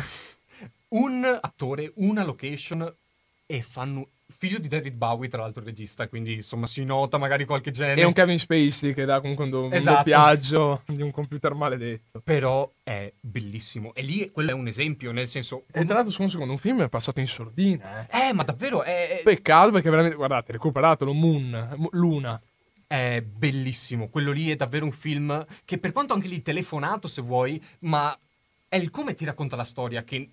Un 0.93 1.39
attore, 1.41 1.91
una 1.95 2.23
location 2.23 2.95
e 3.47 3.63
fanno 3.63 4.09
figlio 4.43 4.59
di 4.59 4.67
David 4.67 4.95
Bowie, 4.95 5.29
tra 5.29 5.41
l'altro 5.43 5.63
regista, 5.63 6.09
quindi 6.09 6.35
insomma 6.35 6.67
si 6.67 6.83
nota 6.85 7.17
magari 7.17 7.45
qualche 7.45 7.71
genere. 7.71 8.01
E 8.01 8.05
un 8.05 8.13
Kevin 8.13 8.39
Spacey 8.41 8.93
che 8.93 9.05
dà 9.05 9.21
comunque 9.21 9.45
un, 9.45 9.51
do- 9.51 9.71
Esatto. 9.71 9.97
doppiaggio 9.99 10.83
di 10.87 11.01
un 11.01 11.13
computer 11.13 11.55
maledetto. 11.55 12.21
Però 12.25 12.69
è 12.83 13.13
bellissimo. 13.21 13.95
E 13.95 14.03
lì 14.03 14.31
quello 14.33 14.51
è 14.51 14.53
un 14.53 14.67
esempio, 14.67 15.13
nel 15.13 15.29
senso... 15.29 15.63
E 15.71 15.85
tra 15.85 15.95
l'altro, 15.95 16.11
scusa 16.11 16.23
un 16.25 16.31
secondo, 16.31 16.53
un 16.55 16.59
film 16.59 16.83
è 16.83 16.89
passato 16.89 17.21
in 17.21 17.29
sordina, 17.29 18.09
eh. 18.09 18.29
Eh, 18.29 18.33
ma 18.33 18.43
davvero 18.43 18.83
è, 18.83 19.19
è- 19.19 19.23
Peccato 19.23 19.71
perché 19.71 19.89
veramente, 19.91 20.17
guardate, 20.17 20.51
recuperatelo, 20.51 21.13
Moon, 21.13 21.75
Mo- 21.77 21.89
Luna. 21.93 22.41
è 22.89 23.23
bellissimo. 23.25 24.09
Quello 24.09 24.33
lì 24.33 24.51
è 24.51 24.57
davvero 24.57 24.85
un 24.85 24.93
film 24.93 25.47
che 25.65 25.79
per 25.79 25.93
quanto 25.93 26.15
anche 26.15 26.27
lì 26.27 26.43
telefonato 26.43 27.07
se 27.07 27.23
vuoi, 27.23 27.63
ma 27.81 28.19
è 28.69 28.75
il 28.77 28.91
come 28.91 29.15
ti 29.15 29.25
racconta 29.25 29.55
la 29.55 29.63
storia 29.65 30.03
che 30.03 30.31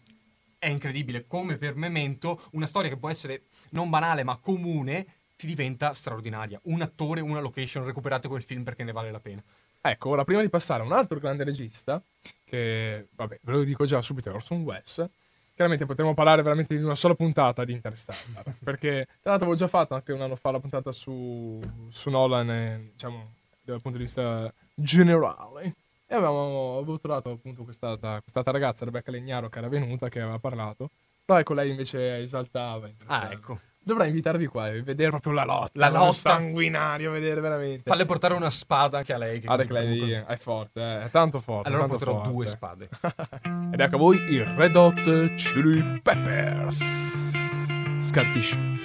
è 0.57 0.67
incredibile. 0.67 1.25
Come 1.27 1.55
per 1.57 1.75
Memento, 1.75 2.41
una 2.51 2.65
storia 2.65 2.89
che 2.89 2.97
può 2.97 3.09
essere 3.09 3.43
non 3.71 3.89
banale 3.89 4.23
ma 4.23 4.37
comune, 4.37 5.05
ti 5.35 5.47
diventa 5.47 5.93
straordinaria. 5.93 6.59
Un 6.63 6.81
attore, 6.81 7.21
una 7.21 7.39
location, 7.39 7.85
recuperate 7.85 8.27
quel 8.27 8.43
film 8.43 8.63
perché 8.63 8.83
ne 8.83 8.91
vale 8.91 9.11
la 9.11 9.19
pena. 9.19 9.41
Ecco, 9.81 10.09
ora 10.09 10.25
prima 10.25 10.41
di 10.41 10.49
passare 10.49 10.83
a 10.83 10.85
un 10.85 10.91
altro 10.91 11.19
grande 11.19 11.45
regista, 11.45 12.01
che, 12.43 13.07
vabbè, 13.15 13.39
ve 13.41 13.51
lo 13.51 13.63
dico 13.63 13.85
già 13.85 14.01
subito, 14.01 14.29
è 14.29 14.33
Orson 14.33 14.61
Welles, 14.63 15.09
chiaramente 15.53 15.85
potremmo 15.85 16.13
parlare 16.13 16.41
veramente 16.41 16.75
di 16.75 16.83
una 16.83 16.95
sola 16.95 17.15
puntata 17.15 17.63
di 17.63 17.71
Interstellar, 17.71 18.55
perché 18.61 19.05
tra 19.21 19.31
l'altro 19.31 19.47
avevo 19.47 19.55
già 19.55 19.67
fatto 19.67 19.95
anche 19.95 20.11
un 20.11 20.21
anno 20.21 20.35
fa 20.35 20.51
la 20.51 20.59
puntata 20.59 20.91
su, 20.91 21.59
su 21.89 22.09
Nolan, 22.09 22.49
e, 22.49 22.89
diciamo, 22.91 23.33
dal 23.61 23.81
punto 23.81 23.97
di 23.97 24.03
vista 24.03 24.53
generale, 24.73 25.75
e 26.05 26.15
avevamo, 26.15 26.77
avevo 26.77 26.99
trovato 26.99 27.29
appunto 27.29 27.63
questa, 27.63 27.97
quest'altra 27.97 28.51
ragazza, 28.51 28.83
Rebecca 28.83 29.11
Legnaro, 29.11 29.47
che 29.47 29.59
era 29.59 29.69
venuta, 29.69 30.09
che 30.09 30.19
aveva 30.19 30.39
parlato, 30.39 30.89
però 31.29 31.41
ecco, 31.41 31.53
lei 31.53 31.69
invece 31.69 32.17
esaltava. 32.21 32.89
Ah, 33.05 33.29
ecco. 33.31 33.59
Dovrei 33.83 34.07
invitarvi 34.07 34.47
qua 34.47 34.69
e 34.69 34.81
vedere 34.81 35.09
proprio 35.11 35.33
la 35.33 35.45
lotta, 35.45 35.69
La 35.73 35.89
lotta. 35.89 36.11
sanguinario, 36.11 37.11
vedere 37.11 37.39
veramente. 37.39 37.83
Falle 37.85 38.05
portare 38.05 38.33
una 38.33 38.49
spada 38.49 38.97
anche 38.97 39.13
a 39.13 39.17
lei. 39.19 39.39
Che 39.39 39.47
che 39.47 39.71
lei 39.71 39.99
comunque- 39.99 40.25
è 40.25 40.35
forte, 40.37 40.81
eh, 40.81 41.05
è 41.05 41.09
tanto 41.11 41.37
forte. 41.39 41.67
Allora 41.69 41.85
tanto 41.87 41.97
porterò 41.97 42.17
forte. 42.23 42.31
due 42.31 42.45
spade. 42.47 42.89
Ed 43.73 43.79
ecco 43.79 43.95
a 43.95 43.97
voi 43.99 44.17
i 44.31 44.43
Red 44.43 44.75
Hot 44.75 45.33
Chili 45.35 45.99
Peppers. 46.01 47.67
Scar 47.99 48.29
Tissue. 48.31 48.77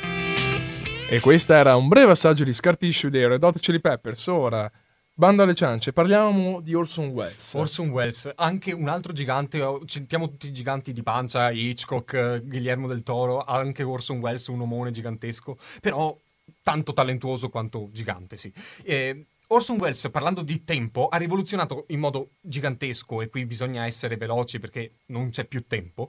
E 1.09 1.21
questo 1.21 1.55
era 1.55 1.77
un 1.77 1.89
breve 1.89 2.13
assaggio 2.13 2.45
di 2.45 2.53
Scar 2.53 2.77
Tissue 2.77 3.09
dei 3.11 3.27
Red 3.27 3.43
Hot 3.43 3.59
Chili 3.59 3.81
Peppers. 3.81 4.27
Ora, 4.27 4.71
bando 5.15 5.43
alle 5.43 5.55
ciance, 5.55 5.93
parliamo 5.93 6.61
di 6.61 6.75
Orson 6.75 7.09
Welles. 7.09 7.55
Orson 7.55 7.89
Welles, 7.91 8.33
anche 8.35 8.73
un 8.73 8.89
altro 8.89 9.13
gigante, 9.13 9.63
oh, 9.63 9.85
citiamo 9.85 10.29
tutti 10.29 10.49
i 10.49 10.53
giganti 10.53 10.93
di 10.93 11.03
pancia, 11.03 11.51
Hitchcock, 11.51 12.43
Guillermo 12.45 12.89
del 12.89 13.03
Toro, 13.05 13.45
anche 13.45 13.85
Orson 13.85 14.19
Welles, 14.19 14.49
un 14.49 14.61
omone 14.61 14.91
gigantesco, 14.91 15.57
però 15.81 16.17
tanto 16.63 16.93
talentuoso 16.93 17.49
quanto 17.49 17.89
gigante, 17.93 18.37
sì. 18.37 18.53
Eh, 18.83 19.27
Orson 19.47 19.79
Welles, 19.79 20.09
parlando 20.11 20.43
di 20.43 20.65
tempo, 20.65 21.09
ha 21.09 21.17
rivoluzionato 21.17 21.85
in 21.89 22.01
modo 22.01 22.31
gigantesco, 22.41 23.23
e 23.23 23.29
qui 23.29 23.47
bisogna 23.47 23.87
essere 23.87 24.17
veloci 24.17 24.59
perché 24.59 24.95
non 25.07 25.31
c'è 25.31 25.45
più 25.45 25.67
tempo, 25.67 26.09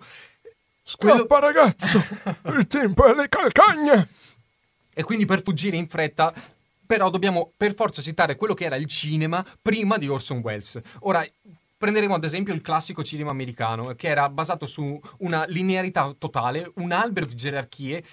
Scappa 0.87 1.39
ragazzo, 1.39 1.99
il 2.55 2.67
tempo 2.67 3.05
è 3.05 3.09
alle 3.09 3.27
calcagne. 3.27 4.07
E 4.93 5.03
quindi 5.03 5.25
per 5.25 5.41
fuggire 5.41 5.75
in 5.75 5.89
fretta, 5.89 6.31
però 6.85 7.09
dobbiamo 7.09 7.51
per 7.55 7.73
forza 7.73 8.01
citare 8.01 8.35
quello 8.35 8.53
che 8.53 8.65
era 8.65 8.75
il 8.75 8.87
cinema 8.87 9.45
prima 9.61 9.97
di 9.97 10.07
Orson 10.07 10.39
Welles. 10.39 10.79
Ora, 11.01 11.25
prenderemo 11.77 12.15
ad 12.15 12.23
esempio 12.23 12.53
il 12.53 12.61
classico 12.61 13.03
cinema 13.03 13.31
americano, 13.31 13.93
che 13.95 14.07
era 14.07 14.29
basato 14.29 14.65
su 14.65 14.99
una 15.19 15.45
linearità 15.45 16.13
totale, 16.17 16.71
un 16.75 16.91
albero 16.91 17.25
di 17.25 17.35
gerarchie. 17.35 18.03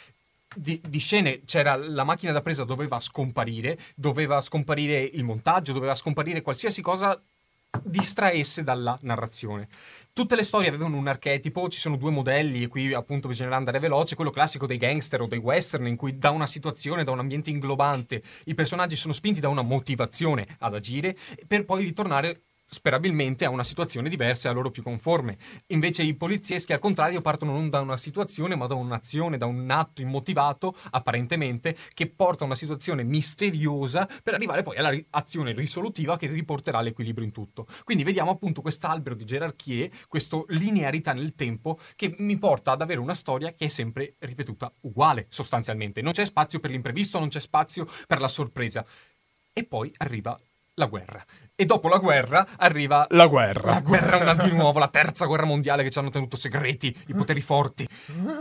Di, 0.55 0.79
di 0.87 0.99
scene 0.99 1.45
c'era 1.47 1.77
la 1.77 2.05
macchina 2.05 2.31
da 2.31 2.43
presa 2.43 2.65
doveva 2.65 3.01
scomparire, 3.01 3.79
doveva 3.95 4.39
scomparire 4.43 5.01
il 5.01 5.25
montaggio, 5.25 5.73
doveva 5.73 5.95
scomparire 5.95 6.43
qualsiasi 6.43 6.83
cosa 6.83 7.19
distraesse 7.83 8.63
dalla 8.63 8.99
narrazione. 9.03 9.69
Tutte 10.15 10.37
le 10.37 10.43
storie 10.43 10.69
avevano 10.69 10.99
un 10.99 11.09
archetipo, 11.09 11.71
ci 11.71 11.79
sono 11.79 11.97
due 11.97 12.11
modelli, 12.11 12.65
e 12.65 12.69
qui 12.69 12.93
appunto 12.93 13.29
bisognerà 13.29 13.57
andare 13.57 13.79
veloce, 13.79 14.15
quello 14.15 14.31
classico 14.31 14.67
dei 14.67 14.77
gangster 14.77 15.23
o 15.23 15.27
dei 15.27 15.39
western, 15.39 15.87
in 15.87 15.97
cui 15.97 16.19
da 16.19 16.29
una 16.29 16.47
situazione, 16.47 17.03
da 17.03 17.13
un 17.13 17.19
ambiente 17.21 17.49
inglobante, 17.49 18.23
i 18.45 18.55
personaggi 18.55 18.95
sono 18.95 19.15
spinti 19.15 19.41
da 19.41 19.49
una 19.49 19.63
motivazione 19.63 20.47
ad 20.59 20.75
agire, 20.75 21.17
per 21.47 21.65
poi 21.65 21.85
ritornare 21.85 22.43
sperabilmente 22.73 23.45
a 23.45 23.51
una 23.51 23.65
situazione 23.65 24.09
diversa 24.09 24.49
e 24.49 24.51
a 24.51 24.55
loro 24.55 24.71
più 24.71 24.83
conforme. 24.83 25.37
Invece 25.67 26.03
i 26.03 26.15
polizieschi 26.15 26.73
al 26.73 26.79
contrario 26.79 27.21
partono 27.21 27.53
non 27.53 27.69
da 27.69 27.81
una 27.81 27.99
situazione 27.99 28.57
ma 28.57 28.67
da 28.67 28.75
un'azione, 28.75 29.37
da 29.37 29.47
un 29.47 29.71
atto 29.71 30.01
immotivato 30.01 30.75
apparentemente 30.91 31.77
che 31.93 32.09
porta 32.09 32.45
a 32.45 32.47
una 32.47 32.57
situazione 32.57 33.03
misteriosa 33.03 34.09
per 34.23 34.35
arrivare 34.35 34.63
poi 34.63 34.77
all'azione 34.77 35.53
risolutiva 35.53 36.17
che 36.17 36.29
riporterà 36.29 36.81
l'equilibrio 36.81 37.27
in 37.27 37.33
tutto. 37.33 37.67
Quindi 37.85 38.05
vediamo 38.05 38.31
appunto 38.31 38.63
quest'albero 38.63 39.15
di 39.15 39.25
gerarchie, 39.25 39.91
questa 40.09 40.43
linearità 40.49 41.13
nel 41.13 41.35
tempo 41.35 41.79
che 41.95 42.15
mi 42.19 42.39
porta 42.39 42.73
ad 42.73 42.81
avere 42.81 43.01
una 43.01 43.15
storia 43.15 43.53
che 43.53 43.67
è 43.67 43.69
sempre 43.69 44.15
ripetuta 44.19 44.73
uguale 44.81 45.27
sostanzialmente. 45.29 46.01
Non 46.01 46.13
c'è 46.13 46.25
spazio 46.25 46.59
per 46.59 46.71
l'imprevisto, 46.71 47.19
non 47.19 47.29
c'è 47.29 47.41
spazio 47.41 47.87
per 48.07 48.21
la 48.21 48.29
sorpresa. 48.29 48.85
E 49.53 49.65
poi 49.65 49.93
arriva 49.99 50.39
la 50.75 50.87
guerra. 50.87 51.25
E 51.63 51.65
dopo 51.65 51.87
la 51.87 51.99
guerra 51.99 52.45
arriva 52.57 53.07
La 53.11 53.29
guerra. 53.29 53.75
la 53.75 53.81
guerra 53.83 54.35
di 54.35 54.51
nuovo, 54.51 54.81
la 54.81 54.89
terza 54.89 55.27
guerra 55.27 55.47
mondiale 55.47 55.85
che 55.85 55.91
ci 55.91 55.99
hanno 56.01 56.11
tenuto 56.11 56.35
segreti, 56.35 56.93
i 57.07 57.15
poteri 57.15 57.41
forti. 57.41 57.87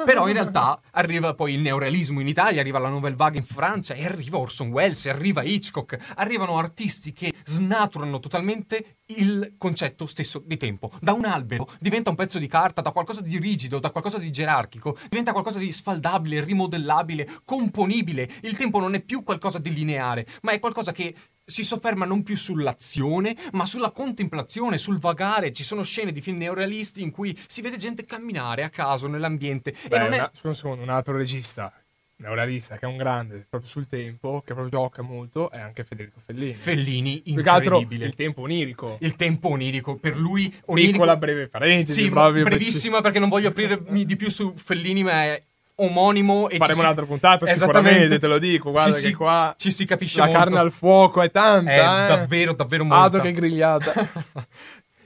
Però 0.03 0.25
in 0.25 0.33
realtà 0.33 0.81
arriva 0.89 1.35
poi 1.35 1.53
il 1.53 1.59
neorealismo 1.59 2.19
in 2.19 2.27
Italia, 2.27 2.61
arriva 2.61 2.79
la 2.79 2.89
Nouvelle 2.89 3.15
Vague 3.15 3.37
in 3.37 3.45
Francia, 3.45 3.93
e 3.93 4.05
arriva 4.05 4.39
Orson 4.39 4.69
Welles, 4.71 5.05
arriva 5.05 5.43
Hitchcock, 5.43 6.13
arrivano 6.15 6.57
artisti 6.57 7.13
che 7.13 7.31
snaturano 7.45 8.19
totalmente 8.19 8.95
il 9.17 9.53
concetto 9.59 10.07
stesso 10.07 10.41
di 10.43 10.57
tempo. 10.57 10.89
Da 10.99 11.13
un 11.13 11.25
albero 11.25 11.69
diventa 11.79 12.09
un 12.09 12.15
pezzo 12.15 12.39
di 12.39 12.47
carta, 12.47 12.81
da 12.81 12.89
qualcosa 12.89 13.21
di 13.21 13.37
rigido, 13.37 13.77
da 13.77 13.91
qualcosa 13.91 14.17
di 14.17 14.31
gerarchico, 14.31 14.97
diventa 15.09 15.31
qualcosa 15.31 15.59
di 15.59 15.71
sfaldabile, 15.71 16.43
rimodellabile, 16.43 17.29
componibile. 17.45 18.27
Il 18.41 18.57
tempo 18.57 18.79
non 18.79 18.95
è 18.95 18.99
più 18.99 19.21
qualcosa 19.21 19.59
di 19.59 19.71
lineare, 19.71 20.25
ma 20.41 20.53
è 20.53 20.59
qualcosa 20.59 20.91
che 20.91 21.13
si 21.43 21.63
sofferma 21.63 22.05
non 22.05 22.23
più 22.23 22.35
sull'azione, 22.37 23.35
ma 23.51 23.65
sulla 23.65 23.91
contemplazione, 23.91 24.77
sul 24.77 24.99
vagare. 24.99 25.51
Ci 25.51 25.63
sono 25.63 25.83
scene 25.83 26.11
di 26.11 26.21
film 26.21 26.37
neorealisti 26.37 27.01
in 27.01 27.11
cui 27.11 27.37
si 27.47 27.61
vede 27.61 27.77
gente 27.77 28.05
camminare 28.05 28.63
a 28.63 28.69
caso 28.69 29.07
nell'ambiente. 29.07 29.75
Beh, 29.87 29.95
e 29.95 29.99
non 29.99 30.13
è... 30.13 30.29
scusa 30.33 30.47
un 30.47 30.55
secondo, 30.55 30.83
un 30.83 30.89
altro 30.89 31.15
regista, 31.15 31.73
neorealista, 32.17 32.77
che 32.77 32.85
è 32.85 32.87
un 32.87 32.97
grande 32.97 33.45
proprio 33.49 33.69
sul 33.69 33.87
tempo, 33.87 34.41
che 34.45 34.53
proprio 34.53 34.69
gioca 34.69 35.01
molto, 35.01 35.49
è 35.51 35.59
anche 35.59 35.83
Federico 35.83 36.19
Fellini. 36.23 36.53
Fellini 36.53 37.21
incredibile. 37.25 38.05
il 38.05 38.13
tempo 38.13 38.41
onirico. 38.41 38.97
Il 39.01 39.15
tempo 39.15 39.49
onirico, 39.49 39.95
per 39.95 40.17
lui 40.17 40.53
onirico... 40.65 40.93
Piccola 40.93 41.15
breve 41.17 41.47
parentesi, 41.47 42.03
Sì, 42.03 42.09
brevissima 42.09 43.01
perché 43.01 43.19
non 43.19 43.29
voglio 43.29 43.49
aprirmi 43.49 44.05
di 44.05 44.15
più 44.15 44.29
su 44.29 44.53
Fellini, 44.55 45.03
ma 45.03 45.23
è 45.23 45.43
omonimo 45.83 46.47
e 46.47 46.53
ci 46.53 46.57
Faremo 46.57 46.79
si- 46.79 46.83
un'altra 46.85 47.05
puntata 47.05 47.45
sicuramente, 47.47 48.19
te 48.19 48.27
lo 48.27 48.37
dico, 48.39 48.71
guarda 48.71 48.91
Ci 48.93 49.01
che 49.01 49.07
si- 49.07 49.13
qua 49.13 49.53
ci 49.57 49.71
si 49.71 49.85
capisce 49.85 50.19
la 50.19 50.25
molto. 50.25 50.39
carne 50.39 50.59
al 50.59 50.71
fuoco 50.71 51.21
è 51.21 51.31
tanta, 51.31 51.71
È 51.71 51.77
eh. 51.77 52.07
davvero, 52.07 52.53
davvero 52.53 52.83
molto. 52.83 53.03
Altro 53.03 53.21
che 53.21 53.31
grigliata. 53.31 53.93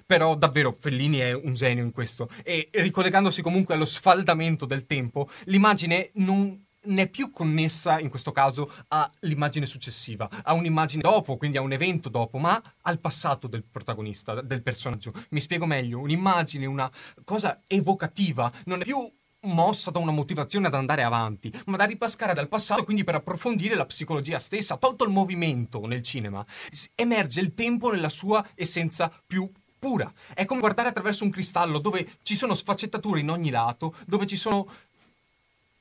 Però 0.08 0.36
davvero 0.36 0.76
Fellini 0.78 1.18
è 1.18 1.34
un 1.34 1.54
genio 1.56 1.84
in 1.84 1.92
questo. 1.92 2.30
E 2.44 2.70
ricollegandosi 2.72 3.42
comunque 3.42 3.74
allo 3.74 3.86
sfaldamento 3.86 4.66
del 4.66 4.86
tempo, 4.86 5.28
l'immagine 5.46 6.12
non 6.16 6.64
è 6.88 7.08
più 7.08 7.32
connessa 7.32 8.00
in 8.00 8.10
questo 8.10 8.32
caso 8.32 8.72
all'immagine 8.90 9.66
successiva, 9.66 10.30
a 10.44 10.54
un'immagine 10.54 11.02
dopo, 11.02 11.38
quindi 11.38 11.58
a 11.58 11.62
un 11.62 11.72
evento 11.72 12.10
dopo, 12.10 12.38
ma 12.38 12.62
al 12.84 13.00
passato 13.00 13.48
del 13.48 13.64
protagonista, 13.64 14.40
del 14.42 14.62
personaggio. 14.62 15.12
Mi 15.30 15.40
spiego 15.40 15.66
meglio, 15.66 15.98
un'immagine, 16.02 16.68
una 16.68 16.88
cosa 17.24 17.60
evocativa, 17.66 18.52
non 18.66 18.82
è 18.82 18.84
più 18.84 18.98
mossa 19.46 19.92
da 19.92 20.00
una 20.00 20.12
motivazione 20.12 20.68
ad 20.68 20.74
andare 20.74 21.04
avanti, 21.04 21.52
ma 21.66 21.78
da 21.78 21.86
ripascare 21.86 22.34
dal 22.34 22.48
passato 22.48 22.82
e 22.82 22.84
quindi 22.86 23.04
per 23.04 23.16
approfondire 23.16 23.76
la 23.76 23.86
psicologia 23.86 24.40
stessa. 24.40 24.78
Tolto 24.78 25.04
il 25.04 25.12
movimento 25.12 25.86
nel 25.86 26.04
cinema, 26.04 26.46
emerge 26.96 27.40
il 27.40 27.54
tempo 27.54 27.92
nella 27.92 28.10
sua 28.10 28.46
essenza 28.56 29.12
più 29.26 29.50
pura. 29.78 30.12
È 30.34 30.46
come 30.46 30.62
guardare 30.62 30.90
attraverso 30.90 31.24
un 31.24 31.30
cristallo 31.30 31.80
dove 31.80 32.18
ci 32.24 32.36
sono 32.36 32.54
sfaccettature 32.54 33.20
in 33.20 33.30
ogni 33.30 33.50
lato, 33.52 33.96
dove 34.06 34.26
ci 34.26 34.36
sono 34.36 34.68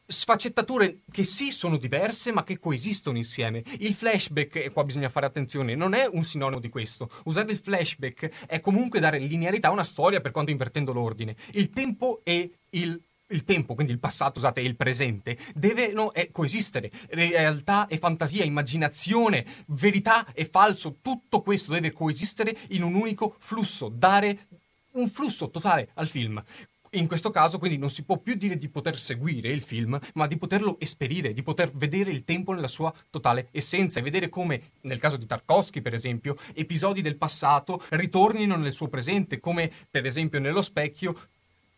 sfaccettature 0.07 1.01
che 1.11 1.25
sì 1.25 1.51
sono 1.51 1.79
diverse 1.79 2.31
ma 2.31 2.45
che 2.45 2.59
coesistono 2.59 3.17
insieme. 3.17 3.63
Il 3.79 3.95
flashback, 3.95 4.57
e 4.57 4.71
qua 4.71 4.85
bisogna 4.85 5.09
fare 5.09 5.27
attenzione, 5.27 5.75
non 5.75 5.95
è 5.95 6.07
un 6.11 6.23
sinonimo 6.23 6.61
di 6.61 6.69
questo. 6.69 7.11
Usare 7.25 7.53
il 7.53 7.59
flashback 7.59 8.47
è 8.47 8.61
comunque 8.61 9.01
dare 9.01 9.19
linearità 9.19 9.69
a 9.69 9.73
una 9.73 9.85
storia 9.85 10.21
per 10.21 10.33
quanto 10.33 10.51
invertendo 10.51 10.93
l'ordine. 10.93 11.37
Il 11.53 11.71
tempo 11.71 12.21
e 12.25 12.51
il 12.71 13.01
il 13.29 13.45
tempo, 13.45 13.75
quindi 13.75 13.93
il 13.93 13.99
passato, 13.99 14.41
scusate, 14.41 14.61
e 14.61 14.65
il 14.65 14.77
presente, 14.77 15.39
devono 15.55 16.13
eh, 16.13 16.31
coesistere. 16.31 16.91
Realtà 17.09 17.87
e 17.87 17.99
fantasia, 17.99 18.45
immaginazione, 18.45 19.45
verità 19.67 20.33
e 20.33 20.45
falso, 20.45 20.99
tutto 21.01 21.43
questo 21.43 21.73
deve 21.73 21.93
coesistere 21.93 22.57
in 22.71 22.83
un 22.83 22.95
unico 22.95 23.37
flusso, 23.39 23.89
dare 23.89 24.47
un 24.93 25.09
flusso 25.09 25.51
totale 25.51 25.91
al 25.95 26.09
film. 26.09 26.43
in 26.91 27.09
questo 27.09 27.31
caso 27.31 27.59
quindi 27.59 27.77
non 27.77 27.91
si 27.91 28.05
può 28.05 28.19
più 28.19 28.35
dire 28.35 28.57
di 28.57 28.69
poter 28.69 28.97
seguire 28.99 29.51
il 29.51 29.63
film, 29.63 29.99
ma 30.15 30.29
di 30.29 30.37
poterlo 30.37 30.77
esperire, 30.79 31.33
di 31.33 31.43
poter 31.43 31.73
vedere 31.75 32.13
il 32.13 32.23
tempo 32.23 32.53
nella 32.53 32.69
sua 32.69 32.95
totale 33.11 33.49
essenza 33.51 33.99
e 33.99 34.03
vedere 34.03 34.29
come, 34.29 34.71
nel 34.83 35.01
caso 35.01 35.17
di 35.17 35.27
Tarkovsky 35.27 35.81
per 35.81 35.95
esempio, 35.95 36.37
episodi 36.55 37.03
del 37.03 37.17
passato 37.17 37.83
ritornino 37.91 38.55
nel 38.55 38.73
suo 38.73 38.87
presente, 38.87 39.41
come 39.41 39.73
per 39.91 40.07
esempio 40.07 40.39
nello 40.39 40.63
specchio 40.63 41.17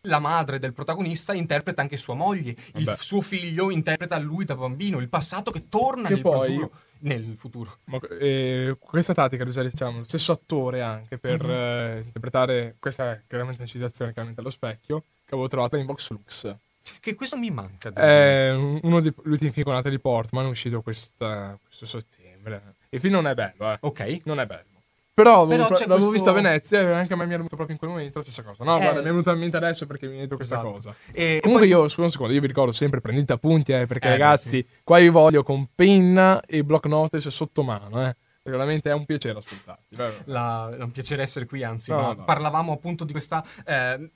la 0.01 0.19
madre 0.19 0.59
del 0.59 0.73
protagonista 0.73 1.33
interpreta 1.33 1.81
anche 1.81 1.97
sua 1.97 2.13
moglie, 2.13 2.55
il 2.75 2.83
Vabbè. 2.85 2.97
suo 3.01 3.21
figlio 3.21 3.69
interpreta 3.71 4.17
lui 4.17 4.45
da 4.45 4.55
bambino, 4.55 4.99
il 4.99 5.09
passato 5.09 5.51
che 5.51 5.67
torna 5.69 6.07
Che 6.07 6.13
nel, 6.13 6.21
poi- 6.21 6.47
futuro, 6.55 6.71
nel 6.99 7.35
futuro. 7.37 7.77
Ma, 7.85 7.99
eh, 8.19 8.75
questa 8.79 9.13
tattica 9.13 9.43
di 9.43 9.49
usare 9.49 9.69
diciamo, 9.69 9.99
lo 9.99 10.03
stesso 10.05 10.31
attore 10.31 10.81
anche 10.81 11.17
per 11.17 11.43
Mhm. 11.43 11.49
eh, 11.51 12.01
interpretare, 12.05 12.75
questa 12.79 13.11
è 13.11 13.21
chiaramente 13.27 13.61
una 13.61 13.69
citazione 13.69 14.11
chiaramente 14.13 14.41
allo 14.41 14.51
specchio, 14.51 14.99
che 15.25 15.33
avevo 15.33 15.47
trovato 15.47 15.75
in 15.75 15.85
Vox 15.85 16.09
Lux. 16.11 16.55
Che 17.01 17.15
questo 17.15 17.35
mi 17.35 17.51
manca. 17.51 17.91
È 17.91 18.49
uno 18.53 19.01
dei 19.01 19.13
ultimi 19.25 19.51
film 19.51 19.65
con 19.65 19.73
Natalie 19.73 19.99
Portman, 19.99 20.45
è 20.45 20.49
uscito 20.49 20.81
questa- 20.81 21.59
questo 21.65 21.85
settembre. 21.85 22.75
Il 22.89 23.01
film 23.01 23.13
non 23.15 23.27
è 23.27 23.33
bello, 23.33 23.73
eh. 23.73 23.77
Ok. 23.81 24.21
Non 24.23 24.39
è 24.39 24.45
bello. 24.45 24.76
Però, 25.17 25.47
Però 25.47 25.63
l'avevo 25.67 25.85
questo- 25.87 26.11
visto 26.11 26.29
a 26.29 26.33
Venezia 26.33 26.79
e 26.79 26.91
anche 26.91 27.13
a 27.13 27.15
me 27.15 27.25
mi 27.25 27.33
è 27.33 27.37
venuto 27.37 27.55
proprio 27.55 27.71
in 27.75 27.79
quel 27.79 27.89
momento 27.89 28.19
la 28.19 28.23
stessa 28.23 28.43
cosa. 28.43 28.63
No, 28.63 28.77
Eh. 28.77 28.81
guarda, 28.81 28.99
mi 29.01 29.07
è 29.07 29.09
venuta 29.09 29.31
in 29.31 29.39
mente 29.39 29.57
adesso 29.57 29.87
perché 29.87 30.05
mi 30.05 30.11
è 30.11 30.15
venuta 30.17 30.35
questa 30.35 30.55
Esatto. 30.59 30.71
cosa. 30.71 30.95
E 31.11 31.39
Comunque 31.41 31.67
poi- 31.67 31.75
io, 31.75 31.87
scusa 31.87 32.03
un 32.05 32.11
secondo, 32.11 32.33
io 32.33 32.41
vi 32.41 32.45
ricordo 32.45 32.71
sempre, 32.71 33.01
prendete 33.01 33.33
appunti, 33.33 33.71
eh, 33.71 33.87
perché 33.87 34.09
Eh, 34.09 34.11
ragazzi, 34.11 34.63
qua 34.83 34.99
vi 34.99 35.09
voglio 35.09 35.41
con 35.41 35.69
penna 35.73 36.39
e 36.45 36.63
block 36.63 36.85
notice 36.85 37.31
sotto 37.31 37.63
mano, 37.63 38.05
eh. 38.07 38.15
Veramente 38.43 38.91
è 38.91 38.93
un 38.93 39.05
piacere 39.05 39.39
ascoltarvi. 39.39 39.83
vero? 39.95 40.13
La- 40.25 40.69
è 40.77 40.83
un 40.83 40.91
piacere 40.91 41.23
essere 41.23 41.45
qui, 41.47 41.63
anzi, 41.63 41.89
No, 41.91 41.99
ma 41.99 42.13
no. 42.13 42.23
parlavamo 42.23 42.71
appunto 42.71 43.03
di 43.03 43.11
questa 43.11 43.43
eh, 43.65 44.11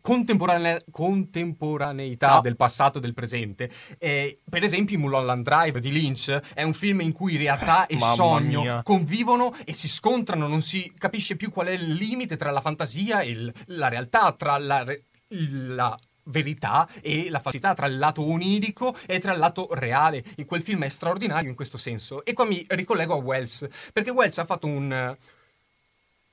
contemporanea- 0.00 0.82
contemporaneità 0.90 2.34
No. 2.34 2.40
del 2.40 2.56
passato 2.56 2.98
e 2.98 3.00
del 3.00 3.14
presente. 3.14 3.70
E, 3.98 4.40
per 4.48 4.62
esempio, 4.62 4.98
Mulholland 4.98 5.44
Drive 5.44 5.80
di 5.80 5.90
Lynch 5.92 6.30
è 6.54 6.62
un 6.62 6.72
film 6.74 7.00
in 7.00 7.12
cui 7.12 7.36
realtà 7.36 7.86
e 7.86 7.98
sogno 7.98 8.60
mia. 8.60 8.82
convivono 8.82 9.54
e 9.64 9.72
si 9.72 9.88
scontrano, 9.88 10.46
non 10.46 10.62
si 10.62 10.92
capisce 10.96 11.36
più 11.36 11.50
qual 11.50 11.68
è 11.68 11.72
il 11.72 11.92
limite 11.92 12.36
tra 12.36 12.50
la 12.50 12.60
fantasia 12.60 13.20
e 13.20 13.30
il- 13.30 13.52
la 13.66 13.88
realtà, 13.88 14.32
tra 14.32 14.58
la, 14.58 14.84
re- 14.84 15.04
la 15.28 15.96
verità 16.26 16.88
e 17.02 17.28
la 17.28 17.38
falsità, 17.38 17.74
tra 17.74 17.86
il 17.86 17.98
lato 17.98 18.24
onirico 18.26 18.96
e 19.06 19.18
tra 19.18 19.32
il 19.32 19.38
lato 19.38 19.68
reale. 19.72 20.24
In 20.36 20.46
quel 20.46 20.62
film 20.62 20.82
è 20.84 20.88
straordinario 20.88 21.50
in 21.50 21.54
questo 21.56 21.76
senso. 21.76 22.24
E 22.24 22.32
qua 22.32 22.44
mi 22.46 22.64
ricollego 22.68 23.12
a 23.14 23.16
Wells, 23.18 23.66
perché 23.92 24.10
Wells 24.10 24.38
ha 24.38 24.46
fatto 24.46 24.66
un, 24.66 24.90
eh, 24.90 25.16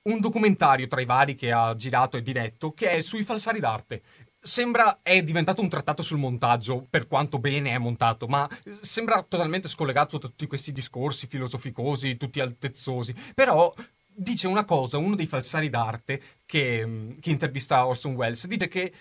un 0.04 0.20
documentario 0.20 0.88
tra 0.88 1.02
i 1.02 1.06
vari 1.06 1.36
che 1.36 1.52
ha 1.52 1.76
girato 1.76 2.18
e 2.18 2.22
diretto 2.22 2.72
che 2.72 2.89
è 2.89 3.02
sui 3.02 3.24
falsari 3.24 3.60
d'arte. 3.60 4.02
Sembra 4.43 4.99
è 5.04 5.22
diventato 5.22 5.62
un 5.62 5.70
trattato 5.70 6.02
sul 6.02 6.18
montaggio, 6.18 6.86
per 6.89 7.08
quanto 7.08 7.38
bene 7.38 7.72
è 7.72 7.78
montato, 7.78 8.28
ma 8.28 8.49
sembra 8.82 9.22
totalmente 9.22 9.68
scollegato 9.68 10.18
da 10.18 10.28
tutti 10.28 10.47
questi 10.47 10.72
discorsi 10.72 11.28
filosoficosi, 11.28 12.18
tutti 12.18 12.39
altezzosi. 12.39 13.14
Però 13.36 13.72
dice 14.08 14.47
una 14.47 14.66
cosa, 14.66 14.97
uno 14.97 15.16
dei 15.16 15.28
falsari 15.28 15.70
d'arte 15.70 16.22
che, 16.45 16.86
mm, 16.86 17.12
che 17.20 17.30
intervista 17.30 17.86
Orson 17.86 18.16
Welles, 18.16 18.47
dice 18.47 18.68
che 18.68 18.91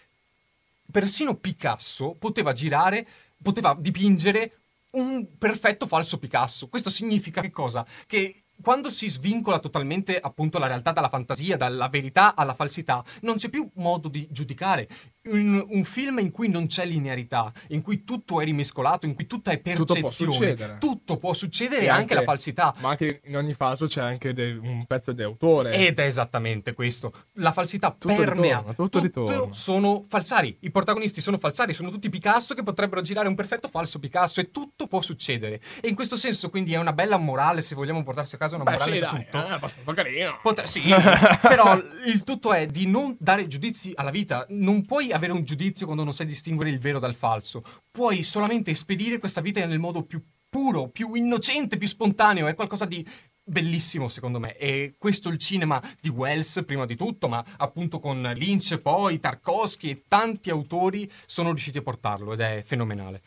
persino 0.91 1.35
Picasso 1.35 2.15
poteva 2.19 2.53
girare, 2.53 3.07
poteva 3.41 3.75
dipingere 3.79 4.59
un 4.91 5.39
perfetto 5.39 5.87
falso 5.87 6.19
Picasso. 6.19 6.69
Questo 6.69 6.91
significa 6.91 7.41
che 7.41 7.51
cosa? 7.51 7.87
Che 8.07 8.43
quando 8.63 8.91
si 8.91 9.09
svincola 9.09 9.59
totalmente 9.59 10.19
appunto 10.19 10.59
la 10.59 10.67
realtà 10.67 10.93
dalla 10.93 11.09
fantasia, 11.09 11.57
dalla 11.57 11.89
verità 11.89 12.35
alla 12.35 12.55
falsità, 12.55 13.03
non 13.23 13.37
c'è 13.37 13.49
più 13.49 13.69
modo 13.75 14.09
di 14.09 14.27
giudicare. 14.31 14.89
Un, 15.23 15.63
un 15.69 15.85
film 15.85 16.19
in 16.21 16.31
cui 16.31 16.49
non 16.49 16.67
c'è 16.67 16.87
linearità, 16.87 17.53
in 17.69 17.83
cui 17.83 18.05
tutto 18.05 18.41
è 18.41 18.45
rimescolato, 18.45 19.05
in 19.05 19.15
cui 19.15 19.27
tutto 19.27 19.51
è 19.51 19.61
Tutto 19.61 19.85
può 19.93 19.95
percezione, 19.95 20.33
succedere. 20.33 20.77
tutto 20.81 21.19
può 21.19 21.35
succedere 21.35 21.83
E 21.83 21.89
anche, 21.91 22.15
la 22.15 22.23
falsità. 22.23 22.75
Ma 22.79 22.89
anche 22.91 23.21
in 23.27 23.37
ogni 23.37 23.55
caso 23.55 23.87
c'è 23.87 24.01
anche 24.01 24.33
de- 24.33 24.59
un 24.63 24.87
pezzo 24.87 25.13
di 25.13 25.23
autore. 25.23 25.73
Ed 25.75 25.99
è 25.99 26.05
esattamente 26.07 26.73
questo. 26.73 27.13
La 27.35 27.53
falsità 27.53 27.91
Tutto 27.91 28.15
permea. 28.15 28.57
ritorna, 28.59 28.73
tutto 28.73 29.01
ritorna. 29.01 29.53
sono 29.53 30.03
falsari. 30.09 30.57
I 30.61 30.71
protagonisti 30.71 31.21
sono 31.21 31.37
falsari, 31.37 31.75
sono 31.75 31.91
tutti 31.91 32.09
Picasso 32.09 32.55
che 32.55 32.63
potrebbero 32.63 33.03
girare 33.03 33.29
un 33.29 33.35
perfetto 33.35 33.69
falso 33.69 33.99
Picasso 33.99 34.41
e 34.41 34.51
tutto 34.51 34.87
può 34.87 35.03
succedere. 35.03 35.61
E 35.83 35.89
in 35.89 35.95
questo 35.95 36.17
senso 36.17 36.49
quindi 36.49 36.73
è 36.73 36.79
una 36.79 36.95
bella 36.95 37.19
morale, 37.19 37.61
se 37.61 37.75
vogliamo 37.75 38.03
portarsi 38.03 38.37
a 38.37 38.39
casa 38.39 38.55
una 38.55 38.65
Beh, 38.65 38.71
morale 38.73 38.93
sì, 38.95 38.99
da 39.01 39.11
dai, 39.11 39.25
tutto. 39.27 39.45
è 39.45 39.51
abbastanza 39.51 39.93
carino. 39.93 40.39
Potre- 40.41 40.67
sì, 40.67 40.81
però 41.43 41.77
il 42.07 42.25
tutto 42.25 42.55
è 42.55 42.67
di 42.67 42.87
non 42.87 43.15
dare 43.21 43.47
giudizi 43.47 43.93
alla 43.95 44.11
vita. 44.11 44.47
Non 44.49 44.87
puoi 44.87 45.09
avere 45.13 45.33
un 45.33 45.45
giudizio 45.45 45.87
quando 45.87 46.05
non 46.05 46.13
sai 46.13 46.27
distinguere 46.27 46.71
il 46.71 46.79
vero 46.79 46.99
dal 46.99 47.15
falso. 47.15 47.63
Puoi 47.91 48.23
solamente 48.23 48.71
espedire 48.71 49.19
questa 49.19 49.41
vita 49.41 49.65
nel 49.65 49.79
modo 49.79 50.03
più 50.03 50.23
puro, 50.49 50.89
più 50.89 51.15
innocente, 51.15 51.77
più 51.77 51.87
spontaneo. 51.87 52.47
È 52.47 52.55
qualcosa 52.55 52.85
di 52.85 53.07
bellissimo 53.43 54.09
secondo 54.09 54.39
me. 54.39 54.57
E 54.57 54.95
questo 54.99 55.29
il 55.29 55.39
cinema 55.39 55.83
di 56.01 56.09
Wells 56.09 56.63
prima 56.65 56.87
di 56.87 56.97
tutto, 56.97 57.29
ma 57.29 57.45
appunto 57.57 57.99
con 57.99 58.23
Lynch 58.35 58.79
poi, 58.79 59.21
Tarkovsky 59.21 59.91
e 59.91 60.03
tanti 60.07 60.51
autori 60.51 61.11
sono 61.27 61.51
riusciti 61.51 61.79
a 61.79 61.83
portarlo 61.83 62.33
ed 62.33 62.41
è 62.41 62.63
fenomenale. 62.65 63.21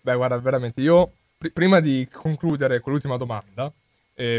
Beh, 0.00 0.14
guarda, 0.14 0.38
veramente, 0.38 0.80
io 0.80 1.12
pri- 1.36 1.52
prima 1.52 1.80
di 1.80 2.08
concludere 2.10 2.80
con 2.80 2.92
l'ultima 2.92 3.16
domanda, 3.16 3.72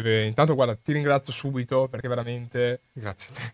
beh, 0.01 0.25
intanto 0.25 0.55
guarda, 0.55 0.75
ti 0.75 0.91
ringrazio 0.91 1.31
subito 1.31 1.87
perché 1.87 2.07
veramente 2.09 2.81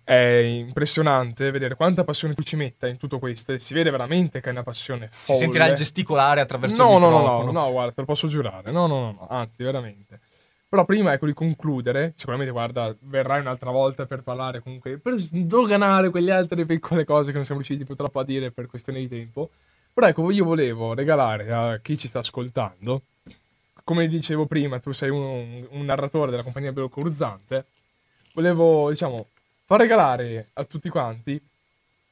è 0.03 0.15
impressionante 0.43 1.51
vedere 1.51 1.75
quanta 1.75 2.03
passione 2.03 2.33
tu 2.33 2.41
ci 2.41 2.55
metta 2.55 2.87
in 2.87 2.97
tutto 2.97 3.19
questo 3.19 3.51
e 3.53 3.59
si 3.59 3.73
vede 3.75 3.91
veramente 3.91 4.41
che 4.41 4.49
è 4.49 4.51
una 4.51 4.63
passione 4.63 5.09
Si 5.11 5.33
folle. 5.33 5.37
sentirà 5.37 5.67
il 5.67 5.75
gesticolare 5.75 6.41
attraverso 6.41 6.83
no, 6.83 6.93
il 6.95 6.99
no, 6.99 7.09
no, 7.09 7.17
microfono. 7.19 7.51
no, 7.51 7.59
no, 7.65 7.71
guarda, 7.71 7.91
te 7.91 8.01
lo 8.01 8.07
posso 8.07 8.27
giurare. 8.27 8.71
No, 8.71 8.87
no, 8.87 8.99
no, 8.99 9.11
no, 9.11 9.27
anzi, 9.29 9.61
veramente. 9.63 10.19
Però 10.67 10.83
prima, 10.83 11.13
ecco, 11.13 11.27
di 11.27 11.33
concludere, 11.33 12.13
sicuramente, 12.15 12.51
guarda, 12.51 12.93
verrai 13.01 13.39
un'altra 13.39 13.69
volta 13.69 14.05
per 14.07 14.23
parlare 14.23 14.61
comunque, 14.61 14.97
per 14.97 15.13
sdoganare 15.15 16.09
quelle 16.09 16.31
altre 16.31 16.65
piccole 16.65 17.05
cose 17.05 17.29
che 17.29 17.35
non 17.35 17.45
siamo 17.45 17.61
riusciti 17.61 17.85
purtroppo 17.85 18.19
a 18.19 18.25
dire 18.25 18.51
per 18.51 18.65
questione 18.65 18.99
di 18.99 19.07
tempo. 19.07 19.51
Però 19.93 20.07
ecco, 20.07 20.31
io 20.31 20.43
volevo 20.43 20.93
regalare 20.93 21.51
a 21.53 21.79
chi 21.81 21.97
ci 21.97 22.07
sta 22.09 22.19
ascoltando, 22.19 23.03
come 23.85 24.07
dicevo 24.07 24.47
prima, 24.47 24.79
tu 24.79 24.91
sei 24.91 25.09
un, 25.09 25.65
un 25.69 25.85
narratore 25.85 26.31
della 26.31 26.43
compagnia 26.43 26.73
Bellocurzante, 26.73 27.65
volevo, 28.33 28.89
diciamo, 28.89 29.27
far 29.63 29.79
regalare 29.79 30.49
a 30.53 30.63
tutti 30.65 30.89
quanti 30.89 31.39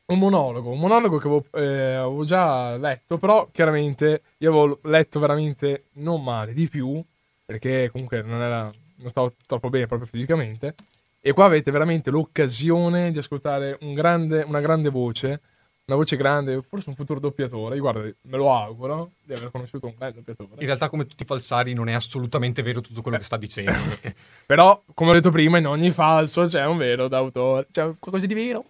un 0.06 0.20
monologo, 0.20 0.70
un 0.70 0.80
monologo 0.80 1.18
che 1.18 1.28
avevo, 1.28 1.46
eh, 1.54 1.96
avevo 1.96 2.24
già 2.26 2.78
letto, 2.78 3.18
però 3.18 3.50
chiaramente 3.52 4.22
io 4.38 4.50
avevo 4.50 4.80
letto 4.84 5.20
veramente 5.20 5.86
non 5.94 6.24
male, 6.24 6.54
di 6.54 6.70
più, 6.70 7.04
perché 7.44 7.90
comunque 7.92 8.22
non, 8.22 8.40
era, 8.40 8.72
non 8.98 9.10
stavo 9.10 9.34
troppo 9.48 9.70
bene 9.70 9.88
proprio 9.88 10.08
fisicamente, 10.08 10.76
e 11.20 11.34
qua 11.34 11.46
avete 11.46 11.72
veramente 11.72 12.12
l'occasione 12.12 13.12
di 13.12 13.18
ascoltare 13.18 13.80
un 13.82 13.94
grande, 13.96 14.44
una 14.44 14.62
grande 14.62 14.90
voce, 14.90 15.42
una 15.86 15.98
voce 15.98 16.16
grande, 16.16 16.62
forse 16.62 16.90
un 16.90 16.96
futuro 16.96 17.20
doppiatore, 17.20 17.78
guarda, 17.78 18.00
me 18.02 18.38
lo 18.38 18.54
auguro 18.54 19.12
di 19.22 19.34
aver 19.34 19.52
conosciuto 19.52 19.88
un 19.88 19.94
grande 19.98 20.18
doppiatore. 20.24 20.62
In 20.62 20.66
realtà, 20.66 20.88
come 20.90 21.06
tutti 21.06 21.24
i 21.24 21.26
falsari, 21.26 21.74
non 21.74 21.90
è 21.90 21.94
assolutamente 21.94 22.62
vero 22.62 22.80
tutto 22.80 23.02
quello 23.02 23.18
che 23.18 23.24
sta 23.24 23.36
dicendo. 23.38 23.72
perché- 23.72 24.16
Però, 24.46 24.82
come 24.94 25.12
ho 25.12 25.14
detto 25.14 25.30
prima, 25.30 25.58
in 25.58 25.68
ogni 25.68 25.92
falso 25.92 26.46
c'è 26.46 26.66
un 26.66 26.78
vero 26.78 27.08
d'autore, 27.10 27.68
c'è 27.72 27.82
qualcosa 28.00 28.26
di 28.26 28.34
vero. 28.34 28.66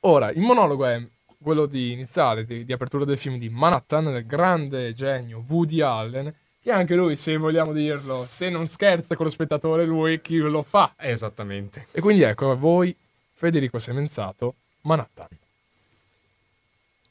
Ora, 0.00 0.30
il 0.30 0.40
monologo 0.40 0.84
è 0.84 1.02
quello 1.42 1.64
di 1.64 1.92
iniziale, 1.92 2.44
di, 2.44 2.66
di 2.66 2.72
apertura 2.72 3.06
del 3.06 3.16
film 3.16 3.38
di 3.38 3.48
Manhattan, 3.48 4.04
del 4.12 4.26
grande 4.26 4.92
genio 4.92 5.42
Woody 5.48 5.80
Allen, 5.80 6.34
che 6.62 6.70
anche 6.72 6.94
lui, 6.94 7.16
se 7.16 7.38
vogliamo 7.38 7.72
dirlo, 7.72 8.26
se 8.28 8.50
non 8.50 8.66
scherza 8.66 9.16
con 9.16 9.24
lo 9.24 9.32
spettatore, 9.32 9.86
lui 9.86 10.20
chi 10.20 10.36
lo 10.36 10.62
fa. 10.62 10.92
Esattamente. 10.98 11.86
E 11.92 12.02
quindi 12.02 12.22
ecco 12.22 12.50
a 12.50 12.54
voi, 12.54 12.94
Federico 13.32 13.78
Semenzato, 13.78 14.56
Manhattan. 14.82 15.28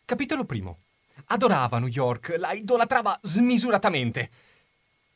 Capitolo 0.10 0.44
primo. 0.44 0.80
Adorava 1.26 1.78
New 1.78 1.88
York, 1.88 2.34
la 2.40 2.54
idolatrava 2.54 3.20
smisuratamente. 3.22 4.32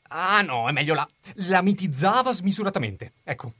Ah 0.10 0.44
no, 0.44 0.70
è 0.70 0.72
meglio 0.72 0.94
la... 0.94 1.10
La 1.48 1.64
mitizzava 1.64 2.32
smisuratamente. 2.32 3.14
Ecco. 3.24 3.54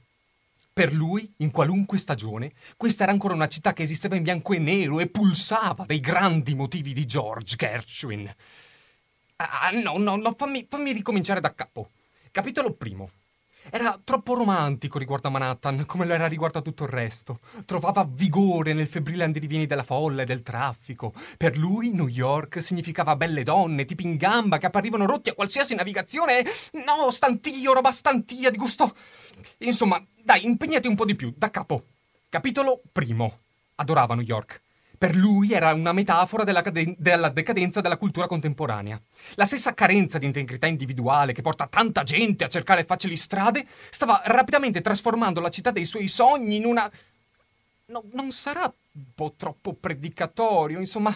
Per 0.72 0.92
lui, 0.92 1.28
in 1.38 1.50
qualunque 1.50 1.98
stagione, 1.98 2.52
questa 2.76 3.02
era 3.02 3.10
ancora 3.10 3.34
una 3.34 3.48
città 3.48 3.72
che 3.72 3.82
esisteva 3.82 4.14
in 4.14 4.22
bianco 4.22 4.52
e 4.52 4.58
nero 4.58 5.00
e 5.00 5.08
pulsava 5.08 5.84
dei 5.86 5.98
grandi 5.98 6.54
motivi 6.54 6.92
di 6.92 7.04
George 7.04 7.56
Gershwin. 7.56 8.32
Ah, 9.34 9.70
no, 9.72 9.98
no, 9.98 10.14
no, 10.14 10.34
fammi, 10.38 10.68
fammi 10.70 10.92
ricominciare 10.92 11.40
da 11.40 11.52
capo. 11.52 11.90
Capitolo 12.30 12.74
primo. 12.74 13.10
Era 13.70 13.98
troppo 14.02 14.34
romantico 14.34 14.98
riguardo 14.98 15.28
a 15.28 15.30
Manhattan, 15.30 15.84
come 15.86 16.04
lo 16.04 16.14
era 16.14 16.26
riguardo 16.26 16.58
a 16.58 16.62
tutto 16.62 16.84
il 16.84 16.90
resto. 16.90 17.38
Trovava 17.64 18.06
vigore 18.08 18.72
nel 18.72 18.86
febbrile 18.86 19.24
andirivieni 19.24 19.66
della 19.66 19.82
folla 19.82 20.22
e 20.22 20.26
del 20.26 20.42
traffico. 20.42 21.12
Per 21.36 21.56
lui 21.56 21.90
New 21.90 22.08
York 22.08 22.62
significava 22.62 23.16
belle 23.16 23.42
donne, 23.42 23.84
tipi 23.84 24.04
in 24.04 24.16
gamba 24.16 24.58
che 24.58 24.66
apparivano 24.66 25.06
rotti 25.06 25.30
a 25.30 25.34
qualsiasi 25.34 25.74
navigazione. 25.74 26.44
No, 26.84 27.10
stantio, 27.10 27.72
roba 27.72 27.90
stantia, 27.90 28.50
di 28.50 28.58
gusto. 28.58 28.94
Insomma, 29.58 30.02
dai, 30.22 30.44
impegnati 30.44 30.86
un 30.86 30.94
po' 30.94 31.04
di 31.04 31.14
più, 31.14 31.32
da 31.36 31.50
capo. 31.50 31.84
Capitolo 32.28 32.82
primo. 32.92 33.38
Adorava 33.76 34.14
New 34.14 34.24
York. 34.24 34.63
Per 35.04 35.16
lui 35.16 35.52
era 35.52 35.74
una 35.74 35.92
metafora 35.92 36.44
della, 36.44 36.62
caden- 36.62 36.94
della 36.96 37.28
decadenza 37.28 37.82
della 37.82 37.98
cultura 37.98 38.26
contemporanea. 38.26 38.98
La 39.34 39.44
stessa 39.44 39.74
carenza 39.74 40.16
di 40.16 40.24
integrità 40.24 40.66
individuale 40.66 41.34
che 41.34 41.42
porta 41.42 41.66
tanta 41.66 42.04
gente 42.04 42.42
a 42.42 42.48
cercare 42.48 42.84
facili 42.84 43.14
strade 43.18 43.66
stava 43.90 44.22
rapidamente 44.24 44.80
trasformando 44.80 45.40
la 45.40 45.50
città 45.50 45.72
dei 45.72 45.84
suoi 45.84 46.08
sogni 46.08 46.56
in 46.56 46.64
una... 46.64 46.90
No, 47.88 48.04
non 48.12 48.32
sarà 48.32 48.62
un 48.64 49.04
po' 49.14 49.34
troppo 49.36 49.74
predicatorio, 49.74 50.80
insomma... 50.80 51.14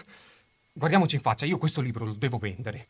Guardiamoci 0.71 1.15
in 1.15 1.21
faccia, 1.21 1.47
io 1.47 1.57
questo 1.57 1.81
libro 1.81 2.05
lo 2.05 2.13
devo 2.13 2.37
vendere. 2.37 2.89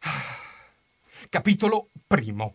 Capitolo 1.28 1.88
primo. 2.06 2.54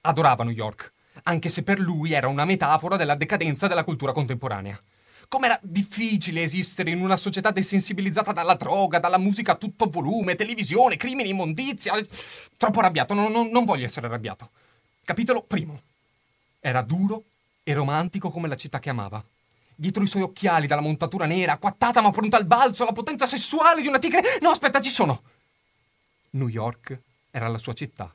Adorava 0.00 0.44
New 0.44 0.54
York, 0.54 0.92
anche 1.24 1.50
se 1.50 1.62
per 1.62 1.78
lui 1.78 2.14
era 2.14 2.26
una 2.26 2.46
metafora 2.46 2.96
della 2.96 3.16
decadenza 3.16 3.66
della 3.66 3.84
cultura 3.84 4.12
contemporanea. 4.12 4.82
Com'era 5.28 5.58
difficile 5.62 6.40
esistere 6.40 6.90
in 6.90 7.02
una 7.02 7.18
società 7.18 7.50
desensibilizzata 7.50 8.32
dalla 8.32 8.54
droga, 8.54 8.98
dalla 8.98 9.18
musica 9.18 9.52
a 9.52 9.56
tutto 9.56 9.86
volume, 9.86 10.36
televisione, 10.36 10.96
crimini, 10.96 11.28
immondizia. 11.28 11.92
Troppo 12.56 12.78
arrabbiato, 12.78 13.12
non, 13.12 13.30
non- 13.30 13.48
non 13.48 13.66
voglio 13.66 13.84
essere 13.84 14.06
arrabbiato. 14.06 14.48
Capitolo 15.04 15.42
primo. 15.42 15.82
Era 16.60 16.80
duro 16.80 17.24
e 17.62 17.74
romantico 17.74 18.30
come 18.30 18.48
la 18.48 18.56
città 18.56 18.78
che 18.78 18.88
amava. 18.88 19.22
Dietro 19.74 20.02
i 20.02 20.06
suoi 20.06 20.22
occhiali 20.22 20.66
dalla 20.66 20.80
montatura 20.80 21.26
nera, 21.26 21.52
acquattata 21.52 22.00
ma 22.00 22.10
pronta 22.10 22.38
al 22.38 22.46
balzo, 22.46 22.86
la 22.86 22.92
potenza 22.92 23.26
sessuale 23.26 23.82
di 23.82 23.86
una 23.86 23.98
tigre. 23.98 24.38
No, 24.40 24.48
aspetta, 24.48 24.80
ci 24.80 24.90
sono! 24.90 25.22
New 26.30 26.48
York 26.48 26.98
era 27.30 27.48
la 27.48 27.58
sua 27.58 27.74
città. 27.74 28.10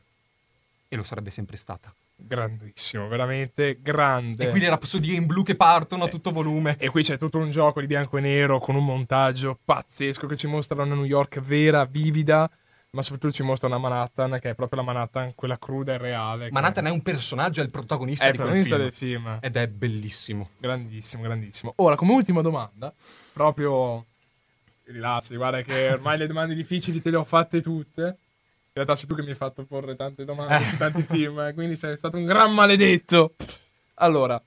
E 0.88 0.96
lo 0.96 1.04
sarebbe 1.04 1.30
sempre 1.30 1.58
stata. 1.58 1.94
Grandissimo, 2.26 3.10
veramente 3.10 3.80
grande. 3.82 4.48
E 4.48 4.50
qui 4.52 4.62
le 4.62 4.70
rapsodie 4.70 5.16
in 5.16 5.26
blu 5.26 5.44
che 5.44 5.56
partono 5.56 6.06
a 6.06 6.08
tutto 6.08 6.32
volume. 6.32 6.78
E 6.80 6.90
qui 6.90 7.04
c'è 7.04 7.18
tutto 7.18 7.38
un 7.38 7.52
gioco 7.52 7.82
di 7.82 7.86
bianco 7.86 8.18
e 8.18 8.22
nero 8.22 8.60
con 8.60 8.76
un 8.76 8.86
montaggio 8.86 9.60
pazzesco 9.64 10.26
che 10.26 10.38
ci 10.38 10.48
mostra 10.48 10.82
una 10.82 10.96
New 10.96 11.04
York 11.04 11.42
vera, 11.42 11.84
vivida, 11.84 12.50
ma 12.92 13.02
soprattutto 13.02 13.34
ci 13.34 13.44
mostra 13.44 13.68
una 13.68 13.78
Manhattan 13.78 14.40
che 14.40 14.52
è 14.52 14.56
proprio 14.56 14.80
la 14.80 14.86
Manhattan, 14.86 15.34
quella 15.36 15.60
cruda 15.60 15.94
e 15.94 15.98
reale. 15.98 16.50
Manhattan 16.50 16.88
è 16.88 16.92
un 16.92 17.02
personaggio, 17.02 17.60
è 17.60 17.64
il 17.66 17.70
protagonista 17.70 18.24
è 18.24 18.30
il 18.30 18.36
protagonista 18.36 18.78
del 18.78 18.94
film. 18.94 19.40
Ed 19.42 19.58
è 19.58 19.68
bellissimo. 19.68 20.52
Grandissimo, 20.58 21.24
grandissimo. 21.24 21.74
Ora, 21.78 21.98
come 21.98 22.14
ultima 22.14 22.42
domanda, 22.42 22.94
proprio 23.34 24.06
rilassi, 24.86 25.36
guarda 25.36 25.62
che 25.62 25.90
ormai 25.90 26.18
le 26.18 26.28
domande 26.28 26.56
difficili 26.56 27.02
te 27.02 27.10
le 27.10 27.18
ho 27.18 27.26
fatte 27.26 27.62
tutte. 27.62 28.18
In 28.76 28.82
realtà 28.82 28.96
sei 28.96 29.08
tu 29.08 29.14
che 29.14 29.22
mi 29.22 29.30
hai 29.30 29.36
fatto 29.36 29.66
porre 29.66 29.96
tante 29.96 30.26
domande 30.26 30.64
su 30.64 30.78
tanti 30.78 31.04
film, 31.04 31.40
eh, 31.42 31.54
quindi 31.54 31.76
sei 31.76 31.96
stato 31.96 32.18
un 32.18 32.26
gran 32.26 32.52
maledetto. 32.56 33.36
Allora, 33.96 34.44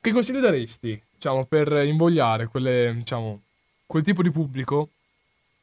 che 0.00 0.12
consiglio 0.12 0.40
daresti, 0.40 1.02
diciamo, 1.14 1.46
per 1.46 1.72
invogliare 1.86 2.46
quelle, 2.48 2.92
diciamo, 2.94 3.40
quel 3.86 4.02
tipo 4.02 4.22
di 4.22 4.30
pubblico 4.30 4.90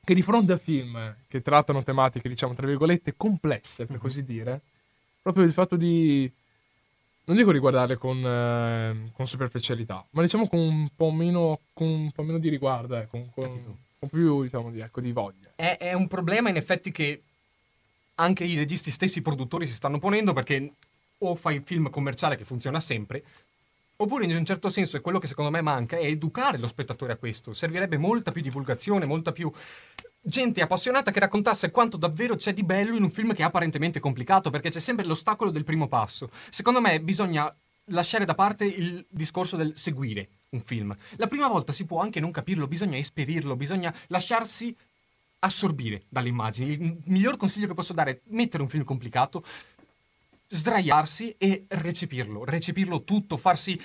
che 0.04 0.16
di 0.16 0.24
fronte 0.24 0.54
a 0.54 0.58
film 0.58 1.16
che 1.28 1.44
trattano 1.44 1.84
tematiche, 1.84 2.28
diciamo, 2.28 2.56
tra 2.56 2.66
virgolette, 2.66 3.14
complesse, 3.16 3.86
per 3.86 4.00
così 4.00 4.24
dire, 4.24 4.62
proprio 5.22 5.44
il 5.44 5.54
fatto 5.54 5.76
di 5.76 6.32
non 7.26 7.38
dico 7.38 7.52
riguardarle 7.52 7.98
con, 7.98 8.18
eh, 8.18 9.12
con 9.14 9.28
superficialità, 9.28 10.04
ma 10.12 10.24
diciamo 10.24 10.48
con 10.48 10.60
un 10.60 10.90
po' 10.96 11.12
meno, 11.12 11.60
con 11.74 11.88
un 11.88 12.12
po' 12.12 12.24
meno 12.24 12.40
di 12.40 12.50
riguardo, 12.50 12.98
eh, 12.98 13.08
con, 13.08 13.30
con- 13.32 13.78
con 14.00 14.10
più 14.10 14.44
diciamo, 14.44 14.72
di, 14.72 14.80
ecco, 14.80 15.02
di 15.02 15.12
voglia. 15.12 15.52
È, 15.56 15.78
è 15.80 15.94
un 15.94 16.08
problema 16.08 16.50
in 16.50 16.56
effetti 16.56 16.92
che 16.92 17.24
anche 18.16 18.44
i 18.44 18.56
registi 18.56 18.92
stessi, 18.92 19.22
produttori 19.22 19.68
si 19.68 19.74
stanno 19.74 20.00
ponendo 20.00 20.34
perché 20.34 20.74
o 21.20 21.36
fai 21.36 21.56
il 21.56 21.64
film 21.66 21.90
commerciale 21.90 22.36
che 22.36 22.46
funziona 22.46 22.80
sempre, 22.80 23.24
oppure 23.98 24.26
in 24.26 24.36
un 24.36 24.46
certo 24.46 24.70
senso 24.70 24.98
è 24.98 25.02
quello 25.02 25.20
che 25.20 25.28
secondo 25.28 25.52
me 25.52 25.62
manca, 25.62 25.98
è 25.98 26.06
educare 26.06 26.58
lo 26.58 26.68
spettatore 26.68 27.14
a 27.14 27.18
questo. 27.18 27.54
Servirebbe 27.54 27.98
molta 27.98 28.32
più 28.32 28.42
divulgazione, 28.42 29.06
molta 29.06 29.32
più 29.32 29.52
gente 30.22 30.62
appassionata 30.62 31.12
che 31.12 31.20
raccontasse 31.20 31.72
quanto 31.72 31.98
davvero 31.98 32.36
c'è 32.36 32.54
di 32.54 32.64
bello 32.64 32.96
in 32.96 33.04
un 33.04 33.12
film 33.12 33.34
che 33.34 33.42
è 33.42 33.46
apparentemente 33.46 34.00
complicato, 34.00 34.50
perché 34.50 34.70
c'è 34.70 34.80
sempre 34.80 35.06
l'ostacolo 35.06 35.52
del 35.52 35.64
primo 35.64 35.88
passo. 35.88 36.30
Secondo 36.50 36.82
me 36.82 37.00
bisogna 37.00 37.54
lasciare 37.90 38.26
da 38.26 38.34
parte 38.34 38.66
il 38.66 39.06
discorso 39.10 39.56
del 39.56 39.74
seguire 39.76 40.30
un 40.50 40.62
film. 40.62 40.96
La 41.18 41.28
prima 41.28 41.48
volta 41.48 41.72
si 41.72 41.86
può 41.86 42.02
anche 42.02 42.20
non 42.20 42.32
capirlo, 42.32 42.68
bisogna 42.68 42.98
esperirlo, 42.98 43.56
bisogna 43.56 43.94
lasciarsi 44.08 44.76
assorbire 45.46 46.04
dalle 46.10 46.30
immagini. 46.30 46.72
Il 46.72 46.98
miglior 47.06 47.38
consiglio 47.38 47.68
che 47.68 47.74
posso 47.74 47.94
dare 47.94 48.12
è 48.12 48.20
mettere 48.30 48.64
un 48.64 48.70
film 48.70 48.84
complicato, 48.84 49.44
sdraiarsi 50.48 51.36
e 51.38 51.66
recepirlo, 51.68 52.44
recepirlo 52.44 53.04
tutto, 53.04 53.38
farsi 53.38 53.80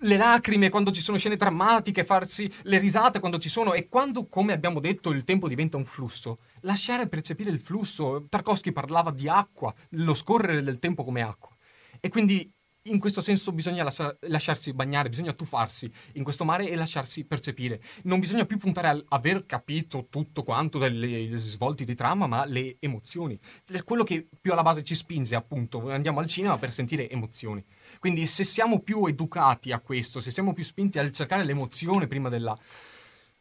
le 0.00 0.16
lacrime 0.16 0.68
quando 0.68 0.90
ci 0.90 1.00
sono 1.00 1.16
scene 1.16 1.36
drammatiche, 1.36 2.04
farsi 2.04 2.52
le 2.62 2.78
risate 2.78 3.18
quando 3.18 3.38
ci 3.38 3.48
sono 3.48 3.72
e 3.72 3.88
quando, 3.88 4.26
come 4.26 4.52
abbiamo 4.52 4.80
detto, 4.80 5.10
il 5.10 5.24
tempo 5.24 5.48
diventa 5.48 5.76
un 5.76 5.84
flusso, 5.84 6.38
lasciare 6.60 7.08
percepire 7.08 7.50
il 7.50 7.60
flusso. 7.60 8.26
Tarkovsky 8.28 8.72
parlava 8.72 9.10
di 9.10 9.28
acqua, 9.28 9.74
lo 9.90 10.14
scorrere 10.14 10.62
del 10.62 10.78
tempo 10.78 11.02
come 11.02 11.22
acqua. 11.22 11.54
E 11.98 12.08
quindi 12.08 12.52
in 12.86 12.98
questo 12.98 13.20
senso 13.20 13.52
bisogna 13.52 13.82
lascia- 13.82 14.16
lasciarsi 14.20 14.72
bagnare, 14.72 15.08
bisogna 15.08 15.32
tuffarsi 15.32 15.90
in 16.12 16.24
questo 16.24 16.44
mare 16.44 16.68
e 16.68 16.76
lasciarsi 16.76 17.24
percepire. 17.24 17.80
Non 18.04 18.20
bisogna 18.20 18.44
più 18.44 18.58
puntare 18.58 18.88
al 18.88 19.04
aver 19.08 19.46
capito 19.46 20.06
tutto 20.10 20.42
quanto 20.42 20.78
delle 20.78 21.36
svolti 21.38 21.84
di 21.84 21.94
trama, 21.94 22.26
ma 22.26 22.44
le 22.44 22.76
emozioni. 22.80 23.38
Quello 23.84 24.04
che 24.04 24.28
più 24.40 24.52
alla 24.52 24.62
base 24.62 24.82
ci 24.82 24.94
spinge, 24.94 25.34
appunto, 25.34 25.90
andiamo 25.90 26.20
al 26.20 26.26
cinema 26.26 26.58
per 26.58 26.72
sentire 26.72 27.08
emozioni. 27.10 27.64
Quindi 27.98 28.26
se 28.26 28.44
siamo 28.44 28.80
più 28.80 29.06
educati 29.06 29.72
a 29.72 29.80
questo, 29.80 30.20
se 30.20 30.30
siamo 30.30 30.52
più 30.52 30.64
spinti 30.64 30.98
a 30.98 31.10
cercare 31.10 31.44
l'emozione 31.44 32.06
prima 32.06 32.28
della 32.28 32.56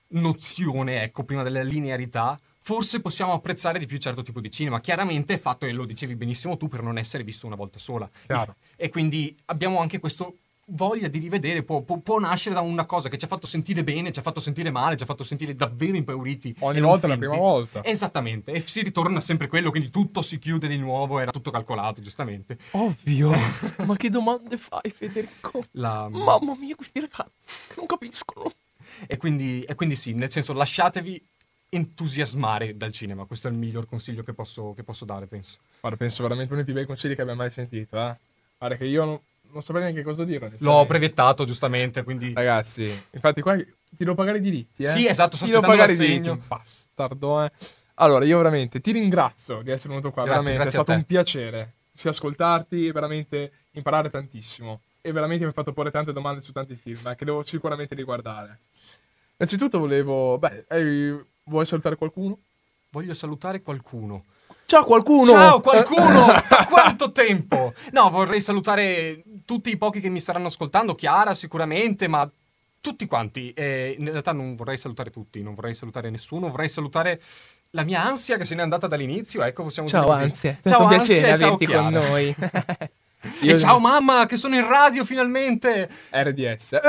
nozione, 0.09 1.03
ecco, 1.03 1.23
prima 1.23 1.43
della 1.43 1.63
linearità, 1.63 2.39
forse 2.65 2.99
possiamo 2.99 3.31
apprezzare 3.33 3.77
di 3.77 3.85
più 3.85 3.99
certo 3.99 4.23
tipo 4.23 4.41
di 4.41 4.49
cinema. 4.49 4.81
Chiaramente 4.81 5.35
è 5.35 5.37
fatto, 5.37 5.67
e 5.67 5.71
lo 5.71 5.85
dicevi 5.85 6.15
benissimo 6.15 6.57
tu, 6.57 6.67
per 6.67 6.81
non 6.81 6.97
essere 6.97 7.23
visto 7.23 7.45
una 7.45 7.55
volta 7.55 7.77
sola. 7.77 8.09
Chiaro. 8.25 8.55
E 8.75 8.89
quindi 8.89 9.35
abbiamo 9.45 9.79
anche 9.79 9.99
questo 9.99 10.37
voglia 10.69 11.07
di 11.07 11.19
rivedere, 11.19 11.61
può, 11.61 11.81
può- 11.81 11.99
può 11.99 12.17
nascere 12.17 12.55
da 12.55 12.61
una 12.61 12.85
cosa 12.87 13.07
che 13.07 13.19
ci 13.19 13.25
ha 13.25 13.27
fatto 13.27 13.45
sentire 13.45 13.83
bene, 13.83 14.11
ci 14.11 14.17
ha 14.17 14.23
fatto 14.23 14.39
sentire 14.39 14.71
male, 14.71 14.97
ci 14.97 15.03
ha 15.03 15.05
fatto 15.05 15.23
sentire 15.23 15.53
davvero 15.55 15.95
impauriti. 15.95 16.55
Ogni 16.61 16.81
volta 16.81 17.05
è 17.05 17.09
la 17.11 17.17
prima 17.17 17.35
volta. 17.35 17.83
Esattamente, 17.83 18.51
e 18.51 18.59
si 18.61 18.81
ritorna 18.81 19.21
sempre 19.21 19.47
quello, 19.47 19.69
quindi 19.69 19.91
tutto 19.91 20.23
si 20.23 20.39
chiude 20.39 20.67
di 20.67 20.79
nuovo, 20.79 21.19
era 21.19 21.29
tutto 21.29 21.51
calcolato, 21.51 22.01
giustamente. 22.01 22.57
Ovvio. 22.71 23.29
Ma 23.85 23.95
che 23.95 24.09
domande 24.09 24.57
fai, 24.57 24.89
Federico? 24.91 25.61
La- 25.73 26.09
Mamma 26.09 26.55
mia, 26.57 26.73
questi 26.73 26.99
ragazzi 26.99 27.47
non 27.75 27.85
capiscono. 27.85 28.49
E 29.05 29.17
quindi, 29.17 29.61
e 29.61 29.75
quindi 29.75 29.95
sì, 29.95 30.13
nel 30.13 30.31
senso 30.31 30.53
lasciatevi 30.53 31.23
entusiasmare 31.69 32.77
dal 32.77 32.91
cinema, 32.91 33.25
questo 33.25 33.47
è 33.47 33.51
il 33.51 33.57
miglior 33.57 33.85
consiglio 33.87 34.23
che 34.23 34.33
posso, 34.33 34.73
che 34.73 34.83
posso 34.83 35.05
dare, 35.05 35.27
penso. 35.27 35.57
Guarda, 35.79 35.97
penso 35.97 36.23
veramente 36.23 36.53
uno 36.53 36.63
dei 36.63 36.65
più 36.65 36.73
bei 36.73 36.85
consigli 36.85 37.15
che 37.15 37.21
abbia 37.21 37.35
mai 37.35 37.49
sentito, 37.49 37.97
eh. 37.97 38.15
Guarda 38.57 38.77
che 38.77 38.85
io 38.85 39.05
non, 39.05 39.19
non 39.51 39.61
saprei 39.61 39.83
neanche 39.83 40.03
cosa 40.03 40.23
dire. 40.23 40.51
L'ho 40.59 40.85
brevettato, 40.85 41.45
giustamente, 41.45 42.03
quindi... 42.03 42.33
Ragazzi, 42.33 42.89
infatti 43.11 43.41
qua 43.41 43.55
ti 43.55 44.03
devo 44.03 44.15
pagare 44.15 44.37
i 44.37 44.41
diritti, 44.41 44.83
eh. 44.83 44.87
Sì, 44.87 45.07
esatto, 45.07 45.35
sto 45.35 45.45
Ti 45.45 45.51
devo 45.51 45.65
pagare 45.65 45.93
i 45.93 45.97
diritti, 45.97 46.31
bastardo, 46.47 47.43
eh. 47.43 47.51
Allora, 47.95 48.25
io 48.25 48.37
veramente 48.37 48.81
ti 48.81 48.91
ringrazio 48.91 49.61
di 49.61 49.71
essere 49.71 49.89
venuto 49.89 50.11
qua, 50.11 50.23
Grazie, 50.23 50.51
veramente, 50.51 50.63
grazie 50.63 50.79
è 50.79 50.83
stato 50.83 50.99
un 50.99 51.05
piacere. 51.05 51.73
Sia 51.93 52.09
ascoltarti 52.09 52.91
veramente 52.91 53.51
imparare 53.71 54.09
tantissimo. 54.09 54.81
E 54.99 55.11
veramente 55.11 55.43
mi 55.43 55.49
hai 55.49 55.53
fatto 55.53 55.71
porre 55.71 55.91
tante 55.91 56.11
domande 56.11 56.41
su 56.41 56.51
tanti 56.51 56.75
film, 56.75 57.07
eh, 57.07 57.15
che 57.15 57.23
devo 57.23 57.41
sicuramente 57.41 57.95
riguardare. 57.95 58.59
Innanzitutto 59.37 59.79
volevo... 59.79 60.37
Beh, 60.37 60.65
eh, 60.67 61.25
vuoi 61.47 61.65
salutare 61.65 61.95
qualcuno? 61.95 62.39
Voglio 62.89 63.13
salutare 63.13 63.61
qualcuno. 63.61 64.23
Ciao 64.65 64.83
qualcuno! 64.83 65.27
Ciao 65.27 65.59
qualcuno! 65.59 66.25
da 66.49 66.65
quanto 66.67 67.11
tempo? 67.11 67.73
No, 67.91 68.09
vorrei 68.09 68.41
salutare 68.41 69.21
tutti 69.45 69.69
i 69.69 69.77
pochi 69.77 69.99
che 69.99 70.09
mi 70.09 70.19
staranno 70.19 70.47
ascoltando, 70.47 70.95
Chiara 70.95 71.35
sicuramente, 71.35 72.07
ma 72.07 72.27
tutti 72.81 73.05
quanti. 73.05 73.51
Eh, 73.53 73.95
in 73.97 74.09
realtà 74.09 74.31
non 74.31 74.55
vorrei 74.55 74.77
salutare 74.77 75.11
tutti, 75.11 75.43
non 75.43 75.53
vorrei 75.53 75.75
salutare 75.75 76.09
nessuno, 76.09 76.49
vorrei 76.49 76.69
salutare 76.69 77.21
la 77.71 77.83
mia 77.83 78.03
ansia 78.03 78.37
che 78.37 78.45
se 78.45 78.55
n'è 78.55 78.61
andata 78.61 78.87
dall'inizio, 78.87 79.43
ecco, 79.43 79.63
possiamo 79.63 79.87
Ciao, 79.87 80.05
dire 80.05 80.13
così. 80.13 80.23
ansia. 80.23 80.57
È 80.61 80.69
Ciao 80.69 80.85
ansia 80.85 80.97
piacere 80.97 81.31
e 81.31 81.37
ciao 81.37 81.47
averti 81.53 81.65
con 81.67 82.33
Chiara. 82.35 82.89
noi. 83.39 83.49
E 83.49 83.57
ciao 83.57 83.79
mamma, 83.79 84.25
che 84.25 84.37
sono 84.37 84.55
in 84.55 84.67
radio 84.67 85.03
finalmente! 85.05 85.89
RDS. 86.11 86.73
Eh, 86.73 86.79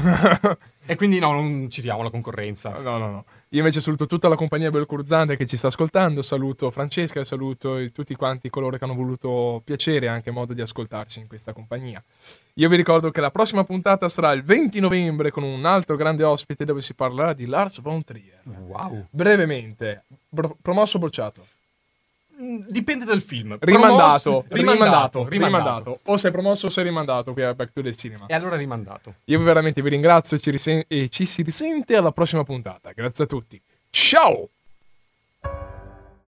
Eh. 0.00 0.56
E 0.90 0.96
quindi 0.96 1.18
no, 1.18 1.32
non 1.32 1.68
citiamo 1.68 2.02
la 2.02 2.08
concorrenza. 2.08 2.70
No, 2.78 2.96
no, 2.96 3.10
no. 3.10 3.24
Io 3.50 3.58
invece 3.58 3.82
saluto 3.82 4.06
tutta 4.06 4.26
la 4.28 4.36
compagnia 4.36 4.70
Belcurzante 4.70 5.36
che 5.36 5.44
ci 5.44 5.58
sta 5.58 5.66
ascoltando, 5.66 6.22
saluto 6.22 6.70
Francesca, 6.70 7.22
saluto 7.24 7.90
tutti 7.92 8.14
quanti 8.14 8.48
coloro 8.48 8.78
che 8.78 8.84
hanno 8.84 8.94
voluto 8.94 9.60
piacere 9.62 10.06
e 10.06 10.08
anche 10.08 10.30
modo 10.30 10.54
di 10.54 10.62
ascoltarci 10.62 11.20
in 11.20 11.26
questa 11.26 11.52
compagnia. 11.52 12.02
Io 12.54 12.68
vi 12.70 12.76
ricordo 12.76 13.10
che 13.10 13.20
la 13.20 13.30
prossima 13.30 13.64
puntata 13.64 14.08
sarà 14.08 14.32
il 14.32 14.42
20 14.42 14.80
novembre 14.80 15.30
con 15.30 15.42
un 15.42 15.66
altro 15.66 15.94
grande 15.94 16.24
ospite 16.24 16.64
dove 16.64 16.80
si 16.80 16.94
parlerà 16.94 17.34
di 17.34 17.44
Lars 17.44 17.82
von 17.82 18.02
Trier. 18.02 18.40
Wow. 18.44 19.08
Brevemente, 19.10 20.04
bro- 20.30 20.56
promosso 20.62 20.98
bocciato. 20.98 21.46
Mm, 22.40 22.66
Dipende 22.68 23.04
dal 23.04 23.20
film. 23.20 23.56
Rimandato, 23.60 24.44
Promosso- 24.44 24.44
rimandato, 24.50 25.26
rimandato, 25.28 25.28
rimandato. 25.28 26.00
O 26.04 26.16
sei 26.16 26.30
promosso 26.30 26.66
o 26.66 26.70
sei 26.70 26.84
rimandato 26.84 27.32
qui 27.32 27.42
a 27.42 27.52
Back 27.54 27.72
to 27.72 27.82
the 27.82 27.92
Cinema. 27.94 28.26
E 28.26 28.34
allora 28.34 28.56
rimandato. 28.56 29.16
Io 29.24 29.42
veramente 29.42 29.82
vi 29.82 29.88
ringrazio 29.88 30.36
e 30.36 30.40
ci, 30.40 30.50
risen- 30.50 30.84
e 30.86 31.08
ci 31.08 31.26
si 31.26 31.42
risente 31.42 31.96
alla 31.96 32.12
prossima 32.12 32.44
puntata. 32.44 32.92
Grazie 32.92 33.24
a 33.24 33.26
tutti. 33.26 33.60
Ciao! 33.90 34.50